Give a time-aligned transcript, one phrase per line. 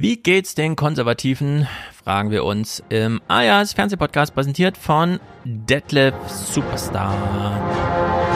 [0.00, 1.66] Wie geht's den Konservativen?
[1.92, 8.27] Fragen wir uns im Ayas Fernsehpodcast präsentiert von Detlef Superstar.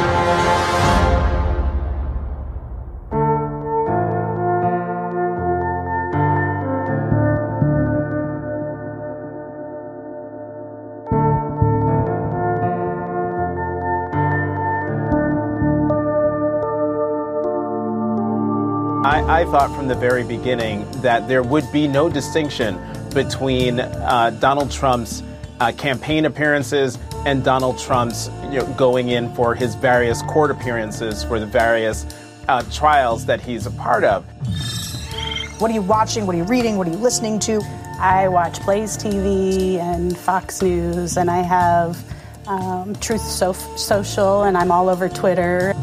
[19.42, 22.80] I, thought from the very beginning that there would be no distinction
[23.12, 25.24] between uh, Donald Trump's
[25.58, 26.96] uh, campaign appearances
[27.26, 32.06] and Donald Trump's you know, going in for his various court appearances for the various
[32.46, 34.24] uh, trials that he's a part of.
[35.60, 36.24] What are you watching?
[36.24, 36.76] What are you reading?
[36.76, 37.60] What are you listening to?
[37.98, 42.00] I watch Blaze TV and Fox News, and I have
[42.46, 45.74] um, Truth so- Social, and I'm all over Twitter.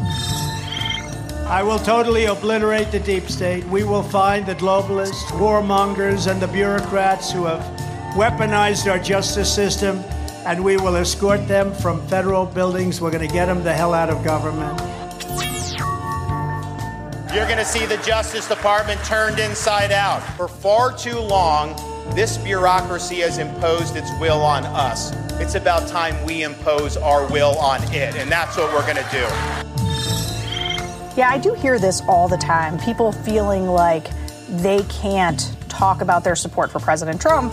[1.50, 3.64] I will totally obliterate the deep state.
[3.64, 7.60] We will find the globalists, warmongers, and the bureaucrats who have
[8.14, 9.96] weaponized our justice system,
[10.46, 13.00] and we will escort them from federal buildings.
[13.00, 14.78] We're going to get them the hell out of government.
[17.34, 20.20] You're going to see the Justice Department turned inside out.
[20.36, 21.74] For far too long,
[22.14, 25.12] this bureaucracy has imposed its will on us.
[25.40, 29.10] It's about time we impose our will on it, and that's what we're going to
[29.10, 29.69] do.
[31.20, 32.78] Yeah, I do hear this all the time.
[32.78, 34.08] People feeling like
[34.48, 37.52] they can't talk about their support for President Trump.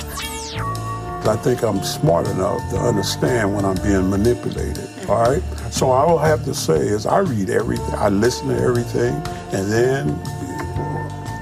[1.28, 4.88] I think I'm smart enough to understand when I'm being manipulated.
[5.10, 5.44] All right.
[5.70, 9.16] So I have to say is I read everything, I listen to everything,
[9.52, 10.12] and then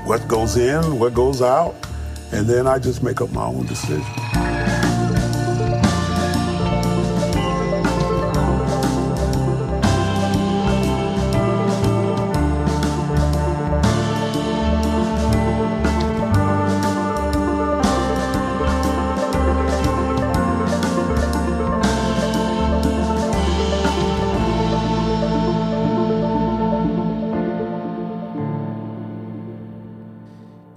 [0.07, 1.75] what goes in, what goes out,
[2.31, 4.01] and then I just make up my own decision.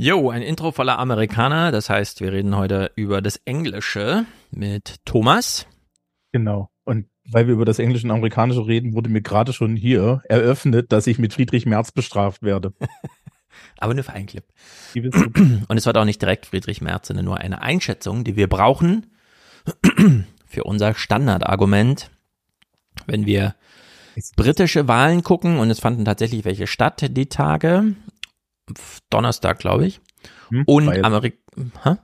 [0.09, 1.71] Jo, ein Intro voller Amerikaner.
[1.71, 5.67] Das heißt, wir reden heute über das Englische mit Thomas.
[6.33, 6.71] Genau.
[6.85, 10.93] Und weil wir über das Englische und Amerikanische reden, wurde mir gerade schon hier eröffnet,
[10.93, 12.73] dass ich mit Friedrich Merz bestraft werde.
[13.77, 14.45] Aber nur für einen Clip.
[15.69, 19.13] Und es wird auch nicht direkt Friedrich Merz, sondern nur eine Einschätzung, die wir brauchen
[20.47, 22.11] für unser Standardargument,
[23.07, 23.57] wenn wir
[24.37, 27.95] britische Wahlen gucken und es fanden tatsächlich welche statt die Tage
[29.11, 30.01] Donnerstag, glaube ich.
[30.51, 31.99] Hm, und Amerika.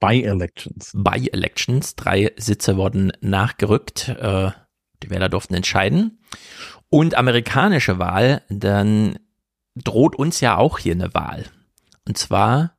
[0.00, 0.92] By-Elections.
[0.94, 1.94] By-Elections.
[1.94, 4.08] Drei Sitze wurden nachgerückt.
[4.08, 4.50] Äh,
[5.02, 6.18] die Wähler durften entscheiden.
[6.88, 9.18] Und amerikanische Wahl, dann
[9.76, 11.44] droht uns ja auch hier eine Wahl.
[12.06, 12.76] Und zwar,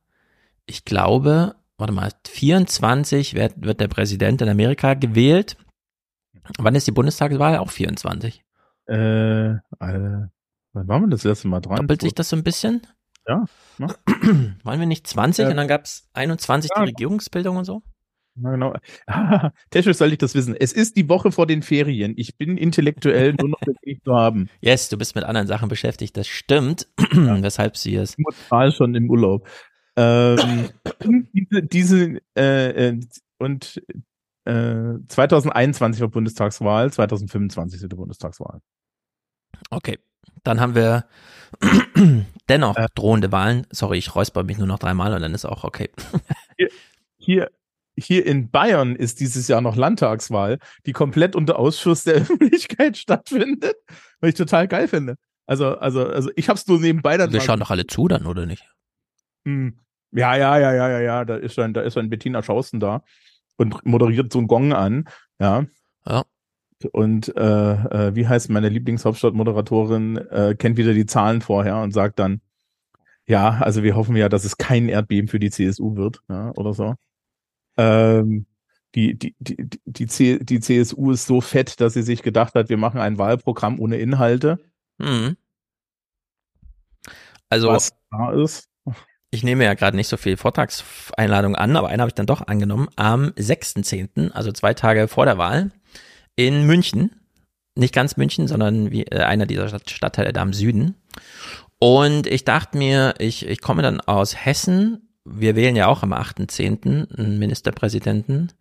[0.66, 5.58] ich glaube, warte mal, 24 wird, wird der Präsident in Amerika gewählt.
[6.58, 7.58] Wann ist die Bundestagswahl?
[7.58, 8.44] Auch 24.
[8.88, 10.32] Äh, äh wann
[10.74, 11.78] waren wir das erste Mal dran?
[11.78, 12.82] Doppelt sich das so ein bisschen?
[13.32, 13.46] Ja.
[13.78, 13.88] Ne?
[14.64, 16.84] Waren wir nicht 20 äh, und dann gab es 21 ja.
[16.84, 17.82] die Regierungsbildung und so?
[18.36, 18.74] Na genau.
[19.70, 20.56] Technisch soll ich das wissen.
[20.58, 22.14] Es ist die Woche vor den Ferien.
[22.16, 24.50] Ich bin intellektuell nur noch wenig zu haben.
[24.62, 26.16] Yes, du bist mit anderen Sachen beschäftigt.
[26.18, 26.88] Das stimmt.
[27.14, 27.42] Ja.
[27.42, 28.16] Weshalb sie es.
[28.18, 29.48] Emotional schon im Urlaub.
[29.98, 30.70] Ähm,
[31.34, 33.00] diese, diese äh, äh
[33.38, 33.82] und
[34.46, 38.62] äh, 2021 war Bundestagswahl, 2025 ist die Bundestagswahl.
[39.70, 40.00] Okay,
[40.44, 41.06] dann haben wir
[42.50, 43.68] dennoch äh, drohende Wahlen.
[43.72, 45.90] Sorry, ich räusper mich nur noch dreimal und dann ist auch okay.
[46.58, 46.70] hier,
[47.18, 47.50] hier,
[47.98, 53.76] hier in Bayern ist dieses Jahr noch Landtagswahl, die komplett unter Ausschuss der Öffentlichkeit stattfindet,
[54.20, 55.16] was ich total geil finde.
[55.46, 57.34] Also, also, also ich hab's nur nebenbei dann.
[57.34, 58.66] Wir schauen doch alle zu dann, oder nicht?
[59.46, 59.78] Hm.
[60.12, 61.26] Ja, ja, ja, ja, ja, ja.
[61.26, 63.04] Da ist dann, da ist dann Bettina Schausten da
[63.58, 65.08] und moderiert so einen Gong an.
[65.40, 65.66] Ja.
[66.06, 66.24] Ja.
[66.86, 72.20] Und äh, äh, wie heißt meine Lieblingshauptstadtmoderatorin, äh, kennt wieder die Zahlen vorher und sagt
[72.20, 72.42] dann,
[73.26, 76.74] ja, also wir hoffen ja, dass es kein Erdbeben für die CSU wird, ja, oder
[76.74, 76.96] so.
[77.78, 78.46] Ähm,
[78.96, 82.70] die, die, die, die, C, die CSU ist so fett, dass sie sich gedacht hat,
[82.70, 84.60] wir machen ein Wahlprogramm ohne Inhalte.
[84.98, 85.38] Mhm.
[87.50, 88.68] Also, was da ist.
[89.30, 92.48] Ich nehme ja gerade nicht so viel Vortragseinladungen an, aber eine habe ich dann doch
[92.48, 92.90] angenommen.
[92.98, 95.72] Am 6.10., also zwei Tage vor der Wahl,
[96.48, 97.12] in München.
[97.76, 100.96] Nicht ganz München, sondern wie, äh, einer dieser Stadtteile da im Süden.
[101.80, 105.10] Und ich dachte mir, ich, ich komme dann aus Hessen.
[105.26, 107.18] Wir wählen ja auch am 8.10.
[107.18, 108.52] einen Ministerpräsidenten.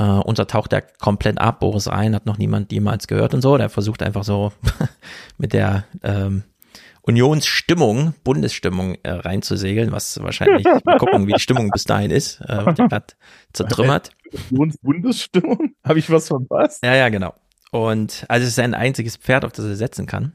[0.00, 3.58] Uh, unser taucht der komplett ab, Boris Rhein hat noch niemand jemals gehört und so.
[3.58, 4.52] Der versucht einfach so
[5.36, 6.44] mit der ähm,
[7.10, 12.64] Unionsstimmung, Bundesstimmung äh, reinzusegeln, was wahrscheinlich, mal gucken, wie die Stimmung bis dahin ist, äh,
[12.64, 13.14] wird ja gerade
[13.52, 14.10] zertrümmert.
[14.50, 15.74] Unionsbundesstimmung?
[15.84, 16.84] Habe ich was verpasst?
[16.84, 17.34] Ja, ja, genau.
[17.72, 20.34] Und also es ist ein einziges Pferd, auf das er setzen kann.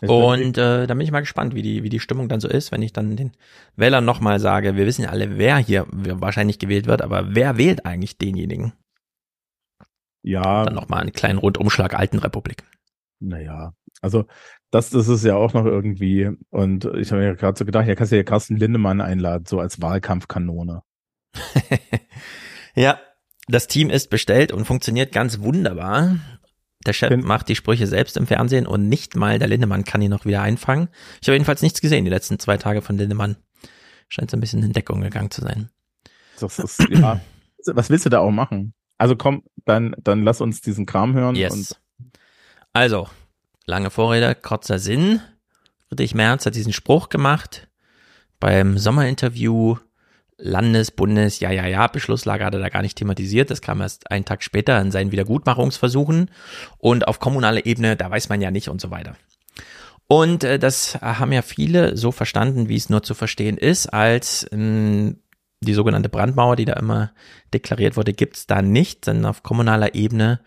[0.00, 2.70] Und äh, da bin ich mal gespannt, wie die, wie die Stimmung dann so ist,
[2.70, 3.32] wenn ich dann den
[3.76, 7.84] Wählern nochmal sage, wir wissen ja alle, wer hier wahrscheinlich gewählt wird, aber wer wählt
[7.84, 8.72] eigentlich denjenigen?
[10.22, 10.64] Ja.
[10.64, 12.64] Dann nochmal einen kleinen Rundumschlag Alten Republik.
[13.20, 14.26] Naja, also
[14.74, 18.10] das, ist ja auch noch irgendwie, und ich habe mir gerade so gedacht, ja kannst
[18.10, 20.82] du ja Carsten Lindemann einladen, so als Wahlkampfkanone.
[22.74, 22.98] ja,
[23.46, 26.16] das Team ist bestellt und funktioniert ganz wunderbar.
[26.86, 30.02] Der Chef Bin macht die Sprüche selbst im Fernsehen und nicht mal der Lindemann kann
[30.02, 30.88] ihn noch wieder einfangen.
[31.22, 33.36] Ich habe jedenfalls nichts gesehen die letzten zwei Tage von Lindemann.
[34.08, 35.70] Scheint so ein bisschen in Deckung gegangen zu sein.
[36.40, 37.20] Das ist, ja,
[37.66, 38.74] was willst du da auch machen?
[38.98, 41.36] Also komm, dann, dann lass uns diesen Kram hören.
[41.36, 41.76] Yes.
[42.72, 43.08] also,
[43.66, 45.20] lange Vorrede, kurzer Sinn.
[45.88, 47.68] Friedrich Merz hat diesen Spruch gemacht
[48.40, 49.76] beim Sommerinterview
[50.36, 53.50] Landes-, Bundes-, ja, ja, ja, Beschlusslage hat er da gar nicht thematisiert.
[53.50, 56.30] Das kam erst einen Tag später in seinen Wiedergutmachungsversuchen.
[56.78, 59.16] Und auf kommunaler Ebene, da weiß man ja nicht und so weiter.
[60.06, 64.44] Und äh, das haben ja viele so verstanden, wie es nur zu verstehen ist, als
[64.52, 65.14] äh,
[65.60, 67.12] die sogenannte Brandmauer, die da immer
[67.54, 70.40] deklariert wurde, gibt's da nicht, denn auf kommunaler Ebene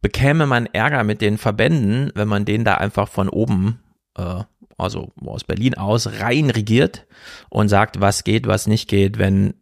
[0.00, 3.80] bekäme man Ärger mit den Verbänden, wenn man den da einfach von oben
[4.16, 4.44] äh,
[4.78, 7.06] also aus Berlin aus, rein regiert
[7.50, 9.54] und sagt, was geht, was nicht geht, wenn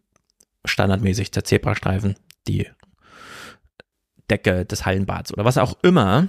[0.64, 2.16] standardmäßig der Zebrastreifen
[2.46, 2.68] die
[4.30, 6.28] Decke des Hallenbads oder was auch immer.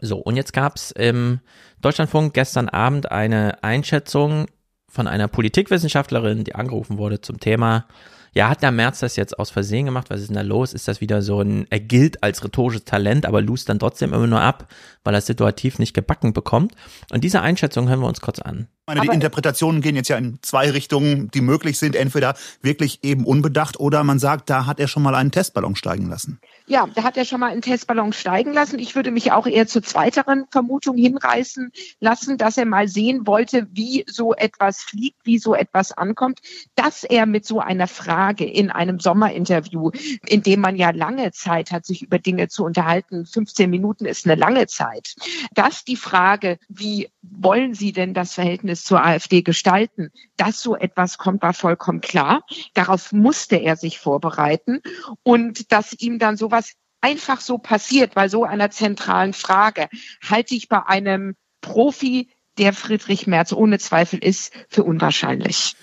[0.00, 1.40] So, und jetzt gab es im
[1.82, 4.46] Deutschlandfunk gestern Abend eine Einschätzung
[4.88, 7.86] von einer Politikwissenschaftlerin, die angerufen wurde zum Thema
[8.34, 10.08] ja, hat der Merz das jetzt aus Versehen gemacht?
[10.08, 10.72] Was ist denn da los?
[10.72, 14.26] Ist das wieder so ein, er gilt als rhetorisches Talent, aber lust dann trotzdem immer
[14.26, 14.68] nur ab,
[15.04, 16.74] weil er situativ nicht gebacken bekommt?
[17.10, 18.68] Und diese Einschätzung hören wir uns kurz an.
[18.98, 21.96] Meine, die Interpretationen gehen jetzt ja in zwei Richtungen, die möglich sind.
[21.96, 26.08] Entweder wirklich eben unbedacht oder man sagt, da hat er schon mal einen Testballon steigen
[26.08, 26.40] lassen.
[26.66, 28.78] Ja, da hat er schon mal einen Testballon steigen lassen.
[28.78, 33.66] Ich würde mich auch eher zur zweiteren Vermutung hinreißen lassen, dass er mal sehen wollte,
[33.72, 36.40] wie so etwas fliegt, wie so etwas ankommt,
[36.74, 39.90] dass er mit so einer Frage in einem Sommerinterview,
[40.26, 44.26] in dem man ja lange Zeit hat, sich über Dinge zu unterhalten, 15 Minuten ist
[44.26, 45.14] eine lange Zeit,
[45.54, 51.18] dass die Frage, wie wollen Sie denn das Verhältnis zur AfD gestalten, dass so etwas
[51.18, 52.42] kommt, war vollkommen klar.
[52.74, 54.80] Darauf musste er sich vorbereiten
[55.22, 59.88] und dass ihm dann sowas einfach so passiert bei so einer zentralen Frage,
[60.26, 65.74] halte ich bei einem Profi, der Friedrich Merz ohne Zweifel ist, für unwahrscheinlich.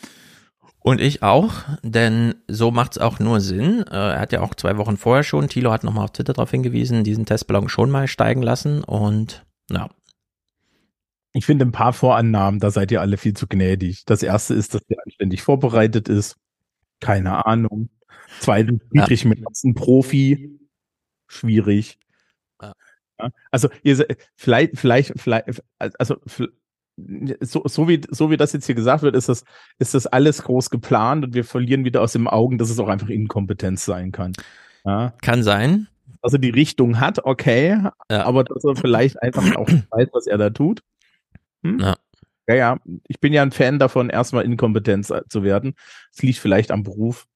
[0.81, 1.54] Und ich auch,
[1.84, 3.84] denn so macht es auch nur Sinn.
[3.90, 6.51] Äh, er hat ja auch zwei Wochen vorher schon, Thilo hat nochmal auf Twitter darauf
[6.51, 9.90] hingewiesen, diesen Testballon schon mal steigen lassen und na,
[11.39, 14.03] ich finde ein paar Vorannahmen, da seid ihr alle viel zu gnädig.
[14.06, 16.36] Das erste ist, dass der anständig vorbereitet ist.
[17.00, 17.88] Keine Ahnung.
[18.41, 19.30] Zweitens, Friedrich ja.
[19.30, 20.59] Merz, ein Profi.
[21.27, 21.97] Schwierig.
[22.62, 22.74] Ja.
[23.51, 24.06] Also, ihr,
[24.36, 26.18] vielleicht, vielleicht, vielleicht, also,
[27.39, 29.45] so, so, wie, so wie das jetzt hier gesagt wird, ist das,
[29.77, 32.89] ist das alles groß geplant und wir verlieren wieder aus dem Augen, dass es auch
[32.89, 34.33] einfach Inkompetenz sein kann.
[34.83, 35.13] Ja.
[35.21, 35.88] Kann sein.
[36.21, 37.81] Also die Richtung hat, okay,
[38.12, 38.25] ja.
[38.25, 40.83] aber dass er vielleicht einfach auch weiß, was er da tut.
[41.64, 41.80] Hm?
[41.80, 41.96] Ja.
[42.48, 42.78] ja, ja.
[43.08, 45.74] Ich bin ja ein Fan davon, erstmal Inkompetenz zu werden.
[46.12, 47.28] Es liegt vielleicht am Beruf.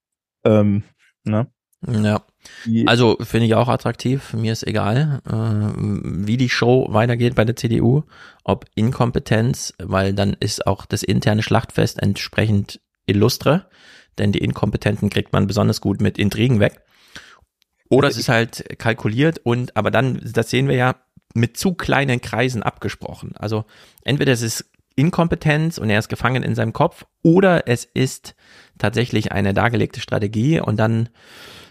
[0.44, 0.84] Ähm,
[1.24, 1.48] ne?
[1.88, 2.24] Ja.
[2.86, 4.34] Also finde ich auch attraktiv.
[4.34, 8.04] Mir ist egal, äh, wie die Show weitergeht bei der CDU,
[8.44, 13.68] ob Inkompetenz, weil dann ist auch das interne Schlachtfest entsprechend illustre,
[14.18, 16.82] denn die Inkompetenten kriegt man besonders gut mit Intrigen weg.
[17.90, 20.96] Oder es ist halt kalkuliert und, aber dann, das sehen wir ja,
[21.34, 23.34] mit zu kleinen Kreisen abgesprochen.
[23.36, 23.66] Also
[24.04, 28.36] entweder es ist Inkompetenz und er ist gefangen in seinem Kopf oder es ist
[28.78, 31.10] tatsächlich eine dargelegte Strategie und dann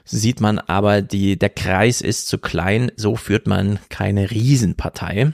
[0.05, 5.33] sieht man aber, die, der Kreis ist zu klein, so führt man keine Riesenpartei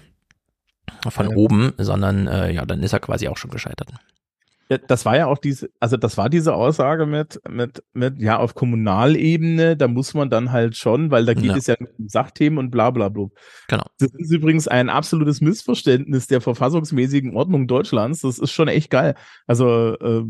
[1.08, 1.36] von ja.
[1.36, 3.88] oben, sondern äh, ja, dann ist er quasi auch schon gescheitert.
[4.68, 8.54] Das war ja auch diese, also das war diese Aussage mit, mit, mit, ja, auf
[8.54, 11.56] Kommunalebene, da muss man dann halt schon, weil da geht ja.
[11.56, 13.28] es ja um Sachthemen und bla bla bla.
[13.68, 13.84] Genau.
[13.98, 18.20] Das ist übrigens ein absolutes Missverständnis der verfassungsmäßigen Ordnung Deutschlands.
[18.20, 19.14] Das ist schon echt geil.
[19.46, 20.24] Also, äh,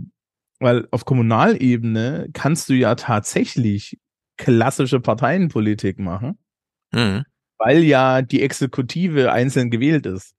[0.60, 3.98] weil auf Kommunalebene kannst du ja tatsächlich
[4.36, 6.38] klassische Parteienpolitik machen,
[6.92, 7.24] mhm.
[7.58, 10.36] weil ja die Exekutive einzeln gewählt ist.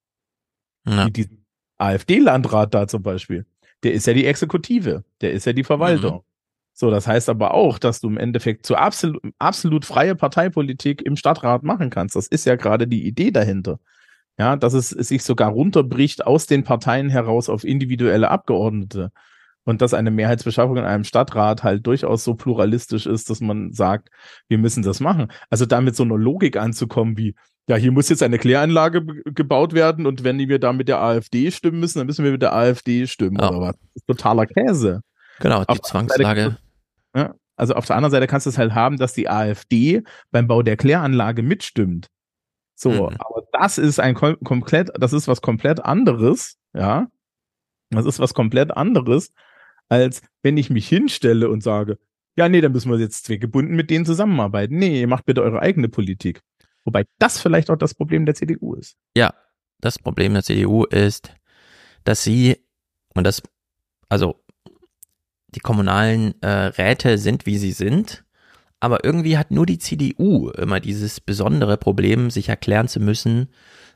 [0.87, 1.07] Ja.
[1.07, 1.29] Wie die
[1.77, 3.45] AfD-Landrat da zum Beispiel
[3.83, 6.15] der ist ja die Exekutive, der ist ja die Verwaltung.
[6.15, 6.21] Mhm.
[6.73, 11.17] So, das heißt aber auch, dass du im Endeffekt zu absolut, absolut freie Parteipolitik im
[11.17, 12.15] Stadtrat machen kannst.
[12.15, 13.79] Das ist ja gerade die Idee dahinter.
[14.37, 19.11] ja, dass es sich sogar runterbricht aus den Parteien heraus auf individuelle Abgeordnete
[19.65, 24.09] und dass eine Mehrheitsbeschaffung in einem Stadtrat halt durchaus so pluralistisch ist, dass man sagt,
[24.47, 25.31] wir müssen das machen.
[25.49, 27.35] Also damit so eine Logik anzukommen wie,
[27.67, 31.51] ja, hier muss jetzt eine Kläranlage gebaut werden und wenn wir da mit der AfD
[31.51, 33.49] stimmen müssen, dann müssen wir mit der AfD stimmen ja.
[33.49, 33.75] oder was.
[33.75, 35.01] Das ist totaler Käse.
[35.39, 36.57] Genau, die Zwangslage.
[37.15, 40.01] Ja, also auf der anderen Seite kannst du es halt haben, dass die AfD
[40.31, 42.07] beim Bau der Kläranlage mitstimmt.
[42.75, 43.17] So, mhm.
[43.19, 47.07] aber das ist ein kom komplett, das ist was komplett anderes, ja.
[47.89, 49.33] Das ist was komplett anderes,
[49.89, 51.97] als wenn ich mich hinstelle und sage,
[52.35, 54.77] ja, nee, dann müssen wir jetzt zweckgebunden mit denen zusammenarbeiten.
[54.77, 56.41] Nee, ihr macht bitte eure eigene Politik.
[56.85, 58.95] Wobei das vielleicht auch das Problem der CDU ist.
[59.15, 59.33] Ja,
[59.81, 61.33] das Problem der CDU ist,
[62.05, 62.57] dass sie,
[63.13, 63.41] und das,
[64.07, 64.41] also
[65.49, 68.23] die kommunalen äh, Räte sind, wie sie sind,
[68.79, 73.49] aber irgendwie hat nur die CDU immer dieses besondere Problem, sich erklären zu müssen,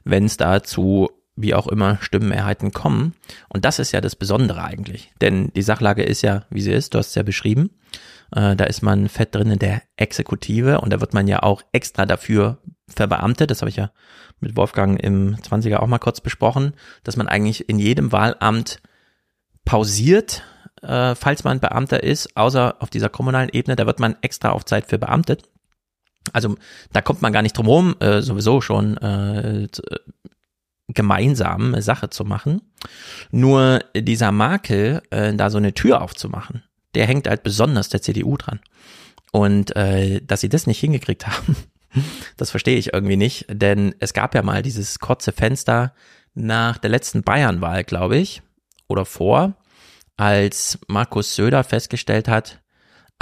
[0.03, 3.13] wenn es dazu wie auch immer Stimmenmehrheiten kommen.
[3.49, 5.11] Und das ist ja das Besondere eigentlich.
[5.21, 7.71] Denn die Sachlage ist ja, wie sie ist, du hast es ja beschrieben.
[8.35, 11.61] Äh, da ist man fett drin in der Exekutive und da wird man ja auch
[11.71, 13.51] extra dafür verbeamtet.
[13.51, 13.91] Das habe ich ja
[14.39, 16.73] mit Wolfgang im 20er auch mal kurz besprochen,
[17.03, 18.81] dass man eigentlich in jedem Wahlamt
[19.65, 20.43] pausiert,
[20.81, 24.65] äh, falls man Beamter ist, außer auf dieser kommunalen Ebene, da wird man extra auf
[24.65, 25.43] Zeit für beamtet.
[26.31, 26.55] Also
[26.91, 28.97] da kommt man gar nicht drum herum, äh, sowieso schon
[30.87, 32.61] gemeinsam Sache zu machen.
[33.31, 36.63] Nur dieser Makel, äh, da so eine Tür aufzumachen,
[36.95, 38.59] der hängt halt besonders der CDU dran.
[39.31, 41.55] Und äh, dass sie das nicht hingekriegt haben,
[42.37, 45.93] das verstehe ich irgendwie nicht, denn es gab ja mal dieses kurze Fenster
[46.33, 48.41] nach der letzten Bayernwahl, glaube ich,
[48.87, 49.55] oder vor,
[50.17, 52.62] als Markus Söder festgestellt hat,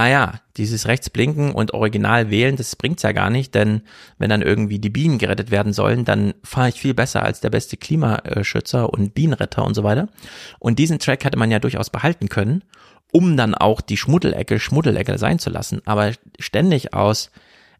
[0.02, 3.84] ah ja, dieses Rechtsblinken und Original wählen, das bringt's ja gar nicht, denn
[4.18, 7.52] wenn dann irgendwie die Bienen gerettet werden sollen, dann fahre ich viel besser als der
[7.52, 10.10] beste Klimaschützer und Bienenretter und so weiter.
[10.58, 12.64] Und diesen Track hätte man ja durchaus behalten können,
[13.12, 15.84] um dann auch die Schmuddelecke Schmuddelecke sein zu lassen.
[15.86, 17.30] Aber ständig aus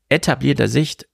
[0.10, 1.08] etablierter Sicht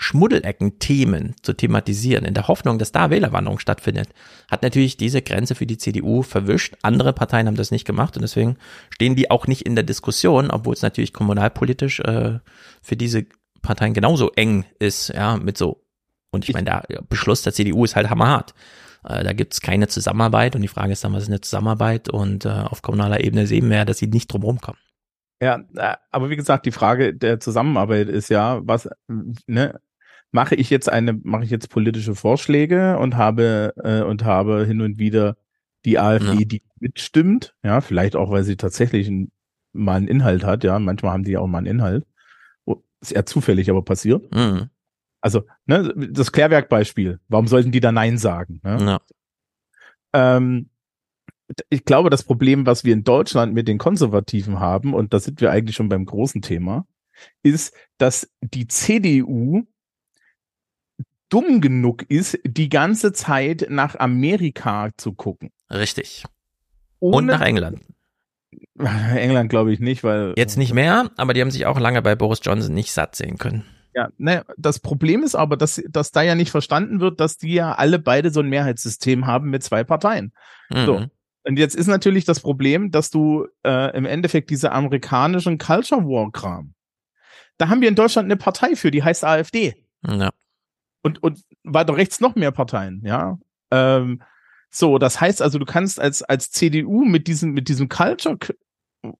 [0.00, 4.08] Schmuddelecken-Themen zu thematisieren, in der Hoffnung, dass da Wählerwanderung stattfindet,
[4.48, 6.76] hat natürlich diese Grenze für die CDU verwischt.
[6.82, 8.56] Andere Parteien haben das nicht gemacht und deswegen
[8.90, 12.38] stehen die auch nicht in der Diskussion, obwohl es natürlich kommunalpolitisch äh,
[12.80, 13.26] für diese
[13.60, 15.82] Parteien genauso eng ist, ja, mit so.
[16.30, 18.54] Und ich meine, der Beschluss der CDU ist halt hammerhart.
[19.04, 22.08] Äh, da gibt's keine Zusammenarbeit und die Frage ist dann, was ist eine Zusammenarbeit?
[22.08, 24.80] Und äh, auf kommunaler Ebene sehen wir ja, dass sie nicht drum rumkommen.
[25.40, 28.88] Ja, äh, aber wie gesagt, die Frage der Zusammenarbeit ist ja, was,
[29.46, 29.80] ne,
[30.30, 34.80] mache ich jetzt eine, mache ich jetzt politische Vorschläge und habe äh, und habe hin
[34.80, 35.36] und wieder
[35.84, 36.44] die AfD, ja.
[36.44, 39.30] die mitstimmt, ja, vielleicht auch, weil sie tatsächlich ein,
[39.72, 42.04] mal einen Inhalt hat, ja, manchmal haben die auch mal einen Inhalt,
[43.00, 44.32] ist eher zufällig aber passiert.
[44.34, 44.70] Mhm.
[45.20, 48.60] Also, ne, das Klärwerkbeispiel, warum sollten die da Nein sagen?
[48.62, 48.78] Ne?
[48.80, 49.00] Ja.
[50.12, 50.70] Ähm,
[51.70, 55.40] ich glaube, das Problem, was wir in Deutschland mit den Konservativen haben, und da sind
[55.40, 56.86] wir eigentlich schon beim großen Thema,
[57.42, 59.66] ist, dass die CDU
[61.28, 65.50] dumm genug ist, die ganze Zeit nach Amerika zu gucken.
[65.70, 66.24] Richtig.
[67.00, 67.80] Ohne Und nach England.
[68.78, 70.34] England glaube ich nicht, weil.
[70.36, 73.38] Jetzt nicht mehr, aber die haben sich auch lange bei Boris Johnson nicht satt sehen
[73.38, 73.64] können.
[73.94, 77.54] Ja, ne, das Problem ist aber, dass, dass da ja nicht verstanden wird, dass die
[77.54, 80.32] ja alle beide so ein Mehrheitssystem haben mit zwei Parteien.
[80.70, 80.86] Mhm.
[80.86, 81.06] So.
[81.44, 86.30] Und jetzt ist natürlich das Problem, dass du äh, im Endeffekt diese amerikanischen Culture War
[86.30, 86.74] Kram,
[87.56, 89.74] da haben wir in Deutschland eine Partei für, die heißt AfD.
[90.06, 90.30] Ja
[91.02, 93.38] und, und weiter rechts noch mehr Parteien, ja.
[93.70, 94.22] Ähm,
[94.70, 98.38] so, das heißt also, du kannst als, als CDU mit diesem, mit diesem Culture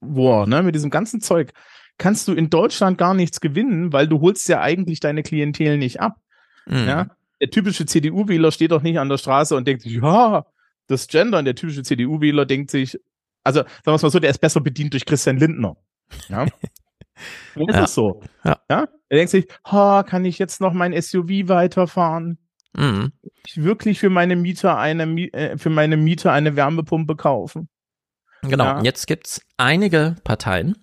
[0.01, 1.53] War, ne, mit diesem ganzen Zeug,
[1.97, 6.01] kannst du in Deutschland gar nichts gewinnen, weil du holst ja eigentlich deine Klientel nicht
[6.01, 6.17] ab.
[6.67, 6.87] Mhm.
[6.87, 7.07] Ja.
[7.41, 10.47] Der typische CDU-Wähler steht doch nicht an der Straße und denkt sich, ja,
[10.87, 12.99] das Gender, und der typische CDU-Wähler denkt sich,
[13.45, 15.77] also sagen wir es mal so, der ist besser bedient durch Christian Lindner.
[16.29, 16.45] Ja.
[17.55, 17.85] ist ja.
[17.85, 18.23] es so.
[18.45, 18.59] Ja.
[18.69, 18.89] ja.
[19.09, 22.39] Er denkt sich, ha, kann ich jetzt noch mein SUV weiterfahren?
[22.77, 23.13] Mhm.
[23.47, 27.69] Ich wirklich für meine Mieter eine äh, für meine Mieter eine Wärmepumpe kaufen.
[28.43, 28.65] Genau.
[28.65, 28.83] Ja.
[28.83, 30.77] Jetzt gibt's einige Parteien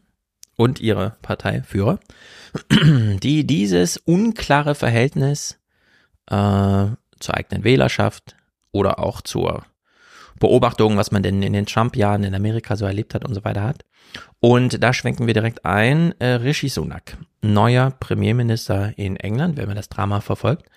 [0.57, 1.99] und ihre Parteiführer,
[2.71, 5.59] die dieses unklare Verhältnis
[6.27, 6.87] äh,
[7.19, 8.35] zur eigenen Wählerschaft
[8.71, 9.63] oder auch zur
[10.39, 13.63] Beobachtung, was man denn in den Trump-Jahren in Amerika so erlebt hat und so weiter
[13.63, 13.85] hat.
[14.39, 16.13] Und da schwenken wir direkt ein.
[16.19, 20.69] Äh, Rishi Sunak, neuer Premierminister in England, wenn man das Drama verfolgt.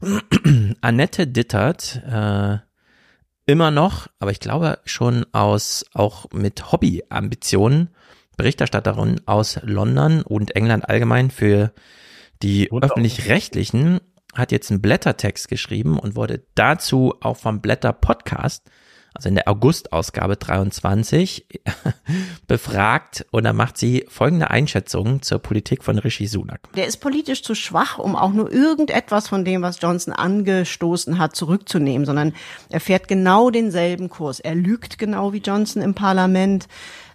[0.80, 2.58] Annette Dittert, äh,
[3.46, 7.90] immer noch, aber ich glaube schon aus, auch mit Hobbyambitionen,
[8.36, 11.72] Berichterstatterin aus London und England allgemein für
[12.42, 14.00] die öffentlich-rechtlichen
[14.34, 18.70] hat jetzt einen Blättertext geschrieben und wurde dazu auch vom Blätter Podcast
[19.14, 21.46] also in der August-Ausgabe 23,
[22.46, 26.60] befragt und da macht sie folgende Einschätzung zur Politik von Rishi Sunak.
[26.74, 31.36] Der ist politisch zu schwach, um auch nur irgendetwas von dem, was Johnson angestoßen hat,
[31.36, 32.34] zurückzunehmen, sondern
[32.68, 34.40] er fährt genau denselben Kurs.
[34.40, 36.66] Er lügt genau wie Johnson im Parlament.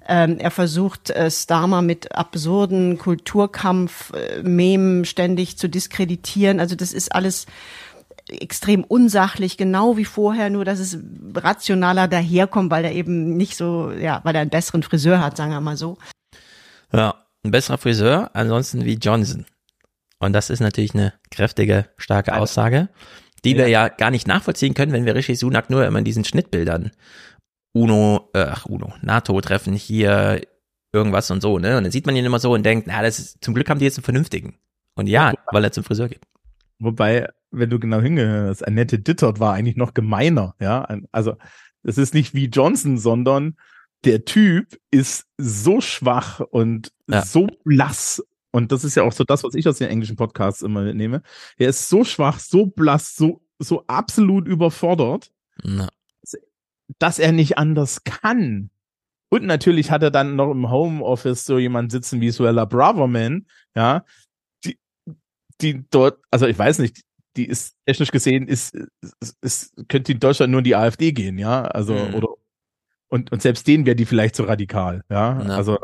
[0.07, 6.59] Ähm, er versucht, Starmer mit absurden Kulturkampf-Memen äh, ständig zu diskreditieren.
[6.59, 7.47] Also das ist alles
[8.29, 10.97] extrem unsachlich, genau wie vorher, nur dass es
[11.33, 15.51] rationaler daherkommt, weil er eben nicht so, ja, weil er einen besseren Friseur hat, sagen
[15.51, 15.97] wir mal so.
[16.91, 19.45] Ja, ein besserer Friseur, ansonsten wie Johnson.
[20.19, 22.89] Und das ist natürlich eine kräftige, starke Aussage,
[23.43, 23.57] die ja.
[23.57, 26.91] wir ja gar nicht nachvollziehen können, wenn wir Rishi Sunak nur immer in diesen Schnittbildern
[27.73, 30.41] UNO, äh, ach UNO, NATO-Treffen hier,
[30.93, 31.77] irgendwas und so, ne?
[31.77, 33.79] Und dann sieht man ihn immer so und denkt, na, das ist, zum Glück haben
[33.79, 34.57] die jetzt einen vernünftigen.
[34.95, 36.21] Und ja, weil er zum Friseur geht.
[36.79, 40.87] Wobei, wenn du genau hingehörst, Annette Dittert war eigentlich noch gemeiner, ja.
[41.11, 41.35] Also,
[41.83, 43.55] es ist nicht wie Johnson, sondern
[44.03, 47.23] der Typ ist so schwach und ja.
[47.23, 48.23] so blass.
[48.51, 51.21] Und das ist ja auch so das, was ich aus den englischen Podcasts immer nehme.
[51.57, 55.31] Er ist so schwach, so blass, so, so absolut überfordert,
[55.63, 55.89] ja.
[56.99, 58.69] dass er nicht anders kann.
[59.29, 64.05] Und natürlich hat er dann noch im Homeoffice so jemand sitzen wie Suella Braverman, ja,
[65.61, 67.01] die dort, also ich weiß nicht,
[67.37, 68.75] die ist technisch gesehen, ist,
[69.19, 72.15] ist, ist könnte in Deutschland nur in die AfD gehen, ja, also, mhm.
[72.15, 72.27] oder,
[73.09, 75.55] und, und selbst denen wäre die vielleicht zu radikal, ja, ja.
[75.55, 75.77] also,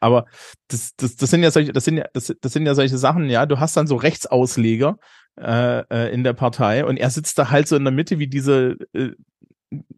[0.00, 0.26] aber
[0.68, 3.28] das, das, das sind ja solche, das sind ja, das, das sind ja solche Sachen,
[3.28, 4.98] ja, du hast dann so Rechtsausleger
[5.40, 8.26] äh, äh, in der Partei und er sitzt da halt so in der Mitte wie
[8.26, 9.12] diese, äh,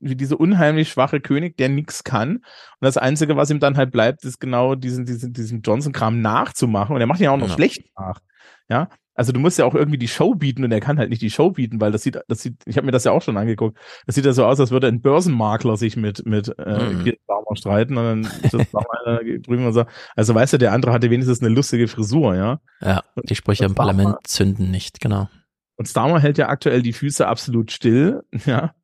[0.00, 2.36] wie diese unheimlich schwache König, der nichts kann.
[2.36, 2.44] Und
[2.80, 6.94] das Einzige, was ihm dann halt bleibt, ist genau diesen, diesen, diesen Johnson-Kram nachzumachen.
[6.94, 7.54] Und er macht ihn auch noch ja.
[7.54, 8.20] schlecht nach.
[8.68, 11.22] Ja, also du musst ja auch irgendwie die Show bieten und er kann halt nicht
[11.22, 13.38] die Show bieten, weil das sieht, das sieht, ich habe mir das ja auch schon
[13.38, 13.78] angeguckt.
[14.04, 17.14] Das sieht ja so aus, als würde ein Börsenmakler sich mit mit äh, mhm.
[17.54, 19.84] streiten und dann ist das drüben und so.
[20.14, 22.60] Also weißt du, der andere hatte wenigstens eine lustige Frisur, ja.
[22.82, 25.28] Ja, die Sprüche im Parlament zünden nicht, genau.
[25.76, 28.74] Und Starmer hält ja aktuell die Füße absolut still, ja,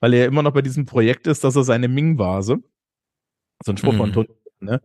[0.00, 2.58] weil er ja immer noch bei diesem Projekt ist, dass er seine Ming-Vase,
[3.64, 3.98] so ein Spruch mhm.
[3.98, 4.28] von Tony,
[4.60, 4.78] ne, äh,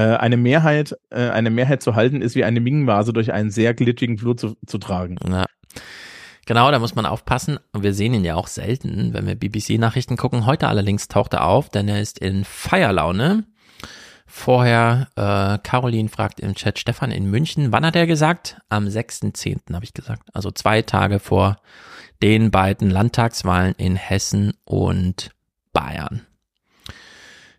[0.00, 4.18] eine Mehrheit, äh, eine Mehrheit zu halten ist wie eine Ming-Vase durch einen sehr glitschigen
[4.18, 5.16] Flur zu, zu tragen.
[5.28, 5.46] Ja.
[6.46, 7.58] Genau, da muss man aufpassen.
[7.76, 10.44] Wir sehen ihn ja auch selten, wenn wir BBC-Nachrichten gucken.
[10.44, 13.44] Heute allerdings taucht er auf, denn er ist in Feierlaune.
[14.26, 18.56] Vorher, äh, Caroline fragt im Chat Stefan in München, wann hat er gesagt?
[18.70, 19.74] Am 6.10.
[19.74, 20.30] habe ich gesagt.
[20.32, 21.58] Also zwei Tage vor
[22.22, 25.30] den beiden Landtagswahlen in Hessen und
[25.72, 26.22] Bayern.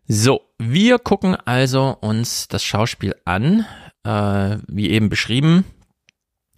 [0.08, 3.66] So, wir gucken also uns das Schauspiel an,
[4.04, 5.64] äh, wie eben beschrieben.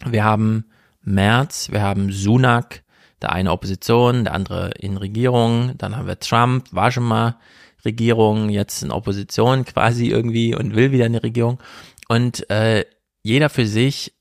[0.04, 0.64] Wir haben
[1.02, 2.82] Merz, wir haben Sunak,
[3.22, 7.36] der eine Opposition, der andere in Regierung, dann haben wir Trump, war schon mal
[7.84, 11.60] Regierung, jetzt in Opposition quasi irgendwie und will wieder eine Regierung.
[12.08, 12.84] Und äh,
[13.22, 14.12] jeder für sich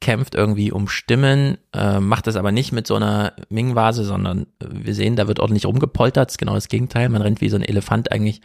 [0.00, 4.94] kämpft irgendwie um Stimmen, äh, macht das aber nicht mit so einer Ming-Vase, sondern wir
[4.94, 7.62] sehen, da wird ordentlich rumgepoltert, das ist genau das Gegenteil, man rennt wie so ein
[7.62, 8.42] Elefant eigentlich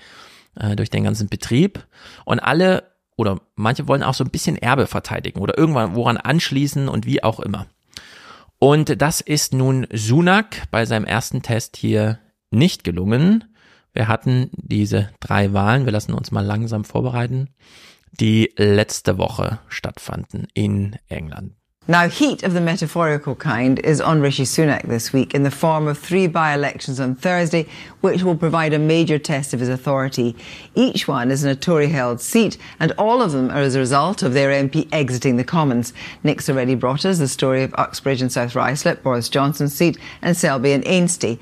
[0.56, 1.86] äh, durch den ganzen Betrieb.
[2.26, 2.84] Und alle
[3.18, 7.22] oder manche wollen auch so ein bisschen Erbe verteidigen oder irgendwann woran anschließen und wie
[7.24, 7.68] auch immer.
[8.60, 12.20] Und das ist nun Sunak bei seinem ersten Test hier
[12.52, 13.44] nicht gelungen.
[13.94, 17.50] Wir hatten diese drei Wahlen, wir lassen uns mal langsam vorbereiten,
[18.12, 21.54] die letzte Woche stattfanden in England.
[21.90, 25.88] Now, heat of the metaphorical kind is on Rishi Sunak this week in the form
[25.88, 27.66] of three by-elections on Thursday,
[28.02, 30.36] which will provide a major test of his authority.
[30.76, 34.22] Each one is in a Tory-held seat, and all of them are as a result
[34.22, 35.92] of their MP exiting the Commons.
[36.24, 40.38] Nick's already brought us the story of Uxbridge and South Ruislip, Boris Johnson's seat, and
[40.38, 41.40] Selby and Ainsty.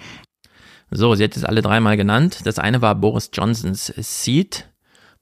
[0.91, 2.45] So, sie hat es alle dreimal genannt.
[2.45, 4.65] Das eine war Boris Johnsons Seat.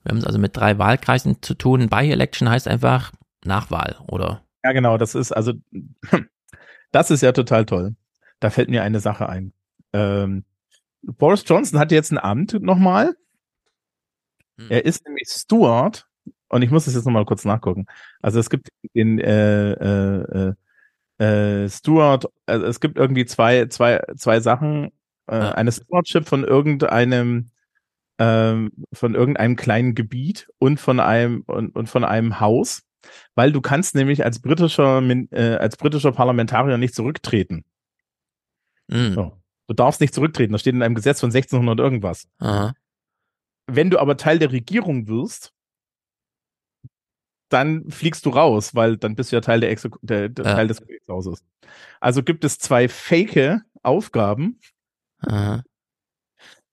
[0.05, 1.89] Wir haben es also mit drei Wahlkreisen zu tun.
[1.89, 3.11] By-Election heißt einfach
[3.43, 5.53] Nachwahl oder Ja, genau, das ist also,
[6.91, 7.95] das ist ja total toll.
[8.39, 9.51] Da fällt mir eine Sache ein.
[9.93, 10.45] Ähm,
[11.01, 13.15] Boris Johnson hat jetzt ein Amt nochmal.
[14.59, 14.67] Hm.
[14.69, 16.07] Er ist nämlich Steward
[16.49, 17.87] und ich muss das jetzt nochmal kurz nachgucken.
[18.21, 20.53] Also es gibt in äh, äh,
[21.19, 21.23] äh,
[21.63, 24.91] äh Steward, also es gibt irgendwie zwei, zwei, zwei Sachen.
[25.25, 25.51] Äh, ja.
[25.53, 27.49] Eine Stewardship von irgendeinem
[28.17, 32.85] ähm, von irgendeinem kleinen Gebiet und von einem und, und von einem Haus
[33.35, 35.01] weil du kannst nämlich als britischer,
[35.31, 37.65] äh, als britischer Parlamentarier nicht zurücktreten.
[38.87, 39.13] Mhm.
[39.13, 39.41] So.
[39.67, 42.27] Du darfst nicht zurücktreten, das steht in einem Gesetz von 1600 irgendwas.
[42.37, 42.73] Aha.
[43.67, 45.51] Wenn du aber Teil der Regierung wirst,
[47.49, 50.55] dann fliegst du raus, weil dann bist du ja Teil der, Exek der, der Ja.
[50.55, 51.43] Teil des Königshauses.
[51.99, 54.59] Also gibt es zwei fake Aufgaben,
[55.19, 55.63] Aha.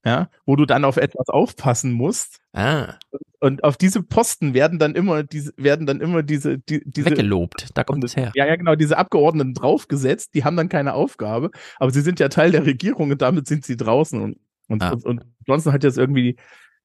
[0.04, 2.38] Ja, wo du dann auf etwas aufpassen musst.
[2.52, 2.94] Ah,
[3.40, 7.68] Und auf diese Posten werden dann immer diese, werden dann immer diese, die, diese weggelobt.
[7.74, 8.32] Da kommt es her.
[8.34, 12.28] Ja, ja, genau, diese Abgeordneten draufgesetzt, die haben dann keine Aufgabe, aber sie sind ja
[12.28, 14.20] Teil der Regierung und damit sind sie draußen.
[14.20, 14.38] Und,
[14.68, 14.90] und, Ah.
[14.90, 16.36] und, und Johnson hat jetzt irgendwie die,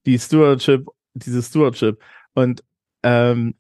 [0.06, 2.00] die Stewardship, diese Stewardship.
[2.34, 2.64] Und
[3.04, 3.56] ähm,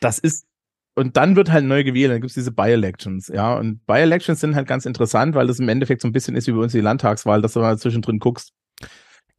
[0.00, 0.46] das ist,
[0.94, 3.54] und dann wird halt neu gewählt, dann gibt's diese By-Elections, ja.
[3.56, 6.52] Und By-Elections sind halt ganz interessant, weil das im Endeffekt so ein bisschen ist wie
[6.52, 8.52] bei uns die Landtagswahl, dass du mal zwischendrin guckst,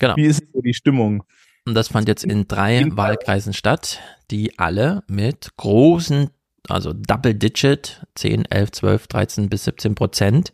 [0.01, 0.15] Genau.
[0.15, 1.23] wie ist so die Stimmung.
[1.65, 3.99] Und das fand jetzt in drei Wahlkreisen statt,
[4.31, 6.31] die alle mit großen,
[6.67, 10.53] also Double Digit, 10, 11, 12, 13 bis 17 Prozent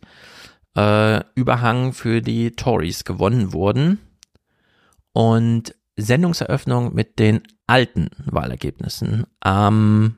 [0.76, 4.00] äh, Überhang für die Tories gewonnen wurden.
[5.14, 10.16] Und Sendungseröffnung mit den alten Wahlergebnissen am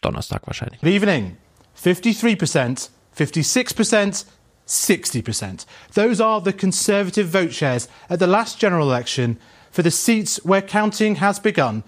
[0.00, 0.80] Donnerstag wahrscheinlich.
[0.80, 1.36] Good evening.
[1.84, 4.24] 53%, 56%,
[4.68, 5.64] 60%.
[5.94, 9.38] Those are the Conservative vote shares at the last general election
[9.70, 11.82] for the seats where counting has begun.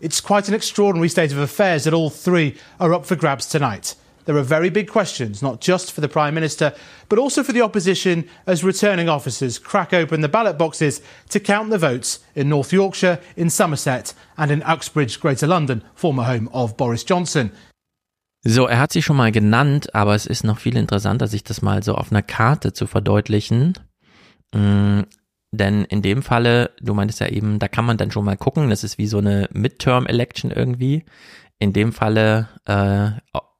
[0.00, 3.94] It's quite an extraordinary state of affairs that all three are up for grabs tonight.
[4.24, 6.74] There are very big questions, not just for the Prime Minister,
[7.08, 11.70] but also for the opposition as returning officers crack open the ballot boxes to count
[11.70, 16.76] the votes in North Yorkshire, in Somerset, and in Uxbridge, Greater London, former home of
[16.76, 17.50] Boris Johnson.
[18.44, 21.62] So, er hat sie schon mal genannt, aber es ist noch viel interessanter, sich das
[21.62, 23.74] mal so auf einer Karte zu verdeutlichen.
[24.52, 25.02] Mm,
[25.52, 28.70] denn in dem Falle, du meintest ja eben, da kann man dann schon mal gucken,
[28.70, 31.04] das ist wie so eine Midterm-Election irgendwie.
[31.60, 33.10] In dem Falle, äh,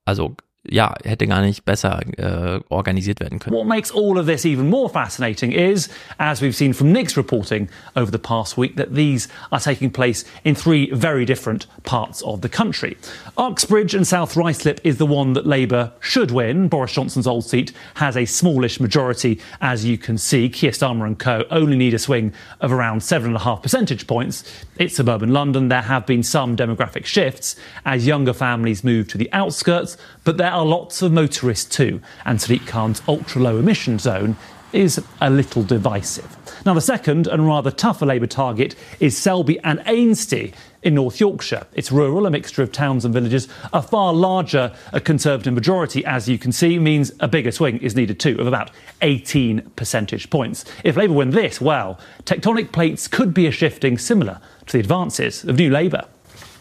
[0.05, 3.57] also ja, hätte gar nicht besser äh, organisiert werden können.
[3.57, 7.69] What makes all of this even more fascinating is, as we've seen from Nick's reporting
[7.97, 12.43] over the past week, that these are taking place in three very different parts of
[12.43, 12.97] the country.
[13.37, 16.69] Uxbridge and South Ruislip is the one that Labour should win.
[16.69, 20.49] Boris Johnson's old seat has a smallish majority, as you can see.
[20.49, 24.07] Keir Starmer and co only need a swing of around seven and a half percentage
[24.07, 24.45] points.
[24.79, 25.69] It's suburban London.
[25.69, 30.52] There have been some demographic shifts as younger families move to the outskirts, but there
[30.53, 34.37] are lots of motorists too, and Sadiq Khan's ultra low emission zone
[34.73, 36.37] is a little divisive.
[36.65, 41.67] Now, the second and rather tougher Labour target is Selby and Ainsty in North Yorkshire.
[41.75, 43.49] It's rural, a mixture of towns and villages.
[43.73, 47.95] A far larger a Conservative majority, as you can see, means a bigger swing is
[47.95, 48.71] needed too, of about
[49.03, 50.65] 18 percentage points.
[50.85, 55.45] If Labour win this, well, tectonic plates could be a shifting similar to the advances
[55.45, 56.07] of New Labour.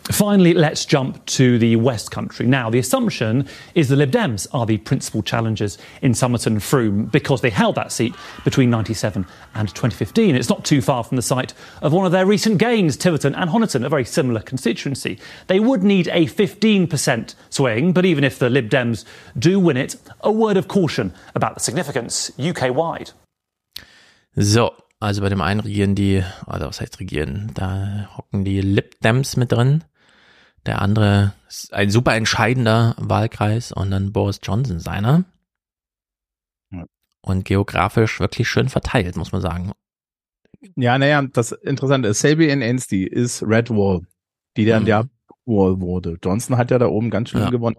[0.06, 2.48] Finally, let's jump to the West Country.
[2.48, 7.12] Now, the assumption is the Lib Dems are the principal challengers in Somerton and Froome
[7.12, 10.36] because they held that seat between 97 and 2015.
[10.36, 13.52] It's not too far from the site of one of their recent gains, Tiverton and
[13.52, 15.20] Honiton, a very similar constituency.
[15.48, 19.06] They would need a 15% swing, but even if the Lib Dems
[19.38, 23.12] do win it, a word of caution about the significance UK wide.
[24.36, 29.00] So, also bei dem einen regieren die, oder was heißt regieren, da hocken die Lib
[29.02, 29.84] Dems mit drin.
[30.66, 35.26] Der andere ist ein super entscheidender Wahlkreis und dann Boris Johnson seiner.
[37.24, 39.72] Und geografisch wirklich schön verteilt, muss man sagen.
[40.76, 44.02] Ja, naja, das Interessante ist, Selby and Ainsty ist Red Wall,
[44.58, 44.88] die dann Mhm.
[44.88, 45.10] der
[45.46, 46.18] Wall wurde.
[46.24, 47.50] Johnson hat ja da oben ganz schön Ja.
[47.50, 47.78] gewonnen.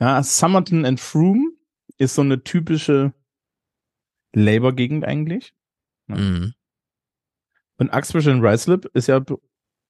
[0.00, 1.52] Ja, Somerton and Froome
[1.96, 3.12] ist so eine typische
[4.34, 5.54] Labour-Gegend eigentlich.
[6.06, 6.54] Mhm.
[7.78, 9.20] Und Uxbridge and Ruislip ist ja,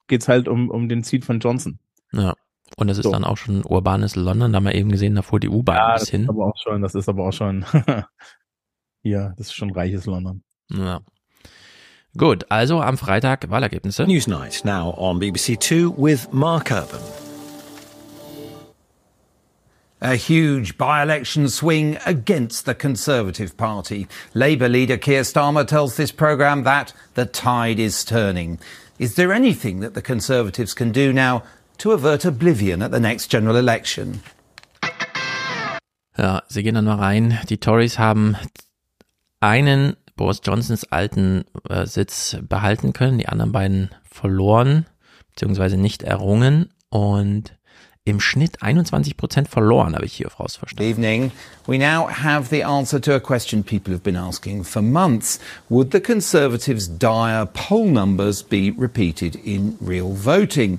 [0.08, 1.78] geht's halt um, um den Seat von Johnson.
[2.12, 2.34] Ja.
[2.76, 3.12] Und es ist So.
[3.12, 5.92] dann auch schon urbanes London, da haben wir eben gesehen, da fuhr die U-Bahn Ja,
[5.92, 6.22] das bisschen.
[6.24, 7.64] ist aber auch schon, das ist aber auch schon,
[9.02, 10.42] ja, das ist schon reiches London.
[10.72, 11.00] Ja.
[12.18, 14.04] Gut, also am Freitag Wahlergebnisse.
[14.06, 17.00] Newsnight now on BBC Two with Mark Urban.
[20.00, 24.06] A huge by election swing against the Conservative Party.
[24.34, 28.58] Labour leader Keir Starmer tells this programme that the tide is turning.
[28.98, 31.42] Is there anything that the Conservatives can do now
[31.78, 34.22] to avert oblivion at the next general election?
[36.16, 37.38] Ja, sie gehen dann mal rein.
[37.50, 38.36] Die Tories haben
[39.40, 44.86] einen Boris Johnsons alten äh, Sitz behalten können, die anderen beiden verloren,
[45.34, 47.54] beziehungsweise nicht errungen und
[48.06, 50.82] im Schnitt 21 Prozent verloren, habe ich hier verstanden.
[50.82, 51.32] Evening.
[51.66, 55.40] We now have the answer to a question people have been asking for months.
[55.68, 60.78] Would the Conservatives' dire poll numbers be repeated in real voting?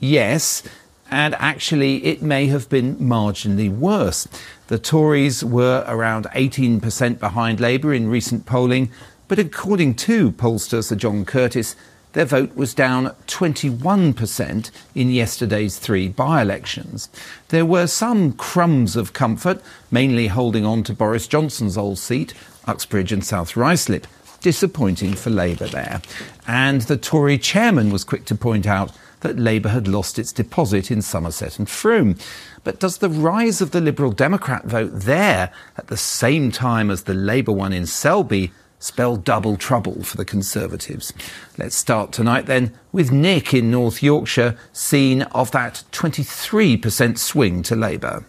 [0.00, 0.64] Yes,
[1.08, 4.26] and actually it may have been marginally worse.
[4.66, 8.90] The Tories were around 18% behind Labour in recent polling,
[9.28, 11.76] but according to pollster Sir John Curtis,
[12.16, 17.10] their vote was down 21% in yesterday's three by elections.
[17.48, 22.32] There were some crumbs of comfort, mainly holding on to Boris Johnson's old seat,
[22.64, 24.04] Uxbridge and South Ruislip.
[24.40, 26.00] Disappointing for Labour there.
[26.48, 30.90] And the Tory chairman was quick to point out that Labour had lost its deposit
[30.90, 32.16] in Somerset and Frome.
[32.64, 37.02] But does the rise of the Liberal Democrat vote there at the same time as
[37.02, 41.12] the Labour one in Selby spell double trouble for the Conservatives?
[41.56, 47.74] Let's start tonight then with Nick in North Yorkshire, scene of that 23% swing to
[47.74, 48.24] Labour.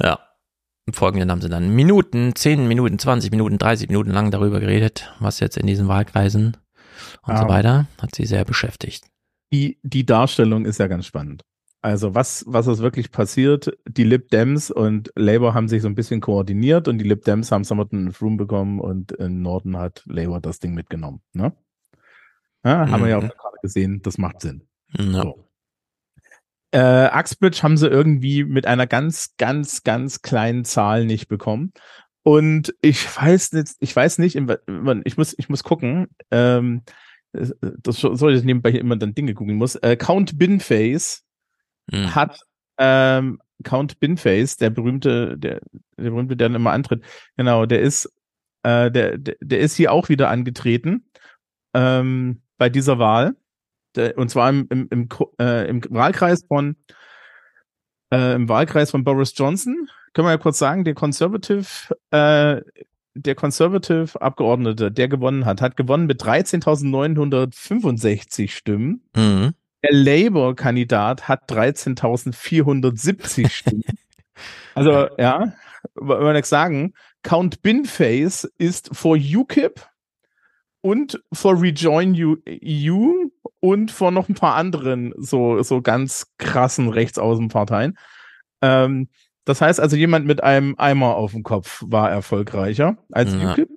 [0.00, 0.18] Ja.
[0.86, 5.10] Im Folgenden haben sie dann Minuten, 10 Minuten, 20 Minuten, 30 Minuten lang darüber geredet,
[5.18, 6.58] was jetzt in diesen Wahlkreisen
[7.26, 7.42] und Ah.
[7.42, 7.86] so weiter.
[8.02, 9.04] Hat sie sehr beschäftigt.
[9.52, 11.42] Die, die Darstellung ist ja ganz spannend.
[11.84, 13.76] Also was, was ist wirklich passiert?
[13.86, 17.52] Die Lib Dems und Labour haben sich so ein bisschen koordiniert und die Lib Dems
[17.52, 21.20] haben Somerton und Froome bekommen und im Norden hat Labour das Ding mitgenommen.
[21.34, 21.52] Ne?
[22.64, 23.28] Ja, haben wir ja auch Mhm.
[23.28, 24.66] gerade gesehen, das macht Sinn.
[24.96, 25.04] Ja.
[25.24, 25.48] So.
[26.70, 31.72] Äh, Uxbridge haben sie irgendwie mit einer ganz, ganz, ganz kleinen Zahl nicht bekommen.
[32.22, 34.50] Und ich weiß nicht, ich weiß nicht, in
[35.04, 36.06] ich muss, ich muss gucken.
[36.30, 36.80] Ähm,
[37.32, 39.76] das- das soll ich nebenbei hier immer dann Dinge googeln muss.
[39.76, 41.20] Äh, Count Binface
[41.90, 42.14] Hm.
[42.14, 42.40] hat
[42.78, 45.60] ähm, Count Binface, der berühmte, der,
[45.96, 47.04] der berühmte, der dann immer antritt,
[47.36, 48.06] genau, der ist,
[48.62, 51.08] äh, der, der, der ist hier auch wieder angetreten
[51.74, 53.36] ähm, bei dieser Wahl.
[53.96, 56.76] Der, und zwar im, im, im, äh, im Wahlkreis von
[58.14, 59.88] äh, im Wahlkreis von Boris Johnson.
[60.12, 62.60] Können wir ja kurz sagen, der Conservative, äh,
[63.14, 69.02] der Conservative Abgeordnete, der gewonnen hat, hat gewonnen mit 13.965 Stimmen.
[69.16, 69.54] Mhm.
[69.84, 73.84] Der Labour-Kandidat hat 13.470 Stimmen.
[74.76, 75.52] Also, ja,
[75.94, 76.94] wollen wir nichts sagen.
[77.22, 79.86] Count Binface ist vor UKIP
[80.80, 83.28] und vor Rejoin EU
[83.60, 87.96] und vor noch ein paar anderen so, so ganz krassen Rechtsaußenparteien.
[88.62, 89.08] Ähm,
[89.44, 93.52] das heißt also, jemand mit einem Eimer auf dem Kopf war erfolgreicher als Ja.
[93.52, 93.68] UKIP.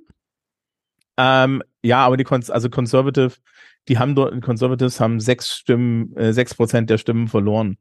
[1.17, 3.35] Ähm, ja, aber die Cons also Conservative,
[3.87, 7.77] die haben dort, die Conservatives haben sechs Stimmen, äh, sechs Prozent der Stimmen verloren.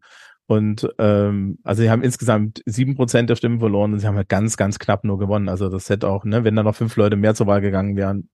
[0.47, 4.29] Und ähm, also sie haben insgesamt sieben Prozent der Stimmen verloren und sie haben halt
[4.29, 5.49] ganz, ganz knapp nur gewonnen.
[5.49, 8.29] Also das hätte auch, ne, wenn da noch fünf Leute mehr zur Wahl gegangen wären,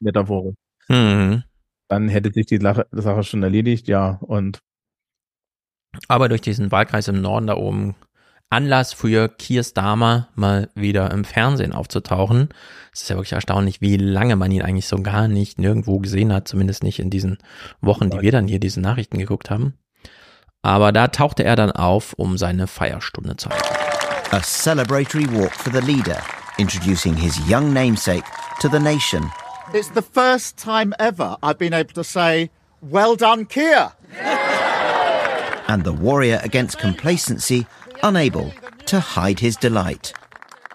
[0.00, 0.54] Metaphore,
[0.88, 1.42] Mhm.
[1.88, 4.18] dann hätte sich die Sache, die Sache schon erledigt, ja.
[4.22, 4.60] Und
[6.08, 7.94] Aber durch diesen Wahlkreis im Norden da oben
[8.48, 12.48] Anlass für Keir Starmer mal wieder im Fernsehen aufzutauchen.
[12.92, 16.32] Es ist ja wirklich erstaunlich, wie lange man ihn eigentlich so gar nicht nirgendwo gesehen
[16.32, 17.38] hat, zumindest nicht in diesen
[17.80, 19.74] Wochen, die wir dann hier diese Nachrichten geguckt haben.
[20.62, 23.64] Aber da tauchte er dann auf, um seine Feierstunde zu halten.
[24.30, 26.18] A celebratory walk for the leader,
[26.58, 28.24] introducing his young namesake
[28.60, 29.30] to the nation.
[29.72, 33.92] It's the first time ever I've been able to say, well done, Keir.
[35.68, 37.66] And the warrior against complacency,
[38.02, 38.52] unable
[38.86, 40.12] to hide his delight.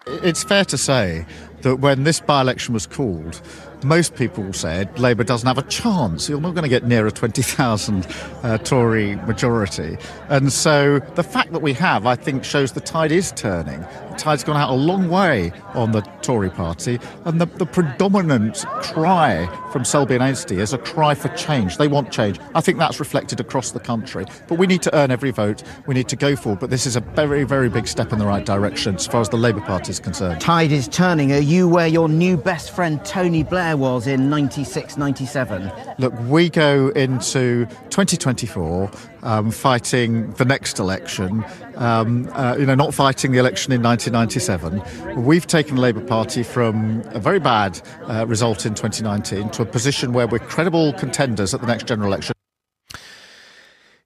[0.07, 1.25] It's fair to say
[1.61, 3.41] that when this by election was called,
[3.83, 6.29] most people said Labour doesn't have a chance.
[6.29, 8.07] You're not going to get near a 20,000
[8.43, 9.97] uh, Tory majority.
[10.29, 13.81] And so the fact that we have, I think, shows the tide is turning.
[13.81, 16.99] The tide's gone out a long way on the Tory party.
[17.25, 21.77] And the, the predominant cry from Selby and Ainsty is a cry for change.
[21.77, 22.39] They want change.
[22.53, 24.25] I think that's reflected across the country.
[24.47, 25.63] But we need to earn every vote.
[25.87, 26.59] We need to go forward.
[26.59, 29.29] But this is a very, very big step in the right direction as far as
[29.29, 30.41] the Labour Party is concerned.
[30.41, 31.31] Tide is turning.
[31.31, 35.71] Are you where your new best friend Tony Blair was in 96 97?
[35.97, 38.91] Look, we go into 2024
[39.23, 45.23] um, fighting the next election, um, uh, you know, not fighting the election in 1997.
[45.23, 49.65] We've taken the Labour Party from a very bad uh, result in 2019 to a
[49.65, 52.33] position where we're credible contenders at the next general election.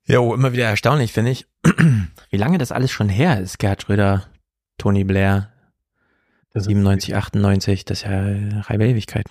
[0.07, 1.47] Jo, immer wieder erstaunlich, finde ich,
[2.29, 3.57] wie lange das alles schon her ist.
[3.57, 4.27] Gerhard Schröder,
[4.77, 5.49] Tony Blair,
[6.53, 8.11] 97, 98, das ist ja
[8.69, 9.25] halbe Ewigkeit.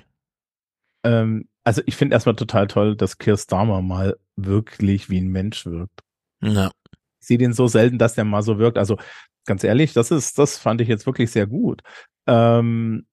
[1.04, 5.64] Ähm, also ich finde erstmal total toll, dass Keir Starmer mal wirklich wie ein Mensch
[5.66, 6.00] wirkt.
[6.42, 6.70] Ja.
[7.20, 8.76] Ich sehe den so selten, dass der mal so wirkt.
[8.76, 8.98] Also
[9.46, 11.82] ganz ehrlich, das ist, das fand ich jetzt wirklich sehr gut.
[12.26, 13.06] Ähm,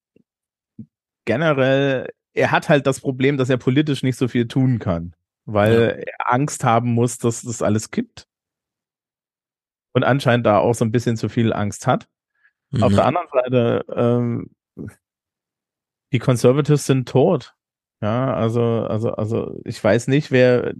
[1.25, 6.03] generell, er hat halt das Problem, dass er politisch nicht so viel tun kann, weil
[6.05, 8.27] er Angst haben muss, dass das alles kippt.
[9.93, 12.07] Und anscheinend da auch so ein bisschen zu viel Angst hat.
[12.79, 12.95] Auf Mhm.
[12.95, 14.49] der anderen Seite, ähm,
[16.13, 17.53] die Conservatives sind tot.
[18.01, 20.73] Ja, also, also, also ich weiß nicht, wer,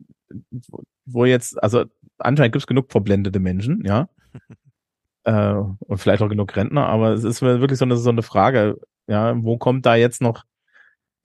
[1.06, 1.86] wo jetzt, also
[2.18, 4.10] anscheinend gibt es genug verblendete Menschen, ja.
[5.26, 8.80] äh, und vielleicht auch genug Rentner, aber es ist wirklich so eine, so eine Frage,
[9.08, 10.44] ja, wo kommt da jetzt noch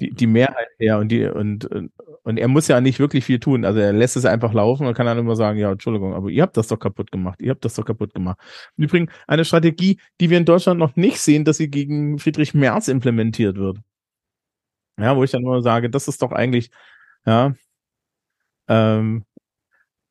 [0.01, 1.91] die, die Mehrheit her und die, und, und,
[2.23, 3.65] Und er muss ja nicht wirklich viel tun.
[3.65, 6.43] Also er lässt es einfach laufen und kann dann immer sagen, ja, Entschuldigung, aber ihr
[6.43, 7.41] habt das doch kaputt gemacht.
[7.41, 8.39] Ihr habt das doch kaputt gemacht.
[8.77, 12.53] Im Übrigen eine Strategie, die wir in Deutschland noch nicht sehen, dass sie gegen Friedrich
[12.55, 13.79] Merz implementiert wird.
[14.99, 16.71] Ja, wo ich dann nur sage, das ist doch eigentlich,
[17.27, 17.55] ja,
[18.69, 19.25] ähm,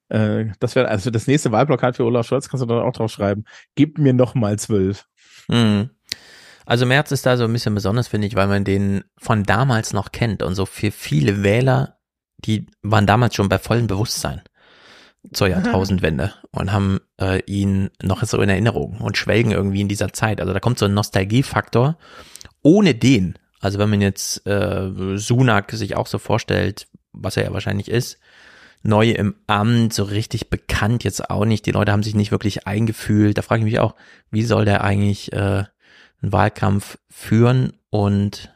[0.09, 3.11] äh, das wäre also das nächste Wahlplakat für Olaf Scholz, kannst du dann auch drauf
[3.11, 3.45] schreiben.
[3.75, 5.05] Gebt mir noch mal zwölf.
[5.47, 5.89] Mhm.
[6.65, 9.93] Also Merz ist da so ein bisschen besonders, finde ich, weil man den von damals
[9.93, 11.97] noch kennt und so für viele Wähler,
[12.37, 14.41] die waren damals schon bei vollem Bewusstsein
[15.31, 20.13] zur Jahrtausendwende und haben äh, ihn noch so in Erinnerung und schwelgen irgendwie in dieser
[20.13, 20.41] Zeit.
[20.41, 21.97] Also da kommt so ein Nostalgiefaktor.
[22.63, 27.53] Ohne den, also wenn man jetzt äh, Sunak sich auch so vorstellt, was er ja
[27.53, 28.19] wahrscheinlich ist,
[28.83, 31.65] neu im Amt, so richtig bekannt jetzt auch nicht.
[31.65, 33.35] Die Leute haben sich nicht wirklich eingefühlt.
[33.35, 33.95] Da frage ich mich auch,
[34.29, 35.63] wie soll der eigentlich äh,
[36.21, 38.53] einen Wahlkampf führen und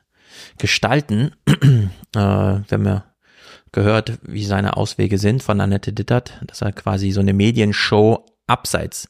[0.59, 1.31] gestalten?
[1.47, 3.05] äh, wir haben ja
[3.71, 9.09] gehört, wie seine Auswege sind von Annette Dittert, dass er quasi so eine Medienshow abseits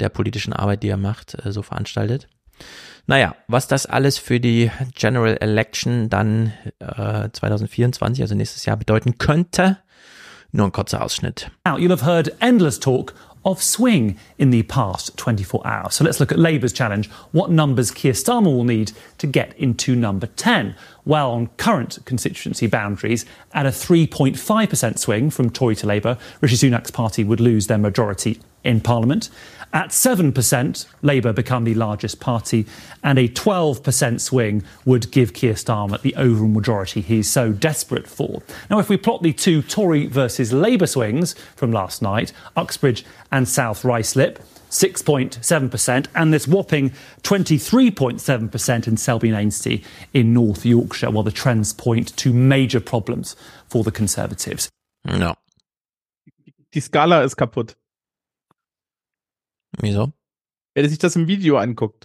[0.00, 2.26] der politischen Arbeit, die er macht, äh, so veranstaltet.
[3.06, 9.18] Naja, was das alles für die General Election dann äh, 2024, also nächstes Jahr bedeuten
[9.18, 9.78] könnte,
[10.50, 11.50] nur ein kurzer Ausschnitt.
[11.64, 13.14] Now, you'll have heard endless talk
[13.46, 15.94] of swing in the past 24 hours.
[15.94, 17.08] So let's look at Labour's challenge.
[17.30, 20.74] What numbers Keir Starmer will need to get into number 10?
[21.04, 26.90] Well, on current constituency boundaries, at a 3.5% swing from Tory to Labour, Rishi Sunak's
[26.90, 29.30] party would lose their majority in Parliament.
[29.72, 32.66] At 7%, Labour become the largest party,
[33.02, 38.42] and a 12% swing would give Keir Starmer the overall majority he's so desperate for.
[38.70, 43.48] Now, if we plot the two Tory versus Labour swings from last night, Uxbridge and
[43.48, 44.38] South Ruislip,
[44.70, 46.90] 6.7%, and this whopping
[47.22, 53.36] 23.7% in Selby and Ainsty in North Yorkshire, while the trends point to major problems
[53.68, 54.68] for the Conservatives.
[55.04, 55.34] No.
[56.72, 57.74] Die Skala ist kaputt.
[59.80, 60.12] Wieso?
[60.74, 62.04] Wer sich das im Video anguckt.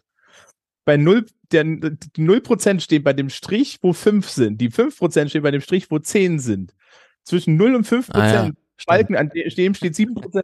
[0.85, 4.59] Bei 0, der, die 0% stehen bei dem Strich, wo 5 sind.
[4.61, 6.73] Die 5% stehen bei dem Strich, wo 10 sind.
[7.23, 8.49] Zwischen 0 und 5% Ah, ja.
[8.87, 10.41] Balken, an dem steht 7%.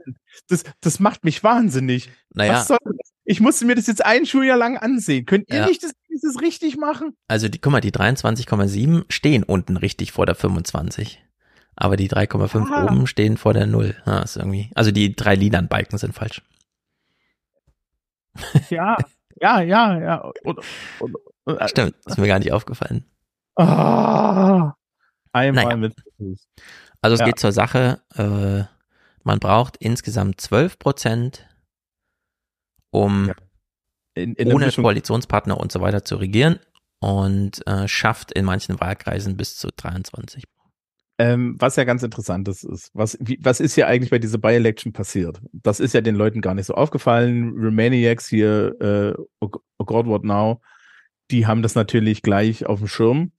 [0.48, 2.10] Das, das macht mich wahnsinnig.
[2.36, 2.54] Naja.
[2.54, 3.12] Was soll das?
[3.26, 5.26] Ich musste mir das jetzt ein Schuljahr lang ansehen.
[5.26, 5.66] Könnt ihr Ja.
[5.68, 7.16] nicht das, dieses richtig machen?
[7.28, 11.20] Also die, guck mal, die 23,7 stehen unten richtig vor der 25.
[11.76, 12.86] Aber die 3,5 Ah.
[12.92, 13.96] oben stehen vor der 0.
[14.06, 16.42] Ja, ist irgendwie, also die drei lilanen Balken sind falsch.
[18.69, 18.97] Ja,
[19.41, 20.32] ja, ja, ja.
[20.43, 20.60] Und,
[21.00, 23.06] und, und, Stimmt, ist mir gar nicht aufgefallen.
[23.56, 24.73] Ah,
[25.32, 25.78] einmal Naja.
[25.78, 25.95] mit.
[27.02, 27.26] Also es Ja.
[27.26, 28.63] geht zur Sache, äh,
[29.23, 31.47] man braucht insgesamt 12 Prozent,
[32.91, 33.32] um
[34.15, 36.60] In, in der ohne Koalitionspartner und so weiter zu regieren
[37.00, 40.43] und äh, schafft in manchen Wahlkreisen bis zu 23.
[41.20, 44.38] Ähm, was ja ganz interessant ist, ist, was, wie, was ist hier eigentlich bei dieser
[44.38, 45.42] By-Election passiert?
[45.52, 47.54] Das ist ja den Leuten gar nicht so aufgefallen.
[47.58, 49.50] Romaniacs hier, äh, oh,
[49.80, 50.62] God, what now?
[51.32, 53.32] Die haben das natürlich gleich auf dem Schirm.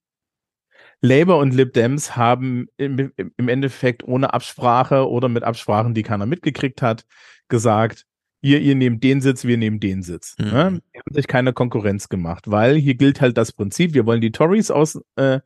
[1.00, 6.02] Labour und Lib Dems haben im, im im Endeffekt ohne Absprache oder mit Absprachen, die
[6.02, 7.06] keiner mitgekriegt hat,
[7.46, 8.04] gesagt,
[8.40, 10.34] ihr, ihr nehmt den Sitz, wir nehmen den Sitz.
[10.38, 10.46] Mhm.
[10.46, 10.82] Ne?
[10.94, 14.32] Die haben sich keine Konkurrenz gemacht, weil hier gilt halt das Prinzip, wir wollen die
[14.32, 15.38] Tories aus, äh,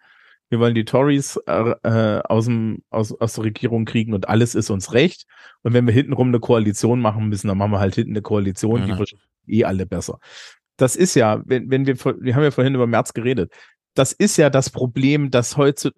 [0.53, 4.55] wir wollen die Tories äh, äh, aus, dem, aus, aus der Regierung kriegen und alles
[4.55, 5.25] ist uns recht.
[5.63, 8.83] Und wenn wir hintenrum eine Koalition machen müssen, dann machen wir halt hinten eine Koalition,
[8.83, 8.97] die Ja.
[8.97, 10.21] verstehen eh alle besser.
[10.77, 13.51] Das ist ja, wenn, wenn wir, wir haben ja vorhin über März geredet,
[13.95, 15.93] das ist ja das Problem, das heute,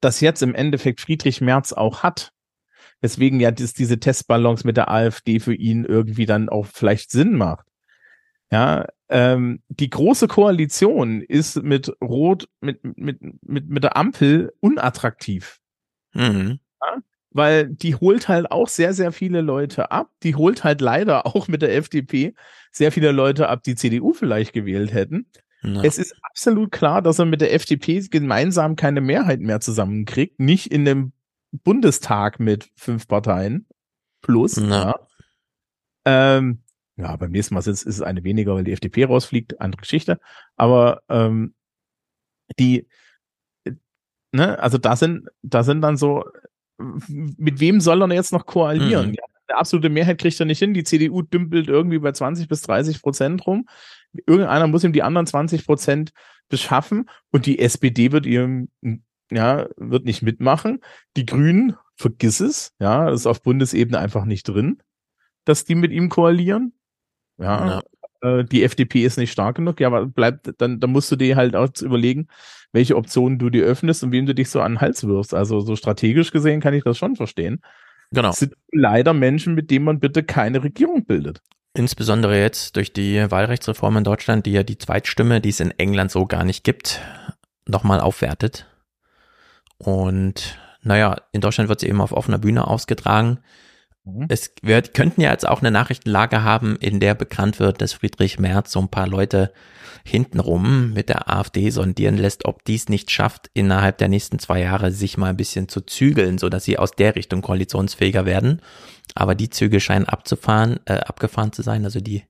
[0.00, 2.32] das jetzt im Endeffekt Friedrich Merz auch hat.
[3.02, 7.34] Weswegen ja dies, diese Testballons mit der AfD für ihn irgendwie dann auch vielleicht Sinn
[7.34, 7.66] macht.
[8.50, 15.60] Ja, ähm, die große Koalition ist mit Rot, mit, mit, mit, mit der Ampel unattraktiv.
[16.12, 16.58] Mhm.
[16.80, 16.98] Ja?
[17.30, 20.10] Weil die holt halt auch sehr, sehr viele Leute ab.
[20.22, 22.34] Die holt halt leider auch mit der FDP
[22.72, 25.26] sehr viele Leute ab, die CDU vielleicht gewählt hätten.
[25.62, 25.82] Ja.
[25.82, 30.38] Es ist absolut klar, dass er mit der FDP gemeinsam keine Mehrheit mehr zusammenkriegt.
[30.40, 31.12] Nicht in dem
[31.52, 33.66] Bundestag mit fünf Parteien
[34.20, 34.56] plus.
[34.56, 34.94] Ja.
[36.04, 36.62] Ähm,
[36.96, 39.60] ja beim nächsten Mal ist, ist es eine weniger, weil die FDP rausfliegt.
[39.60, 40.18] Andere Geschichte.
[40.56, 41.54] Aber ähm,
[42.58, 42.86] die,
[44.32, 46.24] ne, also da sind, da sind dann so,
[46.78, 49.08] mit wem soll er jetzt noch koalieren?
[49.08, 49.14] Mhm.
[49.14, 50.74] Ja, eine absolute Mehrheit kriegt er nicht hin.
[50.74, 53.68] Die CDU dümpelt irgendwie bei 20 bis 30 Prozent rum.
[54.26, 56.12] Irgendeiner muss ihm die anderen 20 Prozent
[56.48, 58.68] beschaffen und die SPD wird ihm,
[59.30, 60.80] ja, wird nicht mitmachen.
[61.16, 64.82] Die Grünen, vergiss es, ja, ist auf Bundesebene einfach nicht drin,
[65.44, 66.72] dass die mit ihm koalieren.
[67.38, 67.82] Ja,
[68.22, 68.38] Ja.
[68.38, 71.36] äh, die FDP ist nicht stark genug, ja, aber bleibt, dann, dann musst du dir
[71.36, 72.28] halt auch überlegen,
[72.72, 75.34] welche Optionen du dir öffnest und wem du dich so an den Hals wirfst.
[75.34, 77.60] Also so strategisch gesehen kann ich das schon verstehen.
[78.12, 78.30] Genau.
[78.30, 81.40] Es sind leider Menschen, mit denen man bitte keine Regierung bildet.
[81.74, 86.10] Insbesondere jetzt durch die Wahlrechtsreform in Deutschland, die ja die Zweitstimme, die es in England
[86.10, 87.00] so gar nicht gibt,
[87.66, 88.66] nochmal aufwertet.
[89.78, 93.38] Und naja, in Deutschland wird sie eben auf offener Bühne ausgetragen.
[94.06, 94.26] Mhm.
[94.28, 98.38] Es, wir könnten ja jetzt auch eine Nachrichtenlage haben, in der bekannt wird, dass Friedrich
[98.38, 99.52] Merz so ein paar Leute
[100.04, 104.92] hintenrum mit der AfD sondieren lässt, ob dies nicht schafft, innerhalb der nächsten zwei Jahre
[104.92, 108.62] sich mal ein bisschen zu zügeln, so dass sie aus der Richtung koalitionsfähiger werden.
[109.16, 111.84] Aber die Züge scheinen abzufahren, äh, abgefahren zu sein.
[111.84, 112.22] Also die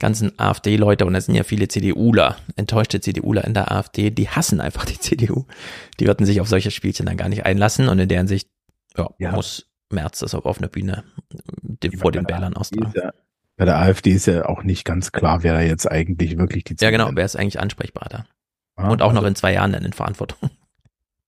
[0.00, 4.60] ganzen AfD-Leute, und da sind ja viele CDUler, enttäuschte CDUler in der AfD, die hassen
[4.60, 5.44] einfach die CDU.
[6.00, 8.48] Die würden sich auf solche Spielchen dann gar nicht einlassen und in deren Sicht
[8.96, 9.32] ja, Ja.
[9.32, 11.04] muss Merz das auf offener Bühne
[11.62, 12.92] dem, vor den Wählern austragen.
[12.94, 13.12] Ja,
[13.56, 16.76] bei der AfD ist ja auch nicht ganz klar, wer da jetzt eigentlich wirklich die
[16.78, 18.26] Ja, genau, wer ist eigentlich ansprechbar da?
[18.76, 20.50] Ja, und auch noch also- in zwei Jahren dann in Verantwortung.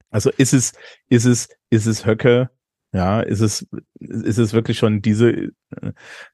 [0.09, 0.73] Also ist es,
[1.11, 2.49] ist es, ist es Höcke,
[2.93, 3.67] ja, ist es,
[3.99, 5.51] ist es wirklich schon diese,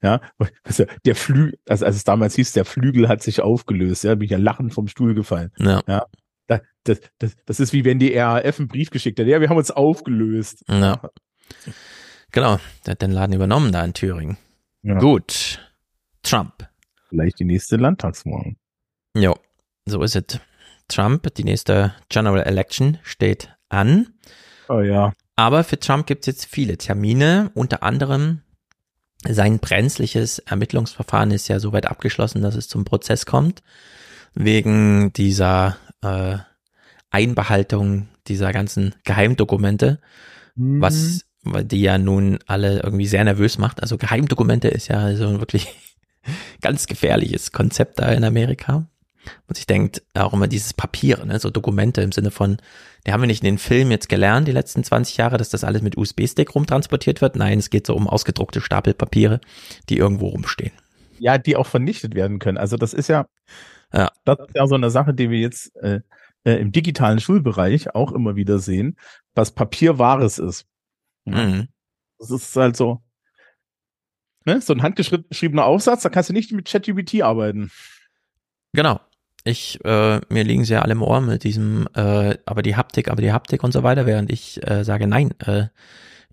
[0.02, 0.20] ja,
[0.62, 4.26] also der Flügel, also als es damals hieß, der Flügel hat sich aufgelöst, ja, bin
[4.26, 5.50] ich ja lachend vom Stuhl gefallen.
[5.58, 5.82] Ja.
[5.88, 6.06] ja
[6.46, 9.48] da, das, das, das ist wie wenn die RAF einen Brief geschickt hat, ja, wir
[9.48, 10.64] haben uns aufgelöst.
[10.68, 11.10] Ja.
[12.32, 14.38] Genau, der hat den Laden übernommen da in Thüringen.
[14.82, 14.98] Ja.
[14.98, 15.60] Gut.
[16.22, 16.68] Trump.
[17.08, 18.56] Vielleicht die nächste Landtagswahl.
[19.14, 19.36] Jo,
[19.84, 20.40] so ist es.
[20.88, 24.14] Trump, die nächste General Election steht an.
[24.68, 25.12] Oh ja.
[25.36, 28.42] Aber für Trump gibt es jetzt viele Termine, unter anderem
[29.28, 33.62] sein brenzliches Ermittlungsverfahren ist ja soweit abgeschlossen, dass es zum Prozess kommt,
[34.34, 36.38] wegen dieser äh,
[37.10, 40.00] Einbehaltung dieser ganzen Geheimdokumente,
[40.56, 43.82] was weil die ja nun alle irgendwie sehr nervös macht.
[43.82, 45.68] Also Geheimdokumente ist ja so ein wirklich
[46.60, 48.86] ganz gefährliches Konzept da in Amerika.
[49.46, 52.56] Und sich denkt auch immer dieses Papier, ne, so Dokumente im Sinne von,
[53.06, 55.62] die haben wir nicht in den Filmen jetzt gelernt, die letzten 20 Jahre, dass das
[55.62, 57.36] alles mit USB-Stick rumtransportiert wird.
[57.36, 59.40] Nein, es geht so um ausgedruckte Stapelpapiere,
[59.88, 60.72] die irgendwo rumstehen.
[61.20, 62.58] Ja, die auch vernichtet werden können.
[62.58, 63.26] Also das ist ja,
[63.92, 64.10] ja.
[64.24, 66.00] das ist ja so eine Sache, die wir jetzt äh,
[66.44, 68.96] äh, im digitalen Schulbereich auch immer wieder sehen,
[69.34, 70.66] dass Papier Wahres ist.
[71.24, 71.68] Mhm.
[72.18, 73.02] Das ist halt so,
[74.44, 77.70] ne, so ein handgeschriebener Aufsatz, da kannst du nicht mit ChatGPT arbeiten.
[78.72, 79.00] Genau.
[79.44, 83.08] Ich, äh, mir liegen sie ja alle im Ohr mit diesem, äh, aber die Haptik,
[83.08, 85.66] aber die Haptik und so weiter, während ich äh, sage, nein, äh,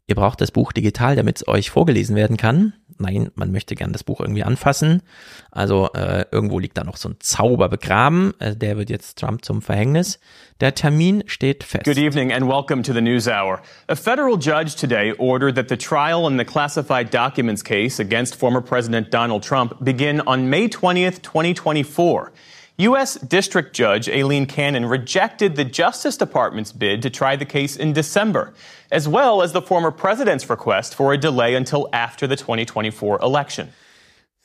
[0.10, 2.74] ihr braucht das Buch digital, damit es euch vorgelesen werden kann.
[2.98, 5.04] Nein, man möchte gern das Buch irgendwie anfassen.
[5.52, 8.34] Also äh, irgendwo liegt da noch so ein Zauber begraben.
[8.40, 10.20] Äh, der wird jetzt Trump zum Verhängnis.
[10.60, 11.86] Der Termin steht fest.
[11.86, 13.62] Good evening and welcome to the News Hour.
[13.88, 18.62] A federal judge today ordered that the trial in the classified documents case against former
[18.62, 22.32] President Donald Trump begin on May 20th, 2024.
[22.80, 23.16] U.S.
[23.16, 28.54] District Judge Aileen Cannon rejected the Justice Department's bid to try the case in December,
[28.90, 33.74] as well as the former president's request for a delay until after the 2024 election.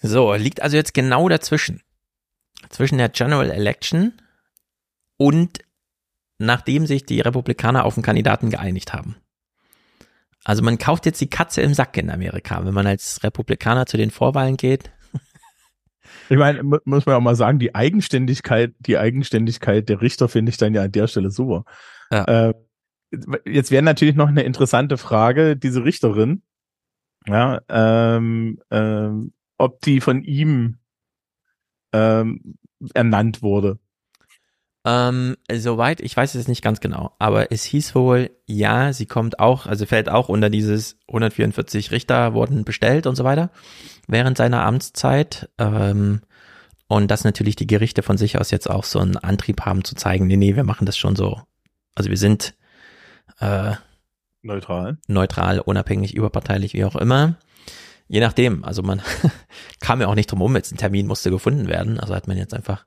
[0.02, 1.80] So, liegt also jetzt genau dazwischen.
[2.70, 4.20] Zwischen der General Election
[5.16, 5.60] und
[6.38, 9.14] nachdem sich die Republikaner auf einen Kandidaten geeinigt haben.
[10.42, 13.96] Also man kauft jetzt die Katze im Sack in Amerika, wenn man als Republikaner zu
[13.96, 14.90] den Vorwahlen geht.
[16.28, 20.50] Ich meine, mu- muss man auch mal sagen, die Eigenständigkeit, die Eigenständigkeit der Richter finde
[20.50, 21.64] ich dann ja an der Stelle super.
[22.10, 22.24] Ja.
[22.48, 22.54] Äh,
[23.44, 26.42] jetzt wäre natürlich noch eine interessante Frage, diese Richterin,
[27.26, 30.78] ja, ähm, ähm, ob die von ihm
[31.92, 32.56] ähm,
[32.92, 33.78] ernannt wurde.
[34.86, 39.38] Ähm, soweit, ich weiß es nicht ganz genau, aber es hieß wohl, ja, sie kommt
[39.38, 43.50] auch, also fällt auch unter dieses 144 Richter wurden bestellt und so weiter
[44.06, 45.50] während seiner Amtszeit.
[45.58, 46.22] Ähm,
[46.86, 49.94] und dass natürlich die Gerichte von sich aus jetzt auch so einen Antrieb haben zu
[49.94, 51.40] zeigen, nee, nee, wir machen das schon so.
[51.94, 52.54] Also wir sind
[53.40, 53.72] äh,
[54.42, 54.98] Neutral.
[55.08, 57.36] neutral, unabhängig, überparteilich, wie auch immer.
[58.06, 59.00] Je nachdem, also man
[59.80, 62.36] kam ja auch nicht drum um, jetzt ein Termin musste gefunden werden, also hat man
[62.36, 62.84] jetzt einfach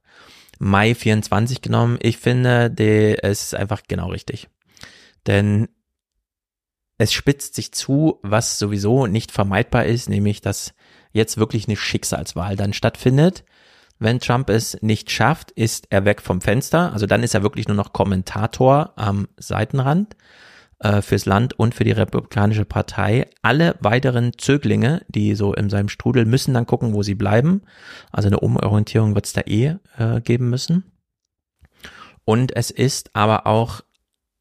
[0.60, 1.98] Mai 24 genommen.
[2.02, 4.48] Ich finde, die, es ist einfach genau richtig.
[5.26, 5.68] Denn
[6.98, 10.74] es spitzt sich zu, was sowieso nicht vermeidbar ist, nämlich dass
[11.18, 13.44] jetzt wirklich eine Schicksalswahl dann stattfindet.
[14.00, 16.94] Wenn Trump es nicht schafft, ist er weg vom Fenster.
[16.94, 20.16] Also dann ist er wirklich nur noch Kommentator am Seitenrand
[20.80, 23.28] äh, fürs Land und für die Republikanische Partei.
[23.42, 27.64] Alle weiteren Zöglinge, die so in seinem Strudel, müssen dann gucken, wo sie bleiben.
[28.12, 30.92] Also eine Umorientierung wird es da eh äh, geben müssen.
[32.24, 33.82] Und es ist aber auch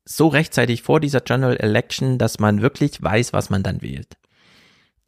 [0.05, 4.17] so rechtzeitig vor dieser General Election, dass man wirklich weiß, was man dann wählt.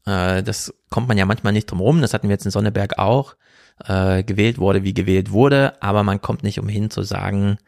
[0.08, 2.00] Äh, das kommt man ja manchmal nicht drum rum.
[2.00, 3.36] Das hatten wir jetzt in Sonneberg auch.
[3.84, 7.58] Äh, gewählt wurde, wie gewählt wurde, aber man kommt nicht umhin zu sagen,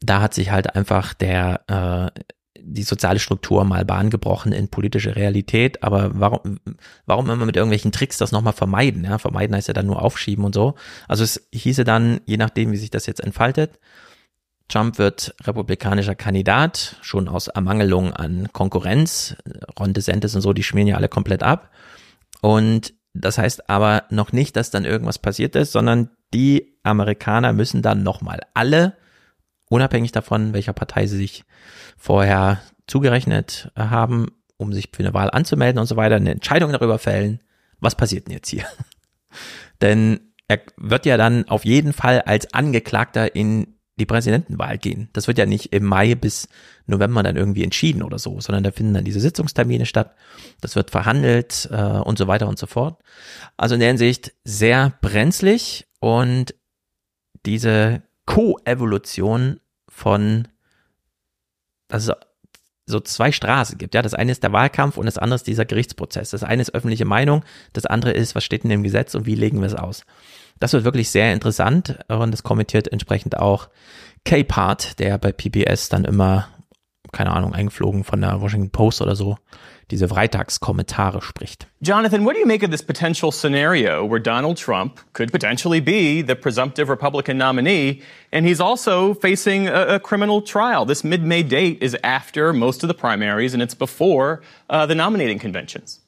[0.00, 2.20] da hat sich halt einfach der äh,
[2.60, 6.60] die soziale Struktur mal Bahn gebrochen in politische Realität, aber warum,
[7.06, 9.04] warum immer mit irgendwelchen Tricks das nochmal vermeiden?
[9.04, 10.74] Ja, vermeiden heißt ja dann nur aufschieben und so.
[11.08, 13.78] Also es hieße dann, je nachdem, wie sich das jetzt entfaltet,
[14.68, 19.34] Trump wird republikanischer Kandidat, schon aus Ermangelung an Konkurrenz.
[19.78, 21.70] Ron DeSantis und so, die schmieren ja alle komplett ab.
[22.42, 27.82] Und das heißt aber noch nicht, dass dann irgendwas passiert ist, sondern die Amerikaner müssen
[27.82, 28.94] dann nochmal alle,
[29.70, 31.44] unabhängig davon, welcher Partei sie sich
[31.96, 36.98] vorher zugerechnet haben, um sich für eine Wahl anzumelden und so weiter, eine Entscheidung darüber
[36.98, 37.40] fällen,
[37.80, 38.64] was passiert denn jetzt hier?
[39.80, 45.08] Denn er wird ja dann auf jeden Fall als Angeklagter in die Präsidentenwahl gehen.
[45.12, 46.48] Das wird ja nicht im Mai bis
[46.86, 50.14] November dann irgendwie entschieden oder so, sondern da finden dann diese Sitzungstermine statt.
[50.60, 53.00] Das wird verhandelt äh, und so weiter und so fort.
[53.56, 56.54] Also in der Hinsicht sehr brenzlig und
[57.44, 60.48] diese Co-Evolution von,
[61.88, 62.14] dass es
[62.88, 63.94] so zwei Straßen gibt.
[63.94, 66.30] Ja, das eine ist der Wahlkampf und das andere ist dieser Gerichtsprozess.
[66.30, 67.44] Das eine ist öffentliche Meinung,
[67.74, 70.04] das andere ist, was steht in dem Gesetz und wie legen wir es aus.
[70.60, 73.68] Das wird wirklich sehr interessant und das kommentiert entsprechend auch
[74.24, 76.48] K-Part, der bei PBS dann immer,
[77.12, 79.36] keine Ahnung, eingeflogen von der Washington Post oder so,
[79.90, 81.66] diese Freitagskommentare spricht.
[81.80, 86.22] Jonathan, what do you make of this potential scenario where Donald Trump could potentially be
[86.22, 88.02] the presumptive Republican nominee,
[88.32, 90.84] and he's also facing a, a criminal trial?
[90.84, 95.38] This mid-May date is after most of the primaries, and it's before uh, the nominating
[95.38, 96.00] conventions.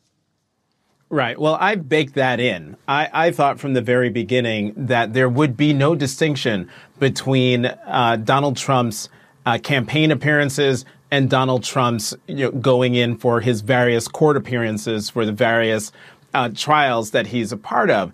[1.10, 1.36] Right.
[1.36, 2.76] Well, I baked that in.
[2.86, 8.14] I, I, thought from the very beginning that there would be no distinction between uh,
[8.22, 9.08] Donald Trump's
[9.44, 15.10] uh, campaign appearances and Donald Trump's you know, going in for his various court appearances
[15.10, 15.90] for the various
[16.32, 18.12] uh, trials that he's a part of.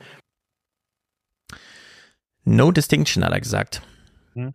[2.46, 3.82] No distinction, hat er gesagt.
[4.34, 4.54] Hm.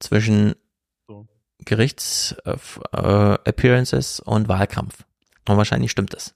[0.00, 0.54] Zwischen
[1.08, 1.26] so.
[1.64, 5.06] Gerichtsappearances äh, und Wahlkampf.
[5.48, 6.34] Und wahrscheinlich stimmt das.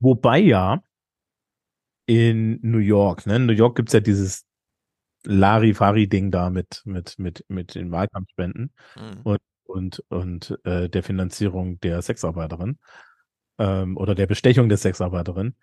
[0.00, 0.82] Wobei ja
[2.06, 3.36] in New York, ne?
[3.36, 4.44] In New York gibt's ja dieses
[5.24, 9.20] Larifari-Ding da mit, mit, mit, mit den Wahlkampfspenden mhm.
[9.24, 12.78] und, und, und äh, der Finanzierung der Sexarbeiterin
[13.58, 15.56] ähm, oder der Bestechung der Sexarbeiterin.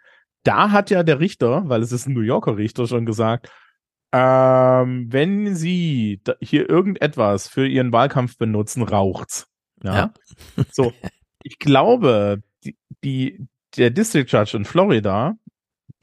[0.44, 3.50] Da hat ja der Richter, weil es ist ein New Yorker Richter, schon gesagt,
[4.12, 9.48] ähm, wenn Sie hier irgendetwas für Ihren Wahlkampf benutzen, raucht's.
[9.82, 9.96] Ja.
[9.96, 10.14] ja.
[10.72, 10.94] so,
[11.44, 15.36] ich glaube, die, die, der District Judge in Florida,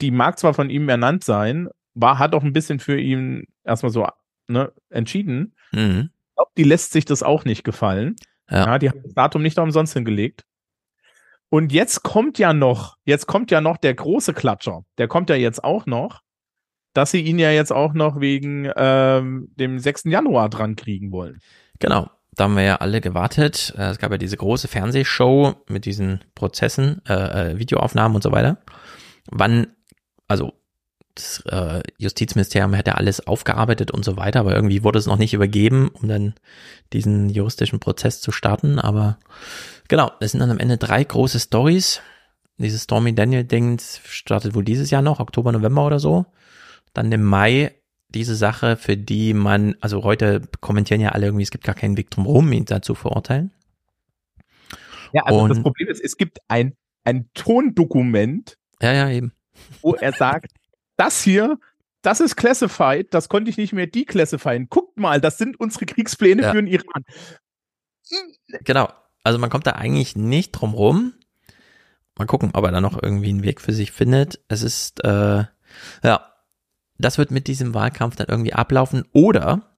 [0.01, 3.91] die mag zwar von ihm ernannt sein, war, hat auch ein bisschen für ihn erstmal
[3.91, 4.07] so
[4.47, 5.55] ne, entschieden.
[5.71, 6.09] Mhm.
[6.11, 8.15] Ich glaube, die lässt sich das auch nicht gefallen.
[8.49, 8.65] Ja.
[8.65, 8.79] ja.
[8.79, 10.43] die hat das Datum nicht umsonst hingelegt.
[11.49, 14.83] Und jetzt kommt ja noch, jetzt kommt ja noch der große Klatscher.
[14.97, 16.21] Der kommt ja jetzt auch noch,
[16.93, 20.05] dass sie ihn ja jetzt auch noch wegen ähm, dem 6.
[20.05, 21.39] Januar dran kriegen wollen.
[21.79, 23.73] Genau da haben wir ja alle gewartet.
[23.77, 28.31] Äh, es gab ja diese große Fernsehshow mit diesen Prozessen, äh, äh, Videoaufnahmen und so
[28.31, 28.57] weiter.
[29.29, 29.67] Wann,
[30.27, 30.53] also
[31.15, 35.33] das äh, Justizministerium hätte alles aufgearbeitet und so weiter, aber irgendwie wurde es noch nicht
[35.33, 36.33] übergeben, um dann
[36.93, 38.79] diesen juristischen Prozess zu starten.
[38.79, 39.17] Aber
[39.89, 42.01] genau, es sind dann am Ende drei große Stories.
[42.57, 46.25] Dieses Stormy Daniel-Ding startet wohl dieses Jahr noch, Oktober, November oder so.
[46.93, 47.73] Dann im Mai
[48.13, 51.97] diese Sache, für die man, also heute kommentieren ja alle irgendwie, es gibt gar keinen
[51.97, 53.51] Weg drum rum, ihn dazu verurteilen.
[55.13, 58.57] Ja, also Und, das Problem ist, es gibt ein, ein Tondokument.
[58.81, 59.33] Ja, ja, eben.
[59.81, 60.51] Wo er sagt,
[60.97, 61.57] das hier,
[62.01, 64.67] das ist classified, das konnte ich nicht mehr declassifieren.
[64.69, 66.51] Guckt mal, das sind unsere Kriegspläne ja.
[66.51, 67.03] für den Iran.
[68.63, 68.89] Genau.
[69.23, 71.13] Also man kommt da eigentlich nicht drum rum.
[72.17, 74.41] Mal gucken, ob er da noch irgendwie einen Weg für sich findet.
[74.47, 75.45] Es ist, äh,
[76.03, 76.30] ja,
[77.01, 79.77] das wird mit diesem Wahlkampf dann irgendwie ablaufen oder,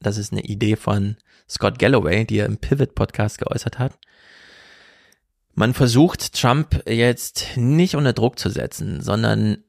[0.00, 1.16] das ist eine Idee von
[1.48, 3.98] Scott Galloway, die er im Pivot Podcast geäußert hat,
[5.54, 9.64] man versucht Trump jetzt nicht unter Druck zu setzen, sondern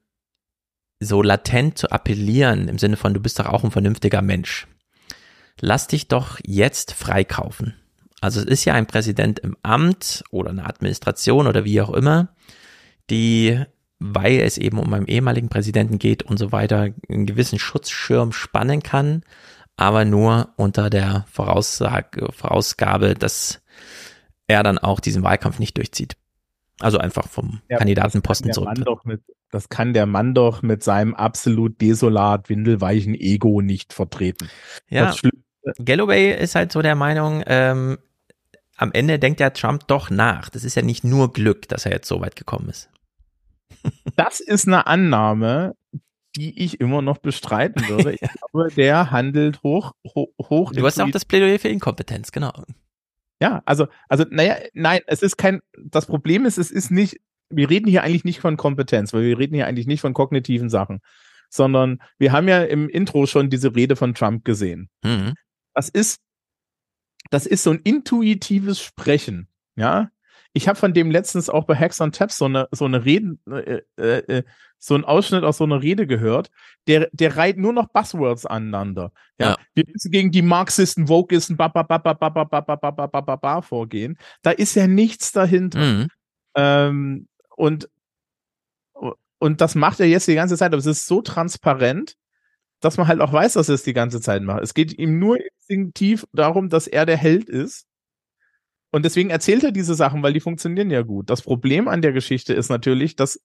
[0.99, 4.67] so latent zu appellieren im Sinne von, du bist doch auch ein vernünftiger Mensch.
[5.59, 7.73] Lass dich doch jetzt freikaufen.
[8.21, 12.36] Also es ist ja ein Präsident im Amt oder eine Administration oder wie auch immer,
[13.09, 13.63] die
[13.99, 18.81] weil es eben um einen ehemaligen Präsidenten geht und so weiter, einen gewissen Schutzschirm spannen
[18.81, 19.23] kann,
[19.75, 23.61] aber nur unter der Voraussage, Vorausgabe, dass
[24.47, 26.15] er dann auch diesen Wahlkampf nicht durchzieht.
[26.79, 28.69] Also einfach vom ja, Kandidatenposten zurück.
[29.51, 34.49] das kann der Mann doch mit seinem absolut desolat windelweichen Ego nicht vertreten.
[34.87, 35.13] Ja,
[35.83, 37.97] Galloway ist halt so der Meinung, ähm,
[38.77, 40.49] am Ende denkt ja Trump doch nach.
[40.49, 42.89] Das ist ja nicht nur Glück, dass er jetzt so weit gekommen ist.
[44.15, 45.76] Das ist eine Annahme,
[46.36, 48.13] die ich immer noch bestreiten würde.
[48.13, 48.20] Ich
[48.51, 50.72] glaube, der handelt hoch, hoch, hoch.
[50.72, 52.51] Du hast auch das Plädoyer für Inkompetenz, genau.
[53.41, 57.17] Ja, also, also, naja, nein, es ist kein, das Problem ist, es ist nicht,
[57.49, 60.70] wir reden hier eigentlich nicht von Kompetenz, weil wir reden hier eigentlich nicht von kognitiven
[60.70, 60.99] Sachen,
[61.49, 64.89] sondern wir haben ja im Intro schon diese Rede von Trump gesehen.
[65.03, 65.34] Mhm.
[65.74, 66.20] Das ist,
[67.32, 70.11] das ist so ein intuitives Sprechen, ja.
[70.53, 73.37] Ich habe von dem letztens auch bei Hacks on Taps so eine, so eine Rede,
[73.49, 74.43] äh, äh, äh,
[74.79, 76.49] so ein Ausschnitt aus so einer Rede gehört.
[76.87, 79.11] Der, der reiht nur noch Buzzwords aneinander.
[79.37, 79.55] Ja, Ja.
[79.75, 82.91] wir müssen gegen die Marxisten, Vogisten, ba, ba, ba, ba, ba, ba, ba, ba, ba,
[82.91, 84.17] ba, ba, ba, ba vorgehen.
[84.41, 85.79] Da ist ja nichts dahinter.
[85.79, 86.07] Mhm.
[86.55, 87.89] Ähm, und,
[89.39, 92.15] und das macht er jetzt die ganze Zeit, aber es ist so transparent,
[92.79, 94.61] dass man halt auch weiß, dass er es die ganze Zeit macht.
[94.61, 97.85] Es geht ihm nur instinktiv darum, dass er der Held ist.
[98.91, 101.29] Und deswegen erzählt er diese Sachen, weil die funktionieren ja gut.
[101.29, 103.39] Das Problem an der Geschichte ist natürlich, dass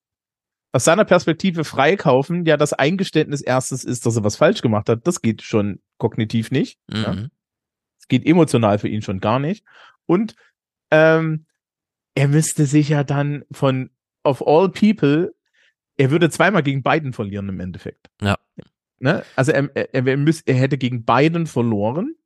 [0.72, 5.06] aus seiner Perspektive freikaufen ja das Eingeständnis erstens ist, dass er was falsch gemacht hat.
[5.06, 6.80] Das geht schon kognitiv nicht.
[6.90, 7.12] Ja.
[7.12, 7.30] Mhm.
[7.98, 9.64] Es geht emotional für ihn schon gar nicht.
[10.06, 10.34] Und
[10.90, 11.46] ähm,
[12.14, 13.90] er müsste sich ja dann von
[14.24, 15.34] of all people,
[15.96, 18.10] er würde zweimal gegen Biden verlieren im Endeffekt.
[18.20, 18.36] Ja.
[18.98, 19.24] Ne?
[19.36, 22.16] Also er, er, er, müß, er hätte gegen Biden verloren,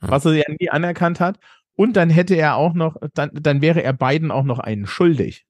[0.00, 1.38] was er ja nie anerkannt hat.
[1.78, 5.46] Und dann hätte er auch noch, dann, dann wäre er Biden auch noch einen schuldig.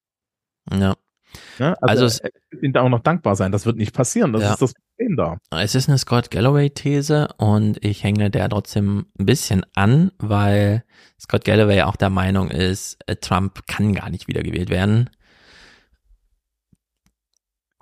[0.71, 0.95] Ja.
[1.59, 1.75] Ne?
[1.83, 3.51] Also, Also es- er wird auch noch dankbar sein.
[3.51, 4.35] Das wird nicht passieren.
[4.35, 4.53] Das Ja.
[4.53, 5.39] ist das Problem da.
[5.51, 10.85] Es ist eine Scott Galloway-These und ich hänge der trotzdem ein bisschen an, weil
[11.19, 15.09] Scott Galloway auch der Meinung ist, äh, Trump kann gar nicht wiedergewählt werden.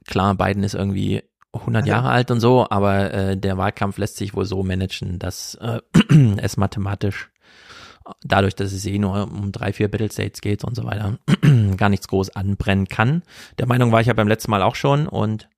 [0.06, 1.22] Klar, Biden ist irgendwie
[1.52, 5.18] 100 Also- Jahre alt und so, aber äh, der Wahlkampf lässt sich wohl so managen,
[5.18, 5.80] dass äh,
[6.38, 7.30] es mathematisch
[8.22, 11.18] dadurch, dass es eh nur um drei, vier Battle States geht und so weiter,
[11.76, 13.22] gar nichts groß anbrennen kann.
[13.58, 15.48] Der Meinung war ich ja beim letzten Mal auch schon und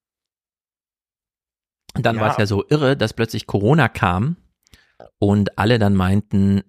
[1.94, 2.22] dann Ja.
[2.22, 4.36] war es ja so irre, dass plötzlich Corona kam
[5.18, 6.62] und alle dann meinten,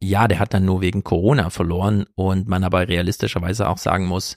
[0.00, 4.36] ja, der hat dann nur wegen Corona verloren und man aber realistischerweise auch sagen muss,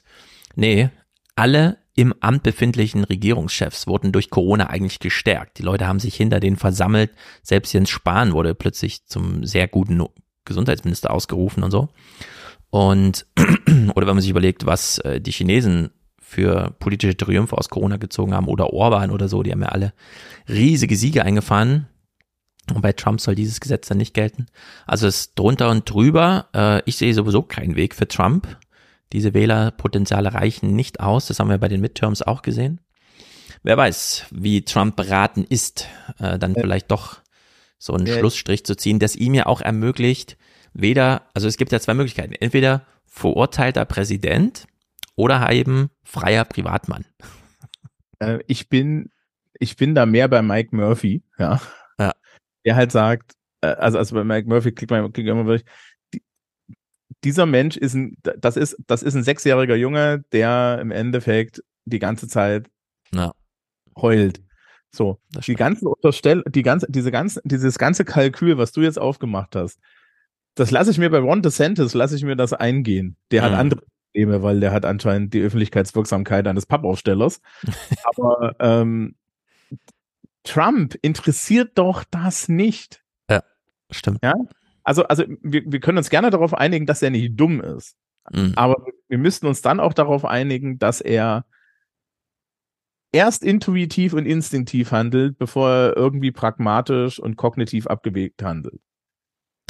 [0.56, 0.90] nee,
[1.36, 5.58] alle im Amt befindlichen Regierungschefs wurden durch Corona eigentlich gestärkt.
[5.58, 7.12] Die Leute haben sich hinter denen versammelt.
[7.42, 10.02] Selbst Jens Spahn wurde plötzlich zum sehr guten
[10.46, 11.90] Gesundheitsminister ausgerufen und so.
[12.70, 13.26] Und,
[13.96, 18.34] oder wenn man sich überlegt, was äh, die Chinesen für politische Triumphe aus Corona gezogen
[18.34, 19.94] haben oder Orban oder so, die haben ja alle
[20.50, 21.88] riesige Siege eingefahren.
[22.74, 24.48] Und bei Trump soll dieses Gesetz dann nicht gelten.
[24.88, 26.48] Also es ist drunter und drüber.
[26.54, 28.58] Äh, ich sehe sowieso keinen Weg für Trump.
[29.14, 31.28] Diese Wählerpotenziale reichen nicht aus.
[31.28, 32.82] Das haben wir bei den Midterms auch gesehen.
[33.62, 35.88] Wer weiß, wie Trump beraten ist,
[36.20, 37.20] äh, dann vielleicht doch
[37.78, 38.18] so einen Ja.
[38.18, 40.38] Schlussstrich zu ziehen, das ihm ja auch ermöglicht,
[40.74, 42.34] weder, also es gibt ja zwei Möglichkeiten.
[42.34, 44.66] Entweder verurteilter Präsident
[45.16, 47.06] oder eben freier Privatmann.
[48.20, 49.12] Äh, ich bin,
[49.60, 51.60] ich bin da mehr bei Mike Murphy, ja.
[52.00, 52.14] Ja.
[52.66, 55.70] Der halt sagt, äh, also, also bei Mike Murphy klickt man klickt immer wirklich,
[56.14, 56.24] die,
[57.26, 62.00] dieser Mensch ist ein, das ist, das ist ein sechsjähriger Junge, der im Endeffekt die
[62.00, 62.70] ganze Zeit
[63.14, 63.34] Ja.
[63.98, 64.42] heult.
[64.96, 69.56] So, die ganzen Unterstell, die ganze, diese ganze, dieses ganze Kalkül, was du jetzt aufgemacht
[69.56, 69.80] hast,
[70.56, 73.18] das lasse ich mir bei Ron DeSantis, lasse ich mir das eingehen.
[73.32, 73.58] Der hat Mhm.
[73.58, 73.82] andere
[74.14, 77.42] Probleme, weil der hat anscheinend die Öffentlichkeitswirksamkeit eines Pappaufstellers.
[78.06, 79.16] Aber ähm,
[80.44, 83.04] Trump interessiert doch das nicht.
[83.30, 83.44] Ja,
[83.92, 84.20] stimmt.
[84.24, 84.34] Ja,
[84.84, 87.98] also, also wir, wir können uns gerne darauf einigen, dass er nicht dumm ist.
[88.32, 88.54] Mhm.
[88.56, 88.76] Aber
[89.10, 91.46] wir müssten uns dann auch darauf einigen, dass er
[93.16, 98.82] erst intuitiv und instinktiv handelt, bevor er irgendwie pragmatisch und kognitiv abgewegt handelt.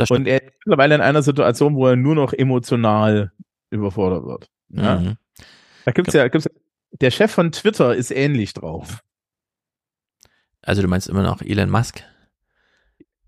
[0.09, 3.31] Und er ist mittlerweile in einer Situation, wo er nur noch emotional
[3.69, 4.49] überfordert wird.
[4.69, 4.99] Ja?
[4.99, 5.17] Mhm.
[5.85, 6.49] Da gibt's ja, gibt's,
[6.91, 9.03] der Chef von Twitter ist ähnlich drauf.
[10.61, 12.03] Also du meinst immer noch Elon Musk?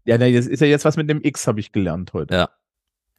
[0.03, 2.34] Ja, das ist ja jetzt was mit dem X, habe ich gelernt heute.
[2.34, 2.49] Ja.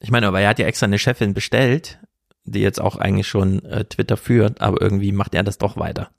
[0.01, 2.01] Ich meine, aber er hat ja extra eine Chefin bestellt,
[2.44, 6.11] die jetzt auch eigentlich schon äh, Twitter führt, aber irgendwie macht er das doch weiter.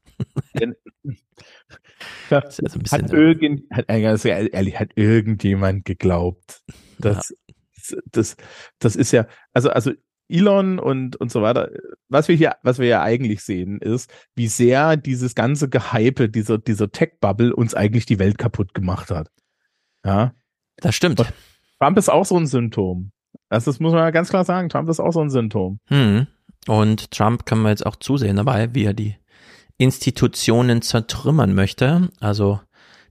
[2.30, 2.42] Ja, ja
[2.92, 3.16] hat, so.
[3.16, 6.62] irgend, hat, ehrlich, hat irgendjemand geglaubt.
[6.98, 7.34] Das,
[7.76, 8.38] das, das,
[8.80, 9.92] das ist ja, also, also
[10.30, 11.72] Elon und, und so weiter.
[12.08, 16.58] Was wir hier, was wir ja eigentlich sehen, ist, wie sehr dieses ganze Gehype, dieser,
[16.58, 19.30] dieser Tech-Bubble uns eigentlich die Welt kaputt gemacht hat.
[20.06, 20.34] Ja.
[20.78, 21.20] Das stimmt.
[21.20, 21.34] Und
[21.80, 23.12] Trump ist auch so ein Symptom.
[23.50, 24.70] Also das muss man ja ganz klar sagen.
[24.70, 25.80] Trump ist auch so ein Symptom.
[25.88, 26.28] Hm.
[26.68, 29.16] Und Trump können wir jetzt auch zusehen dabei, wie er die
[29.80, 32.10] Institutionen zertrümmern möchte.
[32.20, 32.60] Also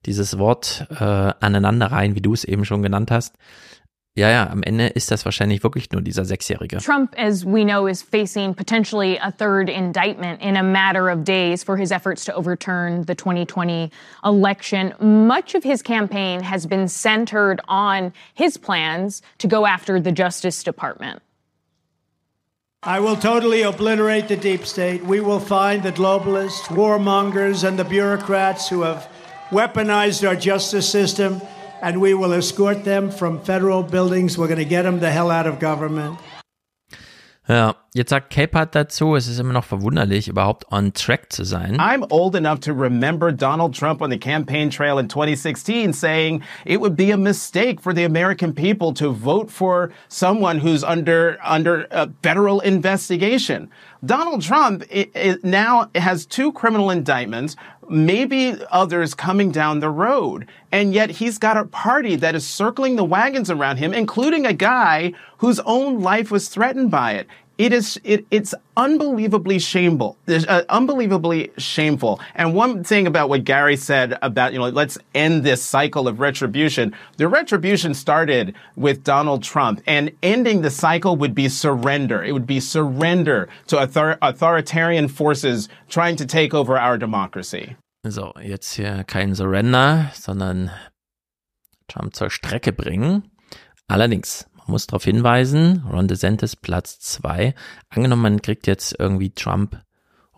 [0.06, 3.34] dieses Wort äh, aneinanderreihen, wie du es eben schon genannt hast.
[4.18, 6.78] Ja, ja, am Ende ist das wahrscheinlich wirklich nur dieser Sechsjährige.
[6.78, 11.62] Trump, as we know, is facing potentially a third indictment in a matter of days
[11.62, 13.92] for his efforts to overturn the 2020
[14.24, 14.92] election.
[14.98, 20.64] Much of his campaign has been centered on his plans to go after the Justice
[20.64, 21.22] Department.
[22.84, 25.04] I will totally obliterate the deep state.
[25.04, 29.10] We will find the globalists, warmongers, and the bureaucrats who have
[29.50, 31.42] weaponized our justice system
[31.82, 34.38] and we will escort them from federal buildings.
[34.38, 36.20] We're going to get them the hell out of government.
[37.48, 41.78] Ja, jetzt sagt Capehart dazu, es ist immer noch verwunderlich, überhaupt on track zu sein.
[41.80, 46.78] I'm old enough to remember Donald Trump on the campaign trail in 2016 saying it
[46.82, 51.86] would be a mistake for the American people to vote for someone who's under under
[51.90, 53.70] a federal investigation.
[54.04, 57.56] Donald Trump it, it now has two criminal indictments,
[57.90, 60.48] maybe others coming down the road.
[60.72, 64.52] And yet he's got a party that is circling the wagons around him, including a
[64.52, 67.26] guy whose own life was threatened by it.
[67.58, 70.16] It is it, it's unbelievably shameful.
[70.28, 72.20] Uh, unbelievably shameful.
[72.36, 76.20] And one thing about what Gary said about you know let's end this cycle of
[76.20, 76.94] retribution.
[77.16, 82.22] The retribution started with Donald Trump, and ending the cycle would be surrender.
[82.22, 87.76] It would be surrender to author authoritarian forces trying to take over our democracy.
[88.08, 90.70] So, jetzt hier kein Surrender, sondern
[91.88, 93.24] Trump zur Strecke bringen.
[93.88, 97.54] Allerdings, muss darauf hinweisen, Ron DeSantis Platz zwei.
[97.90, 99.80] Angenommen, man kriegt jetzt irgendwie Trump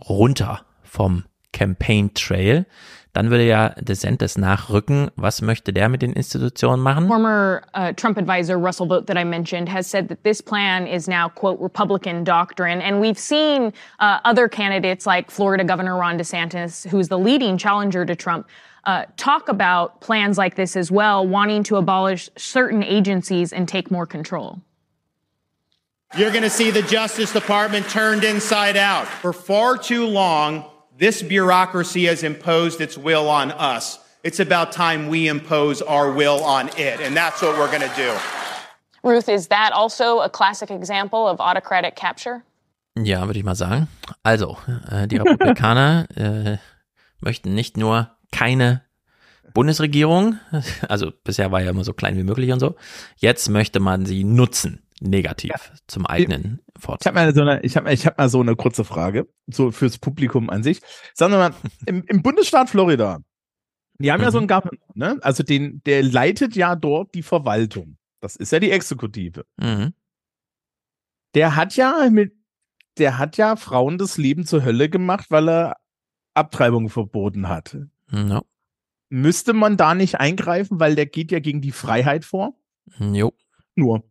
[0.08, 2.66] runter vom Campaign Trail,
[3.12, 5.10] dann würde ja DeSantis nachrücken.
[5.16, 7.08] Was möchte der mit den Institutionen machen?
[7.08, 11.08] Former uh, Trump advisor Russell Vogt that I mentioned has said that this plan is
[11.08, 12.80] now, quote, Republican doctrine.
[12.80, 18.06] And we've seen uh, other candidates like Florida Governor Ron DeSantis, who's the leading challenger
[18.06, 18.46] to Trump,
[18.84, 23.90] uh, talk about plans like this as well, wanting to abolish certain agencies and take
[23.90, 24.60] more control.
[26.16, 29.06] You're going to see the Justice Department turned inside out.
[29.06, 30.64] For far too long,
[30.98, 33.98] this bureaucracy has imposed its will on us.
[34.22, 37.96] It's about time we impose our will on it, and that's what we're going to
[37.96, 38.12] do.
[39.02, 42.42] Ruth, is that also a classic example of autocratic capture?
[42.96, 43.88] Ja, würde ich mal sagen.
[44.24, 44.58] Also,
[44.90, 46.58] äh, die Republikaner äh,
[47.20, 48.82] möchten nicht nur keine
[49.54, 50.38] Bundesregierung,
[50.88, 52.76] also bisher war ja immer so klein wie möglich und so,
[53.16, 55.58] jetzt möchte man sie nutzen, negativ, ja.
[55.86, 56.98] zum eigenen Vorteil.
[57.00, 59.70] Ich habe mal, so eine, ich hab, ich hab mal so eine kurze Frage, so
[59.70, 60.80] fürs Publikum an sich.
[61.14, 61.54] Sagen wir mal,
[61.86, 63.20] im, im Bundesstaat Florida,
[63.98, 64.24] die haben mhm.
[64.24, 65.18] ja so einen Governor, ne?
[65.22, 67.96] Also den, der leitet ja dort die Verwaltung.
[68.20, 69.44] Das ist ja die Exekutive.
[69.58, 69.94] Mhm.
[71.34, 72.32] Der hat ja mit,
[72.98, 75.76] der hat ja Frauen das Leben zur Hölle gemacht, weil er
[76.34, 77.76] Abtreibung verboten hat.
[78.10, 78.42] No.
[79.08, 82.54] Müsste man da nicht eingreifen, weil der geht ja gegen die Freiheit vor?
[82.98, 83.32] Jo.
[83.74, 84.04] Nur.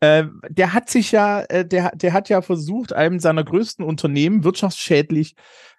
[0.00, 4.42] Äh, der hat sich ja, äh, der, der hat ja versucht, einem seiner größten Unternehmen
[4.44, 5.36] wirtschaftsschädlich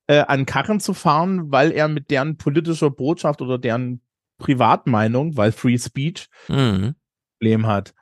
[0.07, 4.01] äh, an Karren zu fahren, weil er mit deren politischer Botschaft oder deren
[4.37, 6.95] Privatmeinung, weil Free Speech, mhm.
[7.39, 7.93] Problem hat.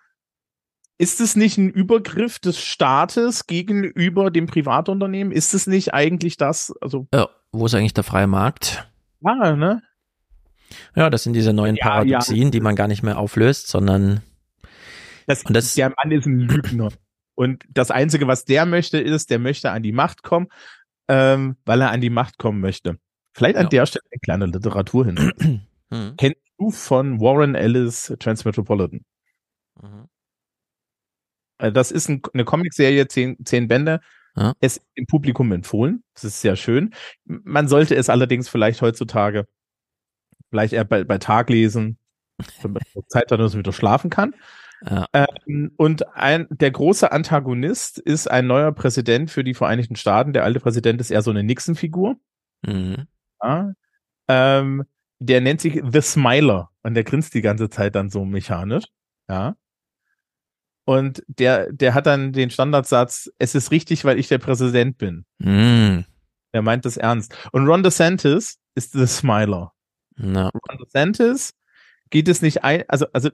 [0.97, 5.31] Ist es nicht ein Übergriff des Staates gegenüber dem Privatunternehmen?
[5.31, 6.73] Ist es nicht eigentlich das?
[6.81, 8.88] Also ja, wo ist eigentlich der freie Markt?
[9.21, 9.81] Ja, ne?
[10.95, 12.49] Ja, das sind diese neuen ja, Paradoxien, ja.
[12.49, 14.21] die man gar nicht mehr auflöst, sondern
[15.25, 16.89] das, und das, der Mann ist ein Lügner.
[17.35, 20.47] Und das Einzige, was der möchte, ist, der möchte an die Macht kommen,
[21.07, 22.97] ähm, weil er an die Macht kommen möchte.
[23.33, 23.69] Vielleicht an ja.
[23.69, 25.31] der Stelle eine kleine Literatur hin.
[25.91, 26.15] hm.
[26.17, 29.05] Kennst du von Warren Ellis Transmetropolitan?
[29.81, 30.09] Mhm.
[31.59, 34.01] Äh, das ist ein, eine Comicserie, zehn, zehn Bände.
[34.39, 34.53] Ja.
[34.61, 36.03] Es ist im Publikum empfohlen.
[36.13, 36.93] Das ist sehr schön.
[37.25, 39.45] Man sollte es allerdings vielleicht heutzutage
[40.49, 41.97] vielleicht eher bei, bei Tag lesen,
[42.61, 44.33] damit man Zeit hat, dass man wieder schlafen kann.
[44.89, 45.07] Ja.
[45.13, 50.31] Ähm, und ein, der große Antagonist ist ein neuer Präsident für die Vereinigten Staaten.
[50.31, 52.15] Der alte Präsident ist eher so eine Nixon-Figur.
[52.65, 53.07] Mhm.
[53.43, 53.73] Ja.
[54.29, 54.85] Ähm,
[55.19, 58.85] der nennt sich The Smiler und der grinst die ganze Zeit dann so mechanisch.
[59.27, 59.55] Ja.
[60.89, 65.23] Und der, der hat dann den Standardsatz, es ist richtig, weil ich der Präsident bin.
[65.37, 66.03] Mhm.
[66.51, 67.37] Er meint das ernst.
[67.51, 69.71] Und Ron DeSantis ist The Smiler.
[70.17, 70.49] No.
[70.49, 71.53] Ron DeSantis
[72.09, 73.29] geht es nicht ein, also, also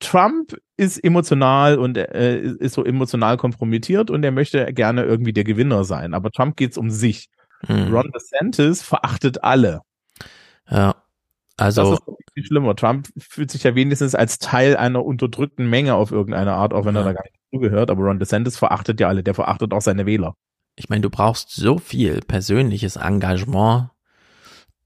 [0.00, 5.44] Trump ist emotional und äh, ist so emotional kompromittiert und er möchte gerne irgendwie der
[5.44, 6.12] Gewinner sein.
[6.12, 7.28] Aber Trump geht es um sich.
[7.68, 7.94] Mhm.
[7.94, 9.82] Ron DeSantis verachtet alle.
[10.68, 10.96] Ja.
[11.56, 12.00] Also.
[12.34, 12.74] Viel schlimmer.
[12.74, 16.94] Trump fühlt sich ja wenigstens als Teil einer unterdrückten Menge auf irgendeine Art, auch wenn
[16.94, 17.02] ja.
[17.02, 17.90] er da gar nicht zugehört.
[17.90, 19.22] Aber Ron DeSantis verachtet ja alle.
[19.22, 20.34] Der verachtet auch seine Wähler.
[20.76, 23.90] Ich meine, du brauchst so viel persönliches Engagement,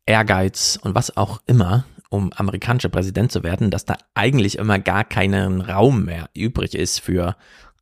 [0.04, 5.04] Ehrgeiz und was auch immer, um amerikanischer Präsident zu werden, dass da eigentlich immer gar
[5.04, 7.36] keinen Raum mehr übrig ist für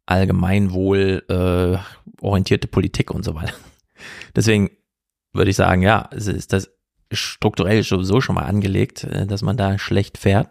[0.06, 3.54] allgemeinwohl äh, orientierte Politik und so weiter.
[4.36, 4.70] Deswegen
[5.32, 6.70] würde ich sagen, ja, es ist das
[7.12, 10.50] strukturell sowieso schon mal angelegt, äh, dass man da schlecht fährt.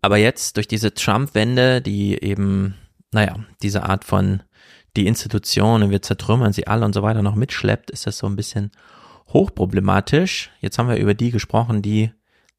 [0.00, 2.74] Aber jetzt durch diese Trump-Wende, die eben,
[3.12, 4.42] naja, diese Art von
[4.96, 8.36] die Institutionen, wir zertrümmern sie alle und so weiter noch mitschleppt, ist das so ein
[8.36, 8.72] bisschen
[9.28, 10.50] hochproblematisch.
[10.60, 12.10] Jetzt haben wir über die gesprochen, die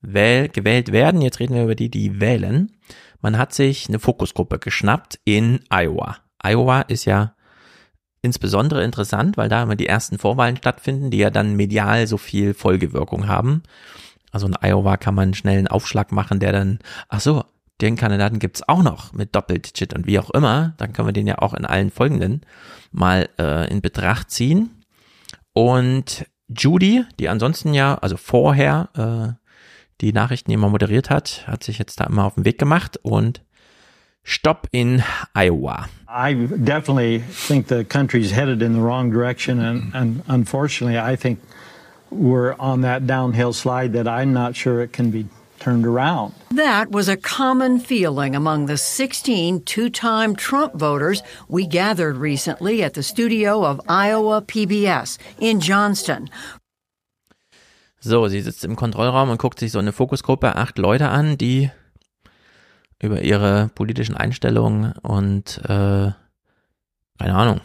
[0.02, 1.22] wähl gewählt werden.
[1.22, 2.72] Jetzt reden wir über die, die wählen.
[3.22, 6.18] Man hat sich eine Fokusgruppe geschnappt in Iowa.
[6.44, 7.36] Iowa ist ja
[8.24, 12.56] insbesondere interessant, weil da immer die ersten Vorwahlen stattfinden, die ja dann medial so viel
[12.56, 13.62] Folgewirkung haben.
[14.32, 17.44] Also in Iowa kann man schnell einen Aufschlag machen, der dann, ach so,
[17.82, 20.74] den Kandidaten gibt's auch noch mit Doppeldigit und wie auch immer.
[20.78, 22.42] Dann können wir den ja auch in allen folgenden
[22.92, 24.72] mal äh, in Betracht ziehen.
[25.52, 29.44] Und Judy, die ansonsten ja, also vorher äh,
[30.02, 33.44] die Nachrichten immer moderiert hat, hat sich jetzt da immer auf den Weg gemacht und
[34.26, 35.04] Stopp in
[35.36, 35.90] Iowa.
[36.08, 41.40] I definitely think the country's headed in the wrong direction, and, and unfortunately, I think
[42.10, 45.28] we're on that downhill slide that I'm not sure it can be
[45.60, 46.34] turned around.
[46.52, 52.84] That was a common feeling among the 16 two time Trump voters we gathered recently
[52.84, 56.30] at the studio of Iowa PBS in Johnston.
[58.00, 61.72] So, sie sitzt im Kontrollraum und guckt sich so eine Fokusgruppe, acht Leute an, die
[63.04, 66.12] über ihre politischen Einstellungen und, äh,
[67.20, 67.62] keine Ahnung,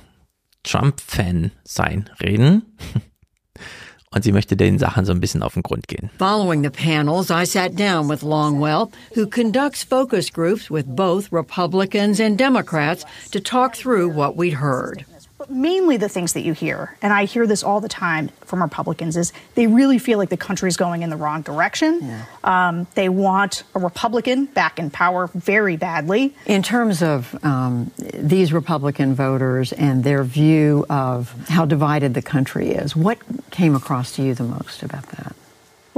[0.64, 2.76] Trump-Fan sein reden.
[4.10, 6.10] und sie möchte den Sachen so ein bisschen auf den Grund gehen.
[6.18, 12.20] Following the panels, I sat down with Longwell, who conducts focus groups with both Republicans
[12.20, 15.04] and Democrats to talk through what we'd heard.
[15.38, 18.60] But mainly the things that you hear, and I hear this all the time from
[18.60, 22.00] Republicans, is they really feel like the country's going in the wrong direction.
[22.02, 22.24] Yeah.
[22.42, 26.34] Um, they want a Republican back in power very badly.
[26.46, 32.70] In terms of um, these Republican voters and their view of how divided the country
[32.70, 33.18] is, what
[33.52, 35.36] came across to you the most about that?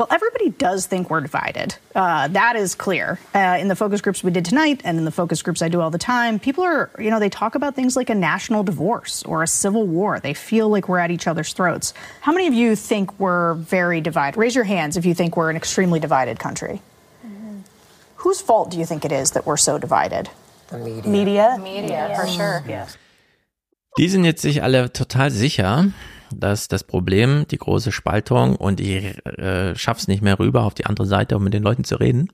[0.00, 1.74] Well, everybody does think we're divided.
[1.94, 3.18] Uh, that is clear.
[3.34, 5.82] Uh, in the focus groups we did tonight and in the focus groups I do
[5.82, 9.22] all the time, people are, you know, they talk about things like a national divorce
[9.24, 10.18] or a civil war.
[10.18, 11.92] They feel like we're at each other's throats.
[12.22, 14.38] How many of you think we're very divided?
[14.38, 16.80] Raise your hands if you think we're an extremely divided country.
[17.22, 17.58] Mm-hmm.
[18.24, 20.30] Whose fault do you think it is that we're so divided?
[20.68, 21.10] The media.
[21.10, 21.58] Media?
[21.60, 22.64] Media, for sure.
[22.66, 22.96] Yes.
[23.98, 25.92] Die sind jetzt sich alle total sicher,
[26.34, 30.86] dass das Problem, die große Spaltung und ich äh, schaff's nicht mehr rüber auf die
[30.86, 32.32] andere Seite, um mit den Leuten zu reden,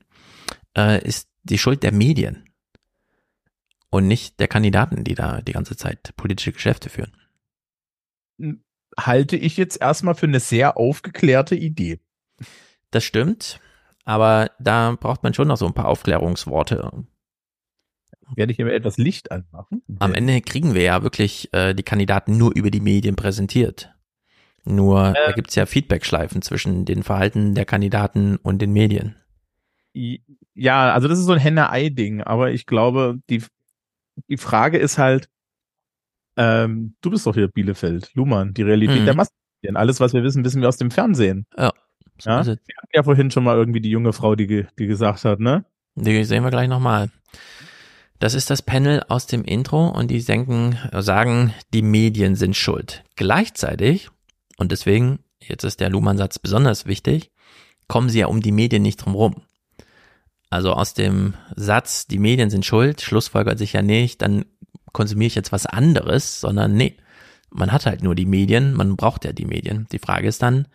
[0.77, 2.45] äh, ist die Schuld der Medien
[3.89, 7.15] und nicht der Kandidaten, die da die ganze Zeit politische Geschäfte führen.
[8.99, 11.99] Halte ich jetzt erstmal für eine sehr aufgeklärte Idee.
[12.91, 13.59] Das stimmt,
[14.05, 16.91] aber da braucht man schon noch so ein paar Aufklärungsworte.
[18.35, 19.81] Werde ich immer etwas Licht anmachen?
[19.99, 23.93] Am Ende kriegen wir ja wirklich äh, die Kandidaten nur über die Medien präsentiert.
[24.65, 29.15] Nur äh, da gibt's ja Feedbackschleifen zwischen den Verhalten der Kandidaten und den Medien.
[30.53, 33.43] Ja, also das ist so ein Henne-Ei-Ding, aber ich glaube, die,
[34.29, 35.29] die Frage ist halt,
[36.35, 39.05] ähm, du bist doch hier Bielefeld, Luhmann, die Realität Mhm.
[39.05, 39.77] der Massenmedien.
[39.77, 41.45] Alles, was wir wissen, wissen wir aus dem Fernsehen.
[41.57, 41.71] Ja.
[42.19, 42.59] so Ja, wir es.
[42.59, 45.65] hatten ja vorhin schon mal irgendwie die junge Frau, die, die gesagt hat, ne?
[45.95, 47.09] Die sehen wir gleich nochmal.
[48.19, 53.03] Das ist das Panel aus dem Intro und die denken, sagen, die Medien sind schuld.
[53.15, 54.09] Gleichzeitig,
[54.57, 57.31] und deswegen, jetzt ist der Luhmann-Satz besonders wichtig,
[57.87, 59.35] kommen sie ja um die Medien nicht drum rum.
[60.49, 64.45] Also aus dem Satz, die Medien sind schuld, schlussfolgert sich ja nicht, dann
[64.93, 66.97] konsumiere ich jetzt was anderes, sondern nee,
[67.51, 69.87] man hat halt nur die Medien, man braucht ja die Medien.
[69.91, 70.67] Die Frage ist dann,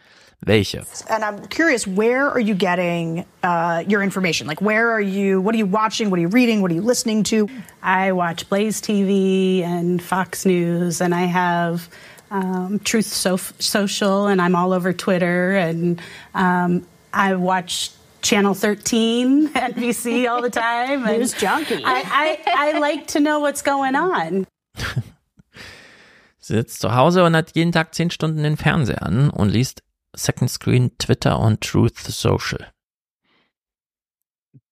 [0.47, 0.85] welche?
[1.09, 4.47] And I'm curious, where are you getting uh, your information?
[4.47, 5.41] Like, where are you?
[5.41, 6.11] What are you watching?
[6.11, 6.63] What are you reading?
[6.63, 7.49] What are you listening to?
[7.83, 11.89] I watch Blaze TV and Fox News, and I have
[12.31, 16.01] um, Truth so- Social, and I'm all over Twitter, and
[16.35, 17.91] um, I watch
[18.23, 21.07] Channel 13, NBC all the time.
[21.07, 21.83] and News junkie.
[21.85, 24.47] I, I, I like to know what's going on.
[26.39, 29.83] sitzt zu Hause und hat jeden Tag zehn Stunden den Fernseher an und liest
[30.15, 32.73] Second Screen, Twitter und Truth Social.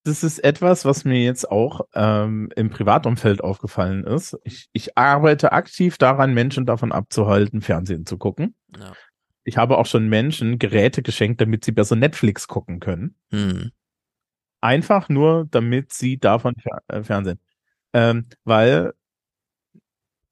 [0.04, 4.36] Das ist etwas, was mir jetzt auch ähm, im Privatumfeld aufgefallen ist.
[4.44, 8.54] Ich, ich arbeite aktiv daran, Menschen davon abzuhalten, Fernsehen zu gucken.
[8.78, 8.92] Ja.
[9.44, 13.14] Ich habe auch schon Menschen Geräte geschenkt, damit sie besser Netflix gucken können.
[13.30, 13.72] Hm.
[14.62, 17.40] Einfach nur, damit sie davon fer äh, Fernsehen.
[17.92, 18.92] Ähm, weil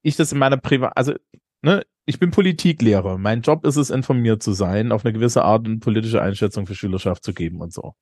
[0.02, 1.14] ich das in meiner Privat, also,
[1.62, 3.18] ne, ich bin Politiklehrer.
[3.18, 6.74] Mein Job ist es, informiert zu sein, auf eine gewisse Art und politische Einschätzung für
[6.74, 7.94] Schülerschaft zu geben und so.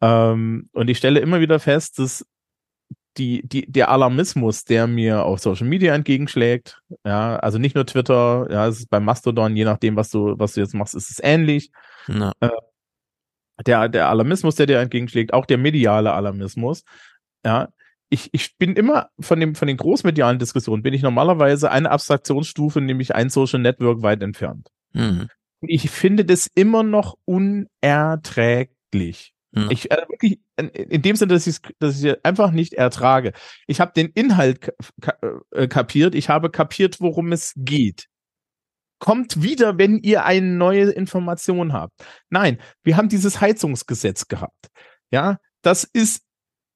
[0.00, 2.24] Ähm, und ich stelle immer wieder fest, dass
[3.16, 8.46] die, die, der Alarmismus, der mir auf Social Media entgegenschlägt, ja, also nicht nur Twitter,
[8.50, 11.18] ja, es ist beim Mastodon, je nachdem, was du, was du jetzt machst, ist es
[11.22, 11.70] ähnlich.
[12.08, 12.32] Ja.
[12.40, 12.50] Äh,
[13.66, 16.84] der, der Alarmismus, der dir entgegenschlägt, auch der mediale Alarmismus,
[17.44, 17.68] ja,
[18.08, 22.80] ich, ich bin immer von dem, von den großmedialen Diskussionen bin ich normalerweise eine Abstraktionsstufe,
[22.80, 24.70] nämlich ein Social Network weit entfernt.
[24.92, 25.28] Mhm.
[25.60, 29.32] Ich finde das immer noch unerträglich.
[29.52, 29.70] Mhm.
[29.70, 33.32] Ich äh, wirklich in, in dem Sinne, dass ich dass ich einfach nicht ertrage.
[33.66, 35.16] Ich habe den Inhalt ka
[35.50, 38.06] äh, kapiert, ich habe kapiert, worum es geht.
[38.98, 42.04] Kommt wieder, wenn ihr eine neue Information habt.
[42.30, 44.68] Nein, wir haben dieses Heizungsgesetz gehabt.
[45.10, 46.25] Ja, das ist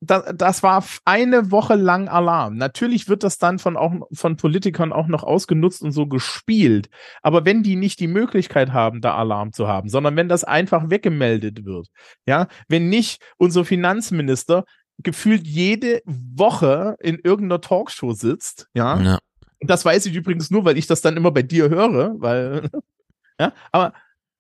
[0.01, 2.57] das, war eine Woche lang Alarm.
[2.57, 6.89] Natürlich wird das dann von auch von Politikern auch noch ausgenutzt und so gespielt.
[7.23, 10.89] Aber wenn die nicht die Möglichkeit haben, da Alarm zu haben, sondern wenn das einfach
[10.89, 11.89] weggemeldet wird,
[12.27, 14.65] ja, wenn nicht unser Finanzminister
[14.99, 19.01] gefühlt jede Woche in irgendeiner Talkshow sitzt, ja.
[19.01, 19.19] Ja.
[19.61, 22.71] Das weiß ich übrigens nur, weil ich das dann immer bei dir höre, weil,
[23.39, 23.93] ja, aber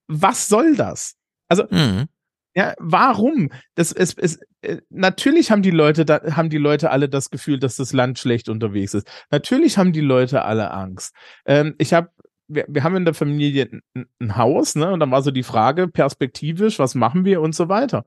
[0.06, 1.16] was soll das?
[1.48, 2.08] Also, Mhm.
[2.54, 3.50] Ja, warum?
[3.74, 7.58] Das, es, es, äh, natürlich haben die Leute da, haben die Leute alle das Gefühl,
[7.58, 9.08] dass das Land schlecht unterwegs ist.
[9.30, 11.14] Natürlich haben die Leute alle Angst.
[11.46, 12.10] Ähm, ich habe,
[12.48, 14.90] wir, wir haben in der Familie ein, ein Haus, ne?
[14.92, 18.04] Und dann war so die Frage perspektivisch, was machen wir und so weiter.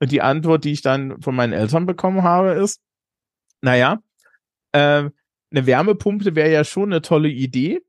[0.00, 2.80] Und die Antwort, die ich dann von meinen Eltern bekommen habe, ist,
[3.62, 4.00] naja,
[4.72, 5.10] äh,
[5.50, 7.80] eine Wärmepumpe wäre ja schon eine tolle Idee,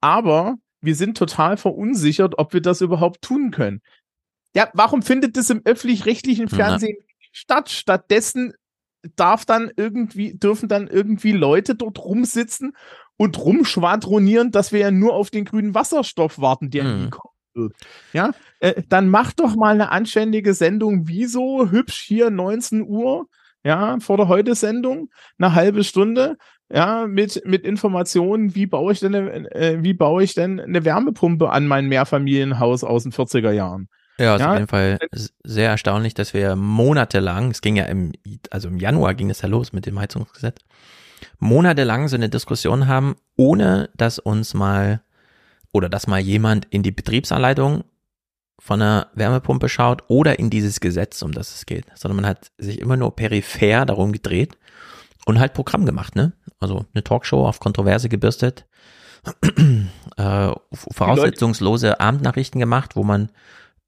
[0.00, 3.80] aber wir sind total verunsichert, ob wir das überhaupt tun können.
[4.54, 6.48] Ja, warum findet das im öffentlich-rechtlichen.
[6.48, 6.96] Fernsehen
[7.32, 7.70] statt?
[7.70, 8.54] Stattdessen
[9.16, 12.76] darf dann irgendwie, dürfen dann irgendwie Leute dort rumsitzen
[13.16, 17.74] und rumschwadronieren, dass wir ja nur auf den grünen Wasserstoff warten, der nie kommen wird.
[18.12, 23.28] Ja, äh, dann mach doch mal eine anständige Sendung, wie so hübsch hier 19 Uhr,
[23.64, 26.36] ja, vor der Heute-Sendung, eine halbe Stunde,
[26.70, 30.84] ja, mit, mit Informationen, wie baue ich denn, eine, äh, wie baue ich denn eine
[30.84, 33.88] Wärmepumpe an mein Mehrfamilienhaus aus den 40er Jahren?
[34.18, 34.98] Ja, ist Ja, auf jeden Fall
[35.42, 38.12] sehr erstaunlich, dass wir monatelang, es ging ja im,
[38.50, 40.58] also im Januar ging es ja los mit dem Heizungsgesetz,
[41.38, 45.02] monatelang so eine Diskussion haben, ohne dass uns mal
[45.72, 47.84] oder dass mal jemand in die Betriebsanleitung
[48.60, 52.52] von einer Wärmepumpe schaut oder in dieses Gesetz, um das es geht, sondern man hat
[52.58, 54.56] sich immer nur peripher darum gedreht
[55.26, 56.32] und halt Programm gemacht, ne?
[56.60, 58.66] Also eine Talkshow auf Kontroverse gebürstet,
[60.16, 63.30] äh, voraussetzungslose Abendnachrichten gemacht, wo man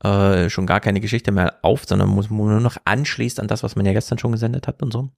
[0.03, 3.63] äh, schon gar keine Geschichte mehr auf, sondern muss man nur noch anschließt an das,
[3.63, 5.11] was man ja gestern schon gesendet hat und so.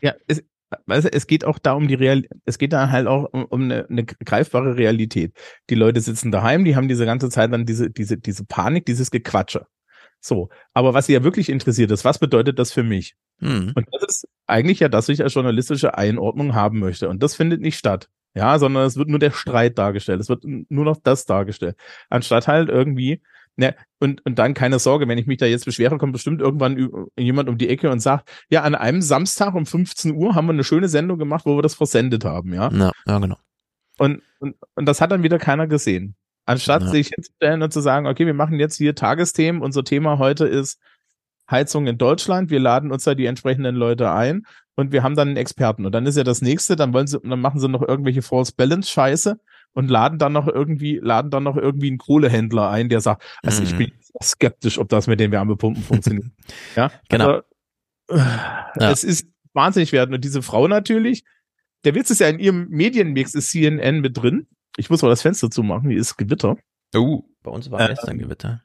[0.00, 3.24] Ja, es, du, es geht auch da um die Real, es geht da halt auch
[3.32, 5.34] um, um eine, eine greifbare Realität.
[5.68, 9.10] Die Leute sitzen daheim, die haben diese ganze Zeit dann diese, diese, diese Panik, dieses
[9.10, 9.66] Gequatsche.
[10.20, 10.50] So.
[10.74, 13.16] Aber was sie ja wirklich interessiert ist, was bedeutet das für mich?
[13.40, 13.72] Hm.
[13.74, 17.08] Und das ist eigentlich ja, dass ich als journalistische Einordnung haben möchte.
[17.08, 18.08] Und das findet nicht statt.
[18.34, 20.20] Ja, sondern es wird nur der Streit dargestellt.
[20.20, 21.76] Es wird nur noch das dargestellt.
[22.10, 23.22] Anstatt halt irgendwie,
[23.60, 27.08] ne, und, und dann keine Sorge, wenn ich mich da jetzt beschwere, kommt bestimmt irgendwann
[27.16, 30.54] jemand um die Ecke und sagt, ja, an einem Samstag um 15 Uhr haben wir
[30.54, 32.72] eine schöne Sendung gemacht, wo wir das versendet haben, ja.
[32.72, 33.36] Ja, ja genau.
[33.98, 36.16] Und, und, und das hat dann wieder keiner gesehen.
[36.46, 36.88] Anstatt Ja.
[36.88, 40.80] sich hinzustellen und zu sagen, okay, wir machen jetzt hier Tagesthemen, unser Thema heute ist
[41.50, 45.28] Heizung in Deutschland, wir laden uns da die entsprechenden Leute ein und wir haben dann
[45.28, 45.84] einen Experten.
[45.84, 48.52] Und dann ist ja das nächste, dann wollen sie, dann machen sie noch irgendwelche False
[48.56, 49.38] Balance Scheiße
[49.72, 53.62] und laden dann noch irgendwie, laden dann noch irgendwie einen Kohlehändler ein, der sagt, also
[53.62, 53.78] ich Mhm.
[53.78, 53.92] bin
[54.22, 56.26] skeptisch, ob das mit den Wärmepumpen funktioniert.
[56.76, 57.40] ja, Genau.
[58.08, 58.22] Also,
[58.80, 60.14] äh, Es ist wahnsinnig werden.
[60.14, 61.24] Und diese Frau natürlich,
[61.84, 64.46] der Witz ist ja in ihrem Medienmix ist CNN mit drin.
[64.76, 66.56] Ich muss mal das Fenster zumachen, hier ist Gewitter.
[66.94, 68.62] Uh, bei uns war Ähm, gestern Gewitter.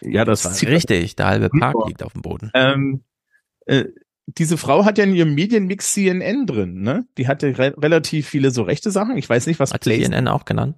[0.00, 2.50] Ja, das, Das war richtig, der halbe Park liegt auf dem Boden.
[2.54, 3.02] Ähm,
[3.66, 3.84] äh,
[4.26, 7.06] diese Frau hat ja in ihrem Medienmix CNN drin, ne?
[7.18, 9.16] Die hatte re relativ viele so rechte Sachen.
[9.16, 10.76] Ich weiß nicht, was Hat CNN auch genannt?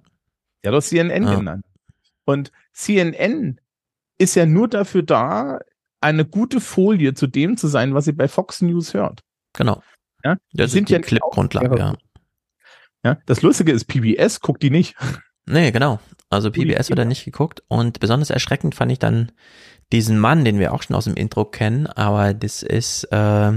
[0.63, 1.35] Ja, doch CNN Ah.
[1.35, 1.65] genannt.
[2.25, 3.59] Und CNN
[4.17, 5.59] ist ja nur dafür da,
[6.01, 9.21] eine gute Folie zu dem zu sein, was sie bei Fox News hört.
[9.53, 9.81] Genau.
[10.23, 11.95] Ja, Das sind die ja Clip-Grundlage, ja.
[13.03, 14.95] Ja, das Lustige ist, PBS guckt die nicht.
[15.45, 15.99] Nee, genau.
[16.29, 19.31] Also PBS wird er nicht geguckt und besonders erschreckend fand ich dann
[19.91, 23.51] diesen Mann, den wir auch schon aus dem Intro kennen, aber das ist äh,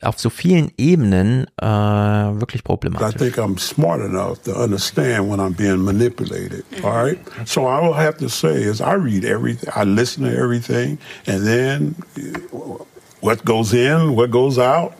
[0.00, 3.16] auf so vielen Ebenen äh, wirklich I problematisch.
[3.16, 6.64] think I'm smart enough to understand when I'm being manipulated.
[6.82, 7.18] All right.
[7.44, 11.44] So I will have to say is I read everything, I listen to everything, and
[11.46, 12.82] then uh,
[13.20, 14.94] what goes in, what goes out,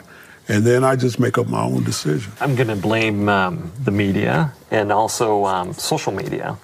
[0.48, 2.30] and then I just make up my own decision.
[2.42, 6.58] I'm going to blame um, the media and also um, social media.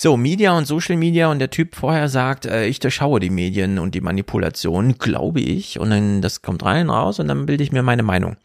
[0.00, 3.80] So, Media und Social Media und der Typ vorher sagt, äh, ich durchschaue die Medien
[3.80, 7.72] und die Manipulation, glaube ich, und dann das kommt rein raus und dann bilde ich
[7.72, 8.36] mir meine Meinung.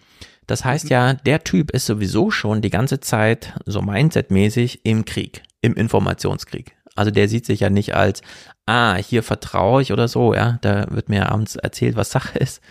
[0.48, 5.44] Das heißt ja, der Typ ist sowieso schon die ganze Zeit so mindsetmäßig im Krieg,
[5.62, 6.76] im Informationskrieg.
[6.96, 8.24] Also der sieht sich ja nicht als,
[8.66, 12.64] ah, hier vertraue ich oder so, ja, da wird mir abends erzählt, was Sache ist,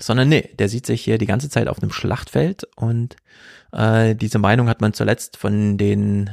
[0.00, 3.16] sondern nee, der sieht sich hier die ganze Zeit auf einem Schlachtfeld und
[3.72, 6.30] äh, diese Meinung hat man zuletzt von den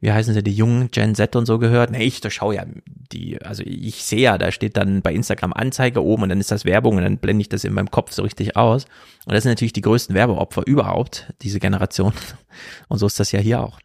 [0.00, 1.90] wie heißen sie, die jungen Gen Z und so gehört.
[1.90, 2.64] Nee, ich durchschaue ja
[3.12, 6.50] die, also ich sehe ja, da steht dann bei Instagram Anzeige oben und dann ist
[6.50, 8.86] das Werbung und dann blende ich das in meinem Kopf so richtig aus.
[9.26, 12.12] Und das sind natürlich die größten Werbeopfer überhaupt, diese Generation.
[12.88, 13.78] Und so ist das ja hier auch.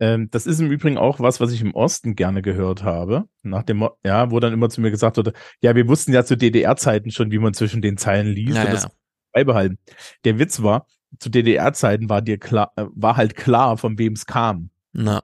[0.00, 3.28] Ähm, das ist im Übrigen auch was, was ich im Osten gerne gehört habe.
[3.42, 6.36] Nach dem, ja, wo dann immer zu mir gesagt wurde, ja, wir wussten ja zu
[6.36, 8.72] DDR-Zeiten schon, wie man zwischen den Zeilen liest Ja, und ja.
[8.74, 8.88] das
[9.32, 9.78] beibehalten.
[10.24, 10.86] Der Witz war,
[11.18, 14.70] zu DDR-Zeiten war dir klar, äh, war halt klar, von wem es kam.
[14.92, 15.22] Na.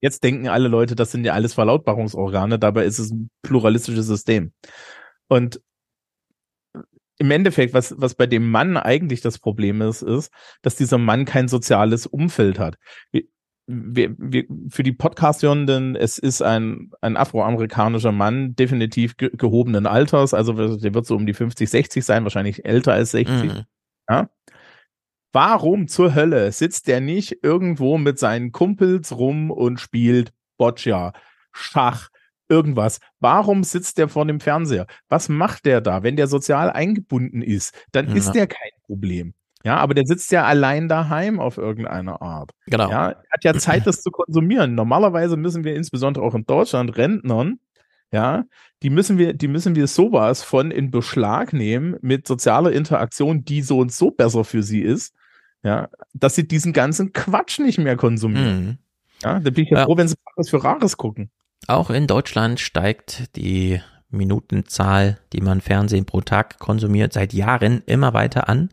[0.00, 4.52] Jetzt denken alle Leute, das sind ja alles Verlautbarungsorgane, dabei ist es ein pluralistisches System.
[5.28, 5.60] Und
[7.18, 10.32] im Endeffekt, was, was bei dem Mann eigentlich das Problem ist, ist,
[10.62, 12.76] dass dieser Mann kein soziales Umfeld hat.
[13.12, 13.24] Wir,
[13.66, 20.32] wir, wir, für die Podcast-Hörenden, es ist ein, ein afroamerikanischer Mann, definitiv ge gehobenen Alters,
[20.32, 23.52] also der wird so um die 50, 60 sein, wahrscheinlich älter als 60.
[23.52, 23.64] Mhm.
[24.08, 24.30] Ja?
[25.32, 31.12] Warum zur Hölle sitzt der nicht irgendwo mit seinen Kumpels rum und spielt Boccia,
[31.52, 32.08] Schach,
[32.48, 32.98] irgendwas?
[33.20, 34.86] Warum sitzt der vor dem Fernseher?
[35.08, 36.02] Was macht der da?
[36.02, 38.14] Wenn der sozial eingebunden ist, dann Ja.
[38.14, 39.34] ist der kein Problem.
[39.62, 42.50] Ja, aber der sitzt ja allein daheim auf irgendeine Art.
[42.66, 42.90] Genau.
[42.90, 44.74] Ja, er hat ja Zeit, das zu konsumieren.
[44.74, 47.60] Normalerweise müssen wir insbesondere auch in Deutschland Rentnern,
[48.12, 48.44] ja,
[48.82, 53.62] die müssen wir, die müssen wir sowas von in Beschlag nehmen mit sozialer Interaktion, die
[53.62, 55.14] so und so besser für sie ist,
[55.62, 58.64] ja, dass sie diesen ganzen Quatsch nicht mehr konsumieren.
[58.64, 58.78] Mhm.
[59.22, 59.84] Ja, da bin ich ja, Ja.
[59.84, 61.30] froh, wenn sie Rares für Rares gucken.
[61.66, 68.12] Auch in Deutschland steigt die Minutenzahl, die man Fernsehen pro Tag konsumiert, seit Jahren immer
[68.14, 68.70] weiter an.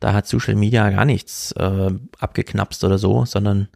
[0.00, 3.68] Da hat Social Media gar nichts äh, abgeknapst oder so, sondern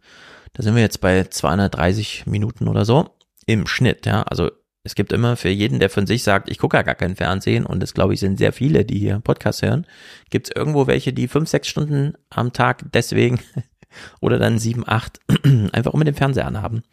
[0.53, 3.09] da sind wir jetzt bei 230 Minuten oder so
[3.47, 4.05] im Schnitt.
[4.05, 4.51] Ja, also
[4.83, 7.65] es gibt immer für jeden, der von sich sagt, ich gucke ja gar kein Fernsehen
[7.65, 9.85] und das glaube ich sind sehr viele, die hier Podcast hören,
[10.29, 13.39] gibt es irgendwo welche, die fünf, sechs Stunden am Tag deswegen
[14.21, 15.19] oder dann sieben, acht
[15.71, 16.83] einfach immer den Fernseher anhaben.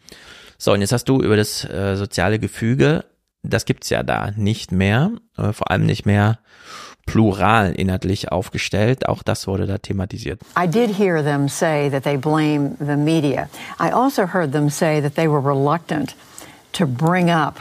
[0.57, 3.05] So, und jetzt hast du über das äh, soziale Gefüge,
[3.41, 6.39] das gibt's ja da nicht mehr, äh, vor allem nicht mehr
[7.05, 9.07] plural inhaltlich aufgestellt.
[9.07, 10.41] Auch das wurde da thematisiert.
[10.55, 13.49] I did hear them say that they blame the media.
[13.79, 16.15] I also heard them say that they were reluctant
[16.73, 17.59] to bring up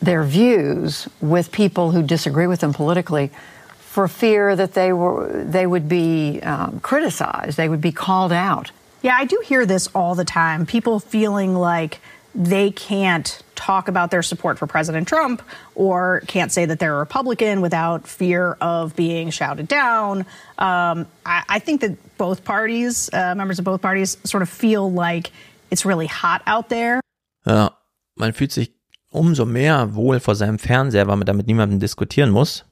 [0.00, 3.30] their views with people who disagree with them politically
[3.78, 8.70] for fear that they were they would be um, criticized, they would be called out.
[9.02, 10.66] Yeah, I do hear this all the time.
[10.66, 12.00] People feeling like
[12.34, 15.42] they can't talk about their support for President Trump
[15.74, 20.20] or can't say that they're a Republican without fear of being shouted down.
[20.58, 24.90] Um, I, I think that both parties, uh, members of both parties, sort of feel
[24.90, 25.32] like
[25.70, 27.00] it's really hot out there.
[27.46, 27.70] Ja,
[28.16, 28.70] man fühlt sich
[29.10, 32.64] umso mehr wohl vor seinem Fernseher, weil man damit niemandem diskutieren muss.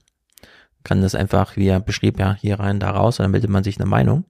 [0.84, 3.64] Kann das einfach, wie er beschrieb, ja, hier rein, da raus, und dann bildet man
[3.64, 4.24] sich eine Meinung.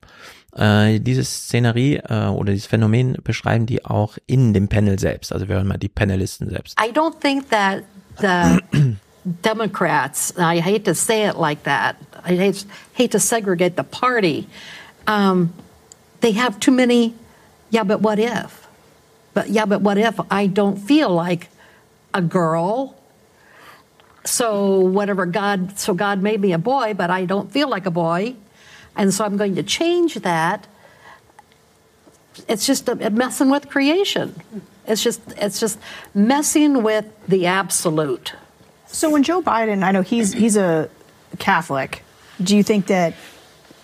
[0.57, 5.33] Äh, diese Szenerie äh, oder dieses Phänomen beschreiben die auch in dem Panel selbst.
[5.33, 6.79] Also wir hören mal die Panelisten selbst.
[6.81, 7.83] I don't think that
[8.21, 8.63] the
[9.43, 14.47] Democrats, I hate to say it like that, I hate, hate to segregate the party,
[15.07, 15.53] um,
[16.21, 17.13] they have too many,
[17.71, 18.67] yeah, but what if?
[19.35, 21.51] But yeah, but what if I don't feel like
[22.17, 22.97] a girl?
[24.25, 27.91] So whatever God, so God made me a boy, but I don't feel like a
[27.91, 28.35] boy.
[28.97, 30.67] And so I'm going to change that.
[32.49, 34.35] It's just a, messing with creation.
[34.87, 35.79] It's just, it's just
[36.15, 38.35] messing with the absolute.
[38.87, 40.89] So when Joe Biden, I know he's he's a
[41.39, 42.03] Catholic.
[42.43, 43.15] Do you think that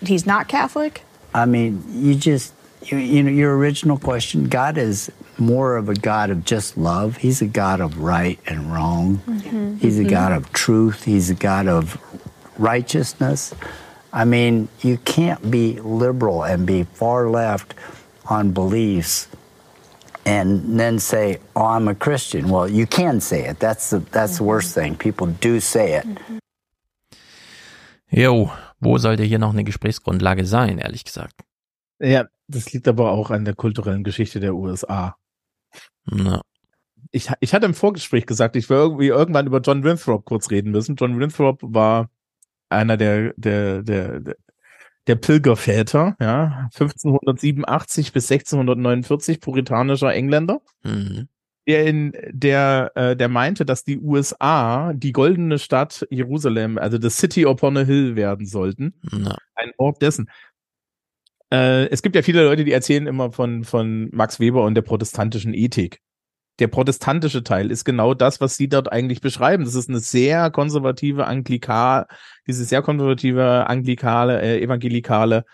[0.01, 1.03] he's not Catholic?
[1.33, 2.53] I mean, you just,
[2.91, 7.17] you, you know, your original question, God is more of a God of just love.
[7.17, 9.21] He's a God of right and wrong.
[9.27, 9.79] Mhm.
[9.79, 10.09] He's a Mhm.
[10.09, 11.03] God of truth.
[11.03, 11.97] He's a God of
[12.57, 13.53] righteousness.
[14.11, 17.73] I mean, you can't be liberal and be far left
[18.25, 19.27] on beliefs
[20.25, 23.59] and then say, "Oh, I'm a Christian." Well, you can say it.
[23.59, 24.95] That's the that's the worst thing.
[24.95, 26.05] People do say it.
[28.11, 31.41] Jo, wo sollte hier noch eine Gesprächsgrundlage sein, ehrlich gesagt?
[32.03, 35.15] Ja, das liegt aber auch an der kulturellen Geschichte der USA.
[36.05, 36.41] Na.
[37.11, 40.71] Ich, ich hatte im Vorgespräch gesagt, ich will irgendwie irgendwann über John Winthrop kurz reden
[40.71, 40.95] müssen.
[40.95, 42.09] John Winthrop war
[42.69, 44.35] einer der, der, der, der,
[45.07, 50.61] der Pilgerväter, ja, 1587 bis 1649 puritanischer Engländer.
[50.83, 51.27] Mhm.
[51.67, 57.09] der in der äh, der meinte, dass die USA die goldene Stadt Jerusalem, also the
[57.09, 59.37] City upon a Hill werden sollten, Ja.
[59.55, 60.29] ein Ort dessen.
[61.53, 64.81] Äh, es gibt ja viele Leute, die erzählen immer von von Max Weber und der
[64.81, 66.01] protestantischen Ethik.
[66.59, 69.63] Der protestantische Teil ist genau das, was sie dort eigentlich beschreiben.
[69.63, 72.07] Das ist eine sehr konservative Anglikal,
[72.47, 75.45] diese sehr konservative anglikale, äh, evangelikale,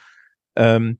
[0.55, 0.99] ähm,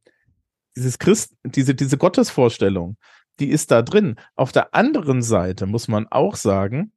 [0.75, 2.97] dieses Christ, diese diese Gottesvorstellung
[3.39, 4.15] die ist da drin.
[4.35, 6.91] Auf der anderen Seite muss man auch sagen,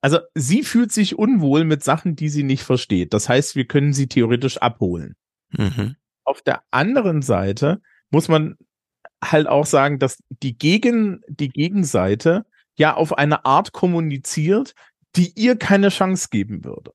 [0.00, 3.12] also sie fühlt sich unwohl mit Sachen, die sie nicht versteht.
[3.12, 5.16] Das heißt, wir können sie theoretisch abholen.
[5.50, 5.96] Mhm.
[6.28, 7.80] Auf der anderen Seite
[8.10, 8.58] muss man
[9.24, 12.44] halt auch sagen, dass die Gegen, die Gegenseite
[12.76, 14.74] ja auf eine Art kommuniziert,
[15.16, 16.92] die ihr keine Chance geben würde.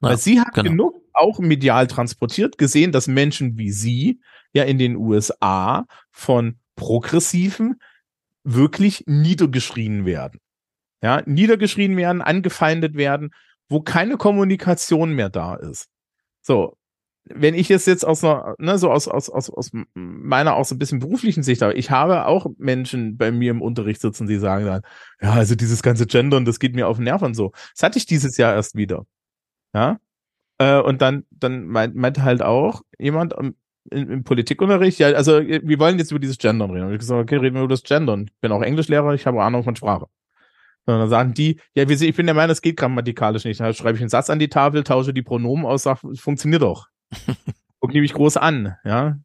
[0.00, 0.70] Ja, Weil sie hat genau.
[0.70, 4.22] genug auch medial transportiert, gesehen, dass Menschen wie sie
[4.54, 7.78] ja in den USA von Progressiven
[8.44, 10.40] wirklich niedergeschrien werden.
[11.02, 13.34] Ja, niedergeschrien werden, angefeindet werden,
[13.68, 15.90] wo keine Kommunikation mehr da ist.
[16.40, 16.78] So,
[17.26, 20.74] wenn ich es jetzt aus einer, ne, so aus, aus, aus, aus meiner auch so
[20.74, 24.36] ein bisschen beruflichen Sicht habe, ich habe auch Menschen bei mir im Unterricht sitzen, die
[24.36, 24.82] sagen dann,
[25.20, 27.52] ja, also dieses ganze Gendern, das geht mir auf den Nerv und so.
[27.74, 29.06] Das hatte ich dieses Jahr erst wieder.
[29.72, 29.98] Ja.
[30.58, 33.56] Äh, und dann, dann meint, meinte halt auch jemand im,
[33.90, 36.86] im Politikunterricht, ja, also äh, wir wollen jetzt über dieses Gendern reden.
[36.86, 38.26] Und ich gesagt, okay, reden wir über das Gendern.
[38.26, 40.06] Ich bin auch Englischlehrer, ich habe Ahnung von Sprache.
[40.86, 43.60] Und dann sagen die, ja, ich bin der Meinung, das geht grammatikalisch nicht.
[43.60, 46.88] Dann schreibe ich einen Satz an die Tafel, tausche die Pronomen aus, sag, funktioniert doch.
[47.80, 49.18] Guck die mich groß an, ja.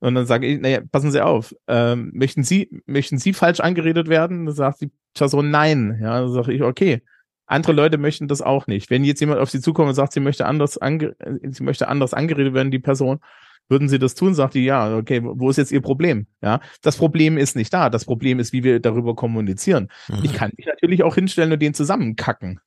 [0.00, 4.08] Und dann sage ich, naja, passen Sie auf, ähm, möchten Sie, möchten Sie falsch angeredet
[4.08, 4.46] werden?
[4.46, 5.98] Dann sagt die Person nein.
[6.02, 7.02] Ja, dann sage ich, okay.
[7.46, 8.90] Andere Leute möchten das auch nicht.
[8.90, 12.14] Wenn jetzt jemand auf Sie zukommt und sagt, sie möchte anders, ange sie möchte anders
[12.14, 13.20] angeredet werden, die Person,
[13.68, 14.34] würden Sie das tun?
[14.34, 16.26] Sagt die, ja, okay, wo ist jetzt Ihr Problem?
[16.42, 17.88] Ja, das Problem ist nicht da.
[17.88, 19.88] Das Problem ist, wie wir darüber kommunizieren.
[20.22, 22.60] Ich kann mich natürlich auch hinstellen und den zusammenkacken.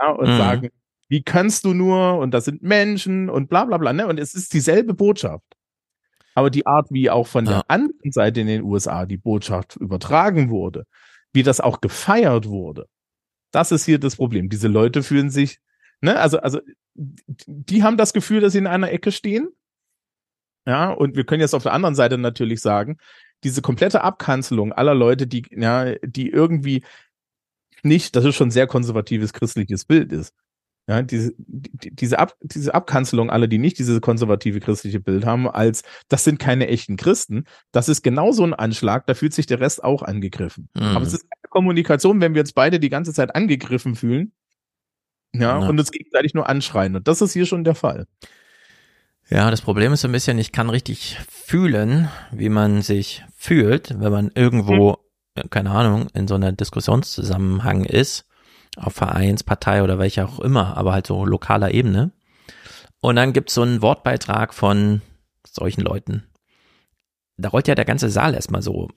[0.00, 0.36] Ja, und Mhm.
[0.38, 0.68] sagen,
[1.08, 2.18] wie kannst du nur?
[2.18, 3.92] Und das sind Menschen und bla bla bla.
[3.92, 4.06] Ne?
[4.06, 5.44] Und es ist dieselbe Botschaft.
[6.34, 10.50] Aber die Art, wie auch von der anderen Seite in den USA die Botschaft übertragen
[10.50, 10.86] wurde,
[11.32, 12.86] wie das auch gefeiert wurde,
[13.50, 14.48] das ist hier das Problem.
[14.48, 15.58] Diese Leute fühlen sich,
[16.00, 16.60] ne, also, also,
[16.94, 19.48] die haben das Gefühl, dass sie in einer Ecke stehen.
[20.66, 22.98] Ja, und wir können jetzt auf der anderen Seite natürlich sagen,
[23.42, 26.84] diese komplette Abkanzelung aller Leute, die, ja, die irgendwie
[27.82, 30.34] nicht, das ist schon ein sehr konservatives christliches Bild ist.
[30.88, 35.46] Ja, diese, die, diese, Ab, diese Abkanzelung aller, die nicht diese konservative christliche Bild haben,
[35.46, 39.60] als das sind keine echten Christen, das ist genauso ein Anschlag, da fühlt sich der
[39.60, 40.70] Rest auch angegriffen.
[40.74, 40.82] Mhm.
[40.82, 44.32] Aber es ist keine Kommunikation, wenn wir uns beide die ganze Zeit angegriffen fühlen,
[45.34, 45.68] ja, Ja.
[45.68, 46.96] und uns gegenseitig nur anschreien.
[46.96, 48.06] Und das ist hier schon der Fall.
[49.28, 54.00] Ja, das Problem ist so ein bisschen, ich kann richtig fühlen, wie man sich fühlt,
[54.00, 54.96] wenn man irgendwo,
[55.34, 58.24] äh, keine Ahnung, in so einer Diskussionszusammenhang ist,
[58.76, 62.12] auf Vereins, Partei oder welcher auch immer, aber halt so lokaler Ebene.
[63.00, 65.02] Und dann gibt's so einen Wortbeitrag von
[65.46, 66.24] solchen Leuten.
[67.36, 68.88] Da rollt ja der ganze Saal erstmal so,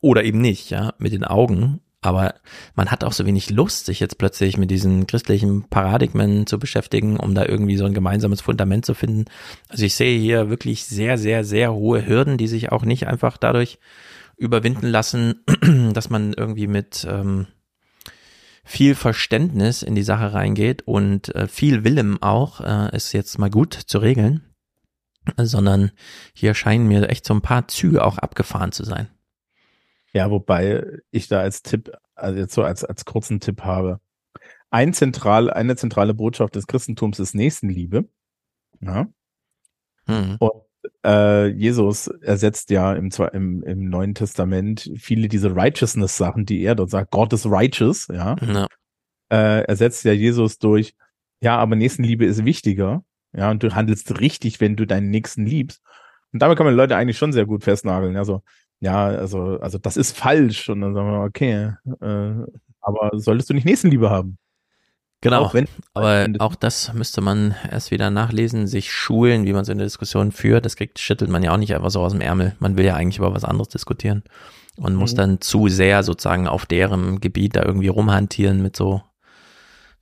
[0.00, 1.80] oder eben nicht, ja, mit den Augen.
[2.02, 2.34] Aber
[2.74, 7.16] man hat auch so wenig Lust, sich jetzt plötzlich mit diesen christlichen Paradigmen zu beschäftigen,
[7.16, 9.24] um da irgendwie so ein gemeinsames Fundament zu finden.
[9.68, 13.36] Also ich sehe hier wirklich sehr, sehr, sehr hohe Hürden, die sich auch nicht einfach
[13.36, 13.78] dadurch
[14.36, 15.42] überwinden lassen,
[15.94, 17.46] dass man irgendwie mit ähm,
[18.66, 23.48] viel Verständnis in die Sache reingeht und äh, viel Willem auch, äh, es jetzt mal
[23.48, 24.42] gut zu regeln,
[25.36, 25.92] sondern
[26.34, 29.08] hier scheinen mir echt so ein paar Züge auch abgefahren zu sein.
[30.12, 34.00] Ja, wobei ich da als Tipp, also jetzt so als, als kurzen Tipp habe.
[34.70, 38.08] Ein zentral, eine zentrale Botschaft des Christentums ist Nächstenliebe.
[38.80, 39.06] Ja.
[40.06, 40.36] Mhm.
[40.40, 40.65] Und
[41.04, 46.90] äh, Jesus ersetzt ja im, im, im Neuen Testament viele diese Righteousness-Sachen, die er dort
[46.90, 48.36] sagt, Gott ist righteous, ja.
[48.40, 48.66] Ja.
[49.30, 50.94] Äh, ersetzt ja Jesus durch,
[51.40, 53.02] ja, aber Nächstenliebe ist wichtiger,
[53.32, 55.82] ja, und du handelst richtig, wenn du deinen Nächsten liebst.
[56.32, 58.16] Und damit kann man Leute eigentlich schon sehr gut festnageln.
[58.16, 58.42] Also,
[58.80, 60.68] ja, also, also das ist falsch.
[60.68, 62.46] Und dann sagen wir, okay, äh,
[62.80, 64.38] aber solltest du nicht Nächstenliebe haben?
[65.22, 65.42] Genau.
[65.44, 69.72] Auch wenn- Aber auch das müsste man erst wieder nachlesen, sich schulen, wie man so
[69.72, 70.64] eine Diskussion führt.
[70.64, 72.54] Das kriegt, schüttelt man ja auch nicht einfach so aus dem Ärmel.
[72.58, 74.22] Man will ja eigentlich über was anderes diskutieren
[74.76, 75.16] und muss Mhm.
[75.16, 79.02] dann zu sehr sozusagen auf deren Gebiet da irgendwie rumhantieren mit so.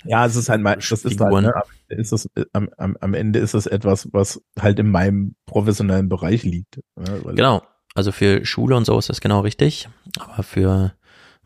[0.05, 2.97] Ja, es ist halt mein, das ist halt, ne, am, Ende ist äh, am, am,
[3.01, 6.81] am Ende ist es etwas, was halt in meinem professionellen Bereich liegt.
[6.97, 7.63] Ne, Genau.
[7.95, 9.89] Also für Schule und so ist das genau richtig.
[10.19, 10.93] Aber für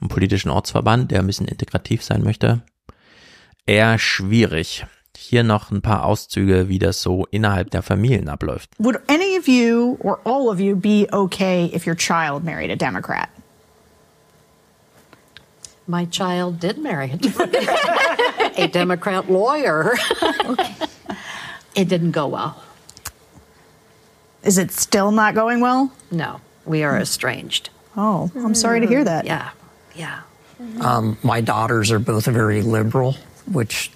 [0.00, 2.62] einen politischen Ortsverband, der ein bisschen integrativ sein möchte,
[3.68, 4.86] eher schwierig.
[5.16, 8.70] Hier noch ein paar Auszüge, wie das so innerhalb der Familien abläuft.
[8.78, 12.76] Would any of you or all of you be okay if your child married a
[12.76, 13.28] Democrat?
[15.86, 19.94] My child did marry a Democrat, a Democrat lawyer.
[21.74, 22.60] It didn't go well.
[24.42, 25.92] Is it still not going well?
[26.10, 27.70] No, we are estranged.
[27.96, 29.26] Oh, I'm sorry to hear that.
[29.26, 29.50] Yeah,
[29.94, 30.22] yeah.
[30.80, 33.14] Um, my daughters are both very liberal,
[33.52, 33.90] which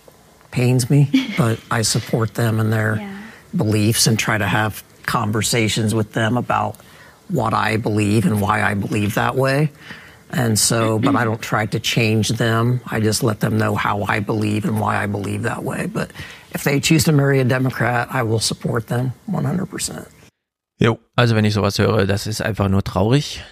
[0.51, 1.09] pains me,
[1.39, 3.01] but I support them in their
[3.55, 6.77] beliefs and try to have conversations with them about
[7.29, 9.71] what I believe and why I believe that way.
[10.31, 12.81] And so, but I don't try to change them.
[12.87, 15.87] I just let them know how I believe and why I believe that way.
[15.87, 16.11] But
[16.53, 20.09] if they choose to marry a Democrat, I will support them 100%.
[20.81, 23.43] Jo, also wenn ich sowas höre, das ist einfach nur traurig.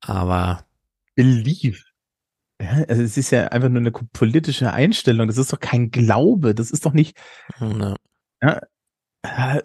[0.00, 0.64] Aber
[1.14, 1.89] Belief.
[2.60, 5.26] Ja, also es ist ja einfach nur eine politische Einstellung.
[5.26, 6.54] Das ist doch kein Glaube.
[6.54, 7.16] Das ist doch nicht.
[7.60, 7.96] Ja.
[8.42, 8.60] Ja.
[9.22, 9.62] Äh.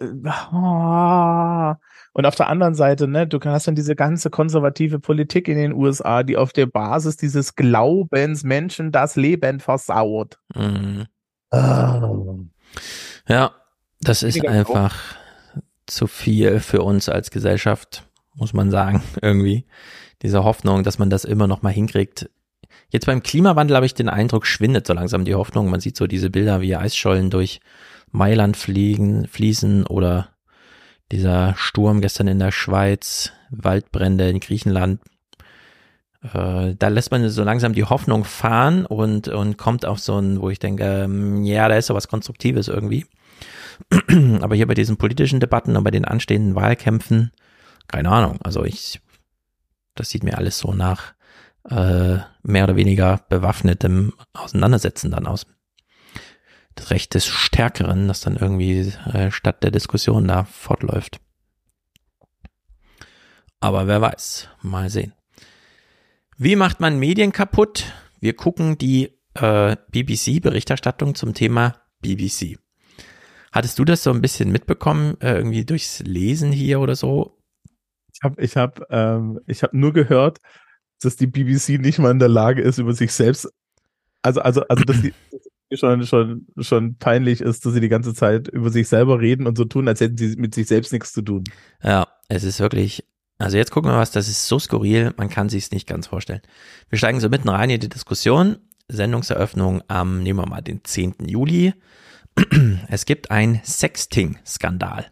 [2.12, 5.74] Und auf der anderen Seite, ne, du hast dann diese ganze konservative Politik in den
[5.74, 10.38] USA, die auf der Basis dieses Glaubens Menschen das Leben versaut.
[10.54, 11.06] Mhm.
[11.50, 12.00] Ah.
[13.28, 13.52] Ja,
[14.00, 14.98] das ist einfach
[15.86, 19.66] zu viel für uns als Gesellschaft, muss man sagen, irgendwie.
[20.22, 22.30] Diese Hoffnung, dass man das immer noch mal hinkriegt.
[22.90, 25.70] Jetzt beim Klimawandel habe ich den Eindruck, schwindet so langsam die Hoffnung.
[25.70, 27.60] Man sieht so diese Bilder, wie Eisschollen durch
[28.10, 30.28] Mailand fliegen, fließen oder
[31.12, 35.00] dieser Sturm gestern in der Schweiz, Waldbrände in Griechenland.
[36.22, 40.40] Äh, da lässt man so langsam die Hoffnung fahren und, und kommt auf so ein,
[40.40, 43.06] wo ich denke, ähm, ja, da ist so was Konstruktives irgendwie.
[44.40, 47.32] Aber hier bei diesen politischen Debatten und bei den anstehenden Wahlkämpfen,
[47.88, 48.38] keine Ahnung.
[48.42, 49.00] Also ich,
[49.94, 51.14] das sieht mir alles so nach
[51.70, 55.46] äh, mehr oder weniger bewaffnetem Auseinandersetzen dann aus.
[56.74, 61.20] Das Recht des Stärkeren, das dann irgendwie äh, statt der Diskussion da fortläuft.
[63.60, 65.14] Aber wer weiß, mal sehen.
[66.36, 67.92] Wie macht man Medien kaputt?
[68.20, 72.58] Wir gucken die äh, BBC-Berichterstattung zum Thema BBC.
[73.52, 77.38] Hattest du das so ein bisschen mitbekommen, äh, irgendwie durchs Lesen hier oder so?
[78.12, 80.40] Ich habe ich hab, ähm, ich hab nur gehört,
[81.02, 83.48] dass die BBC nicht mal in der Lage ist, über sich selbst,
[84.22, 85.12] also, also, also, dass sie
[85.74, 89.56] schon, schon, schon peinlich ist, dass sie die ganze Zeit über sich selber reden und
[89.56, 91.44] so tun, als hätten sie mit sich selbst nichts zu tun.
[91.82, 93.04] Ja, es ist wirklich,
[93.38, 96.08] also jetzt gucken wir was, das ist so skurril, man kann sich es nicht ganz
[96.08, 96.42] vorstellen.
[96.88, 98.56] Wir steigen so mitten rein in die Diskussion.
[98.88, 101.14] Sendungseröffnung am, nehmen wir mal den 10.
[101.26, 101.74] Juli.
[102.88, 105.06] Es gibt ein Sexting-Skandal.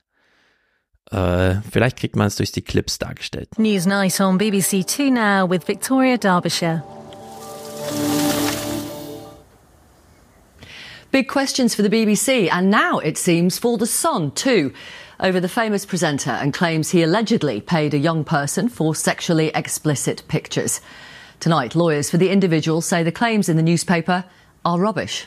[1.10, 3.58] Äh, vielleicht kriegt man es durch die Clips dargestellt.
[3.58, 6.82] News Night on BBC Two now with Victoria Derbyshire.
[11.14, 14.72] Big questions for the BBC, and now it seems for The Sun too,
[15.20, 20.24] over the famous presenter and claims he allegedly paid a young person for sexually explicit
[20.26, 20.80] pictures.
[21.38, 24.24] Tonight, lawyers for the individual say the claims in the newspaper
[24.64, 25.26] are rubbish.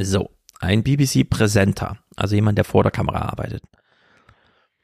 [0.00, 0.30] So,
[0.60, 3.62] ein BBC-Präsenter, also jemand, der vor der Kamera arbeitet.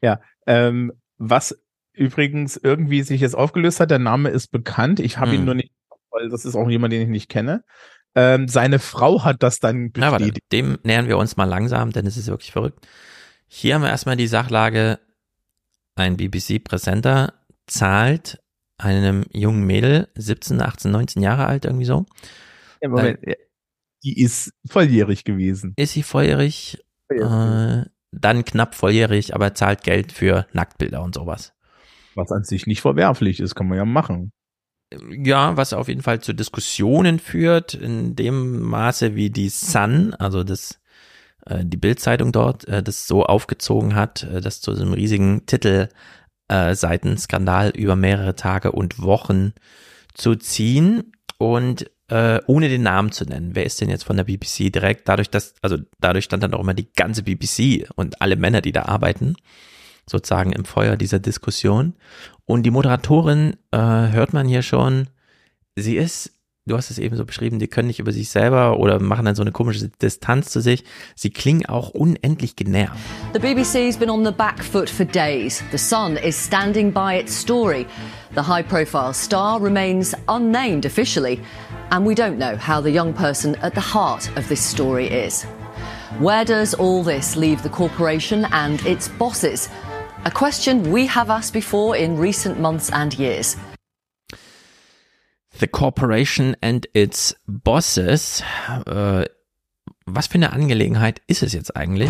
[0.03, 1.57] Ja, ähm, was
[1.93, 4.99] übrigens irgendwie sich jetzt aufgelöst hat, der Name ist bekannt.
[4.99, 5.45] Ich habe ihn Hm.
[5.45, 5.71] nur nicht,
[6.11, 7.63] weil das ist auch jemand, den ich nicht kenne.
[8.15, 10.51] Ähm, seine Frau hat das dann Na, warte, bestätigt.
[10.51, 12.85] dem nähern wir uns mal langsam, denn es ist wirklich verrückt.
[13.47, 14.99] Hier haben wir erstmal die Sachlage,
[15.95, 17.33] ein BBC-Präsenter
[17.67, 18.39] zahlt
[18.77, 22.05] einem jungen Mädel, 17, 18, 19 Jahre alt, irgendwie so.
[22.81, 23.19] Ja, Moment,
[24.03, 25.73] die ist volljährig gewesen.
[25.77, 26.83] Ist sie volljährig?
[27.09, 31.53] Äh, dann knapp volljährig, aber zahlt Geld für Nacktbilder und sowas.
[32.15, 34.31] Was an sich nicht verwerflich ist, kann man ja machen.
[35.09, 40.43] Ja, was auf jeden Fall zu Diskussionen führt, in dem Maße, wie die Sun, also
[40.43, 40.79] das,
[41.47, 45.89] äh, die Bildzeitung dort, äh, das so aufgezogen hat, äh, das zu einem riesigen Titel
[46.47, 49.53] äh, Seitenskandal über mehrere Tage und Wochen
[50.13, 53.55] zu ziehen und äh, ohne den Namen zu nennen.
[53.55, 55.09] Wer ist denn jetzt von der BBC direkt?
[55.09, 58.71] Dadurch, dass, also dadurch stand dann auch immer die ganze BBC und alle Männer, die
[58.71, 59.35] da arbeiten,
[60.07, 61.95] sozusagen im Feuer dieser Diskussion.
[62.45, 65.07] Und die Moderatorin äh, hört man hier schon,
[65.75, 66.31] sie ist,
[66.65, 69.35] du hast es eben so beschrieben, die können nicht über sich selber oder machen dann
[69.35, 70.85] so eine komische Distanz zu sich.
[71.15, 72.97] Sie klingen auch unendlich genervt.
[73.33, 75.61] The BBC's been on the back foot for days.
[75.71, 77.85] The Sun is standing by its story.
[78.33, 81.39] The high profile star remains unnamed officially,
[81.91, 85.45] and we don't know how the young person at the heart of this story is.
[86.19, 89.67] Where does all this leave the corporation and its bosses?
[90.25, 93.57] A question we have asked before in recent months and years.
[95.59, 98.43] The Corporation and its Bosses.
[98.85, 99.25] Äh,
[100.05, 102.09] was für eine Angelegenheit ist es jetzt eigentlich?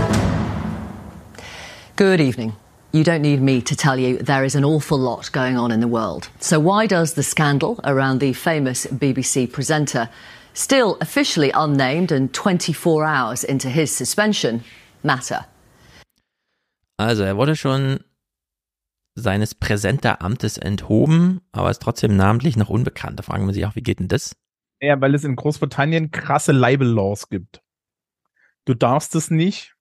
[1.96, 2.54] Good evening.
[2.94, 5.80] you don't need me to tell you there is an awful lot going on in
[5.80, 6.30] the world.
[6.40, 10.10] So, why does the scandal around the famous BBC presenter,
[10.54, 14.64] still officially unnamed and 24 hours into his suspension,
[15.04, 15.46] matter?
[17.00, 18.04] Also, er wurde schon
[19.16, 23.20] seines Präsenteramtes enthoben, aber ist trotzdem namentlich noch unbekannt.
[23.20, 24.36] Da fragen wir sich auch, wie geht denn das?
[24.82, 27.62] Ja, weil es in Großbritannien krasse Libel-Laws gibt.
[28.66, 29.76] Du darfst es nicht.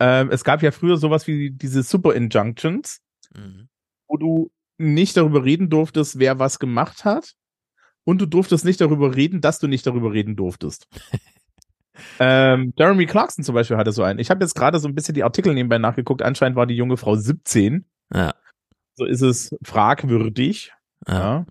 [0.00, 3.00] Ähm, es gab ja früher sowas wie diese Super Injunctions,
[3.34, 3.68] mhm.
[4.06, 7.34] wo du nicht darüber reden durftest, wer was gemacht hat.
[8.04, 10.88] Und du durftest nicht darüber reden, dass du nicht darüber reden durftest.
[12.18, 14.18] ähm, Jeremy Clarkson zum Beispiel hatte so einen.
[14.18, 16.22] Ich habe jetzt gerade so ein bisschen die Artikel nebenbei nachgeguckt.
[16.22, 17.84] Anscheinend war die junge Frau 17.
[18.14, 18.34] Ja.
[18.98, 20.72] So ist es fragwürdig.
[21.06, 21.46] Ja.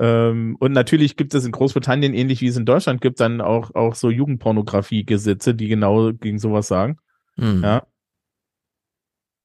[0.00, 3.76] Ähm, und natürlich gibt es in Großbritannien, ähnlich wie es in Deutschland gibt, dann auch,
[3.76, 6.98] auch so Jugendpornografie-Gesetze, die genau gegen sowas sagen.
[7.36, 7.62] Mhm.
[7.62, 7.86] Ja.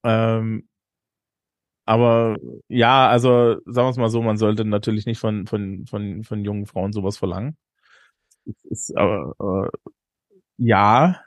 [0.04, 0.68] Ähm,
[1.86, 2.38] aber
[2.68, 6.44] ja, also sagen wir es mal so, man sollte natürlich nicht von, von, von, von
[6.44, 7.58] jungen Frauen sowas verlangen.
[8.64, 9.92] Ist, aber, äh,
[10.58, 11.22] ja.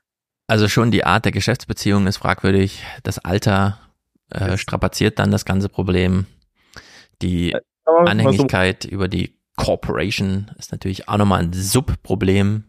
[0.49, 2.85] Also schon die Art der Geschäftsbeziehung ist fragwürdig.
[3.05, 3.86] Das Alter
[4.31, 6.27] äh, strapaziert dann das ganze Problem.
[7.23, 8.89] Die äh, Anhängigkeit so.
[8.89, 12.65] über die Corporation ist natürlich auch nochmal ein Subproblem.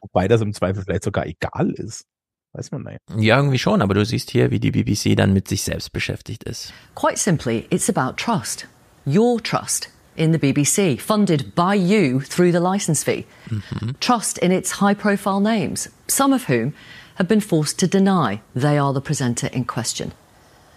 [0.00, 2.06] Wobei das im Zweifel vielleicht sogar egal ist.
[2.52, 2.98] Weiß man nicht.
[3.16, 6.44] Ja, irgendwie schon, aber du siehst hier, wie die BBC dann mit sich selbst beschäftigt
[6.44, 6.72] ist.
[6.94, 8.66] Quite simply, it's about trust.
[9.06, 13.24] Your trust in the BBC, funded by you through the license fee.
[13.48, 13.98] Mhm.
[14.00, 16.74] Trust in its high profile names, some of whom
[17.14, 20.12] have been forced to deny they are the presenter in question.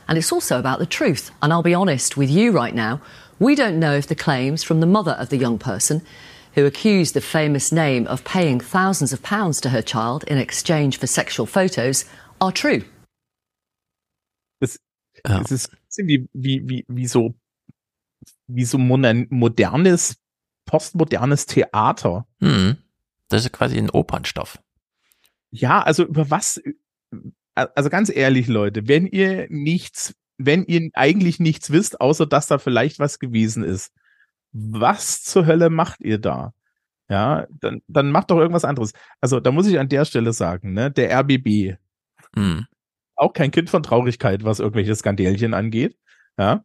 [0.08, 1.32] And it's also about the truth.
[1.42, 3.02] And I'll be honest with you right now,
[3.40, 6.02] we don't know if the claims from the mother of the young person
[6.54, 10.98] who accused the famous name of paying thousands of pounds to her child in exchange
[10.98, 12.06] for sexual photos
[12.40, 12.84] are true.
[14.62, 14.80] Das,
[15.28, 15.40] ja.
[15.40, 17.36] das ist wie, wie, wie, wie so,
[18.48, 20.16] wie so modernes,
[20.66, 22.26] postmodernes Theater.
[22.40, 22.78] Hm.
[23.30, 24.60] Das ist quasi ein Opernstoff.
[25.52, 26.62] Ja, also über was,
[27.56, 32.58] also ganz ehrlich, Leute, wenn ihr nichts, wenn ihr eigentlich nichts wisst, außer dass da
[32.58, 33.92] vielleicht was gewesen ist,
[34.52, 36.54] was zur Hölle macht ihr da?
[37.10, 38.94] Ja, dann, dann macht doch irgendwas anderes.
[39.22, 41.78] Also, da muss ich an der Stelle sagen, ne, der RBB,
[42.36, 42.66] hm.
[43.16, 45.98] auch kein Kind von Traurigkeit, was irgendwelche Skandälchen angeht,
[46.38, 46.64] ja,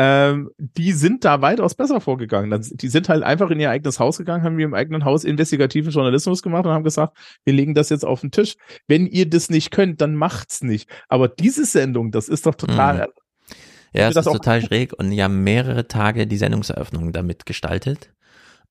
[0.00, 2.64] ähm, die sind da weitaus besser vorgegangen.
[2.70, 5.90] Die sind halt einfach in ihr eigenes Haus gegangen, haben wir im eigenen Haus investigativen
[5.90, 8.54] Journalismus gemacht und haben gesagt, wir legen das jetzt auf den Tisch.
[8.86, 10.88] Wenn ihr das nicht könnt, dann macht's nicht.
[11.08, 13.08] Aber diese Sendung, das ist doch total.
[13.08, 13.58] Mhm.
[13.92, 18.12] Ja, es ist total schräg und die haben mehrere Tage die Sendungseröffnung damit gestaltet.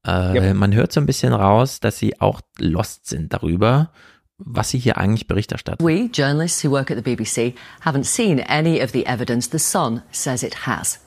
[0.05, 0.53] Äh, ja.
[0.53, 3.91] Man hört so ein bisschen raus, dass sie auch lost sind darüber,
[4.37, 5.83] was sie hier eigentlich Bericht erstatten.
[5.83, 10.03] We, journalists who work at the BBC, haven't seen any of the evidence the Sun
[10.11, 11.01] says it has.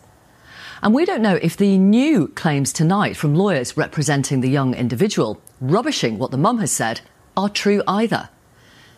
[0.82, 5.38] And we don't know if the new claims tonight from lawyers representing the young individual,
[5.60, 7.02] rubbishing what the mum has said,
[7.36, 8.30] are true either.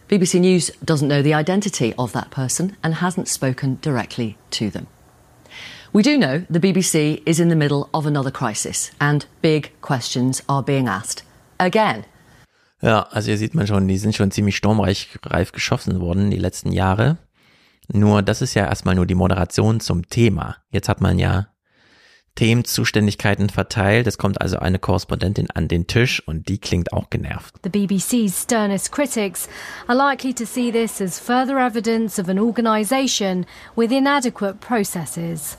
[0.08, 4.86] BBC News doesn't know the identity of that person and hasn't spoken directly to them.
[5.92, 10.40] We do know the BBC is in the middle of another crisis and big questions
[10.48, 11.24] are being asked.
[11.58, 12.04] Again.
[12.80, 16.38] Ja, also hier sieht man schon, die sind schon ziemlich sturmreich reif geschossen worden die
[16.38, 17.18] letzten Jahre.
[17.92, 20.56] Nur das ist ja erstmal nur die Moderation zum Thema.
[20.70, 21.48] Jetzt hat man ja
[22.34, 24.06] Themenzuständigkeiten verteilt.
[24.06, 27.54] Es kommt also eine Korrespondentin an den Tisch und die klingt auch genervt.
[27.62, 29.48] The BBC's sternest critics
[29.86, 33.46] are likely to see this as further evidence of an organisation
[33.76, 35.56] with inadequate processes.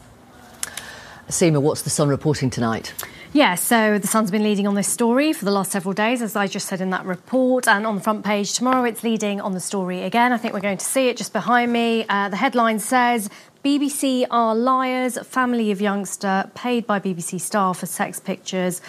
[1.29, 2.93] Seema, what's the Sun reporting tonight?
[3.33, 6.35] Yeah, so the Sun's been leading on this story for the last several days, as
[6.35, 7.67] I just said in that report.
[7.67, 10.31] And on the front page tomorrow, it's leading on the story again.
[10.31, 12.05] I think we're going to see it just behind me.
[12.07, 13.31] Uh, the headline says
[13.63, 18.81] BBC are liars, family of youngster paid by BBC staff for sex pictures.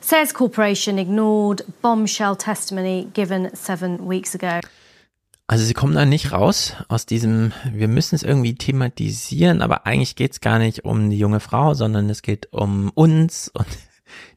[0.00, 4.60] Says corporation ignored bombshell testimony given seven weeks ago.
[5.48, 10.16] Also sie kommen da nicht raus aus diesem, wir müssen es irgendwie thematisieren, aber eigentlich
[10.16, 13.66] geht es gar nicht um die junge Frau, sondern es geht um uns und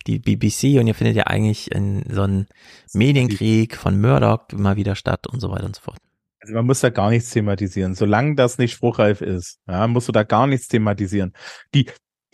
[0.08, 2.48] die BBC und ihr findet ja eigentlich in so einen
[2.92, 6.00] Medienkrieg von Murdoch immer wieder statt und so weiter und so fort.
[6.46, 7.96] Also man muss da gar nichts thematisieren.
[7.96, 11.34] Solange das nicht spruchreif ist, ja, musst du da gar nichts thematisieren.
[11.74, 11.86] Die,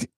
[0.01, 0.09] die,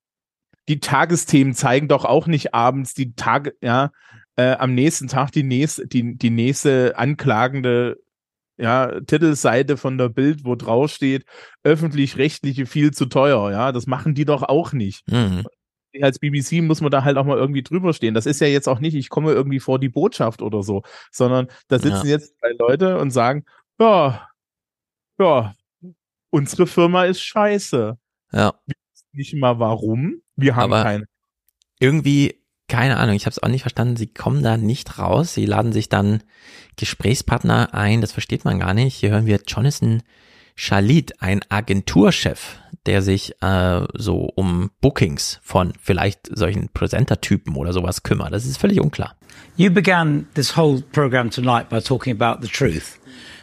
[0.68, 3.92] die Tagesthemen zeigen doch auch nicht abends die Tage, ja,
[4.36, 7.98] äh, am nächsten Tag die nächste, die, die nächste anklagende
[8.58, 11.26] ja, Titelseite von der Bild, wo drauf steht,
[11.62, 15.08] öffentlich-rechtliche viel zu teuer, ja, das machen die doch auch nicht.
[15.08, 15.46] Mhm
[16.02, 18.14] als BBC muss man da halt auch mal irgendwie drüber stehen.
[18.14, 21.48] Das ist ja jetzt auch nicht, ich komme irgendwie vor die Botschaft oder so, sondern
[21.68, 22.14] da sitzen ja.
[22.14, 23.46] jetzt zwei Leute und sagen,
[23.80, 24.28] ja,
[25.20, 25.56] ja,
[26.30, 27.98] unsere Firma ist scheiße.
[28.32, 28.54] Ja.
[28.66, 30.22] Wir wissen nicht mal warum.
[30.36, 31.06] Wir haben Aber keine.
[31.80, 35.34] Irgendwie, keine Ahnung, ich habe es auch nicht verstanden, sie kommen da nicht raus.
[35.34, 36.24] Sie laden sich dann
[36.76, 38.96] Gesprächspartner ein, das versteht man gar nicht.
[38.96, 40.02] Hier hören wir Jonathan
[40.56, 48.04] Shalit, ein Agenturchef, der sich äh, so um Bookings von vielleicht solchen Presenter-Typen oder sowas
[48.04, 48.34] kümmert.
[48.34, 49.16] Das ist völlig unklar.
[49.56, 53.00] You began this whole program tonight by talking about the truth.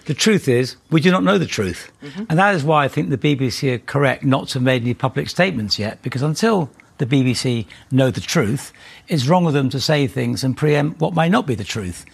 [0.06, 1.92] The truth is, we do not know the truth.
[2.28, 4.94] And that is why I think the BBC are correct not to have made any
[4.94, 6.68] public statements yet, because until
[6.98, 8.72] the BBC know the truth,
[9.08, 12.04] it's wrong of them to say things and preempt what might not be the truth.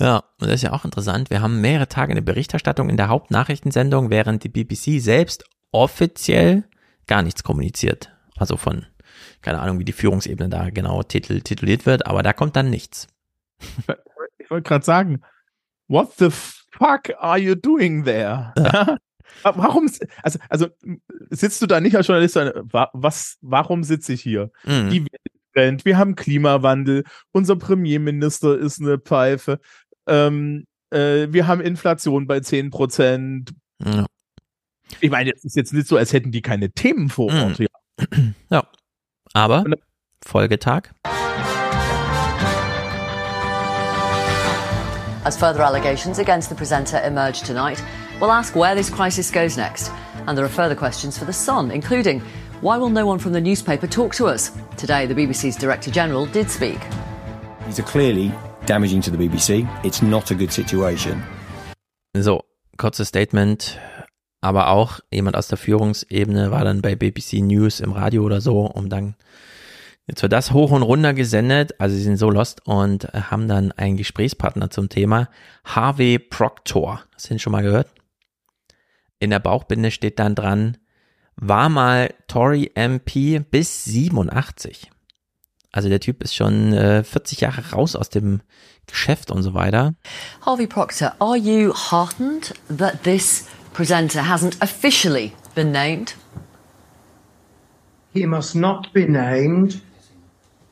[0.00, 1.30] Ja, und das ist ja auch interessant.
[1.30, 6.64] Wir haben mehrere Tage eine Berichterstattung in der Hauptnachrichtensendung, während die BBC selbst offiziell
[7.06, 8.14] gar nichts kommuniziert.
[8.36, 8.86] Also von,
[9.42, 13.08] keine Ahnung, wie die Führungsebene da genau titel, tituliert wird, aber da kommt dann nichts.
[14.38, 15.20] Ich wollte gerade sagen,
[15.88, 18.52] what the fuck are you doing there?
[19.42, 19.90] Warum,
[20.22, 20.68] also, also
[21.30, 24.50] sitzt du da nicht als Journalist, sondern wa- was, warum sitze ich hier?
[24.64, 24.90] Mhm.
[24.90, 25.06] Die
[25.84, 27.02] wir haben Klimawandel,
[27.32, 29.58] unser Premierminister ist eine Pfeife,
[30.08, 33.52] ähm, äh, wir haben Inflation bei 10 Prozent.
[33.84, 34.06] Ja.
[35.00, 37.58] Ich meine, es ist jetzt nicht so, als hätten die keine Themen vor Ort.
[37.58, 37.66] Mhm.
[37.66, 38.08] Ja.
[38.50, 38.64] Ja.
[39.34, 39.64] Aber
[40.24, 40.90] Folgetag.
[45.24, 47.82] As further allegations against the presenter emerge tonight,
[48.18, 49.92] we'll ask where this crisis goes next.
[50.26, 52.22] And there are further questions for The Sun, including
[52.62, 54.52] why will no one from the newspaper talk to us?
[54.76, 56.78] Today, the BBC's Director General did speak.
[57.66, 58.32] These are clearly
[58.68, 59.66] damaging to the BBC.
[59.82, 61.22] It's not a good situation.
[62.14, 62.44] So,
[62.76, 63.78] kurzes Statement.
[64.40, 68.66] Aber auch jemand aus der Führungsebene war dann bei BBC News im Radio oder so,
[68.66, 69.16] um dann
[70.06, 73.72] Jetzt wird das hoch und runter gesendet, also sie sind so lost und haben dann
[73.72, 75.28] einen Gesprächspartner zum Thema,
[75.64, 77.04] Harvey Proctor.
[77.14, 77.92] Hast du den schon mal gehört?
[79.18, 80.78] In der Bauchbinde steht dann dran,
[81.36, 84.90] war mal Tory MP bis 87.
[85.72, 88.40] Also der Typ ist schon äh, 40 Jahre raus aus dem
[88.86, 89.94] Geschäft und so weiter.
[90.40, 96.14] Harvey Proctor, are you heartened that this presenter hasn't officially been named?
[98.14, 99.82] He must not be named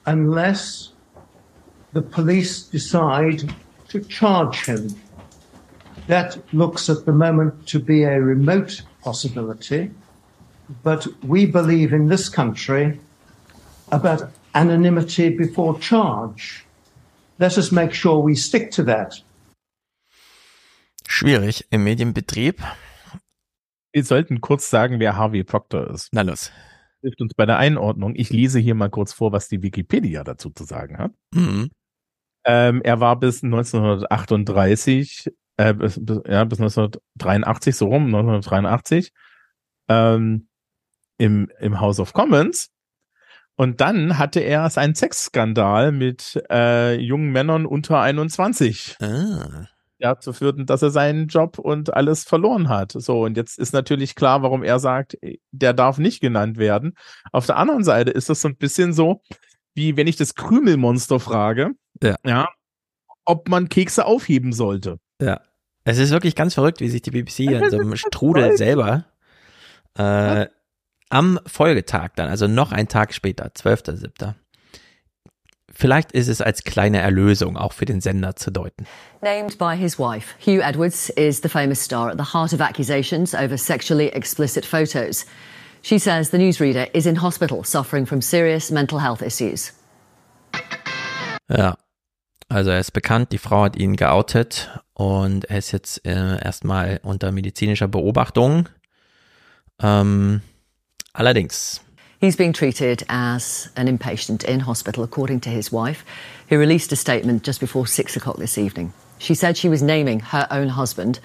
[0.06, 0.92] unless
[1.92, 3.54] the police decide
[3.88, 4.94] to charge him.
[6.08, 9.90] That looks at the moment to be a remote possibility,
[10.82, 12.98] but we believe in this country
[13.90, 16.64] about anonymity before charge.
[17.38, 19.22] Let us make sure we stick to that.
[21.06, 22.62] Schwierig im Medienbetrieb.
[23.92, 26.08] Wir sollten kurz sagen, wer Harvey Proctor ist.
[26.12, 26.50] Na los.
[27.02, 28.14] Hilft uns bei der Einordnung.
[28.16, 31.12] Ich lese hier mal kurz vor, was die Wikipedia dazu zu sagen hat.
[31.32, 31.70] Mhm.
[32.44, 39.12] Ähm, er war bis 1938, äh, bis, bis, ja, bis 1983, so rum, 1983,
[39.88, 40.48] ähm,
[41.18, 42.70] im, im House of Commons.
[43.56, 48.96] Und dann hatte er seinen Sexskandal mit äh, jungen Männern unter 21.
[49.00, 49.66] Ah.
[49.98, 52.92] Dazu führten, dass er seinen Job und alles verloren hat.
[52.92, 55.16] So, und jetzt ist natürlich klar, warum er sagt,
[55.52, 56.94] der darf nicht genannt werden.
[57.32, 59.22] Auf der anderen Seite ist das so ein bisschen so,
[59.74, 61.70] wie wenn ich das Krümelmonster frage,
[62.02, 62.16] Ja.
[62.26, 62.48] ja,
[63.24, 64.98] ob man Kekse aufheben sollte.
[65.20, 65.40] Ja.
[65.84, 69.06] Es ist wirklich ganz verrückt, wie sich die BBC in so einem Strudel selber
[69.96, 70.46] äh,
[71.08, 74.34] am Folgetag dann, also noch einen Tag später, 12.07.
[75.78, 78.86] Vielleicht ist es als kleine Erlösung auch für den Sender zu deuten.
[79.20, 83.34] Named by his wife, Hugh Edwards is the famous star at the heart of accusations
[83.34, 85.26] over sexually explicit photos.
[85.82, 89.74] She says the newsreader is in hospital suffering from serious mental health issues.
[91.48, 91.76] Ja.
[92.48, 97.00] Also er ist bekannt, die Frau hat ihn geoutet und er ist jetzt äh, erstmal
[97.02, 98.68] unter medizinischer Beobachtung.
[99.82, 100.42] Ähm,
[101.18, 101.80] allerdings,
[102.18, 106.02] He's being treated as an inpatient in hospital, according to his wife,
[106.48, 108.94] who released a statement just before six o'clock this evening.
[109.18, 111.20] She said she was naming her own husband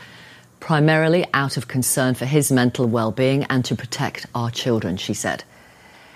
[0.59, 5.13] primarily out of concern for his mental well being and to protect our children, she
[5.13, 5.43] said.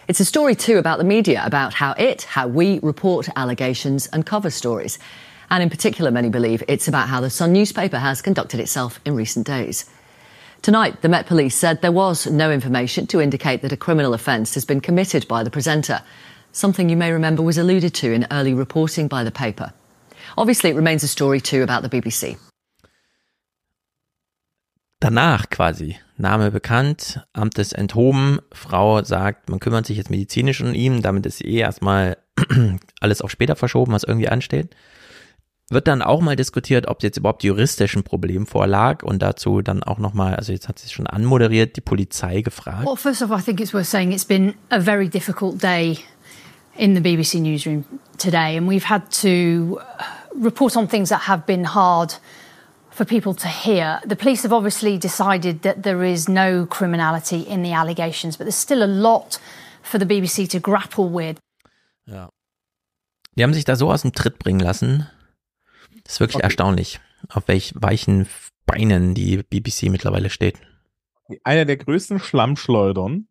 [0.08, 4.26] It's a story, too, about the media, about how it, how we report allegations and
[4.26, 5.00] cover stories.
[5.50, 9.16] And in particular, many believe it's about how the Sun newspaper has conducted itself in
[9.16, 9.86] recent days.
[10.66, 14.56] Tonight, the Met Police said there was no information to indicate that a criminal offence
[14.56, 16.02] has been committed by the presenter,
[16.54, 19.74] something you may remember was alluded to in early reporting by the paper.
[20.36, 22.40] Obviously, it remains a story, too, about the BBC.
[25.00, 30.74] danach quasi, Name bekannt, Amt ist enthoben, Frau sagt, man kümmert sich jetzt medizinisch um
[30.74, 32.18] ihn, damit ist eh erstmal
[33.02, 34.76] alles auf später verschoben, was irgendwie ansteht.
[35.70, 39.82] Wird dann auch mal diskutiert, ob jetzt überhaupt juristisch ein Problem vorlag und dazu dann
[39.84, 42.86] auch nochmal, also jetzt hat sie schon anmoderiert, die Polizei gefragt.
[42.86, 45.98] Well, first of all, I think it's worth saying it's been a very difficult day
[46.78, 47.86] in the BBC newsroom
[48.18, 49.80] today, and we've had to
[50.40, 52.14] report on things that have been hard
[52.92, 54.00] for people to hear.
[54.06, 58.56] The police have obviously decided that there is no criminality in the allegations, but there's
[58.56, 59.40] still a lot
[59.82, 61.38] for the BBC to grapple with.
[62.06, 62.30] Ja.
[63.38, 65.10] Die haben sich da so aus dem Tritt bringen lassen.
[66.06, 66.44] Das ist wirklich Okay.
[66.46, 67.00] erstaunlich,
[67.30, 68.28] auf welch weichen
[68.66, 70.60] Beinen die BBC mittlerweile steht.
[71.44, 73.28] Einer der größten Schlammschleudern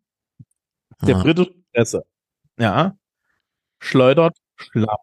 [1.01, 1.23] der Ja.
[1.23, 2.05] britischen Presse.
[2.59, 2.95] Ja.
[3.79, 4.97] Schleudert Schlamm.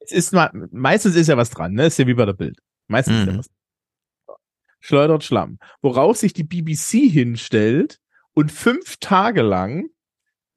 [0.00, 1.86] Es ist mal, meistens ist ja was dran, ne?
[1.86, 2.58] Ist ja wie bei der Bild.
[2.88, 3.38] Meistens ist ja Mhm.
[3.38, 4.36] was dran.
[4.80, 5.58] Schleudert Schlamm.
[5.80, 8.00] Worauf sich die BBC hinstellt
[8.34, 9.88] und fünf Tage lang,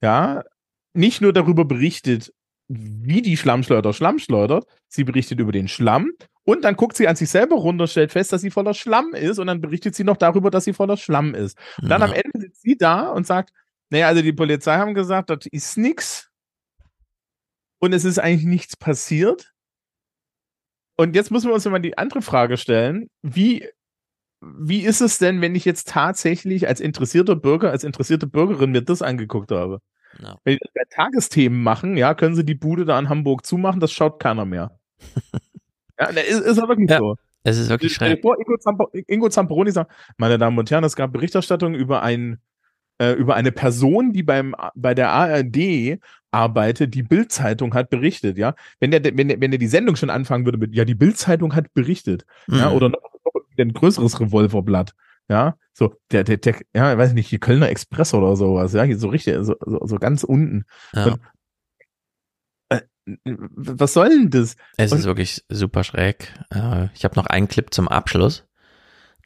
[0.02, 0.44] ja,
[0.94, 2.34] nicht nur darüber berichtet,
[2.68, 6.12] wie die Schlammschleuder Schlamm schleudert, sie berichtet über den Schlamm
[6.48, 9.38] und dann guckt sie an sich selber runter, stellt fest, dass sie voller Schlamm ist
[9.38, 11.58] und dann berichtet sie noch darüber, dass sie voller Schlamm ist.
[11.84, 12.08] Und dann Ja.
[12.08, 13.52] am Ende sitzt sie da und sagt,
[13.90, 16.30] naja, also die Polizei haben gesagt, das ist nix
[17.80, 19.54] und es ist eigentlich nichts passiert.
[20.96, 23.68] Und jetzt müssen wir uns mal die andere Frage stellen, wie
[24.42, 28.84] wie ist es denn, wenn ich jetzt tatsächlich als interessierter Bürger, als interessierte Bürgerin mir
[28.84, 29.80] das angeguckt habe?
[30.22, 30.38] Ja.
[30.44, 33.80] Wenn die das bei Tagesthemen machen, ja, können sie die Bude da in Hamburg zumachen,
[33.80, 34.80] das schaut keiner mehr.
[36.00, 37.16] ja, ne, ist, ist ja wirklich Ja, so.
[37.44, 38.22] es ist wirklich dir schräg.
[38.22, 42.40] vor, Ingo, Zampo Ingo Zamperoni sagt, meine Damen und Herren, es gab Berichterstattung über ein
[43.00, 46.00] äh, über eine Person, die beim bei der ARD
[46.32, 48.54] arbeitet, die Bild-Zeitung hat berichtet, ja.
[48.80, 51.56] Wenn der, wenn der, wenn der die Sendung schon anfangen würde mit, ja, die Bild-Zeitung
[51.56, 52.76] hat berichtet, ja, Mhm.
[52.76, 54.92] oder noch, noch ein größeres Revolverblatt,
[55.30, 58.86] ja, so, der, der, der, ja, ich weiß nicht, die Kölner Express oder sowas, ja,
[58.98, 60.66] so richtig, so, so, so ganz unten.
[60.94, 61.06] Ja.
[61.06, 61.18] Und, äh,
[63.26, 64.56] was soll denn das?
[64.78, 66.34] Es Und- ist wirklich super schräg.
[66.54, 68.44] Äh, ich habe noch einen Clip zum Abschluss,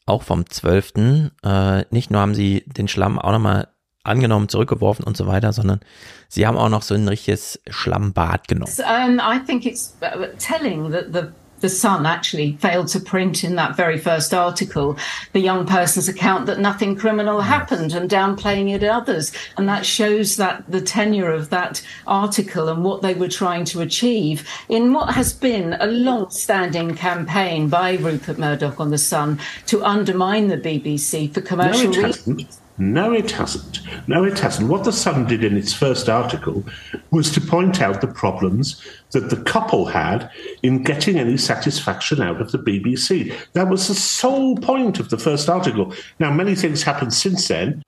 [0.06, 1.32] auch vom 12.
[1.44, 3.68] Äh, nicht nur haben sie den Schlamm auch nochmal
[4.04, 5.80] angenommen, zurückgeworfen und so weiter, sondern
[6.28, 8.72] sie haben auch noch so ein richtiges Schlammbad genommen.
[8.80, 11.28] Um, I think it's uh, telling that the
[11.62, 14.98] the Sun actually failed to print in that very first article
[15.34, 19.32] the young person's account that nothing criminal happened and downplaying it others.
[19.58, 23.82] And that shows that the tenure of that article and what they were trying to
[23.82, 29.40] achieve in what has been a long standing campaign by Rupert Murdoch on the Sun
[29.68, 32.61] to undermine the BBC for commercial no, reasons.
[32.82, 33.80] No, it hasn't.
[34.08, 34.68] No, it hasn't.
[34.68, 36.64] What the Sun did in its first article
[37.12, 38.82] was to point out the problems
[39.12, 40.32] that the couple had
[40.64, 43.36] in getting any satisfaction out of the BBC.
[43.54, 45.94] That was the sole point of the first article.
[46.20, 47.84] Now, many things happened since then.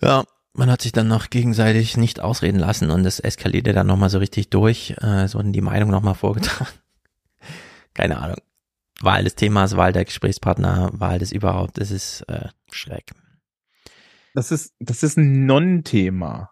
[0.00, 0.24] Ja,
[0.54, 4.16] man hat sich dann noch gegenseitig nicht ausreden lassen und es eskalierte dann nochmal so
[4.16, 4.94] richtig durch.
[5.02, 6.72] Äh, es wurden die Meinung nochmal vorgetragen.
[7.92, 8.38] Keine Ahnung.
[9.02, 13.12] Wahl des Themas, Wahl der Gesprächspartner, Wahl des überhaupt, das ist äh, schräg.
[14.34, 16.50] Das ist, das ist ein Non-Thema.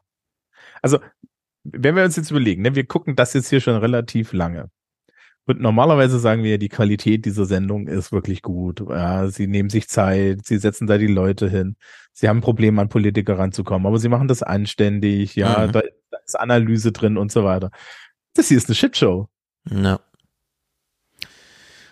[0.83, 0.99] Also,
[1.65, 4.71] wenn wir uns jetzt überlegen, ne, wir gucken das jetzt hier schon relativ lange.
[5.47, 8.81] Und normalerweise sagen wir, die Qualität dieser Sendung ist wirklich gut.
[8.89, 11.77] Ja, sie nehmen sich Zeit, sie setzen da die Leute hin.
[12.13, 15.73] Sie haben ein Problem, an Politiker ranzukommen, aber sie machen das anständig, ja, Mhm.
[15.73, 17.71] da, da ist Analyse drin und so weiter.
[18.35, 19.29] Das hier ist eine Shitshow.
[19.71, 20.01] Ja.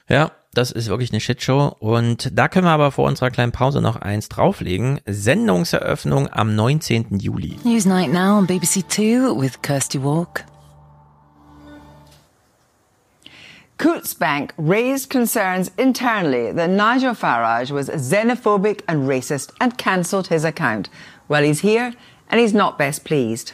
[0.08, 1.76] Ja, das ist wirklich eine Shitshow.
[1.78, 5.00] Und da können wir aber vor unserer kleinen Pause noch eins drauflegen.
[5.06, 7.18] Sendungseröffnung am 19.
[7.20, 7.58] Juli.
[7.64, 10.44] Newsnight now on BBC Two with Kirsty Walk.
[13.78, 20.44] Coots Bank raised concerns internally that Nigel Farage was xenophobic and racist and cancelled his
[20.44, 20.90] account.
[21.28, 21.94] Well, he's here
[22.28, 23.52] and he's not best pleased.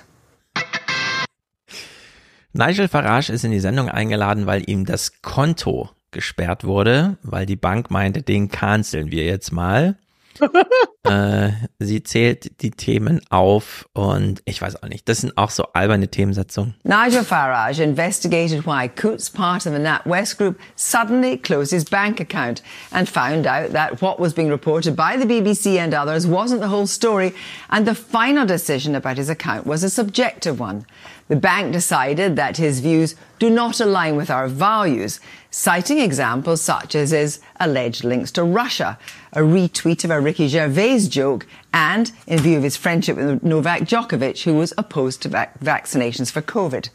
[2.55, 7.57] Nigel Farage ist in die Sendung eingeladen, weil ihm das Konto gesperrt wurde, weil die
[7.57, 9.97] Bank meinte, den canceln wir jetzt mal.
[11.05, 15.67] äh, sie zählt die Themen auf und ich weiß auch nicht, das sind auch so
[15.73, 16.75] alberne Themensetzungen.
[16.83, 22.63] Nigel Farage investigated why Coots, part of the NatWest group, suddenly closed his bank account
[22.91, 26.69] and found out that what was being reported by the BBC and others wasn't the
[26.69, 27.33] whole story
[27.71, 30.85] and the final decision about his account was a subjective one.
[31.29, 35.21] The bank decided that his views do not align with our values,
[35.55, 38.99] citing examples such as his alleged links to Russia,
[39.33, 43.83] a retweet of a Ricky Gervais joke, and in view of his friendship with Novak
[43.83, 46.89] Djokovic, who was opposed to vac- vaccinations for COVID.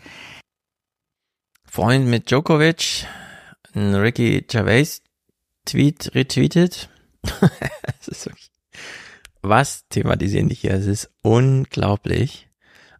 [1.66, 3.06] Freund mit Djokovic,
[3.74, 5.00] ein Ricky Gervais
[5.66, 6.90] Tweet retweetet.
[9.42, 10.74] was thematisieren die hier?
[10.74, 12.50] Es ist unglaublich.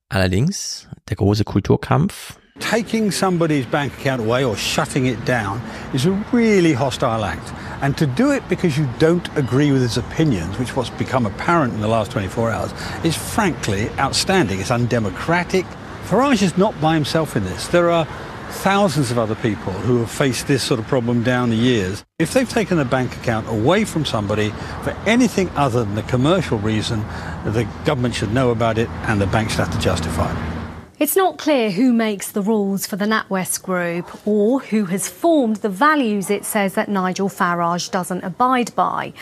[0.08, 2.39] Allerdings, der große Kulturkampf.
[2.60, 5.62] Taking somebody's bank account away or shutting it down
[5.94, 7.54] is a really hostile act.
[7.82, 11.74] And to do it because you don't agree with his opinions, which what's become apparent
[11.74, 12.74] in the last 24 hours,
[13.04, 14.60] is frankly outstanding.
[14.60, 15.66] It's undemocratic.
[16.04, 17.68] Farage is not by himself in this.
[17.70, 18.06] There are
[18.50, 22.04] thousands of other people who have faced this sort of problem down the years.
[22.18, 24.50] If they've taken a bank account away from somebody
[24.84, 27.02] for anything other than a commercial reason,
[27.46, 30.59] the government should know about it and the bank should have to justify it.
[31.02, 35.62] It's not clear who makes the rules for the NatWest Group or who has formed
[35.62, 39.14] the values it says that Nigel Farage doesn't abide by.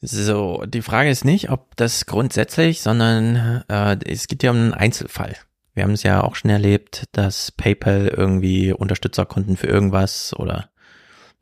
[0.00, 4.74] So, die Frage ist nicht, ob das grundsätzlich, sondern äh, es geht ja um einen
[4.74, 5.34] Einzelfall.
[5.74, 10.70] Wir haben es ja auch schon erlebt, dass PayPal irgendwie Unterstützerkonten für irgendwas oder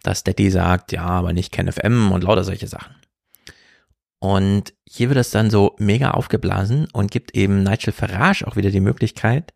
[0.03, 2.95] dass Daddy sagt, ja, aber nicht KenFM und lauter solche Sachen.
[4.21, 8.71] Und hier wird es dann so mega aufgeblasen und gibt eben Nigel Farage auch wieder
[8.71, 9.55] die Möglichkeit,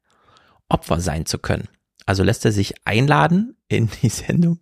[0.69, 1.69] Opfer sein zu können.
[2.07, 4.61] Also lässt er sich einladen in die Sendung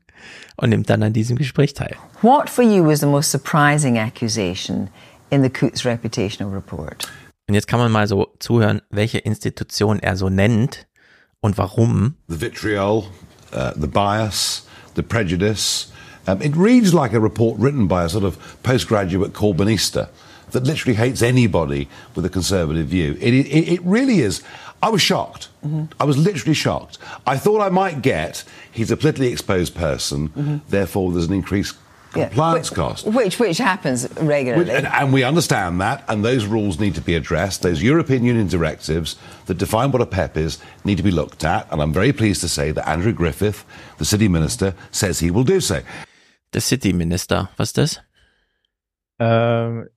[0.56, 1.96] und nimmt dann an diesem Gespräch teil.
[2.20, 4.88] What for you was the most surprising accusation
[5.30, 7.08] in the Coots reputational report?
[7.48, 10.86] Und jetzt kann man mal so zuhören, welche Institution er so nennt
[11.40, 12.16] und warum.
[12.28, 13.04] The vitriol,
[13.52, 14.66] uh, the bias,
[14.96, 15.92] the prejudice.
[16.26, 20.08] Um, it reads like a report written by a sort of postgraduate Corbynista
[20.52, 23.16] that literally hates anybody with a conservative view.
[23.20, 24.42] It, it, it really is.
[24.82, 25.48] I was shocked.
[26.00, 26.98] I was literally shocked.
[27.24, 31.76] I thought I might get he's a politically exposed person, therefore there's an increased
[32.12, 33.06] compliance which, cost.
[33.06, 34.70] Which which happens regularly.
[34.70, 37.62] And, and we understand that, and those rules need to be addressed.
[37.62, 39.16] Those European Union directives
[39.46, 42.40] that define what a PEP is need to be looked at, and I'm very pleased
[42.42, 43.64] to say that Andrew Griffith,
[43.98, 45.80] the City Minister, says he will do so.
[46.54, 48.02] Der City Minister, was ist das?
[49.18, 49.88] Ähm,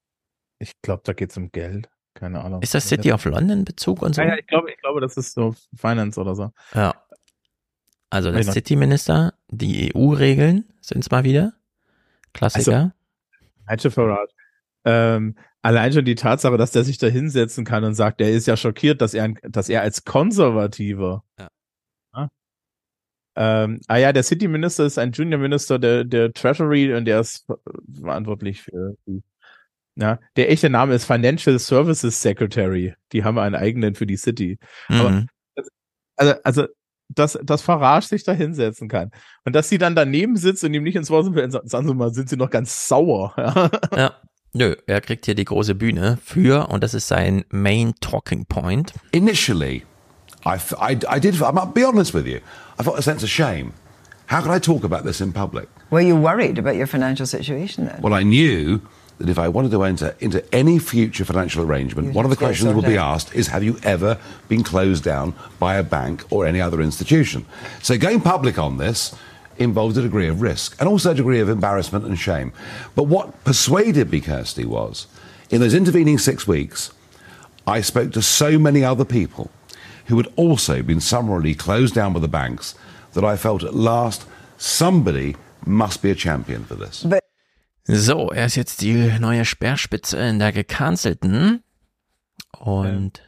[0.59, 1.89] ich glaube, da geht's um Geld.
[2.13, 2.61] Keine Ahnung.
[2.61, 4.21] Ist das City of London Bezug und so?
[4.21, 6.51] Ja, ja, ich glaube, ich glaube, das ist so Finance oder so.
[6.73, 6.93] Ja.
[8.09, 8.43] Also der.
[8.43, 11.53] City Minister, die EU-Regeln sind's mal wieder.
[12.33, 12.93] Klassiker.
[13.69, 14.31] Nigel Farage.
[14.85, 18.47] Ähm, allein schon die Tatsache, dass der sich da hinsetzen kann und sagt, er ist
[18.47, 21.25] ja schockiert, dass er, dass er als Konservativer.
[21.37, 21.49] Ja.
[23.35, 27.19] Ähm, ah ja, der City Minister ist ein Junior Minister der, der Treasury und der
[27.19, 27.59] ist ver-
[28.01, 29.21] verantwortlich für die.
[29.97, 32.93] Ja, der echte Name ist Financial Services Secretary.
[33.13, 34.57] Die haben einen eigenen für die City.
[34.89, 35.27] Aber Mhm.
[36.17, 36.65] also, also
[37.09, 39.11] dass, dass Farage sich da hinsetzen kann.
[39.45, 42.13] Und dass sie dann daneben sitzt und ihm nicht ins Wort fällt, sagen Sie mal,
[42.13, 43.33] sind Sie noch ganz sauer.
[43.37, 43.69] Ja.
[43.95, 44.15] Ja.
[44.53, 48.93] Nö, er kriegt hier die große Bühne für, und das ist sein Main Talking Point.
[49.11, 49.83] Initially,
[50.45, 52.39] I, f- I, I did, I might be honest with you,
[52.77, 53.73] I felt a sense of shame.
[54.27, 55.69] How could I talk about this in public?
[55.91, 58.01] Were you worried about your financial situation then?
[58.01, 58.81] Well, I knew
[59.17, 62.35] that if I wanted to enter into any future financial arrangement, You'd one of the
[62.35, 64.17] have to get questions would be asked is Have you ever
[64.49, 67.45] been closed down by a bank or any other institution?
[67.81, 69.15] So going public on this
[69.57, 72.51] involved a degree of risk and also a degree of embarrassment and shame.
[72.93, 75.07] But what persuaded me, Kirsty, was
[75.49, 76.91] in those intervening six weeks,
[77.65, 79.49] I spoke to so many other people
[80.09, 82.75] who had also been summarily closed down by the banks
[83.13, 84.25] that I felt at last
[84.57, 87.05] somebody must be a champion for this.
[87.87, 91.63] So, er ist jetzt die neue Speerspitze in der gecancelten.
[92.59, 93.21] Und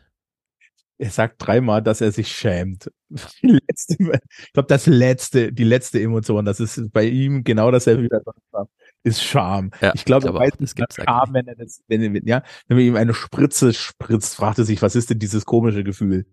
[0.99, 2.91] Er sagt dreimal, dass er sich schämt.
[3.41, 8.03] Die letzte, ich glaube, das letzte, die letzte Emotion, das ist bei ihm genau dasselbe
[8.03, 8.69] wie bei Donald
[9.07, 9.71] ist Scham.
[9.81, 10.97] Ja, ich glaube, er auch, das gibt's
[11.33, 14.81] wenn er das, wenn, er- ja, wenn man ihm eine Spritze spritzt, fragt er sich,
[14.81, 16.25] was ist denn dieses komische Gefühl?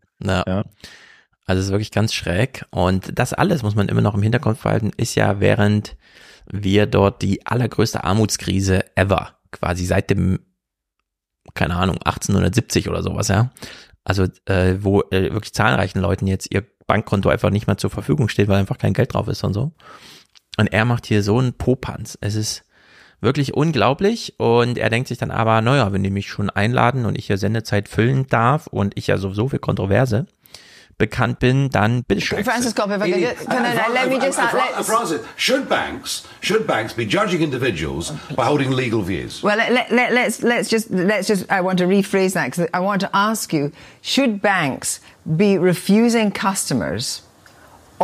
[0.46, 0.64] Ja.
[1.46, 2.64] Also es ist wirklich ganz schräg.
[2.70, 5.96] Und das alles muss man immer noch im Hinterkopf behalten, ist ja während
[6.50, 10.40] wir dort die allergrößte Armutskrise ever, quasi seit dem,
[11.54, 13.50] keine Ahnung, 1870 oder sowas, ja.
[14.04, 18.28] Also äh, wo äh, wirklich zahlreichen Leuten jetzt ihr Bankkonto einfach nicht mehr zur Verfügung
[18.28, 19.72] steht, weil einfach kein Geld drauf ist und so.
[20.56, 22.16] Und er macht hier so einen Popanz.
[22.20, 22.62] Es ist
[23.20, 24.34] wirklich unglaublich.
[24.38, 27.38] Und er denkt sich dann aber, naja, wenn die mich schon einladen und ich hier
[27.38, 30.26] Sendezeit füllen darf und ich ja sowieso für Kontroverse
[30.96, 32.44] bekannt bin, dann bitteschön.
[32.44, 36.94] Francis if I just, can I, let me just, let's- Francis, should banks should banks
[36.94, 39.42] be judging individuals by holding legal views?
[39.42, 41.50] Well, let, let, let's let's just let's just.
[41.50, 43.72] I want to rephrase that because I want to ask you:
[44.02, 47.22] Should banks be refusing customers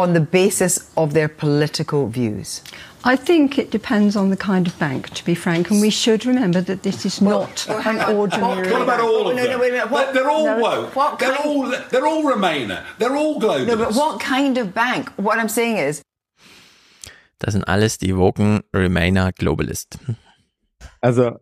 [0.01, 2.62] on the basis of their political views?
[3.02, 6.27] I think it depends on the kind of bank, to be frank, and we should
[6.27, 8.70] remember that this is not an ordinary.
[8.70, 9.51] What about all of them?
[9.51, 9.90] no, wait a minute.
[9.90, 10.94] What- They're, they're all no, woke.
[10.97, 12.82] what they're kind- all they're all Remainer.
[12.98, 13.66] They're all globalists.
[13.68, 15.10] No, but what kind of bank?
[15.16, 16.02] What I'm saying is,
[17.39, 19.97] Das sind alles die woken Remainer Globalist.
[21.01, 21.39] Also,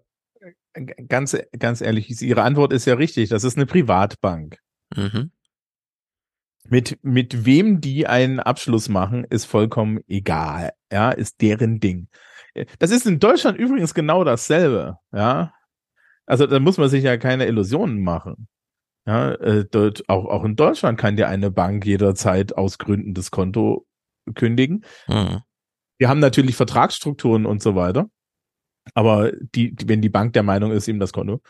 [1.08, 3.30] ganz, ganz ehrlich, Ihre Antwort ist ja richtig.
[3.30, 4.58] Das ist eine Privatbank.
[4.94, 5.32] Mhm.
[6.70, 10.72] Mit, mit wem die einen Abschluss machen, ist vollkommen egal.
[10.92, 12.08] Ja, ist deren Ding.
[12.78, 14.98] Das ist in Deutschland übrigens genau dasselbe.
[15.12, 15.52] Ja,
[16.26, 18.48] also da muss man sich ja keine Illusionen machen.
[19.06, 23.30] Ja, äh, dort, auch, auch in Deutschland kann dir eine Bank jederzeit aus Gründen das
[23.30, 23.86] Konto
[24.34, 24.84] kündigen.
[25.06, 25.40] Mhm.
[25.96, 28.10] Wir haben natürlich Vertragsstrukturen und so weiter.
[28.94, 31.40] Aber die, wenn die Bank der Meinung ist, ihm das Konto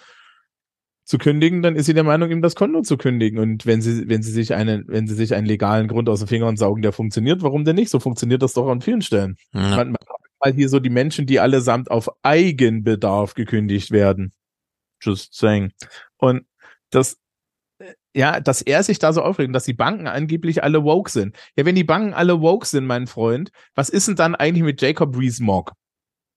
[1.08, 3.38] zu kündigen, dann ist sie der Meinung, ihm das Konto zu kündigen.
[3.38, 6.28] Und wenn sie, wenn sie sich einen, wenn sie sich einen legalen Grund aus den
[6.28, 7.88] Fingern saugen, der funktioniert, warum denn nicht?
[7.88, 9.38] So funktioniert das doch an vielen Stellen.
[9.54, 9.76] Ja.
[9.76, 9.96] Man, man
[10.44, 14.34] mal hier so die Menschen, die allesamt auf Eigenbedarf gekündigt werden.
[15.00, 15.72] Just saying.
[16.18, 16.44] Und
[16.90, 17.16] das,
[17.78, 21.34] äh, ja, dass er sich da so aufregt, dass die Banken angeblich alle woke sind.
[21.56, 24.82] Ja, wenn die Banken alle woke sind, mein Freund, was ist denn dann eigentlich mit
[24.82, 25.72] Jacob Rees-Mogg?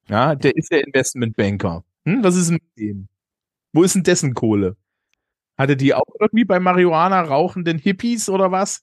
[0.07, 1.83] Ja, der ist der Investmentbanker.
[2.05, 3.07] Hm, was ist denn mit dem?
[3.73, 4.75] Wo ist denn dessen Kohle?
[5.57, 8.81] Hatte die auch irgendwie bei Marihuana rauchenden Hippies oder was?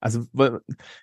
[0.00, 0.26] Also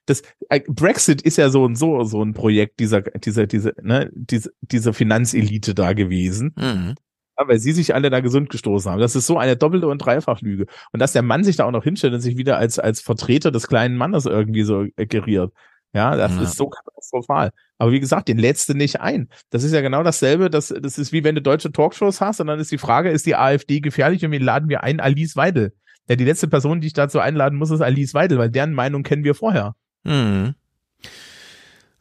[0.05, 4.09] das äh, Brexit ist ja so und so so ein Projekt dieser dieser diese ne
[4.13, 6.53] diese diese Finanzelite da gewesen.
[6.57, 6.95] Mhm.
[7.37, 9.01] Weil sie sich alle da gesund gestoßen haben.
[9.01, 10.67] Das ist so eine doppelte und Dreifachlüge.
[10.93, 13.51] Und dass der Mann sich da auch noch hinstellt und sich wieder als, als Vertreter
[13.51, 15.51] des kleinen Mannes irgendwie so geriert.
[15.95, 16.41] Ja, das Ja.
[16.43, 17.51] ist so katastrophal.
[17.77, 19.29] Aber wie gesagt, den lädst du nicht ein.
[19.49, 20.49] Das ist ja genau dasselbe.
[20.49, 23.25] Das, das ist wie wenn du deutsche Talkshows hast und dann ist die Frage, ist
[23.25, 24.99] die AfD gefährlich und wen laden wir ein?
[24.99, 25.73] Alice Weidel.
[26.07, 29.03] Ja, die letzte Person, die ich dazu einladen muss, ist Alice Weidel, weil deren Meinung
[29.03, 29.75] kennen wir vorher.
[30.03, 30.53] Mhm.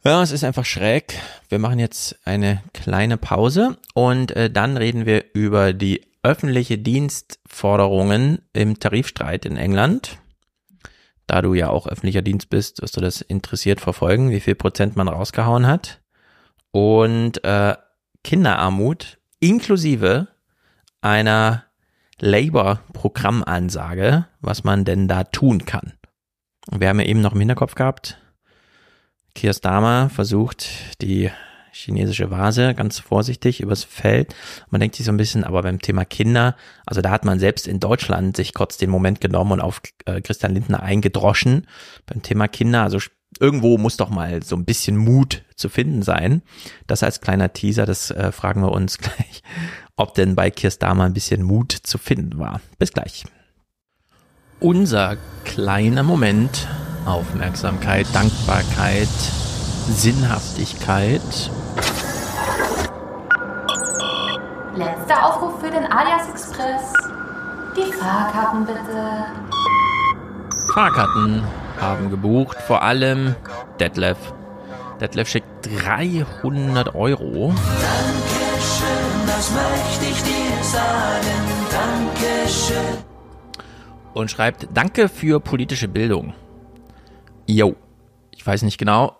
[0.03, 1.15] Ja, es ist einfach schräg.
[1.49, 8.39] Wir machen jetzt eine kleine Pause und äh, dann reden wir über die öffentliche Dienstforderungen
[8.53, 10.17] im Tarifstreit in England.
[11.27, 14.95] Da du ja auch öffentlicher Dienst bist, wirst du das interessiert verfolgen, wie viel Prozent
[14.95, 16.01] man rausgehauen hat.
[16.71, 17.75] Und äh,
[18.23, 20.27] Kinderarmut inklusive
[21.01, 21.65] einer
[22.19, 25.93] Labour-Programmansage, was man denn da tun kann.
[26.71, 28.19] Wir haben ja eben noch im Hinterkopf gehabt,
[29.35, 31.29] Keir Starmer versucht, die
[31.75, 34.33] chinesische Vase ganz vorsichtig übers Feld.
[34.69, 37.67] Man denkt sich so ein bisschen, aber beim Thema Kinder, also da hat man selbst
[37.67, 41.67] in Deutschland sich kurz den Moment genommen und auf äh, Christian Lindner eingedroschen.
[42.05, 42.99] Beim Thema Kinder, also
[43.39, 46.41] irgendwo muss doch mal so ein bisschen Mut zu finden sein.
[46.87, 49.43] Das als kleiner Teaser, das äh, fragen wir uns gleich,
[49.97, 52.61] ob denn bei Keir Starmer ein bisschen Mut zu finden war.
[52.79, 53.25] Bis gleich.
[54.61, 56.67] Unser kleiner Moment
[57.05, 59.09] Aufmerksamkeit, Dankbarkeit,
[59.87, 61.21] Sinnhaftigkeit.
[64.75, 66.93] Letzter Aufruf für den Alias Express.
[67.77, 69.25] Die Fahrkarten bitte.
[70.73, 71.43] Fahrkarten
[71.79, 73.35] haben gebucht, vor allem
[73.79, 74.17] Detlef.
[74.99, 75.47] Detlef schickt
[75.83, 77.53] 300 Euro.
[77.53, 81.25] Dankeschön, das möchte ich dir sagen.
[81.71, 82.97] Dankeschön.
[84.13, 86.33] und schreibt Danke für politische Bildung.
[87.47, 87.75] Jo,
[88.31, 89.17] ich weiß nicht genau.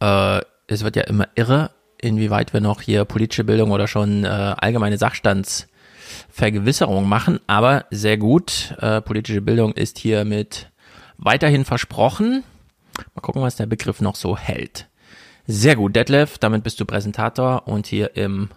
[0.00, 1.70] Äh, es wird ja immer irre,
[2.00, 8.74] inwieweit wir noch hier politische Bildung oder schon äh, allgemeine Sachstandsvergewisserung machen, aber sehr gut.
[8.80, 10.70] Äh, politische Bildung ist hiermit
[11.18, 12.42] weiterhin versprochen.
[13.14, 14.88] Mal gucken, was der Begriff noch so hält.
[15.46, 18.50] Sehr gut, Detlef, damit bist du Präsentator und hier im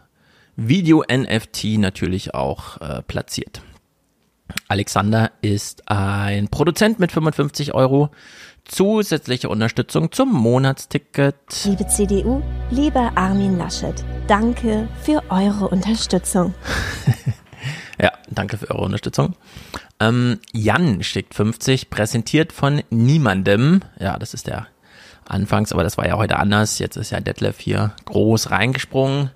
[0.56, 3.62] Video NFT natürlich auch äh, platziert.
[4.68, 8.12] Alexander ist ein Produzent mit 55 Euro.
[8.66, 11.36] Zusätzliche Unterstützung zum Monatsticket.
[11.66, 12.42] Liebe CDU,
[12.72, 13.96] lieber Armin Laschet,
[14.28, 16.54] danke für eure Unterstützung.
[18.02, 19.36] Ja, danke für eure Unterstützung.
[20.00, 23.82] Ähm, Jan schickt 50, präsentiert von niemandem.
[24.00, 24.68] Ja, das ist der
[25.26, 26.80] Anfangs, aber das war ja heute anders.
[26.80, 29.32] Jetzt ist ja Detlef hier groß reingesprungen.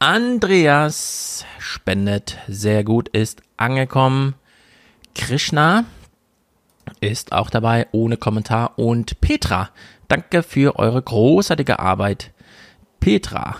[0.00, 4.34] Andreas spendet sehr gut, ist angekommen.
[5.14, 5.84] Krishna
[7.00, 8.78] ist auch dabei, ohne Kommentar.
[8.78, 9.70] Und Petra,
[10.08, 12.32] danke für eure großartige Arbeit.
[13.00, 13.56] Petra,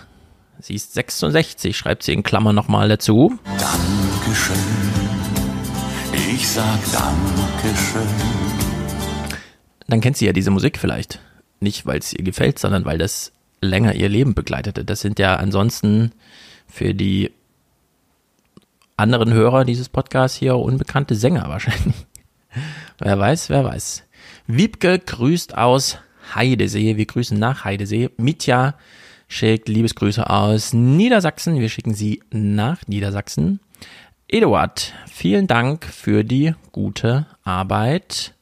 [0.59, 3.37] sie ist 66, schreibt sie in Klammern nochmal dazu.
[3.45, 4.55] Dankeschön.
[6.33, 8.07] Ich sag Dankeschön.
[9.87, 11.19] Dann kennt sie ja diese Musik vielleicht.
[11.59, 14.85] Nicht, weil es ihr gefällt, sondern weil das länger ihr Leben begleitete.
[14.85, 16.11] Das sind ja ansonsten
[16.67, 17.31] für die
[18.95, 22.05] anderen Hörer dieses Podcasts hier unbekannte Sänger wahrscheinlich.
[22.99, 24.03] Wer weiß, wer weiß.
[24.47, 25.97] Wiebke grüßt aus
[26.35, 26.97] Heidesee.
[26.97, 28.09] Wir grüßen nach Heidesee.
[28.17, 28.75] Mitja
[29.27, 31.59] schickt Liebesgrüße aus Niedersachsen.
[31.59, 33.59] Wir schicken sie nach Niedersachsen.
[34.27, 38.35] Eduard, vielen Dank für die gute Arbeit.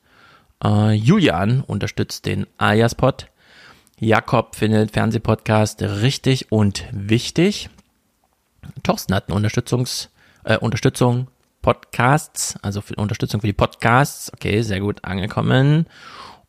[0.64, 3.28] Äh, Julian unterstützt den Ayaspod.
[4.00, 7.70] Jakob findet Fernsehpodcast richtig und wichtig.
[8.84, 10.10] Thorsten hat eine Unterstützungs,
[10.44, 11.28] äh, Unterstützung
[11.68, 14.32] Podcasts, also für Unterstützung für die Podcasts.
[14.32, 15.86] Okay, sehr gut angekommen.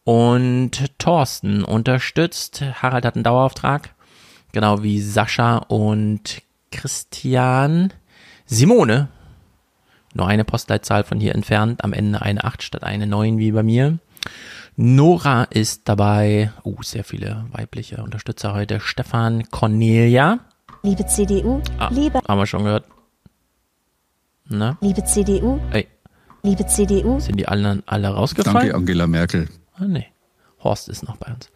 [0.04, 2.62] Und Thorsten unterstützt.
[2.80, 3.96] Harald hat einen Dauerauftrag.
[4.52, 6.40] Genau wie Sascha und
[6.70, 7.92] Christian.
[8.46, 9.08] Simone.
[10.14, 11.82] Nur eine Postleitzahl von hier entfernt.
[11.82, 13.98] Am Ende eine 8 statt eine 9 wie bei mir.
[14.76, 16.52] Nora ist dabei.
[16.62, 18.78] Oh, sehr viele weibliche Unterstützer heute.
[18.78, 20.38] Stefan, Cornelia.
[20.84, 22.84] Liebe CDU, Ah, liebe, haben wir schon gehört.
[24.48, 24.78] Na?
[24.80, 25.86] liebe CDU, Ey,
[26.42, 28.54] liebe CDU, sind die anderen alle rausgefallen?
[28.60, 29.48] Danke, Angela Merkel.
[29.74, 30.06] Ah, nee.
[30.62, 31.50] Horst ist noch bei uns.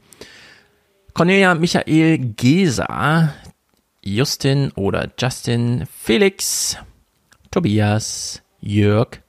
[1.14, 3.34] Cornelia, Michael, Gesa,
[4.04, 6.76] Justin oder Justin, Felix,
[7.50, 9.20] Tobias, Jörg,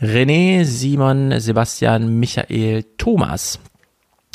[0.00, 3.58] René, Simon, Sebastian, Michael, Thomas.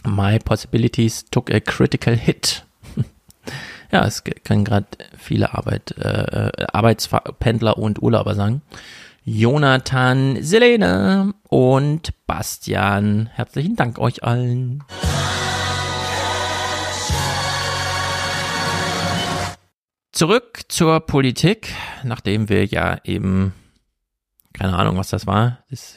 [0.06, 2.65] My Possibilities took a critical hit.
[3.92, 4.88] Ja, es können gerade
[5.18, 8.62] viele Arbeit, äh, Arbeitspendler und Urlauber sagen.
[9.24, 13.28] Jonathan, Selene und Bastian.
[13.34, 14.84] Herzlichen Dank euch allen.
[20.12, 23.54] Zurück zur Politik, nachdem wir ja eben,
[24.54, 25.96] keine Ahnung, was das war, das,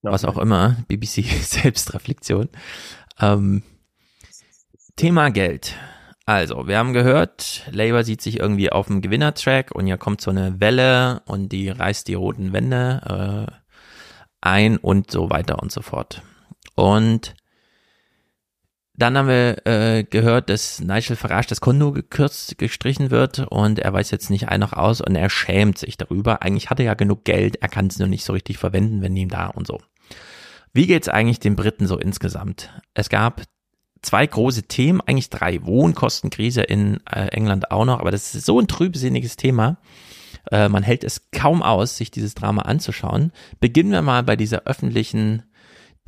[0.00, 2.48] was auch immer, BBC Selbstreflexion.
[3.20, 3.62] Ähm,
[4.96, 5.76] Thema Geld.
[6.24, 10.30] Also, wir haben gehört, Labour sieht sich irgendwie auf dem Gewinnertrack und hier kommt so
[10.30, 13.52] eine Welle und die reißt die roten Wände äh,
[14.40, 16.22] ein und so weiter und so fort.
[16.76, 17.34] Und
[18.94, 23.92] dann haben wir äh, gehört, dass Nigel Farage das Konto gekürzt, gestrichen wird und er
[23.92, 26.42] weiß jetzt nicht ein noch aus und er schämt sich darüber.
[26.42, 29.16] Eigentlich hat er ja genug Geld, er kann es nur nicht so richtig verwenden, wenn
[29.16, 29.80] ihm da und so.
[30.72, 32.70] Wie geht's eigentlich den Briten so insgesamt?
[32.94, 33.42] Es gab
[34.02, 35.64] zwei große Themen, eigentlich drei.
[35.64, 39.78] Wohnkostenkrise in äh, England auch noch, aber das ist so ein trübsinniges Thema.
[40.50, 43.32] Äh, man hält es kaum aus, sich dieses Drama anzuschauen.
[43.60, 45.44] Beginnen wir mal bei dieser öffentlichen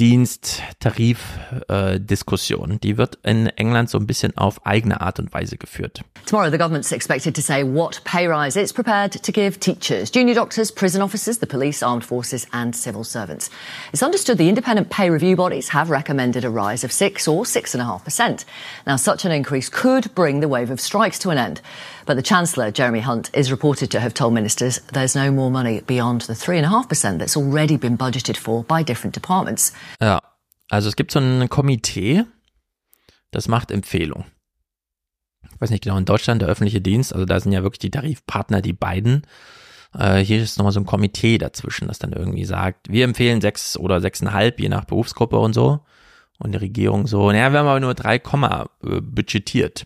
[0.00, 2.80] Diensttarif-Diskussion.
[2.82, 6.00] Die wird in England so ein bisschen auf eigene Art und Weise geführt.
[6.26, 10.34] Tomorrow, the government's expected to say what pay rise it's prepared to give teachers, junior
[10.34, 13.50] doctors, prison officers, the police, armed forces, and civil servants.
[13.92, 18.44] It's understood the independent pay review bodies have recommended a rise of 6 or 6.5%.
[18.86, 21.60] Now, such an increase could bring the wave of strikes to an end.
[22.06, 25.82] But the Chancellor, Jeremy Hunt, is reported to have told ministers there's no more money
[25.86, 29.72] beyond the 3.5% that's already been budgeted for by different departments.
[30.00, 30.20] Ja,
[30.70, 32.24] also es gibt so ein Komitee,
[33.30, 34.26] das macht Empfehlungen.
[35.42, 37.90] Ich weiß nicht genau, in Deutschland der öffentliche Dienst, also da sind ja wirklich die
[37.90, 39.22] Tarifpartner, die beiden.
[39.96, 43.78] Äh, hier ist nochmal so ein Komitee dazwischen, das dann irgendwie sagt, wir empfehlen sechs
[43.78, 45.80] oder sechseinhalb, je nach Berufsgruppe und so.
[46.38, 49.84] Und die Regierung so, naja, wir haben aber nur drei Komma äh, budgetiert.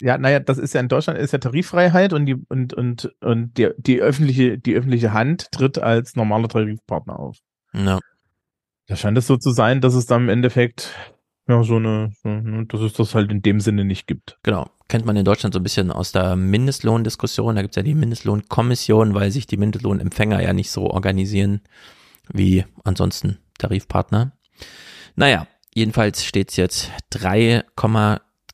[0.00, 3.56] Ja, naja, das ist ja in Deutschland ist ja Tariffreiheit und die und und und
[3.58, 7.38] die, die öffentliche die öffentliche Hand tritt als normaler Tarifpartner auf.
[7.72, 7.98] Ja.
[8.86, 10.94] Da scheint es so zu sein, dass es dann im Endeffekt
[11.48, 14.38] ja so eine, ne, dass es das halt in dem Sinne nicht gibt.
[14.42, 14.70] Genau.
[14.88, 17.54] Kennt man in Deutschland so ein bisschen aus der Mindestlohndiskussion.
[17.54, 21.60] Da gibt's ja die Mindestlohnkommission, weil sich die Mindestlohnempfänger ja nicht so organisieren
[22.32, 24.32] wie ansonsten Tarifpartner.
[25.14, 27.64] Naja, jedenfalls steht's jetzt 3,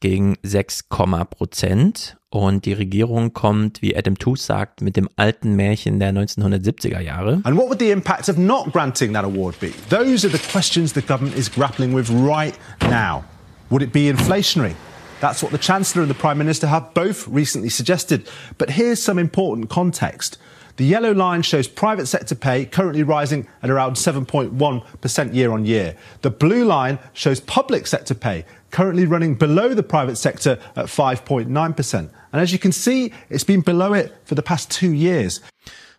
[0.01, 2.17] gegen 6, Prozent.
[2.29, 7.41] Und die Regierung kommt, wie Adam Tooze sagt, mit dem alten Märchen der 1970er Jahre.
[7.45, 9.73] And what would the impact of not granting that award be?
[9.89, 13.25] Those are the questions the government is grappling with right now.
[13.71, 14.75] Would it be inflationary?
[15.21, 18.29] That's what the Chancellor and the Prime Minister have both recently suggested.
[18.59, 20.39] But here's some important context.
[20.77, 25.97] The yellow line shows private sector pay currently rising at around 7.1% year on year.
[26.21, 31.95] The blue line shows public sector pay currently running below the private sector at 5.9%.
[31.97, 35.41] And as you can see, it's been below it for the past two years.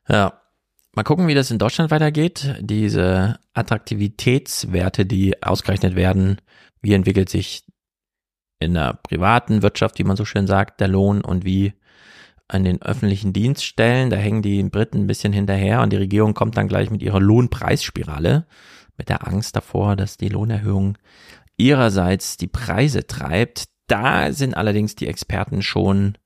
[0.08, 0.34] Ja,
[0.96, 2.56] mal gucken, wie das in Deutschland weitergeht.
[2.60, 6.40] Diese Attraktivitätswerte, die ausgerechnet werden,
[6.82, 7.64] wie entwickelt sich
[8.60, 11.74] in der privaten Wirtschaft, wie man so schön sagt, der Lohn und wie
[12.48, 16.58] an den öffentlichen Dienststellen, da hängen die Briten ein bisschen hinterher und die Regierung kommt
[16.58, 18.46] dann gleich mit ihrer Lohnpreisspirale,
[18.98, 20.98] mit der Angst davor, dass die Lohnerhöhung
[21.58, 23.66] ihrerseits die Preise treibt.
[23.88, 26.18] Da sind allerdings die Experten schon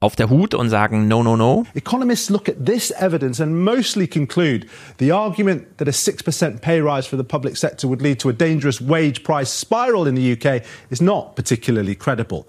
[0.00, 1.66] auf der Hut und sagen no, no, no.
[1.74, 4.66] Economists look at this evidence and mostly conclude
[4.98, 8.32] the argument that a 6% pay rise for the public sector would lead to a
[8.32, 12.48] dangerous wage price spiral in the UK is not particularly credible.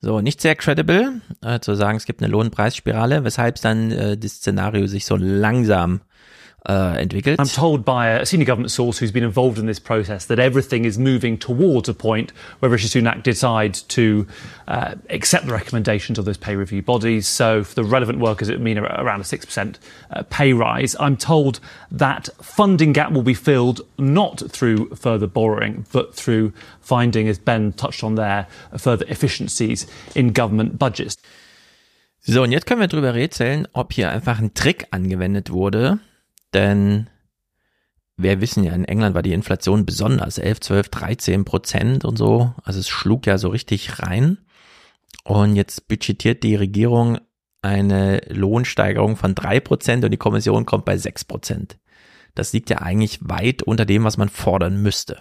[0.00, 4.32] So, nicht sehr credible, äh, zu sagen, es gibt eine Lohnpreisspirale, weshalb dann äh, das
[4.32, 6.02] Szenario sich so langsam
[6.68, 7.38] äh, entwickelt.
[7.38, 10.84] I'm told by a senior government source who's been involved in this process that everything
[10.84, 14.26] is moving towards a point where Rishi Sunak decides to
[14.68, 17.26] uh, accept the recommendations of those pay review bodies.
[17.26, 19.76] So for the relevant workers, it would mean around a 6%
[20.10, 20.96] uh, pay rise.
[20.98, 21.60] I'm told
[21.90, 27.72] that funding gap will be filled not through further borrowing, but through finding, as Ben
[27.72, 31.16] touched on there, further efficiencies in government budgets.
[32.28, 36.00] So, und jetzt können wir drüber rätseln, ob hier einfach ein Trick angewendet wurde,
[36.56, 37.10] denn
[38.16, 42.54] wir wissen ja, in England war die Inflation besonders, 11, 12, 13 Prozent und so,
[42.64, 44.38] also es schlug ja so richtig rein
[45.24, 47.18] und jetzt budgetiert die Regierung
[47.60, 51.78] eine Lohnsteigerung von drei Prozent und die Kommission kommt bei sechs Prozent.
[52.34, 55.20] Das liegt ja eigentlich weit unter dem, was man fordern müsste.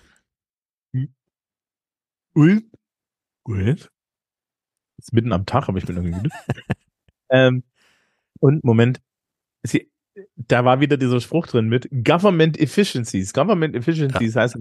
[2.36, 2.70] Ui.
[3.44, 3.92] Gut.
[4.98, 6.30] Ist mitten am Tag, aber ich bin irgendwie müde.
[7.30, 7.64] ähm,
[8.40, 9.02] und Moment,
[9.64, 9.92] sie,
[10.36, 13.34] da war wieder dieser Spruch drin mit Government Efficiencies.
[13.34, 14.42] Government Efficiencies ja.
[14.42, 14.58] heißt,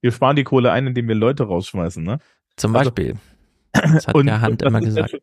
[0.00, 2.18] wir sparen die Kohle ein, indem wir Leute rausschmeißen, ne?
[2.56, 3.16] Zum Beispiel.
[3.72, 5.12] Also, das hat und, der Hand immer gesagt.
[5.12, 5.20] Ja schon,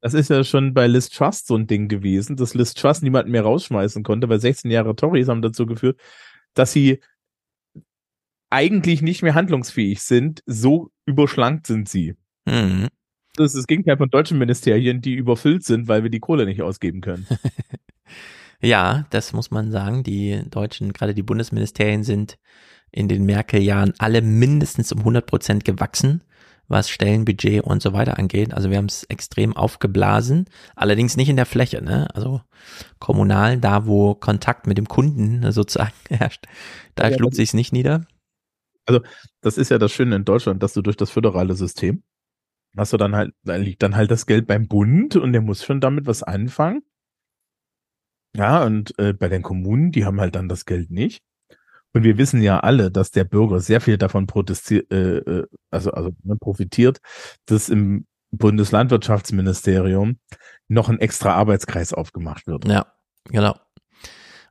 [0.00, 3.32] das ist ja schon bei Liz Trust so ein Ding gewesen, dass Liz Trust niemanden
[3.32, 6.00] mehr rausschmeißen konnte, weil 16 Jahre Tories haben dazu geführt,
[6.54, 7.00] dass sie
[8.50, 12.14] eigentlich nicht mehr handlungsfähig sind, so überschlankt sind sie.
[12.46, 12.88] Mhm.
[13.34, 16.62] Das ist das Gegenteil von deutschen Ministerien, die überfüllt sind, weil wir die Kohle nicht
[16.62, 17.26] ausgeben können.
[18.60, 20.02] ja, das muss man sagen.
[20.02, 22.38] Die deutschen, gerade die Bundesministerien sind
[22.90, 26.24] in den Merkel-Jahren alle mindestens um 100 Prozent gewachsen,
[26.68, 28.52] was Stellenbudget und so weiter angeht.
[28.54, 31.82] Also wir haben es extrem aufgeblasen, allerdings nicht in der Fläche.
[31.82, 32.08] Ne?
[32.14, 32.40] Also
[32.98, 36.46] kommunal, da wo Kontakt mit dem Kunden sozusagen herrscht,
[36.94, 38.06] da ja, schlug sich nicht nieder.
[38.86, 39.00] Also
[39.42, 42.02] das ist ja das Schöne in Deutschland, dass du durch das föderale System
[42.76, 45.64] hast du dann halt, da liegt dann halt das Geld beim Bund und der muss
[45.64, 46.82] schon damit was anfangen.
[48.38, 51.22] Ja, und äh, bei den Kommunen, die haben halt dann das Geld nicht.
[51.92, 55.90] Und wir wissen ja alle, dass der Bürger sehr viel davon protestiert, äh, äh, also,
[55.90, 57.00] also ne, profitiert,
[57.46, 60.18] dass im Bundeslandwirtschaftsministerium
[60.68, 62.68] noch ein extra Arbeitskreis aufgemacht wird.
[62.68, 62.86] Ja,
[63.24, 63.56] genau.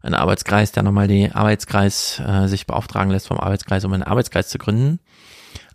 [0.01, 4.49] Ein Arbeitskreis, der nochmal die Arbeitskreis äh, sich beauftragen lässt vom Arbeitskreis, um einen Arbeitskreis
[4.49, 4.99] zu gründen.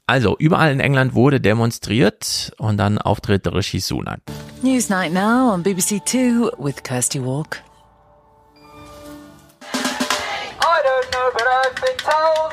[0.06, 4.20] Also, überall in England wurde demonstriert und dann auftritt Rishi Sunak.
[4.62, 7.62] Newsnight now on BBC Two with Kirsty Walk.
[10.82, 12.52] Don't know, but I've been told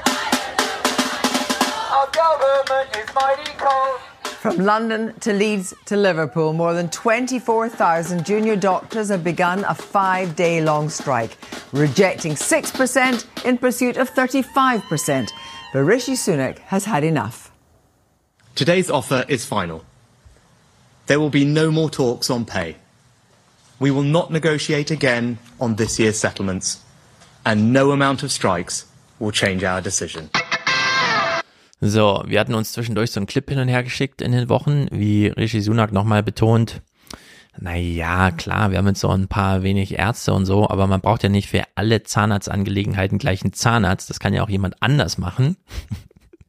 [1.92, 4.00] our government is mighty cold.
[4.40, 10.36] From London to Leeds to Liverpool, more than 24,000 junior doctors have begun a five
[10.36, 11.38] day long strike,
[11.74, 15.30] rejecting 6% in pursuit of 35%.
[15.74, 17.52] But Rishi Sunak has had enough.
[18.56, 19.84] Today's offer is final.
[21.08, 22.78] There will be no more talks on pay.
[23.80, 26.84] We will not negotiate again on this year's settlements,
[27.44, 28.88] and no amount of strikes
[29.20, 30.30] will change our decision.
[31.82, 34.88] So, wir hatten uns zwischendurch so einen Clip hin und her geschickt in den Wochen,
[34.92, 36.82] wie Rishi Sunak nochmal betont,
[37.62, 41.24] naja, klar, wir haben jetzt so ein paar wenig Ärzte und so, aber man braucht
[41.24, 44.10] ja nicht für alle Zahnarztangelegenheiten gleich einen Zahnarzt.
[44.10, 45.58] Das kann ja auch jemand anders machen.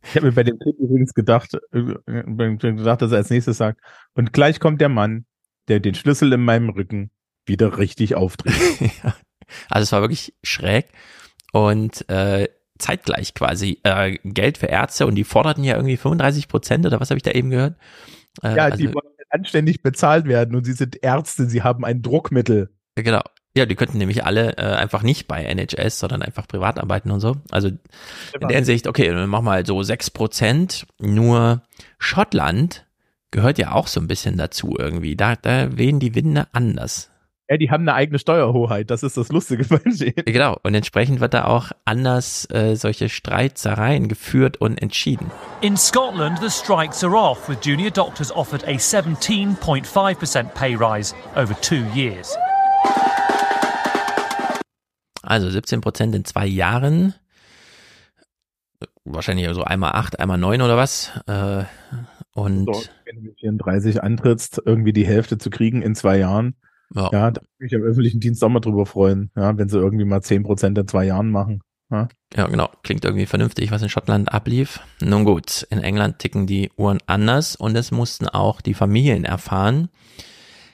[0.02, 3.80] Ich habe mir bei dem Clip übrigens gedacht, äh, gedacht, dass er als nächstes sagt,
[4.14, 5.26] und gleich kommt der Mann,
[5.68, 7.10] der den Schlüssel in meinem Rücken
[7.44, 8.54] wieder richtig aufdreht.
[9.04, 9.14] ja.
[9.68, 10.86] Also es war wirklich schräg
[11.52, 12.48] und äh,
[12.78, 17.10] zeitgleich quasi äh, Geld für Ärzte und die forderten ja irgendwie 35 Prozent oder was
[17.10, 17.76] habe ich da eben gehört?
[18.42, 22.02] Äh, ja, die also, wollen anständig bezahlt werden und sie sind Ärzte, sie haben ein
[22.02, 22.70] Druckmittel.
[22.96, 23.22] Genau.
[23.56, 27.18] Ja, die könnten nämlich alle äh, einfach nicht bei NHS, sondern einfach privat arbeiten und
[27.18, 27.36] so.
[27.50, 30.86] Also in der Hinsicht, okay, dann machen wir halt so sechs Prozent.
[31.00, 31.62] Nur
[31.98, 32.86] Schottland
[33.32, 35.16] gehört ja auch so ein bisschen dazu irgendwie.
[35.16, 37.09] Da, da wehen die Winde anders.
[37.50, 40.24] Ja, die haben eine eigene Steuerhoheit, das ist das Lustige bei denen.
[40.24, 45.32] Genau, und entsprechend wird da auch anders äh, solche Streitsereien geführt und entschieden.
[45.60, 51.60] In Scotland, the strikes are off, with junior doctors offered a 17.5% pay rise over
[51.60, 52.36] two years.
[55.22, 57.14] Also 17 Prozent in zwei Jahren.
[59.04, 61.10] Wahrscheinlich so einmal acht, einmal neun oder was.
[61.26, 61.64] Äh,
[62.32, 66.54] und so, wenn du mit 34 antrittst, irgendwie die Hälfte zu kriegen in zwei Jahren
[66.94, 69.78] ja, ja da würde ich am öffentlichen Dienst auch mal drüber freuen, ja, wenn sie
[69.78, 71.62] irgendwie mal zehn Prozent in zwei Jahren machen.
[71.90, 72.08] Ja.
[72.36, 72.70] ja, genau.
[72.84, 74.80] Klingt irgendwie vernünftig, was in Schottland ablief.
[75.00, 79.88] Nun gut, in England ticken die Uhren anders und es mussten auch die Familien erfahren.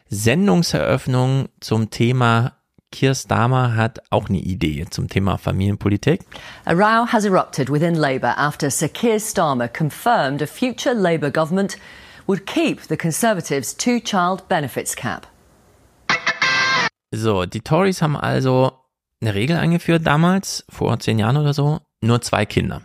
[0.09, 2.53] Sendungseröffnung zum Thema
[2.93, 6.21] Keir Starmer hat auch eine Idee zum Thema Familienpolitik.
[6.67, 11.79] A row has erupted within Labour after Sir Keir Starmer confirmed a future Labour government
[12.27, 15.27] would keep the Conservatives' two-child benefits cap.
[17.13, 18.73] So, die Tories haben also
[19.21, 22.83] eine Regel eingeführt damals, vor zehn Jahren oder so, nur zwei Kinder.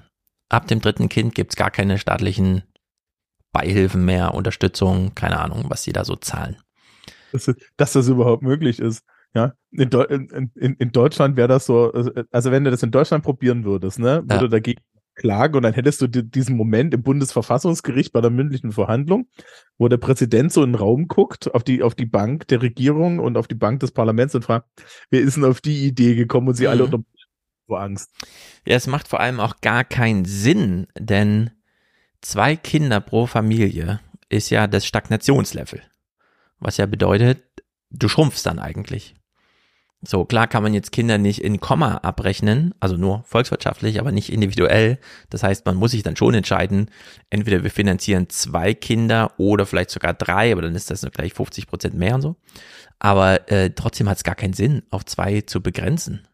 [0.49, 2.63] Ab dem dritten Kind gibt's gar keine staatlichen
[3.51, 6.57] Beihilfen mehr, Unterstützung, keine Ahnung, was sie da so zahlen.
[7.31, 9.03] Dass, dass das überhaupt möglich ist.
[9.33, 13.23] Ja, in, in, in, in Deutschland wäre das so, also wenn du das in Deutschland
[13.23, 14.47] probieren würdest, ne, würde Ja.
[14.49, 14.81] dagegen
[15.21, 19.27] klagen und dann hättest du di- diesen Moment im Bundesverfassungsgericht bei der mündlichen Verhandlung,
[19.77, 23.19] wo der Präsident so in den Raum guckt, auf die, auf die Bank der Regierung
[23.19, 24.67] und auf die Bank des Parlaments und fragt,
[25.09, 26.93] wer ist denn auf die Idee gekommen und sie alle Mhm.
[26.93, 27.05] unter
[27.67, 28.09] vor Angst.
[28.65, 31.51] Ja, es macht vor allem auch gar keinen Sinn, denn
[32.21, 35.81] zwei Kinder pro Familie ist ja das Stagnationslevel.
[36.59, 37.43] Was ja bedeutet,
[37.91, 39.15] du schrumpfst dann eigentlich.
[40.03, 44.31] So, klar kann man jetzt Kinder nicht in Komma abrechnen, also nur volkswirtschaftlich, aber nicht
[44.31, 44.97] individuell.
[45.29, 46.89] Das heißt, man muss sich dann schon entscheiden,
[47.29, 51.67] entweder wir finanzieren zwei Kinder oder vielleicht sogar drei, aber dann ist das gleich 50
[51.67, 52.35] Prozent mehr und so.
[52.97, 56.27] Aber äh, trotzdem hat es gar keinen Sinn, auf zwei zu begrenzen.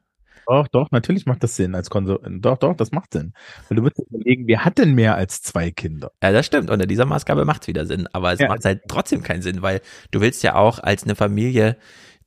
[0.47, 2.41] Doch, doch, natürlich macht das Sinn als Konsum.
[2.41, 3.33] Doch, doch, das macht Sinn.
[3.67, 6.11] Weil du dir überlegen, wer hat denn mehr als zwei Kinder?
[6.23, 6.69] Ja, das stimmt.
[6.69, 8.07] Unter dieser Maßgabe macht es wieder Sinn.
[8.13, 8.47] Aber es Ja.
[8.47, 9.81] macht halt trotzdem keinen Sinn, weil
[10.11, 11.75] du willst ja auch als eine Familie,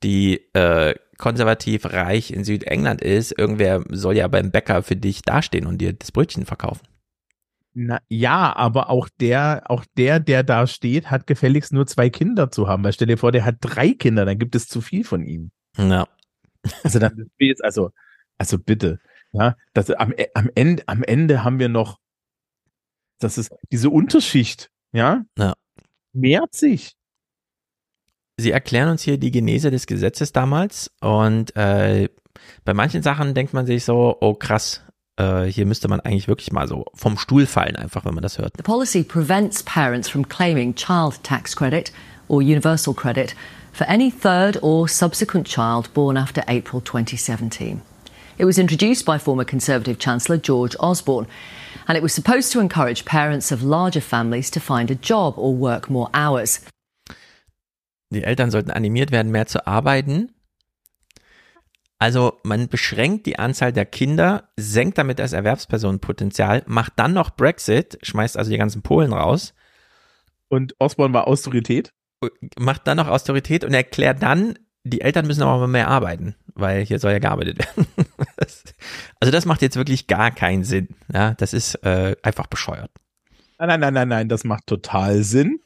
[0.02, 5.66] die äh, konservativ reich in Südengland ist, irgendwer soll ja beim Bäcker für dich dastehen
[5.66, 6.86] und dir das Brötchen verkaufen.
[7.72, 12.50] Na, ja, aber auch der, auch der, der da steht, hat gefälligst nur zwei Kinder
[12.50, 12.82] zu haben.
[12.82, 15.52] Weil stell dir vor, der hat drei Kinder, dann gibt es zu viel von ihm.
[15.76, 16.08] Ja.
[16.82, 17.90] Also dann jetzt, also,
[18.36, 18.98] also bitte,
[19.32, 21.98] ja, das, am, am Ende, am Ende haben wir noch,
[23.20, 25.54] das ist diese Unterschicht, ja, Ja.
[26.12, 26.96] mehrt sich.
[28.40, 32.08] Sie erklären uns hier die Genese des Gesetzes damals und äh,
[32.64, 34.82] bei manchen Sachen denkt man sich so, oh krass,
[35.16, 38.38] äh, hier müsste man eigentlich wirklich mal so vom Stuhl fallen, einfach wenn man das
[38.38, 38.54] hört.
[38.56, 41.92] The policy prevents parents from claiming child tax credit
[42.28, 43.34] or universal credit
[43.72, 47.82] for any third or subsequent child born after April 2017.
[48.38, 51.26] It was introduced by former Conservative Chancellor George Osborne,
[51.86, 55.54] and it was supposed to encourage parents of larger families to find a job or
[55.54, 56.60] work more hours.
[58.10, 60.32] Die Eltern sollten animiert werden, mehr zu arbeiten.
[61.98, 67.98] Also man beschränkt die Anzahl der Kinder, senkt damit das Erwerbspersonenpotenzial, macht dann noch Brexit,
[68.02, 69.54] schmeißt also die ganzen Polen raus,
[70.48, 71.92] Und Osborne war Autorität.
[72.58, 76.98] macht dann noch Austerität und erklärt dann, die Eltern müssen aber mehr arbeiten, weil hier
[76.98, 77.86] soll ja gearbeitet werden.
[79.20, 80.88] Also das macht jetzt wirklich gar keinen Sinn.
[81.12, 82.90] Ja, das ist äh, einfach bescheuert.
[83.58, 85.59] Nein, nein, nein, nein, nein, das macht total Sinn.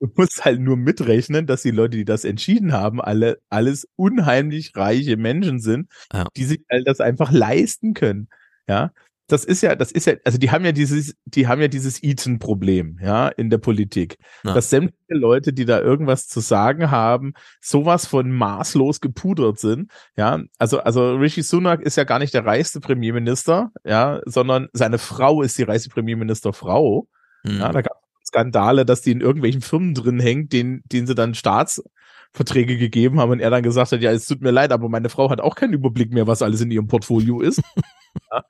[0.00, 4.72] Du musst halt nur mitrechnen, dass die Leute, die das entschieden haben, alle alles unheimlich
[4.74, 6.24] reiche Menschen sind, Ja.
[6.36, 8.28] die sich all das einfach leisten können.
[8.66, 8.92] Ja,
[9.28, 12.02] das ist ja, das ist ja, also die haben ja dieses, die haben ja dieses
[12.02, 14.54] Eaton-Problem, ja, in der Politik, Ja.
[14.54, 19.90] dass sämtliche Leute, die da irgendwas zu sagen haben, sowas von maßlos gepudert sind.
[20.16, 24.98] Ja, also also Rishi Sunak ist ja gar nicht der reichste Premierminister, ja, sondern seine
[24.98, 27.06] Frau ist die reichste Premierministerfrau.
[27.46, 27.58] Hm.
[27.58, 27.89] Ja, da gab es
[28.30, 33.32] Skandale, dass die in irgendwelchen Firmen drin hängt, denen, denen sie dann Staatsverträge gegeben haben
[33.32, 35.56] und er dann gesagt hat, ja, es tut mir leid, aber meine Frau hat auch
[35.56, 37.60] keinen Überblick mehr, was alles in ihrem Portfolio ist.
[38.32, 38.44] ja,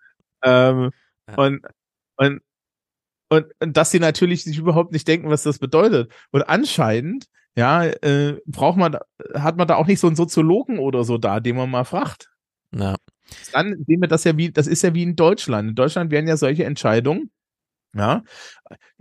[0.45, 0.91] ähm,
[1.37, 1.61] und,
[2.17, 2.41] und,
[3.31, 6.13] und, und dass sie natürlich sich überhaupt nicht denken, was das bedeutet.
[6.33, 7.27] Und anscheinend,
[7.57, 9.03] ja, äh, braucht man, da-
[9.35, 12.31] hat man da auch nicht so einen Soziologen oder so da, den man mal fragt.
[12.75, 12.97] Ja.
[13.53, 15.71] Dann sehen wir das ja wie, das ist ja wie in Deutschland.
[15.71, 17.31] In Deutschland werden ja solche Entscheidungen,
[17.97, 18.23] ja,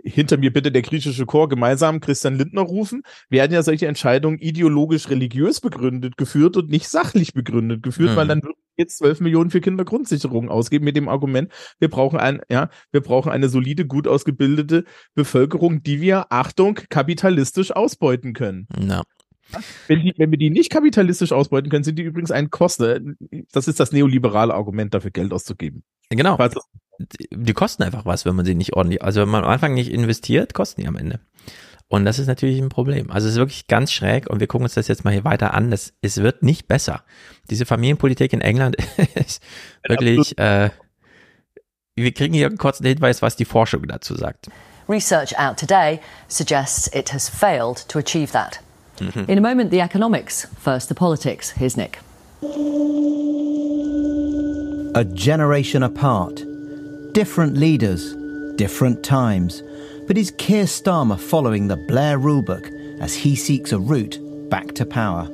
[0.03, 5.09] hinter mir bitte der griechische Chor gemeinsam Christian Lindner rufen, werden ja solche Entscheidungen ideologisch
[5.09, 8.15] religiös begründet geführt und nicht sachlich begründet geführt, Mhm.
[8.15, 12.19] weil dann würden wir jetzt 12 Millionen für Kindergrundsicherung ausgeben mit dem Argument, wir brauchen
[12.19, 14.85] ein, ja, wir brauchen eine solide, gut ausgebildete
[15.15, 18.67] Bevölkerung, die wir, Achtung, kapitalistisch ausbeuten können.
[18.79, 19.03] Ja.
[19.87, 23.17] Wenn, die, wenn wir die nicht kapitalistisch ausbeuten können, sind die übrigens ein Kosten.
[23.51, 25.83] Das ist das neoliberale Argument, dafür Geld auszugeben.
[26.09, 26.37] Genau.
[26.37, 26.55] Falls
[27.31, 29.91] Die kosten einfach was, wenn man sie nicht ordentlich, also wenn man am Anfang nicht
[29.91, 31.19] investiert, kosten die am Ende.
[31.87, 33.09] Und das ist natürlich ein Problem.
[33.09, 35.55] Also es ist wirklich ganz schräg und wir gucken uns das jetzt mal hier weiter
[35.55, 35.71] an.
[35.71, 37.03] Das, es wird nicht besser.
[37.49, 38.77] Diese Familienpolitik in England
[39.15, 39.41] ist
[39.87, 40.69] wirklich, äh,
[41.95, 44.49] wir kriegen hier einen kurzen Hinweis, was die Forschung dazu sagt.
[44.87, 48.59] Research out today suggests it has failed to achieve that.
[49.01, 50.45] In a moment, the economics.
[50.57, 51.51] First, the politics.
[51.51, 51.99] Here's Nick.
[54.95, 56.43] A generation apart.
[57.13, 58.15] Different leaders,
[58.55, 59.63] different times.
[60.07, 64.19] But is Keir Starmer following the Blair rulebook as he seeks a route
[64.49, 65.29] back to power?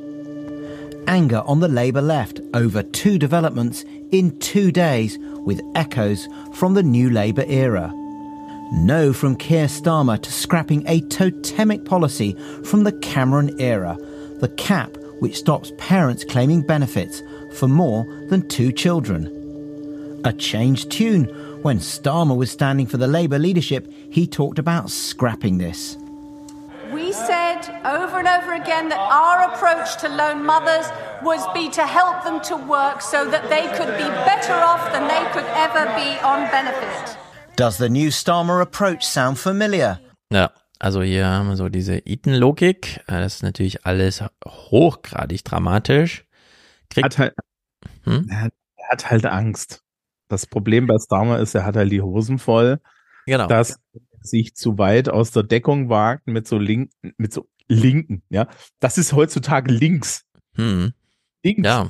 [1.08, 6.84] Anger on the Labour left over two developments in two days with echoes from the
[6.84, 7.94] new Labour era.
[8.72, 13.96] No from Keir Starmer to scrapping a totemic policy from the Cameron era,
[14.40, 17.22] the cap which stops parents claiming benefits
[17.54, 20.22] for more than two children.
[20.26, 21.26] A changed tune.
[21.62, 25.98] When Starmer was standing for the Labour leadership, he talked about scrapping this.
[26.92, 30.88] We said over and over again that our approach to lone mothers
[31.24, 35.08] was be to help them to work so that they could be better off than
[35.08, 37.18] they could ever be on benefit.
[37.57, 39.99] Does the new Starmer approach sound familiar?
[40.32, 42.98] Ja, also hier haben wir so diese Eaton-Logik.
[43.07, 46.26] Äh, Das ist natürlich alles hochgradig dramatisch.
[46.90, 47.34] Kriegt, Hat halt,
[48.03, 48.27] Hm?
[48.30, 49.82] er, hat, er hat halt Angst.
[50.27, 52.80] Das Problem bei Starmer ist, er hat halt die Hosen voll.
[53.26, 53.48] Genau.
[53.48, 58.22] Dass er sich zu weit aus der Deckung wagt mit so linken, mit so linken,
[58.30, 58.48] ja.
[58.80, 60.23] Das ist heutzutage links.
[60.56, 60.94] Hm.
[61.44, 61.65] Links.
[61.65, 61.90] Ja.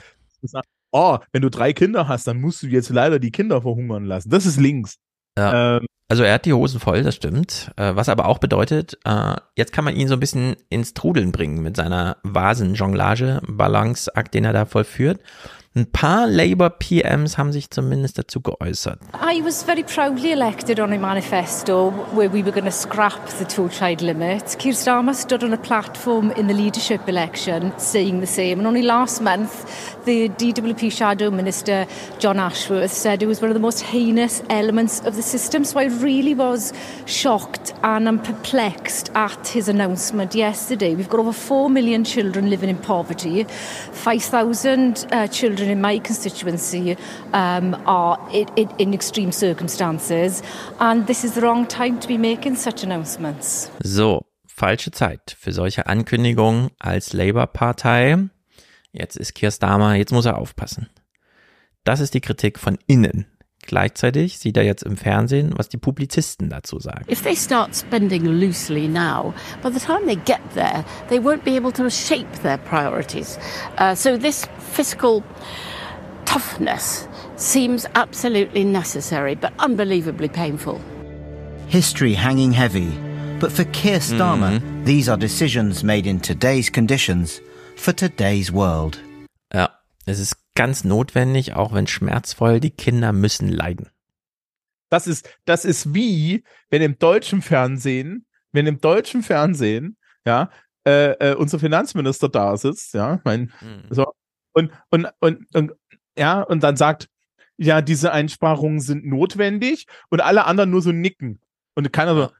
[0.91, 4.29] Oh, wenn du drei Kinder hast, dann musst du jetzt leider die Kinder verhungern lassen.
[4.29, 4.97] Das ist links.
[5.37, 5.77] Ja.
[5.77, 7.71] Ähm, Also er hat die Hosen voll, das stimmt.
[7.77, 11.31] Äh, Was aber auch bedeutet, äh, jetzt kann man ihn so ein bisschen ins Trudeln
[11.31, 15.19] bringen mit seiner Vasenjonglage, Balanceakt, den er da vollführt.
[15.77, 18.97] Ein paar Labour-PMs haben sich zumindest dazu geäußert.
[19.13, 23.43] I was very proudly elected on a manifesto where we were going to scrap the
[23.43, 24.57] two child limit.
[24.57, 28.59] Keir Starmer stood on a platform in the leadership election saying the same.
[28.59, 29.51] And only last month,
[30.05, 31.87] the DWP Shadow Minister,
[32.19, 35.63] John Ashworth, said it was one of the most heinous elements of the system.
[35.63, 36.73] So I really was
[37.05, 40.95] shocked and I'm perplexed at his announcement yesterday.
[40.95, 43.43] We've got over 4 million children living in poverty.
[43.43, 46.97] 5,000 uh, children in my constituency
[47.33, 50.43] um, are in, in, in extreme circumstances.
[50.79, 53.69] And this is the wrong time to be making such announcements.
[53.83, 58.29] So, falsche Zeit für solche Ankündigungen als Labour-Partei.
[58.97, 60.87] Jetzt ist Keir Starmer, jetzt muss er aufpassen.
[61.83, 63.25] Das ist die Kritik von innen.
[63.61, 67.03] Gleichzeitig sieht er jetzt im Fernsehen, was die Publizisten dazu sagen.
[67.11, 71.55] If they start spending loosely now, by the time they get there, they won't be
[71.55, 73.37] able to shape their priorities.
[73.77, 75.23] Uh, so this fiscal
[76.25, 80.79] toughness seems absolutely necessary, but unbelievably painful.
[81.67, 82.93] History hanging heavy.
[83.39, 87.41] But for Keir Starmer, these are decisions made in today's conditions
[87.75, 89.01] for today's world.
[89.53, 93.89] Ja, es ist ganz notwendig, auch wenn schmerzvoll, die Kinder müssen leiden.
[94.89, 100.49] Das ist, das ist wie, wenn im deutschen Fernsehen, wenn im deutschen Fernsehen, ja,
[100.85, 103.51] äh, äh, unser Finanzminister da sitzt, ja, mein,
[103.89, 104.13] so,
[104.53, 105.71] und, und, und, und,
[106.17, 107.09] ja, und dann sagt,
[107.57, 111.39] ja, diese Einsparungen sind notwendig und alle anderen nur so nicken.
[111.73, 112.31] Und keiner so,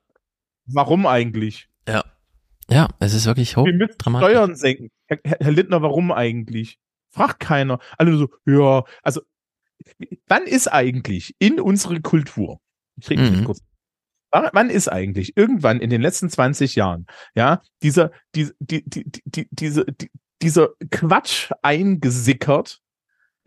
[0.66, 1.70] warum eigentlich?
[1.88, 2.04] Ja.
[2.70, 4.30] Ja, es ist wirklich hoch Wir müssen dramatisch.
[4.30, 4.90] Steuern senken.
[5.08, 6.78] Herr, Herr Lindner, warum eigentlich?
[7.12, 7.80] Fragt keiner.
[7.98, 9.22] Alle so, ja, also,
[10.28, 12.60] wann ist eigentlich in unsere Kultur,
[13.00, 13.44] ich rede Mhm.
[13.46, 13.60] kurz,
[14.32, 17.06] wann, ist eigentlich irgendwann in den letzten 20 Jahren,
[17.36, 20.10] ja, dieser, die, die, die, die, diese, die,
[20.42, 22.80] dieser Quatsch eingesickert,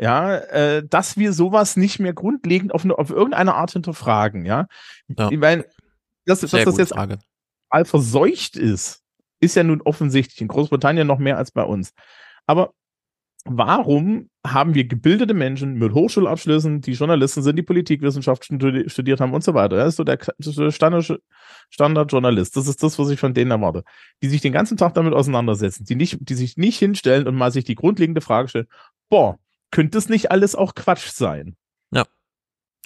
[0.00, 4.66] ja, äh, dass wir sowas nicht mehr grundlegend auf, auf irgendeine Art hinterfragen, ja.
[5.08, 5.66] Ich meine,
[6.24, 7.18] dass, dass das jetzt Frage.
[7.68, 9.02] all verseucht ist,
[9.40, 11.92] ist ja nun offensichtlich in Großbritannien noch mehr als bei uns.
[12.46, 12.72] Aber
[13.44, 19.32] warum haben wir gebildete Menschen mit Hochschulabschlüssen, die Journalisten sind, die Politikwissenschaft studi- studiert haben
[19.32, 19.76] und so weiter?
[19.76, 20.18] Das ist so der,
[21.70, 22.56] Standardjournalist.
[22.56, 23.84] Das ist das, was ich von denen erwarte.
[24.22, 27.52] Die sich den ganzen Tag damit auseinandersetzen, die nicht, die sich nicht hinstellen und mal
[27.52, 28.68] sich die grundlegende Frage stellen,
[29.08, 29.38] boah,
[29.70, 31.56] könnte das nicht alles auch Quatsch sein?
[31.90, 32.04] Ja.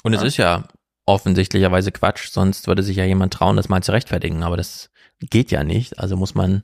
[0.02, 0.26] Und es Ja.
[0.26, 0.68] ist ja
[1.06, 4.42] offensichtlicherweise Quatsch, sonst würde sich ja jemand trauen, das mal zu rechtfertigen.
[4.42, 5.98] Aber das geht ja nicht.
[5.98, 6.62] Also muss man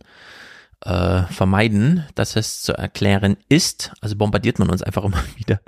[0.85, 3.93] äh, vermeiden, dass es zu erklären ist.
[4.01, 5.61] Also bombardiert man uns einfach immer wieder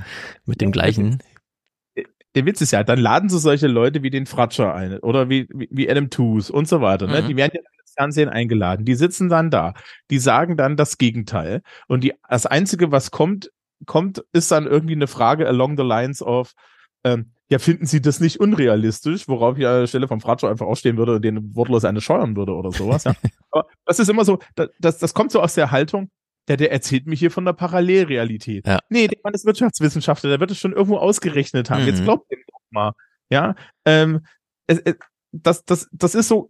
[0.45, 1.23] mit dem gleichen.
[2.35, 5.49] der Witz ist ja, dann laden sie solche Leute wie den Fratscher ein oder wie,
[5.51, 7.07] wie, Adam Tooze und so weiter.
[7.07, 7.23] Ne?
[7.23, 7.29] Mhm.
[7.29, 8.85] Die werden ja ins Fernsehen eingeladen.
[8.85, 9.75] Die sitzen dann da.
[10.11, 11.63] Die sagen dann das Gegenteil.
[11.89, 13.51] Und die, das Einzige, was kommt,
[13.87, 16.53] kommt, ist dann irgendwie eine Frage along the lines of,
[17.03, 20.67] ähm, ja, finden Sie das nicht unrealistisch, worauf ich an der Stelle vom Fratscher einfach
[20.67, 23.15] ausstehen würde und den wortlos eine scheuern würde oder sowas, ja.
[23.51, 26.11] Aber das ist immer so, da- das, das kommt so aus der Haltung,
[26.49, 28.67] der, der erzählt mir hier von der Parallelrealität.
[28.67, 28.79] Ja.
[28.89, 31.85] Nee, der Mann ist Wirtschaftswissenschaftler, der wird es schon irgendwo ausgerechnet haben.
[31.87, 32.05] Jetzt Mhm.
[32.05, 32.93] glaubt ihm doch mal.
[33.31, 33.55] Ja.
[33.85, 34.21] Ähm,
[34.67, 34.95] es, es,
[35.33, 36.49] das, das, das ist so,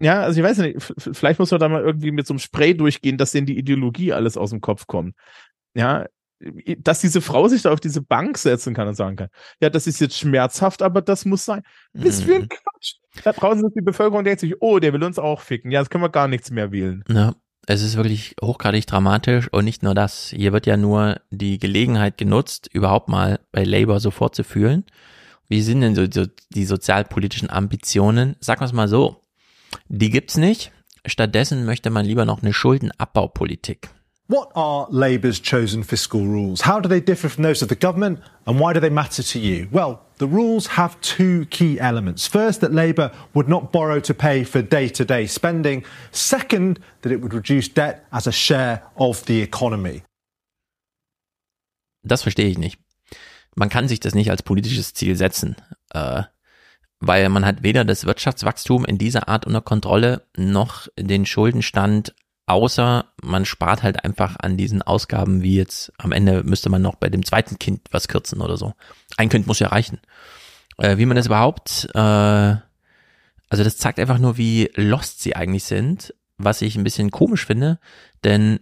[0.00, 2.76] ja, also ich weiß nicht, vielleicht muss man da mal irgendwie mit so einem Spray
[2.76, 5.14] durchgehen, dass denen die Ideologie alles aus dem Kopf kommt.
[5.74, 6.06] Ja,
[6.78, 9.28] dass diese Frau sich da auf diese Bank setzen kann und sagen kann,
[9.60, 11.62] ja, das ist jetzt schmerzhaft, aber das muss sein.
[11.94, 12.94] Was für ein Quatsch.
[13.24, 15.70] Da draußen ist die Bevölkerung, denkt sich, oh, der will uns auch ficken.
[15.70, 17.02] Ja, jetzt können wir gar nichts mehr wählen.
[17.08, 17.34] Ja,
[17.66, 20.28] es ist wirklich hochgradig dramatisch und nicht nur das.
[20.28, 24.84] Hier wird ja nur die Gelegenheit genutzt, überhaupt mal bei Labour so vorzufühlen.
[25.48, 28.36] Wie sind denn so, so die sozialpolitischen Ambitionen?
[28.40, 29.22] Sagen wir es mal so.
[29.88, 30.72] Die gibt's nicht.
[31.06, 33.88] Stattdessen möchte man lieber noch eine Schuldenabbaupolitik.
[34.28, 36.62] What are Labour's chosen fiscal rules?
[36.62, 39.38] How do they differ from those of the government and why do they matter to
[39.38, 39.68] you?
[39.70, 42.26] Well, the rules have two key elements.
[42.26, 45.84] First, that Labour would not borrow to pay for day to day spending.
[46.10, 50.02] Second, that it would reduce debt as a share of the economy.
[52.02, 52.80] Das verstehe ich nicht.
[53.54, 55.54] Man kann sich das nicht als politisches Ziel setzen,
[55.90, 56.24] äh,
[56.98, 62.14] weil man hat weder das Wirtschaftswachstum in dieser Art unter Kontrolle noch den Schuldenstand
[62.46, 66.94] Außer man spart halt einfach an diesen Ausgaben, wie jetzt am Ende müsste man noch
[66.94, 68.74] bei dem zweiten Kind was kürzen oder so.
[69.16, 69.98] Ein Kind muss ja reichen.
[70.78, 75.64] Äh, wie man das überhaupt, äh, also das zeigt einfach nur, wie lost sie eigentlich
[75.64, 77.80] sind, was ich ein bisschen komisch finde,
[78.22, 78.60] denn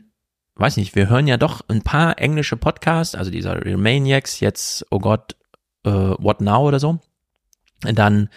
[0.57, 4.99] weiß nicht, wir hören ja doch ein paar englische Podcasts, also dieser Remaniacs, jetzt, oh
[4.99, 5.37] Gott,
[5.85, 7.01] äh, What Now oder so.
[7.83, 8.29] Dann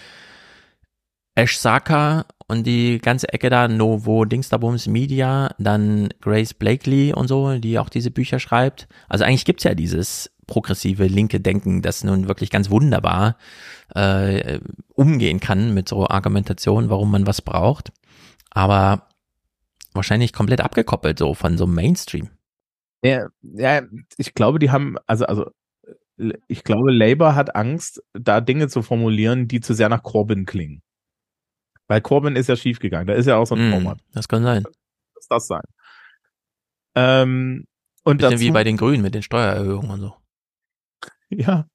[1.35, 7.57] Ash Saka und die ganze Ecke da, Novo Dingsterbums Media, dann Grace Blakely und so,
[7.57, 8.87] die auch diese Bücher schreibt.
[9.09, 13.37] Also eigentlich gibt's ja dieses progressive linke Denken, das nun wirklich ganz wunderbar
[13.93, 14.59] äh,
[14.93, 17.91] umgehen kann mit so Argumentation, warum man was braucht.
[18.49, 19.09] Aber
[19.93, 22.29] wahrscheinlich komplett abgekoppelt so von so Mainstream.
[23.03, 23.81] Ja, ja,
[24.17, 25.51] ich glaube, die haben, also, also
[26.47, 30.81] ich glaube, Labour hat Angst, da Dinge zu formulieren, die zu sehr nach Corbyn klingen.
[31.87, 33.07] Weil Corbyn ist ja schiefgegangen.
[33.07, 33.99] Da ist ja auch so ein Mm, Format.
[34.13, 34.63] das kann sein.
[35.15, 35.61] Muss das sein.
[36.95, 37.65] Ähm,
[38.03, 40.13] und Bisschen dazu, wie bei den Grünen mit den Steuererhöhungen und so.
[41.29, 41.65] ja,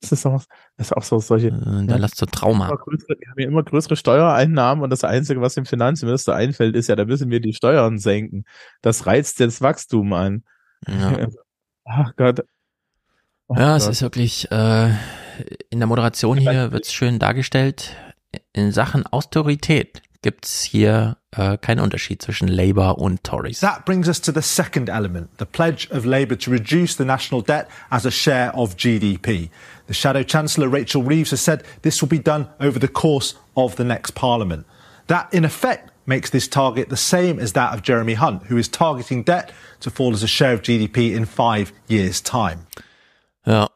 [0.00, 0.42] das ist auch,
[0.76, 1.48] das ist auch so solche.
[1.48, 2.68] Äh, Da lasst so Trauma.
[2.68, 6.88] Größere, wir haben ja immer größere Steuereinnahmen und das Einzige, was dem Finanzminister einfällt, ist
[6.88, 8.44] ja, da müssen wir die Steuern senken.
[8.82, 10.44] Das reizt das Wachstum an.
[10.86, 11.28] Ja.
[11.84, 12.40] Ach Gott.
[13.48, 13.92] Ach Ja, es Gott.
[13.92, 14.90] ist wirklich, äh,
[15.70, 17.96] in der Moderation hier wird's schön dargestellt.
[18.52, 23.60] In Sachen Autorität gibt's hier äh, keinen Unterschied zwischen Labour und Tories.
[23.60, 27.42] That brings us to the second element, the pledge of Labour to reduce the national
[27.42, 29.50] debt as a share of GDP.
[29.86, 33.76] The Shadow Chancellor Rachel Reeves has said this will be done over the course of
[33.76, 34.66] the next Parliament.
[35.06, 38.68] That, in effect, makes this target the same as that of Jeremy Hunt, who is
[38.68, 42.66] targeting debt to fall as a share of GDP in five years' time.
[43.46, 43.68] Ja.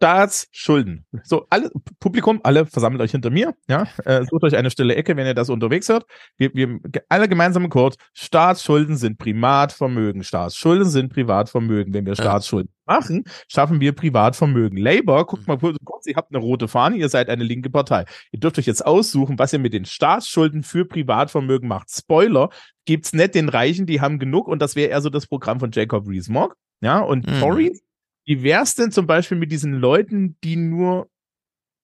[0.00, 1.04] Staatsschulden.
[1.24, 1.70] So, alle,
[2.00, 5.34] Publikum, alle versammelt euch hinter mir, ja, äh, sucht euch eine stille Ecke, wenn ihr
[5.34, 6.06] das unterwegs hört.
[6.38, 11.92] Wir, wir, alle gemeinsam Chor, Staatsschulden sind Privatvermögen, Staatsschulden sind Privatvermögen.
[11.92, 14.78] Wenn wir Staatsschulden machen, schaffen wir Privatvermögen.
[14.78, 18.06] Labour, guckt mal kurz, kurz, ihr habt eine rote Fahne, ihr seid eine linke Partei.
[18.32, 21.90] Ihr dürft euch jetzt aussuchen, was ihr mit den Staatsschulden für Privatvermögen macht.
[21.90, 22.48] Spoiler,
[22.86, 25.70] gibt's nicht den Reichen, die haben genug und das wäre eher so das Programm von
[25.72, 27.40] Jacob Rees-Mogg, ja, und Mhm.
[27.40, 27.82] Tories,
[28.24, 31.08] wie wär's denn zum Beispiel mit diesen Leuten, die nur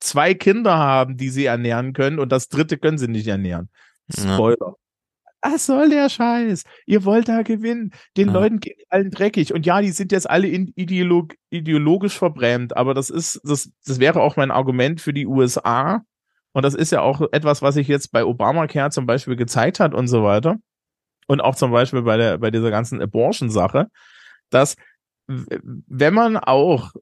[0.00, 3.70] zwei Kinder haben, die sie ernähren können und das dritte können sie nicht ernähren?
[4.14, 4.34] Ja.
[4.34, 4.74] Spoiler.
[5.42, 6.64] Was soll der Scheiß?
[6.86, 7.92] Ihr wollt da gewinnen.
[8.16, 8.34] Den Ja.
[8.34, 9.54] Leuten geht allen dreckig.
[9.54, 14.20] Und ja, die sind jetzt alle ideolog ideologisch verbrämt, aber das ist, das, das wäre
[14.22, 16.02] auch mein Argument für die USA.
[16.52, 19.94] Und das ist ja auch etwas, was sich jetzt bei Obamacare zum Beispiel gezeigt hat
[19.94, 20.56] und so weiter.
[21.28, 23.86] Und auch zum Beispiel bei der, bei dieser ganzen Abortion-Sache,
[24.50, 24.76] dass
[25.26, 26.92] wenn man auch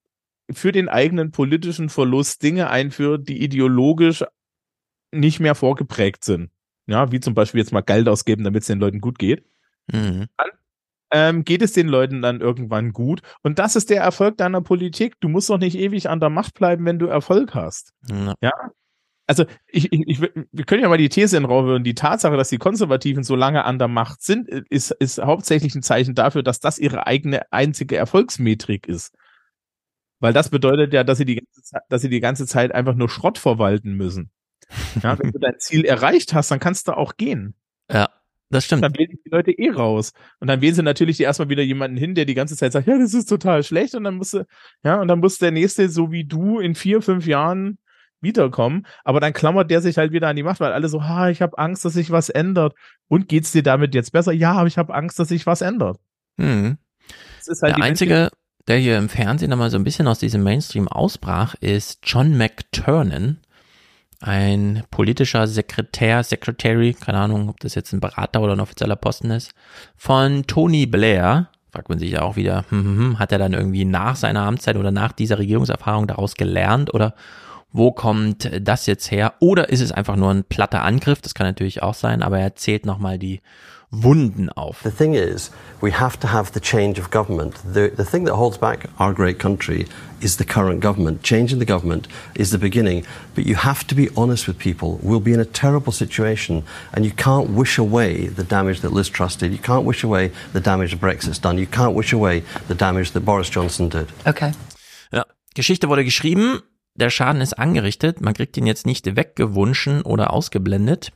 [0.51, 4.25] für den eigenen politischen Verlust Dinge einführt, die ideologisch
[5.13, 6.51] nicht mehr vorgeprägt sind.
[6.87, 9.45] Ja, wie zum Beispiel jetzt mal Geld ausgeben, damit es den Leuten gut geht.
[9.91, 10.27] Mhm.
[11.11, 13.23] Ähm, geht es den Leuten dann irgendwann gut?
[13.43, 15.15] Und das ist der Erfolg deiner Politik.
[15.21, 17.93] Du musst doch nicht ewig an der Macht bleiben, wenn du Erfolg hast.
[18.11, 18.35] Ja.
[18.41, 18.53] Ja.
[19.27, 21.85] Also ich, ich, ich, wir können ja mal die These in den Raum werfen.
[21.85, 25.83] Die Tatsache, dass die Konservativen so lange an der Macht sind, ist, ist hauptsächlich ein
[25.83, 29.15] Zeichen dafür, dass das ihre eigene einzige Erfolgsmetrik ist.
[30.21, 32.95] Weil das bedeutet ja, dass sie die ganze Zeit, dass sie die ganze Zeit einfach
[32.95, 34.31] nur Schrott verwalten müssen.
[35.03, 37.55] Ja, wenn du dein Ziel erreicht hast, dann kannst du auch gehen.
[37.91, 38.09] Ja,
[38.51, 38.85] das stimmt.
[38.85, 40.13] Dann wählen die Leute eh raus.
[40.41, 42.99] Und dann wählen sie natürlich erstmal wieder jemanden hin, der die ganze Zeit sagt, ja,
[42.99, 43.95] das ist total schlecht.
[43.95, 44.47] Und dann musste,
[44.83, 47.79] ja, und dann muss der nächste, so wie du, in vier, fünf Jahren
[48.25, 48.87] wiederkommen.
[49.05, 51.41] Aber dann klammert der sich halt wieder an die Macht, weil alle so, ha, ich
[51.41, 52.75] habe Angst, dass sich was ändert.
[53.07, 54.33] Und geht's dir damit jetzt besser?
[54.33, 55.99] Ja, aber ich habe Angst, dass sich was ändert.
[57.47, 58.31] Ist halt Der einzige,
[58.67, 63.39] der hier im Fernsehen nochmal so ein bisschen aus diesem Mainstream ausbrach, ist John McTurnan,
[64.21, 69.31] ein politischer Sekretär, Secretary, keine Ahnung, ob das jetzt ein Berater oder ein offizieller Posten
[69.31, 69.53] ist,
[69.97, 71.51] von Tony Blair.
[71.71, 74.43] Fragt man sich ja auch wieder, hm, hm, hm, hat er dann irgendwie nach seiner
[74.43, 77.15] Amtszeit oder nach dieser Regierungserfahrung daraus gelernt oder
[77.75, 79.35] wo kommt das jetzt her?
[79.41, 81.21] Oder ist es einfach nur ein platter Angriff?
[81.21, 83.43] Das kann natürlich auch sein, aber er erzählt nochmal die
[83.91, 84.81] Wunden auf.
[84.83, 87.57] The thing is, we have to have the change of government.
[87.65, 89.87] The, the thing that holds back our great country
[90.21, 91.23] is the current government.
[91.23, 95.01] Changing the government is the beginning, but you have to be honest with people.
[95.03, 99.09] We'll be in a terrible situation, and you can't wish away the damage that Liz
[99.09, 99.51] Truss did.
[99.53, 101.59] You can't wish away the damage that Brexit's done.
[101.59, 104.09] You can't wish away the damage that Boris Johnson did.
[104.27, 104.53] Okay.
[105.13, 105.25] Ja,
[105.55, 106.63] Geschichte wurde geschrieben,
[106.95, 111.13] der Schaden ist angerichtet, man kriegt ihn jetzt nicht weggewunschen oder ausgeblendet.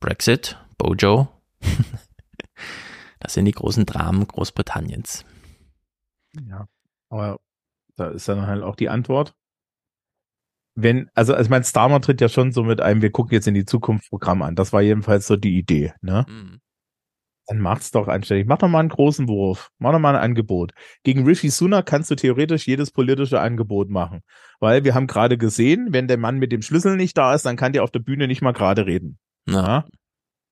[0.00, 1.28] Brexit, Bojo,
[3.20, 5.24] das sind die großen Dramen Großbritanniens.
[6.48, 6.66] Ja,
[7.08, 7.38] aber
[7.96, 9.34] da ist dann halt auch die Antwort.
[10.74, 13.54] Wenn, also, also mein Starmer tritt ja schon so mit einem, wir gucken jetzt in
[13.54, 14.56] die Zukunft Programm an.
[14.56, 16.26] Das war jedenfalls so die Idee, ne?
[16.28, 16.60] Mhm.
[17.46, 18.46] Dann macht's doch anständig.
[18.46, 19.70] Mach doch mal einen großen Wurf.
[19.78, 20.72] Mach doch mal ein Angebot.
[21.04, 24.22] Gegen Rishi Sunak kannst du theoretisch jedes politische Angebot machen.
[24.58, 27.56] Weil wir haben gerade gesehen, wenn der Mann mit dem Schlüssel nicht da ist, dann
[27.56, 29.18] kann der auf der Bühne nicht mal gerade reden.
[29.48, 29.84] Ja.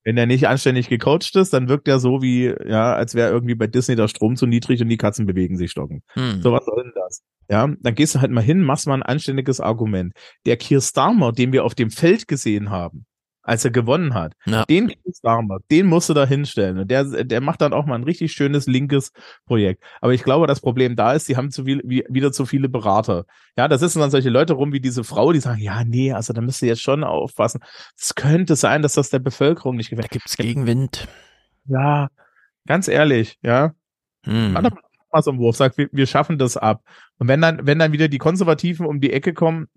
[0.04, 3.54] Wenn er nicht anständig gecoacht ist, dann wirkt er so wie, ja, als wäre irgendwie
[3.54, 6.02] bei Disney der Strom zu niedrig und die Katzen bewegen sich stocken.
[6.12, 6.42] Hm.
[6.42, 7.22] So, was soll denn das?
[7.48, 10.12] Ja, dann gehst du halt mal hin, machst mal ein anständiges Argument.
[10.46, 13.06] Der Keir Starmer, den wir auf dem Feld gesehen haben,
[13.44, 14.64] als er gewonnen hat, Ja.
[14.64, 16.78] den Starmer, den musst du da hinstellen.
[16.78, 19.12] Und der, der macht dann auch mal ein richtig schönes linkes
[19.46, 19.84] Projekt.
[20.00, 22.68] Aber ich glaube, das Problem da ist, die haben zu viel, wie, wieder zu viele
[22.68, 23.26] Berater.
[23.56, 26.32] Ja, da sitzen dann solche Leute rum wie diese Frau, die sagen, ja, nee, also
[26.32, 27.60] da müsst ihr jetzt schon aufpassen.
[27.96, 30.06] Es könnte sein, dass das der Bevölkerung nicht gefällt.
[30.06, 31.06] Da gibt's Gegenwind.
[31.66, 32.08] Ja,
[32.66, 33.74] ganz ehrlich, ja.
[34.24, 34.52] Hm.
[34.52, 36.82] Mal so einen Wurf, sag, wir, wir schaffen das ab.
[37.18, 39.68] Und wenn dann, wenn dann wieder die Konservativen um die Ecke kommen,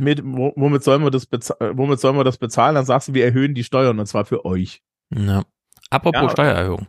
[0.00, 3.14] mit, wo- womit sollen wir das bezahlen, womit sollen wir das bezahlen, dann sagst du,
[3.14, 4.82] wir erhöhen die Steuern und zwar für euch.
[5.14, 5.44] Ja.
[5.90, 6.30] Apropos Ja.
[6.30, 6.86] Steuererhöhung.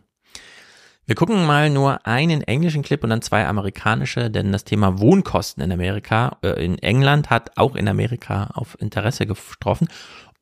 [1.04, 5.62] Wir gucken mal nur einen englischen Clip und dann zwei amerikanische, denn das Thema Wohnkosten
[5.62, 9.88] in Amerika, äh, in England hat auch in Amerika auf Interesse getroffen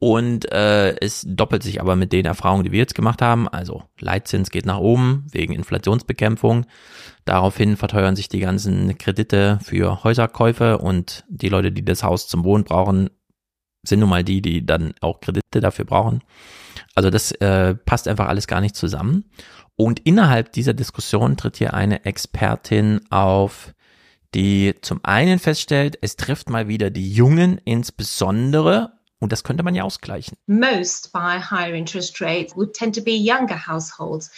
[0.01, 3.49] und äh, es doppelt sich aber mit den Erfahrungen, die wir jetzt gemacht haben.
[3.49, 6.65] Also Leitzins geht nach oben wegen Inflationsbekämpfung.
[7.27, 12.45] Daraufhin verteuern sich die ganzen Kredite für Häuserkäufe und die Leute, die das Haus zum
[12.45, 13.11] Wohnen brauchen,
[13.83, 16.23] sind nun mal die, die dann auch Kredite dafür brauchen.
[16.95, 19.25] Also das äh, passt einfach alles gar nicht zusammen.
[19.81, 23.73] Und innerhalb dieser Diskussion tritt hier eine Expertin auf,
[24.35, 29.75] die zum einen feststellt, es trifft mal wieder die Jungen insbesondere und das könnte man
[29.75, 30.37] ja ausgleichen.
[30.47, 34.31] most by higher interest rates would tend to be younger households.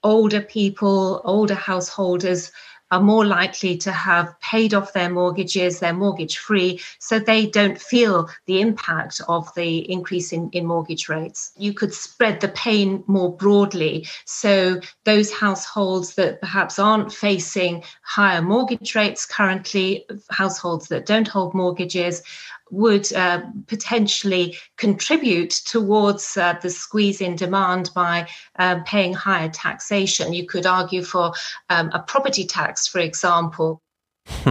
[0.00, 2.50] Older people, older householders
[2.90, 7.80] are more likely to have paid off their mortgages, they're mortgage free, so they don't
[7.80, 11.52] feel the impact of the increase in, in mortgage rates.
[11.56, 14.06] You could spread the pain more broadly.
[14.24, 21.54] So those households that perhaps aren't facing higher mortgage rates currently, households that don't hold
[21.54, 22.22] mortgages,
[22.70, 28.26] would uh, potentially contribute towards uh, the squeeze in demand by
[28.58, 30.32] uh, paying higher taxation.
[30.32, 31.32] You could argue for
[31.70, 33.80] um, a property tax, for example.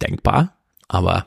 [0.00, 0.52] Denkbar,
[0.88, 1.26] aber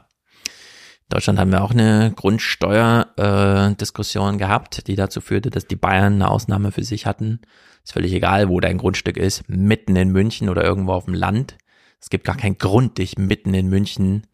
[1.09, 6.31] Deutschland haben wir auch eine Grundsteuerdiskussion äh, gehabt, die dazu führte, dass die Bayern eine
[6.31, 7.41] Ausnahme für sich hatten.
[7.83, 11.55] Ist völlig egal, wo dein Grundstück ist, mitten in München oder irgendwo auf dem Land.
[12.03, 14.27] Es gibt gar keinen Grund, dich mitten in München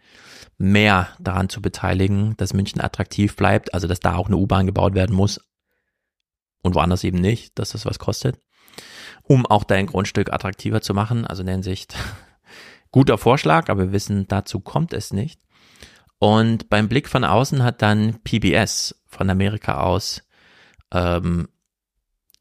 [0.58, 4.96] mehr daran zu beteiligen, dass München attraktiv bleibt, also dass da auch eine U-Bahn gebaut
[4.96, 5.40] werden muss
[6.64, 8.40] und woanders eben nicht, dass das was kostet,
[9.22, 11.28] um auch dein Grundstück attraktiver zu machen.
[11.28, 11.96] Also in der Hinsicht
[12.92, 15.40] guter Vorschlag, aber wir wissen, dazu kommt es nicht.
[16.18, 20.24] Und beim Blick von außen hat dann PBS von Amerika aus,
[20.92, 21.50] ähm,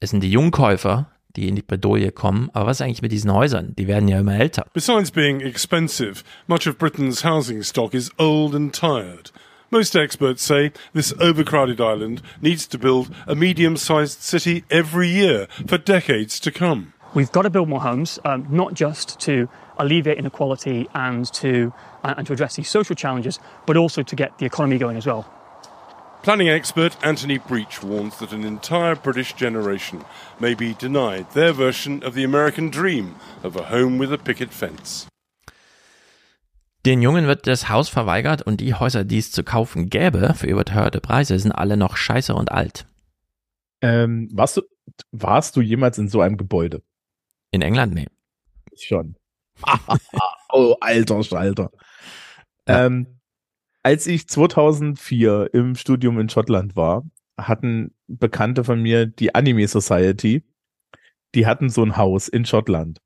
[0.01, 2.51] es sind die Jungkäufer, die in die Bredouille kommen.
[2.53, 3.75] Aber was ist eigentlich mit diesen Häusern?
[3.77, 4.67] Die werden ja immer älter.
[4.73, 9.33] Besides being expensive, much of Britain's housing stock is old and tired.
[9.71, 15.47] Most experts say this overcrowded island needs to build a medium sized city every year
[15.67, 16.95] for decades to come.
[17.15, 19.49] We've got to build more homes, um, not just to
[19.79, 21.73] alleviate inequality and to
[22.03, 25.07] uh, and to address these social challenges, but also to get the economy going as
[25.07, 25.27] well.
[26.23, 30.05] Planning expert Anthony Breach warns that an entire British generation
[30.41, 33.15] may be denied their version of the American dream
[33.45, 35.07] of a home with a picket fence.
[36.85, 40.47] Den Jungen wird das Haus verweigert und die Häuser, die es zu kaufen gäbe für
[40.47, 42.87] überteuerte Preise, sind alle noch scheiße und alt.
[43.81, 44.63] Ähm, warst du,
[45.13, 46.83] warst du jemals in so einem Gebäude?
[47.51, 47.95] In England?
[47.95, 48.07] Nee.
[48.75, 49.17] Schon.
[50.53, 51.71] oh, alter Schalter.
[52.67, 53.18] Ähm,
[53.83, 57.05] als ich 2004 im Studium in Schottland war,
[57.39, 60.45] hatten Bekannte von mir die Anime Society,
[61.35, 63.01] die hatten so ein Haus in Schottland.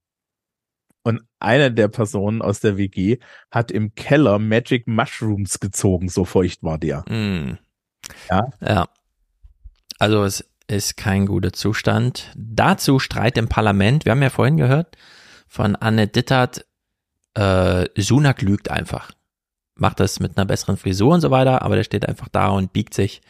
[1.04, 3.18] Und eine der Personen aus der WG
[3.50, 7.00] hat im Keller Magic Mushrooms gezogen, so feucht war der.
[7.08, 7.58] Mm.
[8.30, 8.50] Ja.
[8.60, 8.88] Ja.
[9.98, 12.32] Also es ist kein guter Zustand.
[12.36, 14.04] Dazu Streit im Parlament.
[14.04, 14.96] Wir haben ja vorhin gehört
[15.52, 16.64] von Anne Dittert,
[17.34, 19.10] äh, Sunak lügt einfach.
[19.76, 22.72] Macht das mit einer besseren Frisur und so weiter, aber der steht einfach da und
[22.72, 23.22] biegt sich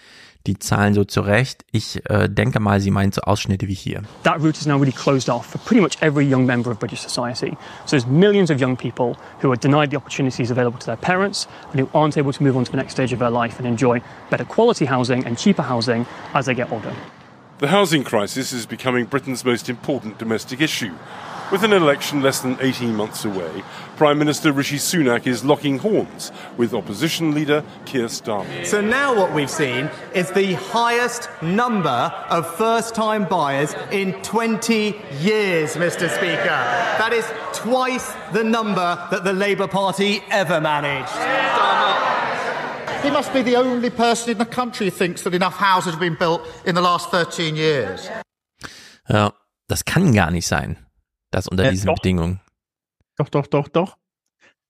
[0.46, 1.64] die Zahlen so zurecht.
[1.70, 4.02] Ich äh, denke mal, sie meint so Ausschnitte wie hier.
[4.24, 7.00] That route is now really closed off for pretty much every young member of British
[7.00, 7.56] society.
[7.86, 11.46] So there's millions of young people who are denied the opportunities available to their parents
[11.70, 13.66] and who aren't able to move on to the next stage of their life and
[13.66, 16.92] enjoy better quality housing and cheaper housing as they get older.
[17.58, 20.94] The housing crisis is becoming Britain's most important domestic issue.
[21.52, 23.62] With an election less than 18 months away,
[24.02, 28.66] Prime Minister Rishi Sunak is locking horns with opposition leader Keir Starmer.
[28.66, 34.96] So now what we've seen is the highest number of first time buyers in 20
[35.20, 36.10] years, Mr.
[36.10, 36.58] Speaker.
[36.98, 41.12] That is twice the number that the Labour Party ever managed.
[43.04, 46.00] He must be the only person in the country who thinks that enough houses have
[46.00, 48.10] been built in the last 13 years.
[49.08, 49.30] Ja,
[49.68, 50.76] das kann gar nicht sein.
[51.30, 51.94] Das unter Äh, diesen doch.
[51.94, 52.40] Bedingungen.
[53.16, 53.98] Doch, doch, doch, doch.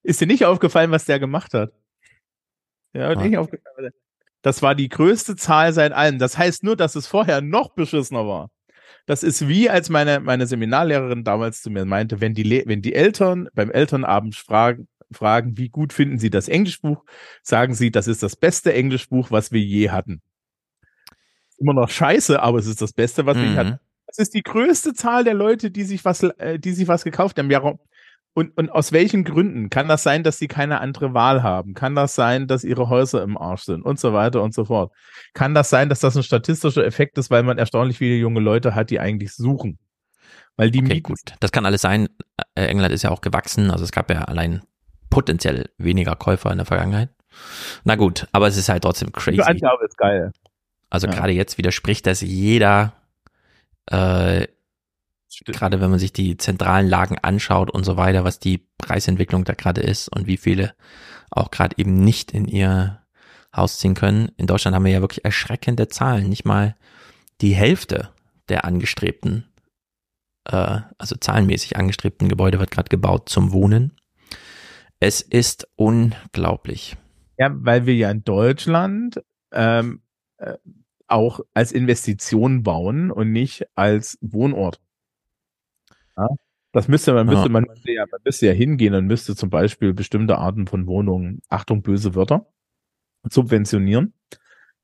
[0.03, 1.73] Ist dir nicht aufgefallen, was der gemacht hat?
[2.93, 3.15] Ja, Ah.
[3.23, 3.93] nicht aufgefallen.
[4.43, 6.19] Das war die größte Zahl seit allem.
[6.19, 8.51] Das heißt nur, dass es vorher noch beschissener war.
[9.07, 12.83] Das ist wie, als meine, meine Seminarlehrerin damals zu mir meinte, wenn die, Le wenn
[12.83, 17.05] die Eltern beim Elternabend fragen, fragen, wie gut finden sie das Englischbuch,
[17.43, 20.21] sagen sie, das ist das beste Englischbuch, was wir je hatten.
[21.59, 23.57] Immer noch scheiße, aber es ist das Beste, was wir je Mhm.
[23.57, 23.79] hatten.
[24.07, 27.39] Das ist die größte Zahl der Leute, die sich was, äh, die sich was gekauft
[27.39, 27.51] haben.
[27.51, 27.63] Ja,
[28.35, 29.69] und, und aus welchen Gründen?
[29.71, 31.75] Kann das sein, dass sie keine andere Wahl haben?
[31.75, 33.83] Kann das sein, dass ihre Häuser im Arsch sind?
[33.83, 34.93] Und so weiter und so fort.
[35.35, 38.75] Kann das sein, dass das ein statistischer Effekt ist, weil man erstaunlich viele junge Leute
[38.75, 39.79] hat, die eigentlich suchen?
[40.57, 41.19] Weil die Okay, Mieten gut.
[41.41, 42.09] Das kann alles sein.
[42.55, 43.71] Äh, England ist ja auch gewachsen.
[43.71, 44.63] Also es gab ja allein
[45.11, 47.11] potenziell weniger Käufer in der Vergangenheit.
[47.85, 49.39] Na gut, aber es ist halt trotzdem crazy.
[49.39, 50.33] Für Angabe ist geil.
[50.91, 51.15] Also Ja.
[51.15, 52.93] gerade jetzt widerspricht das jeder,
[53.87, 54.47] äh,
[55.47, 59.55] gerade wenn man sich die zentralen Lagen anschaut und so weiter, was die Preisentwicklung da
[59.55, 60.75] gerade ist und wie viele
[61.31, 63.03] auch gerade eben nicht in ihr
[63.55, 64.31] Haus ziehen können.
[64.37, 66.29] In Deutschland haben wir ja wirklich erschreckende Zahlen.
[66.29, 66.77] Nicht mal
[67.41, 68.11] die Hälfte
[68.49, 69.47] der angestrebten,
[70.45, 73.93] äh, also zahlenmäßig angestrebten Gebäude wird gerade gebaut zum Wohnen.
[75.01, 76.97] Es ist unglaublich.
[77.39, 79.23] Ja, weil wir ja in Deutschland
[79.53, 80.03] ähm,
[80.39, 80.55] äh,
[81.09, 84.81] auch als Investition bauen und nicht als Wohnort.
[86.17, 86.29] Ja?
[86.73, 87.49] Das müsste man, müsste Ja.
[87.51, 91.43] man, müsste ja, man müsste ja hingehen und müsste zum Beispiel bestimmte Arten von Wohnungen,
[91.49, 92.47] Achtung, böse Wörter,
[93.29, 94.15] subventionieren.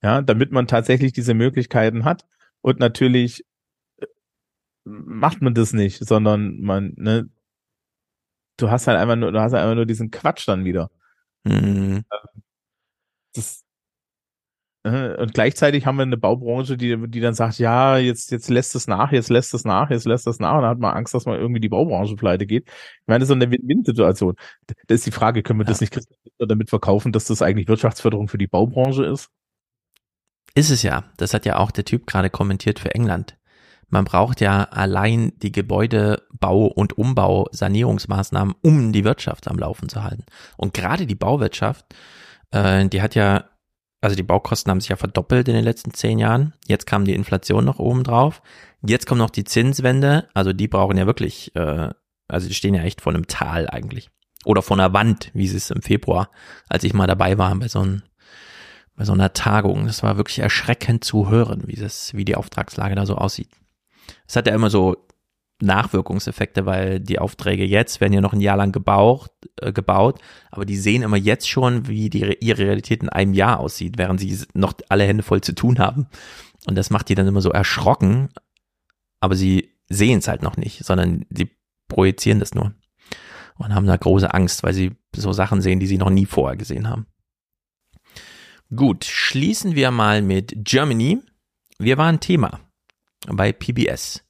[0.03, 2.25] Ja, damit man tatsächlich diese Möglichkeiten hat.
[2.61, 3.45] Und natürlich
[3.99, 4.07] äh,
[4.85, 7.29] macht man das nicht, sondern man, ne,
[8.59, 10.91] du hast halt einfach nur, du hast halt einfach nur diesen Quatsch dann wieder.
[11.45, 12.05] Mhm.
[13.35, 13.68] Das, äh,
[14.85, 18.87] und gleichzeitig haben wir eine Baubranche, die, die dann sagt, ja, jetzt, jetzt lässt es
[18.87, 21.27] nach, jetzt lässt es nach, jetzt lässt es nach, und dann hat man Angst, dass
[21.27, 22.69] man irgendwie die Baubranche pleite geht.
[22.69, 24.37] Ich meine, das ist so eine Win-Win-Situation.
[24.87, 25.99] Da ist die Frage, können wir das nicht
[26.39, 29.31] damit verkaufen, dass das eigentlich Wirtschaftsförderung für die Baubranche ist?
[30.55, 31.05] Ist es ja.
[31.17, 33.37] Das hat ja auch der Typ gerade kommentiert für England.
[33.91, 40.25] Man braucht ja allein die Gebäudebau- und Umbau-Sanierungsmaßnahmen, um die Wirtschaft am Laufen zu halten.
[40.57, 41.87] Und gerade die Bauwirtschaft,
[42.51, 43.45] äh, die hat ja,
[44.01, 46.55] also die Baukosten haben sich ja verdoppelt in den letzten zehn Jahren.
[46.67, 48.43] Jetzt kam die Inflation noch oben drauf.
[48.87, 50.29] Jetzt kommt noch die Zinswende.
[50.35, 51.91] Also die brauchen ja wirklich, äh,
[52.29, 54.11] also die stehen ja echt vor einem Tal eigentlich.
[54.45, 56.31] Oder vor einer Wand, wie sie es im Februar,
[56.69, 58.03] als ich mal dabei war bei so einem
[58.95, 59.87] bei so einer Tagung.
[59.87, 63.49] Das war wirklich erschreckend zu hören, wie das, wie die Auftragslage da so aussieht.
[64.27, 65.08] Es hat ja immer so
[65.61, 69.31] Nachwirkungseffekte, weil die Aufträge jetzt werden ja noch ein Jahr lang gebaut,
[69.61, 70.21] äh, gebaut,
[70.51, 74.21] aber die sehen immer jetzt schon, wie die, ihre Realität in einem Jahr aussieht, während
[74.21, 76.07] sie noch alle Hände voll zu tun haben.
[76.67, 78.29] Und das macht die dann immer so erschrocken,
[79.21, 81.51] aber sie sehen es halt noch nicht, sondern sie
[81.89, 82.75] projizieren das nur
[83.59, 86.57] und haben da große Angst, weil sie so Sachen sehen, die sie noch nie vorher
[86.57, 87.07] gesehen haben.
[88.75, 91.21] Gut, schließen wir mal mit Germany.
[91.79, 92.61] Wir waren Thema
[93.27, 94.25] bei PBS.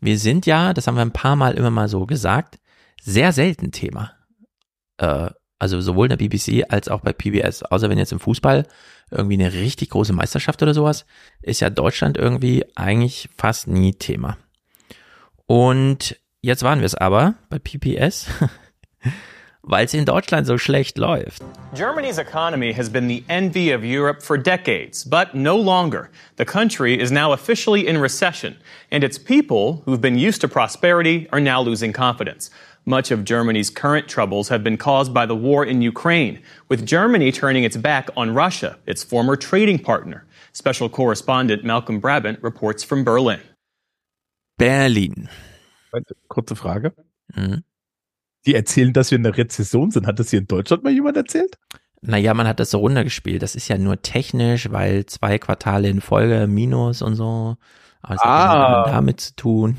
[0.00, 2.58] Wir sind ja, das haben wir ein paar Mal immer mal so gesagt,
[3.00, 4.12] sehr selten Thema.
[4.98, 7.64] Äh, also sowohl in der BBC als auch bei PBS.
[7.64, 8.66] Außer wenn jetzt im Fußball
[9.10, 11.04] irgendwie eine richtig große Meisterschaft oder sowas,
[11.42, 14.36] ist ja Deutschland irgendwie eigentlich fast nie Thema.
[15.46, 18.26] Und jetzt waren wir es aber bei PBS,
[19.68, 21.42] weil es in Deutschland so schlecht läuft.
[21.74, 26.08] Germany's economy has been the envy of Europe for decades, but no longer.
[26.36, 28.56] The country is now officially in recession,
[28.90, 32.50] and its people, who've been used to prosperity, are now losing confidence.
[32.86, 37.30] Much of Germany's current troubles have been caused by the war in Ukraine, with Germany
[37.30, 40.24] turning its back on Russia, its former trading partner.
[40.54, 43.40] Special correspondent Malcolm Brabant reports from Berlin.
[44.56, 45.28] Berlin.
[46.30, 46.92] Kurze Frage.
[47.36, 47.62] Mhm.
[48.48, 50.06] Die erzählen, dass wir in einer Rezession sind.
[50.06, 51.58] Hat das hier in Deutschland mal jemand erzählt?
[52.00, 53.42] Naja, man hat das so runtergespielt.
[53.42, 57.56] Das ist ja nur technisch, weil zwei Quartale in Folge Minus und so.
[58.00, 58.86] Aber es Ah.
[58.86, 59.76] hat damit zu tun.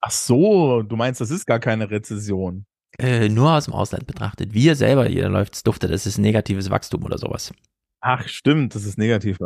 [0.00, 2.66] Ach so, du meinst, das ist gar keine Rezession.
[2.98, 4.54] Äh, nur aus dem Ausland betrachtet.
[4.54, 7.52] Wir selber, hier läuft's dufte, das ist negatives Wachstum oder sowas.
[8.00, 9.38] Ach, stimmt, das ist negativ.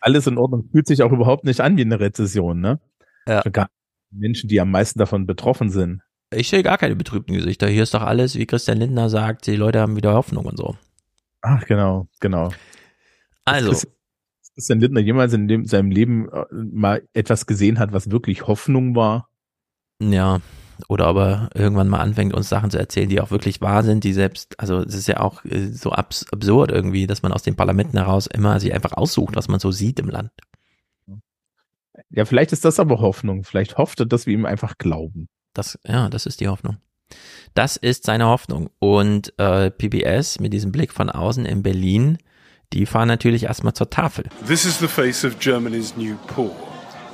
[0.00, 0.68] Alles in Ordnung.
[0.72, 2.80] Fühlt sich auch überhaupt nicht an wie eine Rezession, ne?
[3.28, 3.44] Ja.
[4.10, 6.02] Menschen, die am meisten davon betroffen sind.
[6.34, 7.68] Ich sehe gar keine betrübten Gesichter.
[7.68, 10.76] Hier ist doch alles, wie Christian Lindner sagt, die Leute haben wieder Hoffnung und so.
[11.42, 12.50] Ach, genau, genau.
[13.44, 13.86] Also, Dass
[14.54, 18.94] Christian Lindner jemals in dem, seinem Leben äh, mal etwas gesehen hat, was wirklich Hoffnung
[18.94, 19.28] war.
[20.00, 20.40] ja.
[20.88, 24.12] Oder aber irgendwann mal anfängt, uns Sachen zu erzählen, die auch wirklich wahr sind, die
[24.12, 27.54] selbst, also es ist ja auch äh, so abs absurd irgendwie, dass man aus den
[27.54, 30.32] Parlamenten heraus immer sich einfach aussucht, was man so sieht im Land.
[32.10, 33.44] Ja, vielleicht ist das aber Hoffnung.
[33.44, 35.28] Vielleicht hofft er, dass wir ihm einfach glauben.
[35.54, 36.78] Das, ja, das ist die Hoffnung.
[37.54, 38.70] Das ist seine Hoffnung.
[38.78, 42.18] Und äh, PBS mit diesem Blick von außen in Berlin,
[42.72, 44.24] die fahren natürlich erstmal zur Tafel.
[44.46, 46.50] This is the face of Germany's new poor.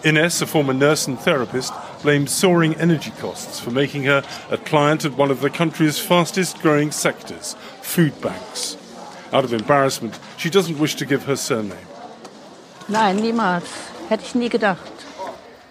[0.05, 1.73] Ines, a former nurse and therapist,
[2.05, 6.63] blames soaring energy costs for making her a client at one of the country's fastest
[6.63, 8.77] growing sectors, food banks.
[9.33, 11.87] Out of embarrassment, she doesn't wish to give her surname.
[12.89, 13.65] Nein, niemals.
[14.09, 14.98] Hätte ich nie gedacht.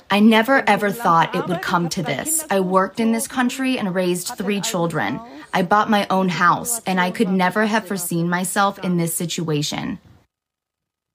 [0.10, 2.46] I never ever thought it would come to this.
[2.50, 5.20] I worked in this country and raised three children.
[5.54, 10.00] I bought my own house, and I could never have foreseen myself in this situation.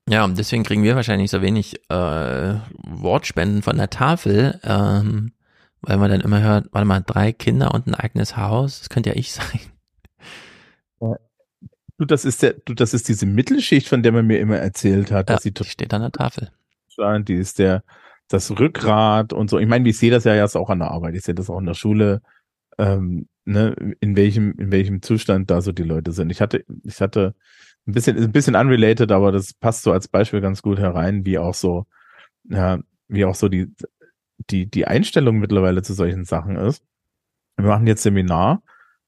[0.08, 5.32] Ja, und deswegen kriegen wir wahrscheinlich so wenig äh, Wortspenden von der Tafel, ähm,
[5.80, 9.10] weil man dann immer hört, warte mal, drei Kinder und ein eigenes Haus, das könnte
[9.10, 9.60] ja ich sein.
[11.98, 15.12] Du, das ist der, du, das ist diese Mittelschicht, von der man mir immer erzählt
[15.12, 16.50] hat, Ja, dass sie steht an der Tafel.
[16.98, 17.84] die ist der,
[18.28, 19.58] das Rückgrat und so.
[19.58, 21.58] Ich meine, ich sehe das ja jetzt auch an der Arbeit, ich sehe das auch
[21.58, 22.22] in der Schule,
[22.78, 26.30] ähm, ne, in welchem, in welchem Zustand da so die Leute sind.
[26.30, 27.34] Ich hatte, ich hatte
[27.86, 31.38] ein bisschen, ein bisschen unrelated, aber das passt so als Beispiel ganz gut herein, wie
[31.38, 31.86] auch so,
[32.44, 32.78] ja,
[33.08, 33.72] wie auch so die,
[34.50, 36.84] die, die Einstellung mittlerweile zu solchen Sachen ist.
[37.56, 38.62] Wir machen jetzt Seminar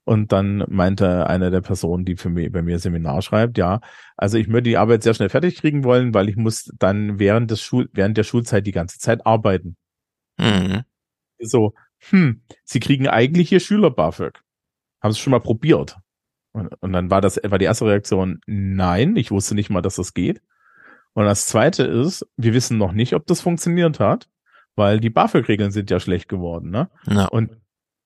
[0.04, 3.80] und dann meinte eine der Personen, die für mich, bei mir Seminar schreibt, ja,
[4.16, 7.50] also ich würde die Arbeit sehr schnell fertig kriegen wollen, weil ich muss dann während
[7.50, 9.76] des Schul, während der Schulzeit die ganze Zeit arbeiten.
[10.38, 10.82] Mhm.
[11.38, 11.74] So,
[12.10, 14.42] hm, sie kriegen eigentlich hier Schüler BAföG.
[15.02, 15.96] Haben sie schon mal probiert?
[16.52, 19.96] Und, und dann war das, war die erste Reaktion, nein, ich wusste nicht mal, dass
[19.96, 20.42] das geht.
[21.14, 24.28] Und das zweite ist, wir wissen noch nicht, ob das funktioniert hat,
[24.76, 26.90] weil die BAföG-Regeln sind ja schlecht geworden, ne?
[27.06, 27.26] Ja.
[27.26, 27.56] Und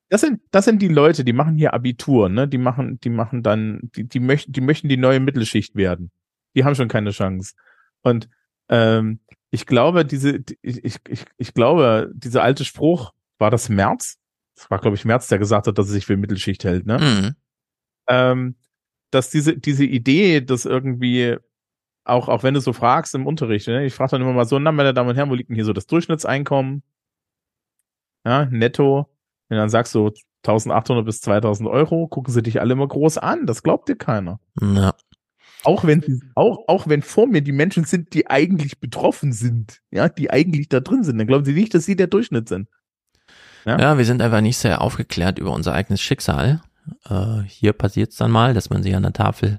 [0.08, 2.48] das sind, das sind die Leute, die machen hier Abitur, ne?
[2.48, 6.10] Die machen, die machen dann, die, die möchten, die möchten die neue Mittelschicht werden.
[6.54, 7.54] Die haben schon keine Chance.
[8.02, 8.28] Und
[8.70, 9.20] ähm,
[9.50, 14.18] ich glaube, diese, die- ich, ich, ich, ich glaube, dieser alte Spruch, war das März?
[14.56, 16.98] Das war, glaube ich, März, der gesagt hat, dass er sich für Mittelschicht hält, ne?
[16.98, 17.34] Mhm.
[18.08, 18.56] Ähm,
[19.10, 21.36] dass diese, diese Idee, dass irgendwie,
[22.04, 23.84] auch, auch wenn du so fragst im Unterricht, ne?
[23.84, 25.64] ich frage dann immer mal so, na, meine Damen und Herren, wo liegt denn hier
[25.66, 26.82] so das Durchschnittseinkommen?
[28.24, 29.08] Ja, netto.
[29.48, 30.12] Und dann sagst du
[30.46, 33.46] 1800 bis 2000 Euro, gucken sie dich alle immer groß an.
[33.46, 34.40] Das glaubt dir keiner.
[34.60, 34.94] Ja.
[35.64, 40.08] Auch wenn, auch, auch wenn vor mir die Menschen sind, die eigentlich betroffen sind, ja,
[40.08, 42.68] die eigentlich da drin sind, dann glauben sie nicht, dass sie der Durchschnitt sind.
[43.64, 43.98] Ja?
[43.98, 46.62] wir sind einfach nicht sehr aufgeklärt über unser eigenes Schicksal.
[47.08, 49.58] Äh, hier passiert es dann mal, dass man sie an der Tafel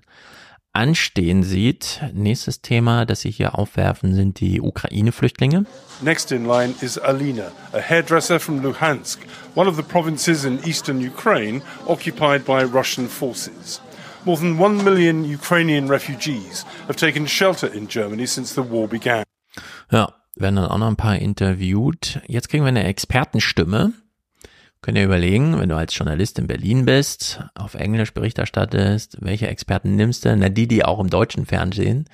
[0.73, 2.01] anstehen sieht.
[2.13, 5.65] Nächstes Thema, das Sie hier aufwerfen, sind die Ukraine-Flüchtlinge.
[6.01, 9.19] Next in line is Alina, a hairdresser from Luhansk,
[9.55, 13.81] one of the provinces in eastern Ukraine occupied by Russian forces.
[14.25, 19.23] More than one million Ukrainian refugees have taken shelter in Germany since the war began.
[19.91, 22.21] Ja, werden dann auch noch ein paar interviewt.
[22.27, 23.93] Jetzt kriegen wir eine Expertenstimme.
[24.81, 29.47] Könnt ihr überlegen, wenn du als Journalist in Berlin bist, auf Englisch Bericht erstattest, welche
[29.47, 30.33] Experten nimmst du?
[30.37, 32.05] Na, die, die auch im deutschen Fernsehen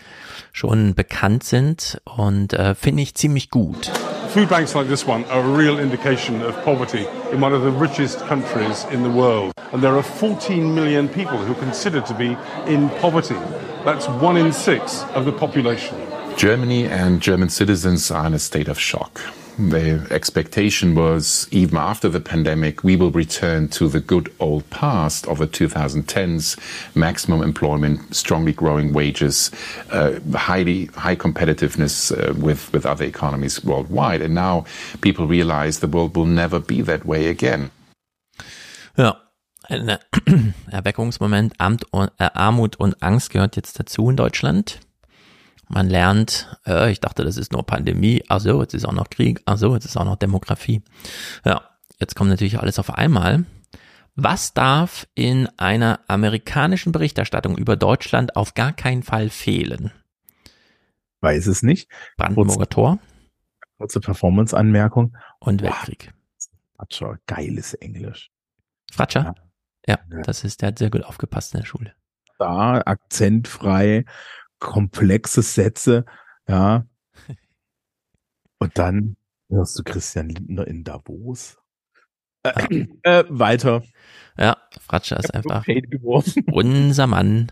[0.52, 3.92] schon bekannt sind und äh, finde ich ziemlich gut.
[4.34, 7.70] Food banks like this one are a real indication of poverty in one of the
[7.70, 9.54] richest countries in the world.
[9.72, 12.36] And there are 14 million people who are considered to be
[12.66, 13.38] in poverty.
[13.86, 15.96] That's one in six of the population.
[16.36, 19.22] Germany and German citizens are in a state of shock.
[19.58, 25.26] The expectation was even after the pandemic, we will return to the good old past
[25.28, 26.58] of the 2010s,
[26.94, 29.52] maximum employment, strongly growing wages,
[29.92, 34.22] uh, highly high competitiveness uh, with, with other economies worldwide.
[34.22, 34.66] And now
[35.00, 37.72] people realize the world will never be that way again.
[38.98, 39.22] Ja,
[39.64, 40.00] ein äh,
[40.72, 41.54] Erweckungsmoment.
[41.60, 44.80] Amt und, äh, Armut und Angst gehört jetzt dazu in Deutschland.
[45.68, 49.10] Man lernt, äh, ich dachte, das ist nur Pandemie, ach so, jetzt ist auch noch
[49.10, 50.84] Krieg, ach so, jetzt ist auch noch Demografie.
[51.44, 51.62] Ja,
[52.00, 53.46] jetzt kommt natürlich alles auf einmal.
[54.16, 59.92] Was darf in einer amerikanischen Berichterstattung über Deutschland auf gar keinen Fall fehlen?
[61.20, 61.90] Weiß es nicht.
[62.16, 63.00] Brandenburger Tor.
[63.78, 65.18] Kurze Performance-Anmerkung.
[65.40, 66.14] Und Weltkrieg.
[66.78, 68.32] Fratscher, geiles Englisch.
[68.92, 69.36] Fratscher?
[69.86, 70.00] Ja.
[70.10, 71.94] ja, das ist, der hat sehr gut aufgepasst in der Schule.
[72.40, 74.06] Da, akzentfrei,
[74.66, 76.06] komplexe Sätze,
[76.48, 76.86] ja.
[78.60, 79.16] Und dann
[79.50, 81.58] hörst du Christian Lindner in Davos.
[82.44, 83.84] Äh, äh, weiter.
[84.38, 85.66] Ja, Fratscher ist einfach
[86.52, 87.52] unser Mann.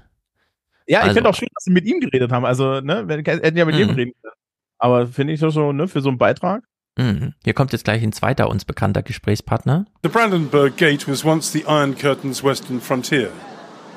[0.85, 2.45] Ja, ich also, finde auch schön, dass sie mit ihm geredet haben.
[2.45, 3.95] Also, ne, wir hätten ja mit ihm mhm.
[3.95, 4.33] reden können.
[4.77, 6.64] Aber finde ich doch so, ne, für so einen Beitrag.
[6.98, 7.33] Mhm.
[7.43, 9.85] Hier kommt jetzt gleich ein zweiter uns bekannter Gesprächspartner.
[10.03, 13.32] The Brandenburg Gate was once the Iron Curtain's western frontier.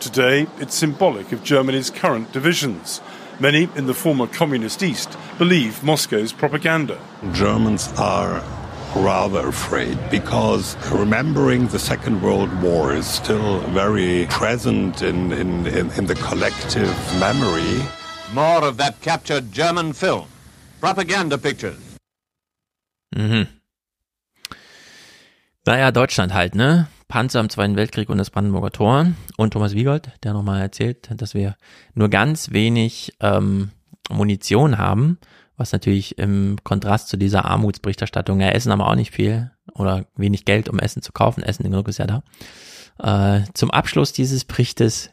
[0.01, 3.01] Today, it's symbolic of Germany's current divisions.
[3.41, 6.99] Many in the former communist East believe Moscow's propaganda.
[7.33, 8.43] Germans are
[8.95, 15.91] rather afraid because remembering the Second World War is still very present in, in, in,
[15.93, 17.83] in the collective memory.
[18.33, 20.29] More of that captured German film.
[20.81, 21.79] Propaganda pictures.
[23.15, 23.49] Mhm.
[25.67, 26.87] Naja, Deutschland halt, ne?
[27.09, 29.07] Panzer im Zweiten Weltkrieg und das Brandenburger Tor.
[29.37, 31.57] Und Thomas Wiegold, der nochmal erzählt, dass wir
[31.95, 33.71] nur ganz wenig ähm,
[34.11, 35.19] Munition haben,
[35.57, 40.45] was natürlich im Kontrast zu dieser Armutsberichterstattung, ja, essen aber auch nicht viel oder wenig
[40.45, 41.43] Geld, um Essen zu kaufen.
[41.43, 42.23] Essen genug ist ja da.
[42.99, 45.11] Äh, zum Abschluss dieses Berichtes,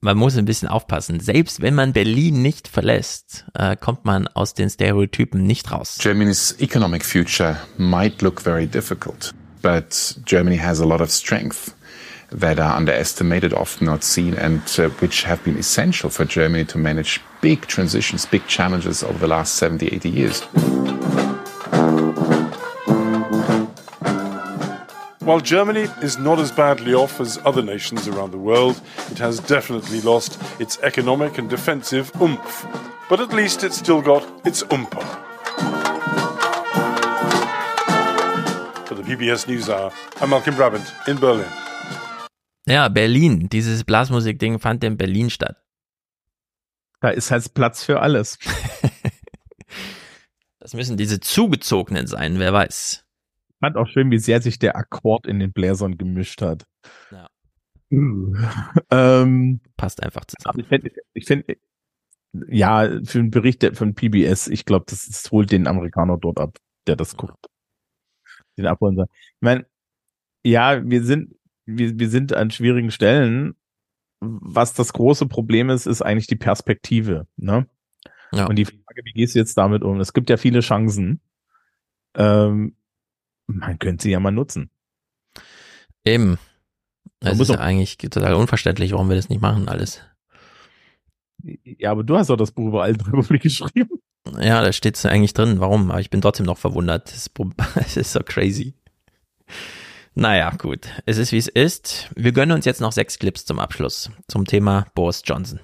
[0.00, 1.20] man muss ein bisschen aufpassen.
[1.20, 5.98] Selbst wenn man Berlin nicht verlässt, äh, kommt man aus den Stereotypen nicht raus.
[6.00, 9.34] Germany's economic future might look very difficult.
[9.62, 11.74] But Germany has a lot of strength
[12.30, 16.78] that are underestimated, often not seen, and uh, which have been essential for Germany to
[16.78, 20.40] manage big transitions, big challenges over the last 70, 80 years.
[25.20, 28.80] While Germany is not as badly off as other nations around the world,
[29.10, 32.66] it has definitely lost its economic and defensive oomph.
[33.08, 35.29] But at least it's still got its oompa.
[39.10, 39.90] PBS NewsHour.
[40.20, 41.44] I'm Malcolm Brabant in Berlin.
[42.66, 43.48] Ja, Berlin.
[43.48, 45.56] Dieses Blasmusikding fand in Berlin statt.
[47.00, 48.38] Da ist halt Platz für alles.
[50.60, 53.04] das müssen diese Zugezogenen sein, wer weiß.
[53.48, 56.64] Ich fand auch schön, wie sehr sich der Akkord in den Bläsern gemischt hat.
[57.10, 57.26] Ja.
[57.90, 60.60] ähm, Passt einfach zusammen.
[60.60, 61.46] Ich finde, find,
[62.48, 66.58] ja, für einen Bericht von PBS, ich glaube, das, das holt den Amerikaner dort ab,
[66.86, 67.50] der das guckt
[68.62, 69.06] den abholen soll.
[69.10, 69.66] Ich meine,
[70.44, 71.34] ja, wir sind,
[71.66, 73.54] wir, wir sind an schwierigen Stellen.
[74.20, 77.26] Was das große Problem ist, ist eigentlich die Perspektive.
[77.36, 77.66] Ne?
[78.32, 78.46] Ja.
[78.46, 79.98] Und die Frage, wie gehst du jetzt damit um?
[80.00, 81.20] Es gibt ja viele Chancen.
[82.14, 82.76] Ähm,
[83.46, 84.70] man könnte sie ja mal nutzen.
[86.04, 86.38] Eben.
[87.20, 90.02] Es ist ja eigentlich total unverständlich, warum wir das nicht machen, alles.
[91.42, 94.00] Ja, aber du hast doch das Buch über Altenrepublik geschrieben.
[94.38, 95.60] Ja, da steht es eigentlich drin.
[95.60, 95.90] Warum?
[95.90, 97.12] Aber ich bin trotzdem noch verwundert.
[97.12, 98.74] Es ist so crazy.
[100.14, 100.88] Naja, gut.
[101.06, 102.10] Es ist wie es ist.
[102.14, 105.60] Wir gönnen uns jetzt noch sechs Clips zum Abschluss zum Thema Boris Johnson.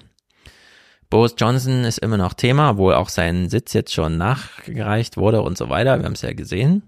[1.09, 5.57] Boris Johnson ist immer noch Thema, obwohl auch sein Sitz jetzt schon nachgereicht wurde und
[5.57, 5.99] so weiter.
[5.99, 6.83] Wir haben es ja gesehen.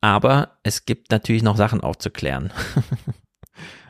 [0.00, 2.52] Aber es gibt natürlich noch Sachen aufzuklären.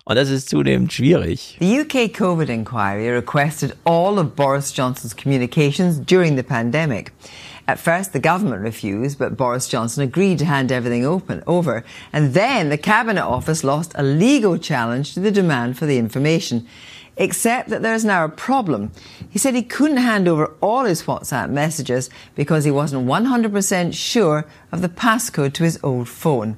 [0.05, 1.56] Und das ist zunehmend schwierig.
[1.60, 7.12] The UK COVID inquiry requested all of Boris Johnson's communications during the pandemic.
[7.68, 11.84] At first, the government refused, but Boris Johnson agreed to hand everything open over.
[12.12, 16.66] And then the Cabinet Office lost a legal challenge to the demand for the information.
[17.16, 18.90] Except that there is now a problem.
[19.31, 24.47] He said he couldn't hand over all his WhatsApp messages because he wasn't 100% sure
[24.72, 26.56] of the passcode to his old phone.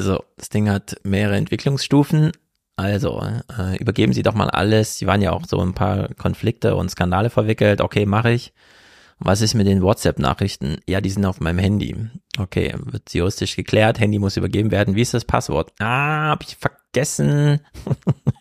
[0.00, 2.32] Also, das Ding hat mehrere Entwicklungsstufen.
[2.76, 3.22] Also,
[3.58, 4.96] äh, übergeben Sie doch mal alles.
[4.96, 7.82] Sie waren ja auch so ein paar Konflikte und Skandale verwickelt.
[7.82, 8.54] Okay, mache ich.
[9.18, 10.78] Was ist mit den WhatsApp-Nachrichten?
[10.86, 11.94] Ja, die sind auf meinem Handy.
[12.38, 14.00] Okay, wird juristisch geklärt.
[14.00, 14.94] Handy muss übergeben werden.
[14.94, 15.74] Wie ist das Passwort?
[15.80, 17.60] Ah, hab ich vergessen.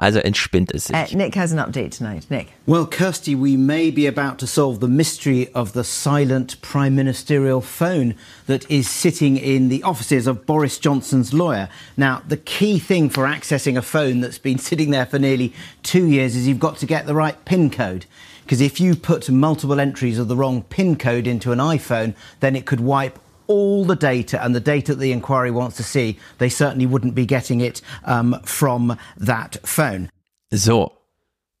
[0.00, 0.96] Also entspinnt es sich.
[0.96, 2.26] Uh, Nick has an update tonight.
[2.30, 2.48] Nick.
[2.66, 7.60] Well, Kirsty, we may be about to solve the mystery of the silent prime ministerial
[7.60, 8.14] phone
[8.46, 11.68] that is sitting in the offices of Boris Johnson's lawyer.
[11.98, 16.06] Now, the key thing for accessing a phone that's been sitting there for nearly two
[16.06, 18.06] years is you've got to get the right PIN code.
[18.44, 22.56] Because if you put multiple entries of the wrong PIN code into an iPhone, then
[22.56, 23.18] it could wipe
[23.50, 26.18] all the data and the data that the inquiry wants to see.
[26.38, 30.08] They certainly wouldn't be getting it um, from that phone.
[30.52, 30.92] So,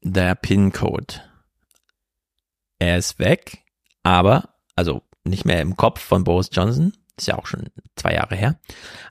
[0.02, 1.20] der PIN-Code.
[2.78, 3.64] Er ist weg,
[4.04, 8.36] aber, also nicht mehr im Kopf von Boris Johnson, ist ja auch schon zwei Jahre
[8.36, 8.58] her,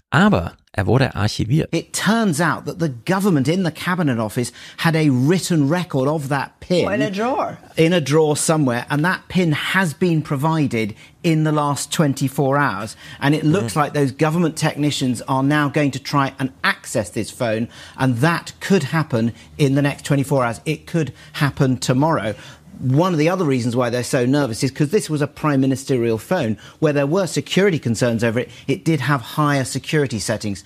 [0.09, 1.67] aber er wurde archiviert.
[1.71, 6.29] It turns out that the government in the cabinet office had a written record of
[6.29, 7.57] that pin Oh, in a drawer.
[7.75, 12.95] in a drawer somewhere, and that pin has been provided in the last 24 hours.
[13.19, 17.31] And it looks like those government technicians are now going to try and access this
[17.31, 17.67] phone,
[17.97, 20.61] and that could happen in the next 24 hours.
[20.65, 22.35] It could happen tomorrow.
[22.79, 25.59] One of the other reasons why they're so nervous is because this was a prime
[25.59, 28.49] ministerial phone where there were security concerns over it.
[28.67, 30.63] It did have higher security settings.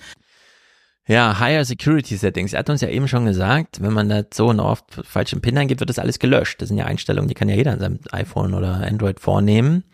[1.06, 2.54] Ja, Higher Security Settings.
[2.54, 5.80] Er hat uns ja eben schon gesagt, wenn man da so oft falschen PIN eingibt,
[5.80, 6.62] wird das alles gelöscht.
[6.62, 9.84] Das sind ja Einstellungen, die kann ja jeder an seinem iPhone oder Android vornehmen.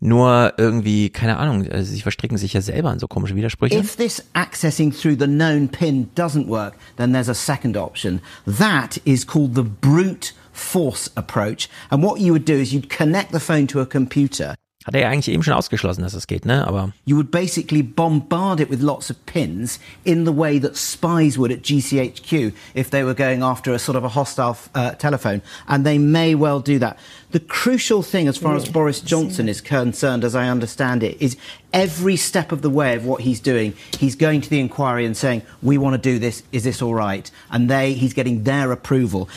[0.00, 3.76] Nur irgendwie, keine Ahnung, äh, sie verstricken sich ja selber in so komische Widersprüche.
[3.76, 8.20] If this accessing through the known PIN doesn't work, then there's a second option.
[8.46, 11.68] That is called the brute force approach.
[11.90, 14.54] And what you would do is you'd connect the phone to a computer.
[14.88, 16.66] Hat er ja eigentlich eben schon ausgeschlossen, dass es geht, ne?
[16.66, 21.36] Aber You would basically bombard it with lots of pins in the way that spies
[21.36, 25.42] would at GCHQ if they were going after a sort of a hostile uh, telephone.
[25.66, 26.96] And they may well do that.
[27.32, 31.36] The crucial thing, as far as Boris Johnson is concerned, as I understand it, is
[31.74, 35.14] every step of the way of what he's doing, he's going to the inquiry and
[35.14, 36.42] saying, "We want to do this.
[36.50, 39.28] Is this all right?" And they, he's getting their approval.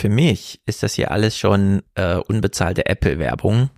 [0.00, 3.68] Für mich ist das hier alles schon äh, unbezahlte Apple-Werbung.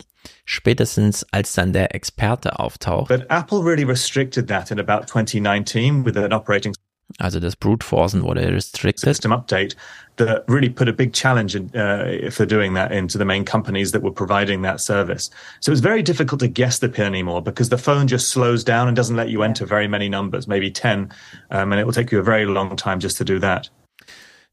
[0.44, 3.08] Spätestens als dann der Experte auftaucht.
[3.08, 6.74] But Apple really restricted that in about 2019 with an operating
[7.18, 9.00] Also das Brute Forcen wurde restricted.
[9.00, 9.76] system update
[10.16, 13.90] that really put a big challenge in, uh, for doing that into the main companies
[13.90, 15.28] that were providing that service.
[15.60, 18.86] So it's very difficult to guess the pin anymore because the phone just slows down
[18.86, 21.12] and doesn't let you enter very many numbers, maybe 10,
[21.50, 23.68] um, and it will take you a very long time just to do that.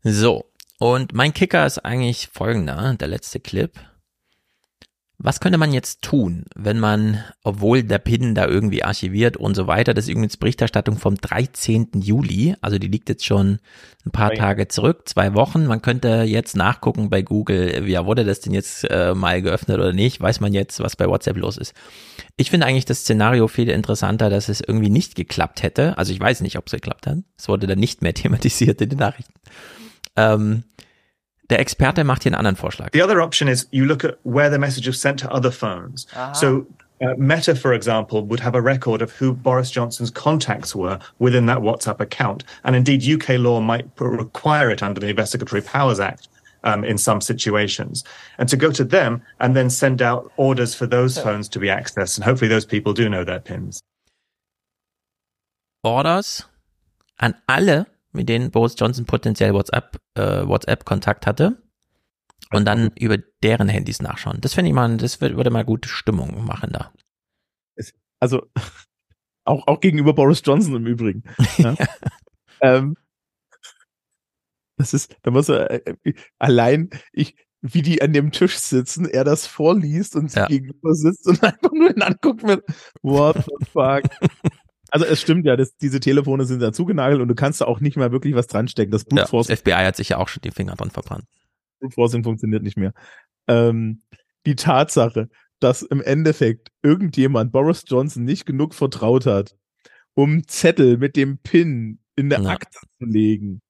[0.04, 0.49] So,
[0.80, 3.72] und mein Kicker ist eigentlich folgender, der letzte Clip.
[5.22, 9.68] Was könnte man jetzt tun, wenn man, obwohl der PIN da irgendwie archiviert und so
[9.68, 11.90] weiter, das ist übrigens Berichterstattung vom 13.
[11.96, 13.60] Juli, also die liegt jetzt schon
[14.06, 15.66] ein paar Tage zurück, zwei Wochen.
[15.66, 19.92] Man könnte jetzt nachgucken bei Google, ja, wurde das denn jetzt äh, mal geöffnet oder
[19.92, 21.74] nicht, weiß man jetzt, was bei WhatsApp los ist.
[22.38, 25.98] Ich finde eigentlich das Szenario viel interessanter, dass es irgendwie nicht geklappt hätte.
[25.98, 27.18] Also ich weiß nicht, ob es geklappt hat.
[27.38, 29.34] Es wurde dann nicht mehr thematisiert in den Nachrichten.
[30.20, 30.64] Ähm,
[31.50, 32.90] der Experte macht hier einen anderen Vorschlag.
[32.94, 36.06] The other option is you look at where the message was sent to other phones.
[36.16, 36.34] Ah.
[36.34, 36.68] So
[37.02, 41.46] uh, Meta, for example, would have a record of who Boris Johnson's contacts were within
[41.48, 42.44] that WhatsApp account.
[42.64, 46.28] And indeed, UK law might require it under the Investigatory Powers Act.
[46.62, 48.04] Um, in some situations,
[48.38, 51.68] and to go to them and then send out orders for those phones to be
[51.68, 53.80] accessed, and hopefully those people do know their pins.
[55.86, 56.44] Orders
[57.22, 61.62] an alle, mit denen Boris Johnson potenziell WhatsApp, äh, WhatsApp Kontakt hatte
[62.52, 64.40] und dann über deren Handys nachschauen.
[64.42, 66.92] Das finde ich mal, das würde, mal gute Stimmung machen da.
[68.20, 68.48] Also
[69.46, 71.24] auch, auch gegenüber Boris Johnson im Übrigen.
[71.58, 71.76] Ja.
[72.62, 72.96] ähm,
[74.78, 79.06] das ist, da muss er äh, äh, allein, ich, wie die an dem Tisch sitzen,
[79.06, 80.48] er das vorliest und sie Ja.
[80.48, 82.64] gegenüber sitzt und einfach nur ihn anguckt mit
[83.02, 84.04] What the fuck.
[84.92, 87.80] Also es stimmt ja, das, diese Telefone sind da zugenagelt und du kannst da auch
[87.80, 88.92] nicht mehr wirklich was dranstecken.
[88.92, 91.26] Das Brute Ja, das FBI hat sich ja auch schon die Finger dran verbrannt.
[91.80, 92.94] Brute Forcing funktioniert nicht mehr.
[93.48, 94.02] Ähm,
[94.46, 99.56] die Tatsache, dass im Endeffekt irgendjemand Boris Johnson nicht genug vertraut hat,
[100.14, 102.50] um Zettel mit dem PIN in der Ja.
[102.50, 103.62] Akte zu legen,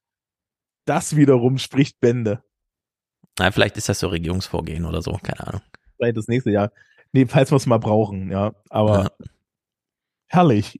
[0.86, 2.44] das wiederum spricht Bände.
[3.38, 5.62] Na, vielleicht ist das so Regierungsvorgehen oder so, keine Ahnung.
[5.98, 6.72] Vielleicht das nächste Jahr.
[7.12, 8.54] Nee, falls wir es mal brauchen, ja.
[8.70, 9.12] Aber
[10.28, 10.80] herrlich.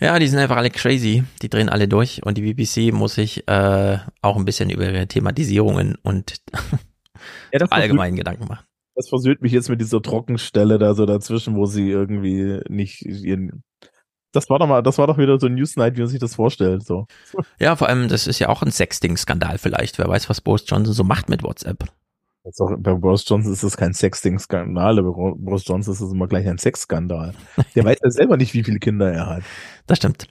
[0.00, 3.48] Ja, die sind einfach alle crazy, die drehen alle durch und die BBC muss sich
[3.48, 6.36] äh, auch ein bisschen über ihre Thematisierungen und
[7.52, 8.64] Ja, allgemeinen Gedanken machen.
[8.94, 13.62] Das versöhnt mich jetzt mit dieser Trockenstelle da so dazwischen, wo sie irgendwie nicht ihren.
[14.32, 16.34] Das war doch mal, das war doch wieder so ein Newsnight, wie man sich das
[16.34, 17.06] vorstellt, so.
[17.58, 19.98] Ja, vor allem, das ist ja auch ein Sexting-Skandal vielleicht.
[19.98, 21.84] Wer weiß, was Boris Johnson so macht mit WhatsApp.
[22.44, 26.12] Jetzt auch, bei Boris Johnson ist das kein Sexting-Skandal, aber bei Boris Johnson ist das
[26.12, 27.34] immer gleich ein Sexskandal.
[27.74, 29.42] Der weiß ja selber nicht, wie viele Kinder er hat.
[29.86, 30.28] Das stimmt.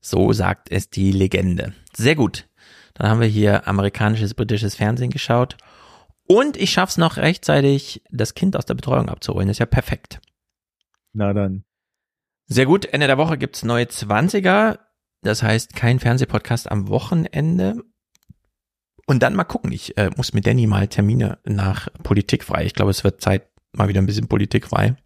[0.00, 1.72] So sagt es die Legende.
[1.94, 2.48] Sehr gut.
[2.94, 5.56] Dann haben wir hier amerikanisches, britisches Fernsehen geschaut.
[6.26, 9.48] Und ich schaff's noch rechtzeitig, das Kind aus der Betreuung abzuholen.
[9.48, 10.20] Das ist ja perfekt.
[11.12, 11.64] Na dann.
[12.46, 12.86] Sehr gut.
[12.86, 14.78] Ende der Woche gibt's neue 20er.
[15.22, 17.82] Das heißt, kein Fernsehpodcast am Wochenende.
[19.06, 19.72] Und dann mal gucken.
[19.72, 22.64] Ich äh, muss mit Danny mal Termine nach Politik frei.
[22.64, 24.96] Ich glaube, es wird Zeit mal wieder ein bisschen Politik frei.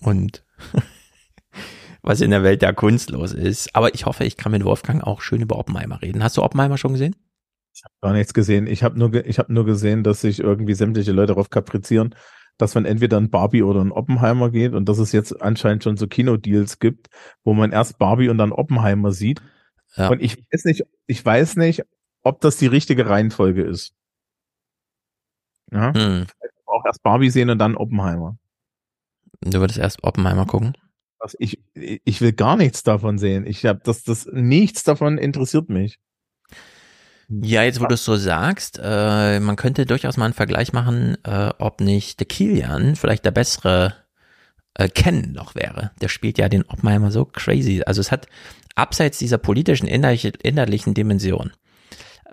[0.00, 0.44] Und
[2.02, 3.74] was in der Welt der Kunst los ist.
[3.74, 6.22] Aber ich hoffe, ich kann mit Wolfgang auch schön über Oppenheimer reden.
[6.22, 7.16] Hast du Oppenheimer schon gesehen?
[7.74, 8.66] Ich habe gar nichts gesehen.
[8.66, 12.14] Ich habe nur, ge ich habe nur gesehen, dass sich irgendwie sämtliche Leute darauf kaprizieren,
[12.56, 15.96] dass man entweder ein Barbie oder ein Oppenheimer geht und dass es jetzt anscheinend schon
[15.96, 17.08] so Kinodeals gibt,
[17.42, 19.42] wo man erst Barbie und dann Oppenheimer sieht.
[19.96, 20.08] Ja.
[20.08, 21.84] Und ich weiß nicht, ich weiß nicht,
[22.24, 23.94] ob das die richtige Reihenfolge ist.
[25.70, 25.94] Ja.
[25.94, 26.26] Hm.
[26.66, 28.36] Auch erst Barbie sehen und dann Oppenheimer.
[29.40, 30.76] Du würdest erst Oppenheimer gucken?
[31.18, 33.46] Was ich, ich will gar nichts davon sehen.
[33.46, 35.98] Ich habe das, das, nichts davon interessiert mich.
[37.28, 41.16] Ja, jetzt wo du es so sagst, äh, man könnte durchaus mal einen Vergleich machen,
[41.24, 43.94] äh, ob nicht der Kilian vielleicht der bessere
[44.74, 45.92] äh, Ken noch wäre.
[46.02, 47.82] Der spielt ja den Oppenheimer so crazy.
[47.84, 48.26] Also es hat
[48.74, 51.52] abseits dieser politischen innerlich, innerlichen Dimension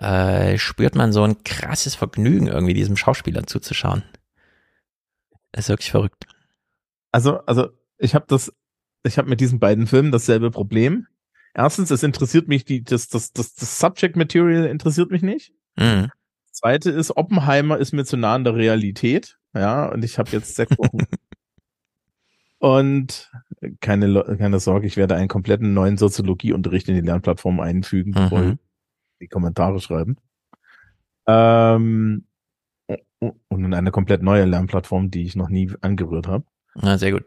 [0.02, 4.02] äh, spürt man so ein krasses Vergnügen irgendwie diesem Schauspieler zuzuschauen.
[5.52, 6.26] Das ist wirklich verrückt.
[7.12, 8.52] Also, also ich habe das,
[9.04, 11.06] ich habe mit diesen beiden Filmen dasselbe Problem.
[11.54, 15.52] Erstens, es interessiert mich die, das, das, das, das Subject Material interessiert mich nicht.
[15.76, 16.10] Mhm.
[16.50, 19.38] Zweite ist, Oppenheimer ist mir zu nah an der Realität.
[19.54, 21.04] Ja, und ich habe jetzt sechs Wochen.
[22.58, 23.30] und
[23.80, 28.58] keine, keine Sorge, ich werde einen kompletten neuen Soziologieunterricht in die Lernplattform einfügen, bevor Mhm.
[29.22, 30.16] Die Kommentare schreiben.
[31.26, 32.26] Ähm,
[33.48, 36.44] und eine komplett neue Lernplattform, die ich noch nie angerührt habe.
[36.74, 37.24] Na, sehr gut.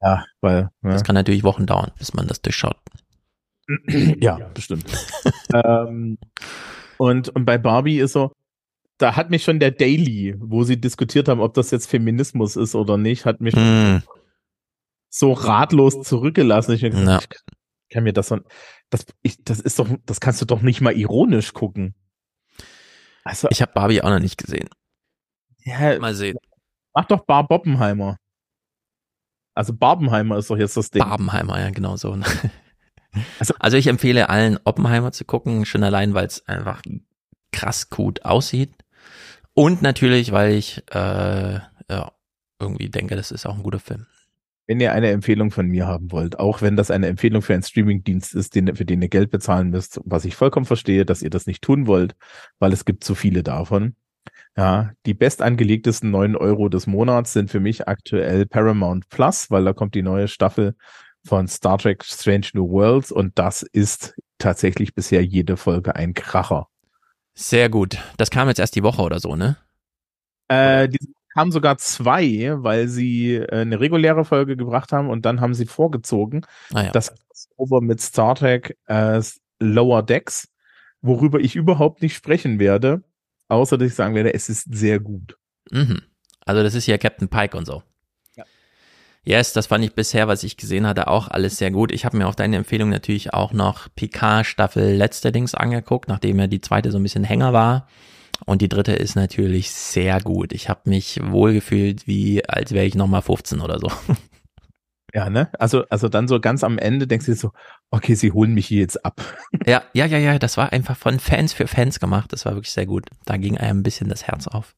[0.00, 0.70] Ja, weil.
[0.82, 0.90] Ja.
[0.92, 2.76] Das kann natürlich Wochen dauern, bis man das durchschaut.
[3.88, 4.84] ja, bestimmt.
[5.54, 6.18] ähm,
[6.98, 8.32] und, und bei Barbie ist so,
[8.98, 12.74] da hat mich schon der Daily, wo sie diskutiert haben, ob das jetzt Feminismus ist
[12.76, 13.98] oder nicht, hat mich Mm.
[15.08, 16.72] so ratlos zurückgelassen.
[16.72, 17.54] Ich, hab gesagt, Ja.
[17.88, 18.38] ich kann mir das so,
[18.94, 21.94] das, ich, das ist doch, das kannst du doch nicht mal ironisch gucken.
[23.24, 24.68] Also, Ich habe Barbie auch noch nicht gesehen.
[25.64, 26.36] ja, Mal sehen.
[26.94, 28.18] mach doch Bar Boppenheimer.
[29.56, 31.02] Also Barbenheimer ist doch jetzt das Ding.
[31.02, 32.16] Barbenheimer, ja, genau so.
[33.60, 36.82] Also ich empfehle allen Oppenheimer zu gucken, schon allein, weil es einfach
[37.52, 38.74] krass gut aussieht.
[39.52, 42.12] Und natürlich, weil ich äh, ja,
[42.58, 44.06] irgendwie denke, das ist auch ein guter Film.
[44.66, 47.62] Wenn ihr eine Empfehlung von mir haben wollt, auch wenn das eine Empfehlung für einen
[47.62, 51.30] Streamingdienst ist, den, für den ihr Geld bezahlen müsst, was ich vollkommen verstehe, dass ihr
[51.30, 52.16] das nicht tun wollt,
[52.58, 53.94] weil es gibt zu viele davon.
[54.56, 59.72] Ja, die bestangelegtesten neun Euro des Monats sind für mich aktuell Paramount Plus, weil da
[59.72, 60.76] kommt die neue Staffel
[61.26, 66.68] von Star Trek Strange New Worlds und das ist tatsächlich bisher jede Folge ein Kracher.
[67.34, 67.98] Sehr gut.
[68.16, 69.56] Das kam jetzt erst die Woche oder so, ne?
[70.48, 70.98] Äh, die
[71.34, 75.66] kamen sogar zwei, weil sie äh, eine reguläre Folge gebracht haben und dann haben sie
[75.66, 76.90] vorgezogen Ah, ja.
[76.92, 79.20] das Crossover mit Star Trek äh,
[79.60, 80.48] Lower Decks,
[81.02, 83.02] worüber ich überhaupt nicht sprechen werde,
[83.48, 85.36] außer dass ich sagen werde, es ist sehr gut.
[85.70, 86.00] Mhm.
[86.46, 87.82] Also das ist ja Captain Pike und so.
[88.36, 88.44] Ja.
[89.24, 91.90] Yes, das fand ich bisher, was ich gesehen hatte, auch alles sehr gut.
[91.92, 96.38] Ich habe mir auf deine Empfehlung natürlich auch noch Picard Staffel letzte Dings angeguckt, nachdem
[96.38, 97.88] ja die zweite so ein bisschen Hänger war.
[98.46, 100.52] Und die dritte ist natürlich sehr gut.
[100.52, 103.90] Ich habe mich wohlgefühlt, wie als wäre ich nochmal 15 oder so.
[105.14, 105.48] Ja, ne?
[105.60, 107.52] Also, also dann so ganz am Ende denkst du dir so,
[107.90, 109.20] okay, sie holen mich hier jetzt ab.
[109.66, 112.32] Ja, ja, ja, ja, das war einfach von Fans für Fans gemacht.
[112.32, 113.08] Das war wirklich sehr gut.
[113.24, 114.74] Da ging einem ein bisschen das Herz auf.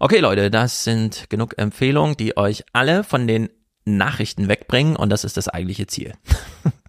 [0.00, 3.48] Okay, Leute, das sind genug Empfehlungen, die euch alle von den
[3.84, 6.14] Nachrichten wegbringen und das ist das eigentliche Ziel.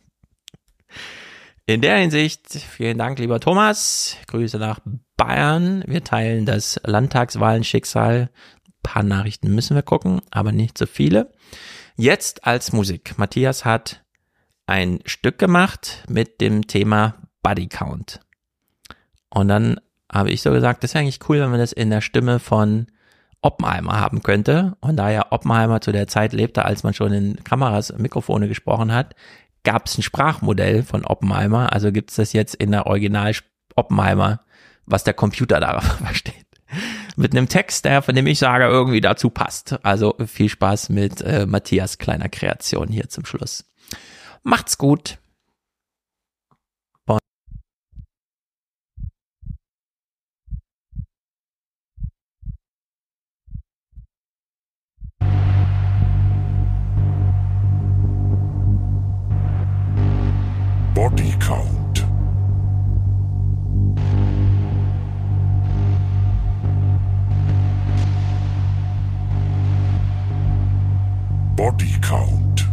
[1.65, 4.17] In der Hinsicht, vielen Dank, lieber Thomas.
[4.27, 4.81] Grüße nach
[5.15, 5.81] Bayern.
[5.87, 8.29] Wir teilen das Landtagswahlenschicksal.
[8.67, 11.31] Ein paar Nachrichten müssen wir gucken, aber nicht so viele.
[11.95, 13.17] Jetzt als Musik.
[13.17, 14.03] Matthias hat
[14.65, 18.19] ein Stück gemacht mit dem Thema Body Count.
[19.29, 19.79] Und dann
[20.11, 22.87] habe ich so gesagt, das wäre eigentlich cool, wenn man das in der Stimme von
[23.41, 24.75] Oppenheimer haben könnte.
[24.81, 28.91] Und da ja Oppenheimer zu der Zeit lebte, als man schon in Kameras Mikrofone gesprochen
[28.93, 29.15] hat,
[29.63, 31.73] gab es ein Sprachmodell von Oppenheimer.
[31.73, 33.33] Also gibt es das jetzt in der Original
[33.75, 34.41] Oppenheimer,
[34.85, 36.35] was der Computer darauf versteht.
[37.15, 39.77] Mit einem Text, der, von dem ich sage, irgendwie dazu passt.
[39.83, 43.65] Also viel Spaß mit äh, Matthias kleiner Kreation hier zum Schluss.
[44.41, 45.17] Macht's gut.
[60.93, 62.05] Body Count.
[71.55, 72.63] Body Count.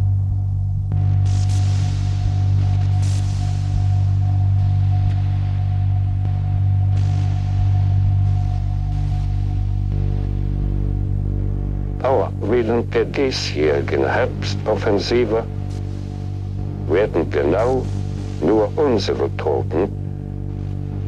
[12.03, 15.43] Our Während der diesjährigen Herbstoffensive
[16.87, 17.83] werden genau
[18.43, 19.89] nur unsere Truppen,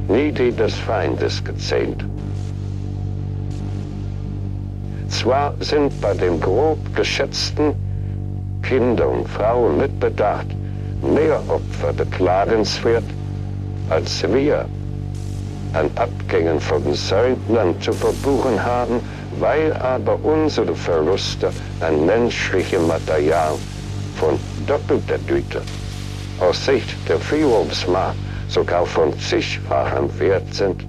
[0.08, 2.04] nie die des Feindes gezählt.
[5.10, 7.74] Zwar sind bei den grob geschätzten
[8.62, 10.48] Kinder und Frauen mit Bedacht
[11.02, 13.04] mehr Opfer beklagenswert,
[13.90, 14.66] als wir
[15.74, 19.00] an Abgängen von Söldnern zu verbuchen haben,
[19.40, 23.54] weil aber unsere Verluste an menschlichem Material
[24.16, 25.62] von doppelter Güte
[26.40, 28.16] aus Sicht der Führungsmacht
[28.48, 30.84] sogar von zigfachem Wert sind,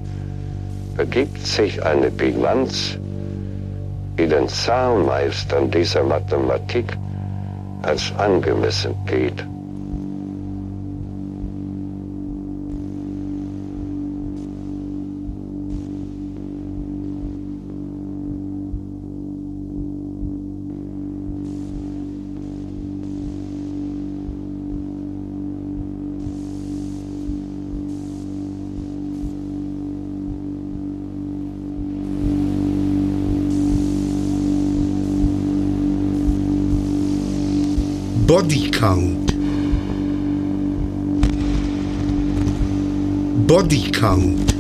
[0.97, 2.99] ergibt sich eine Bilanz,
[4.19, 6.97] die den Zahlmeistern dieser Mathematik
[7.83, 9.45] als angemessen geht.
[38.35, 39.31] Body count.
[43.47, 44.54] Body count.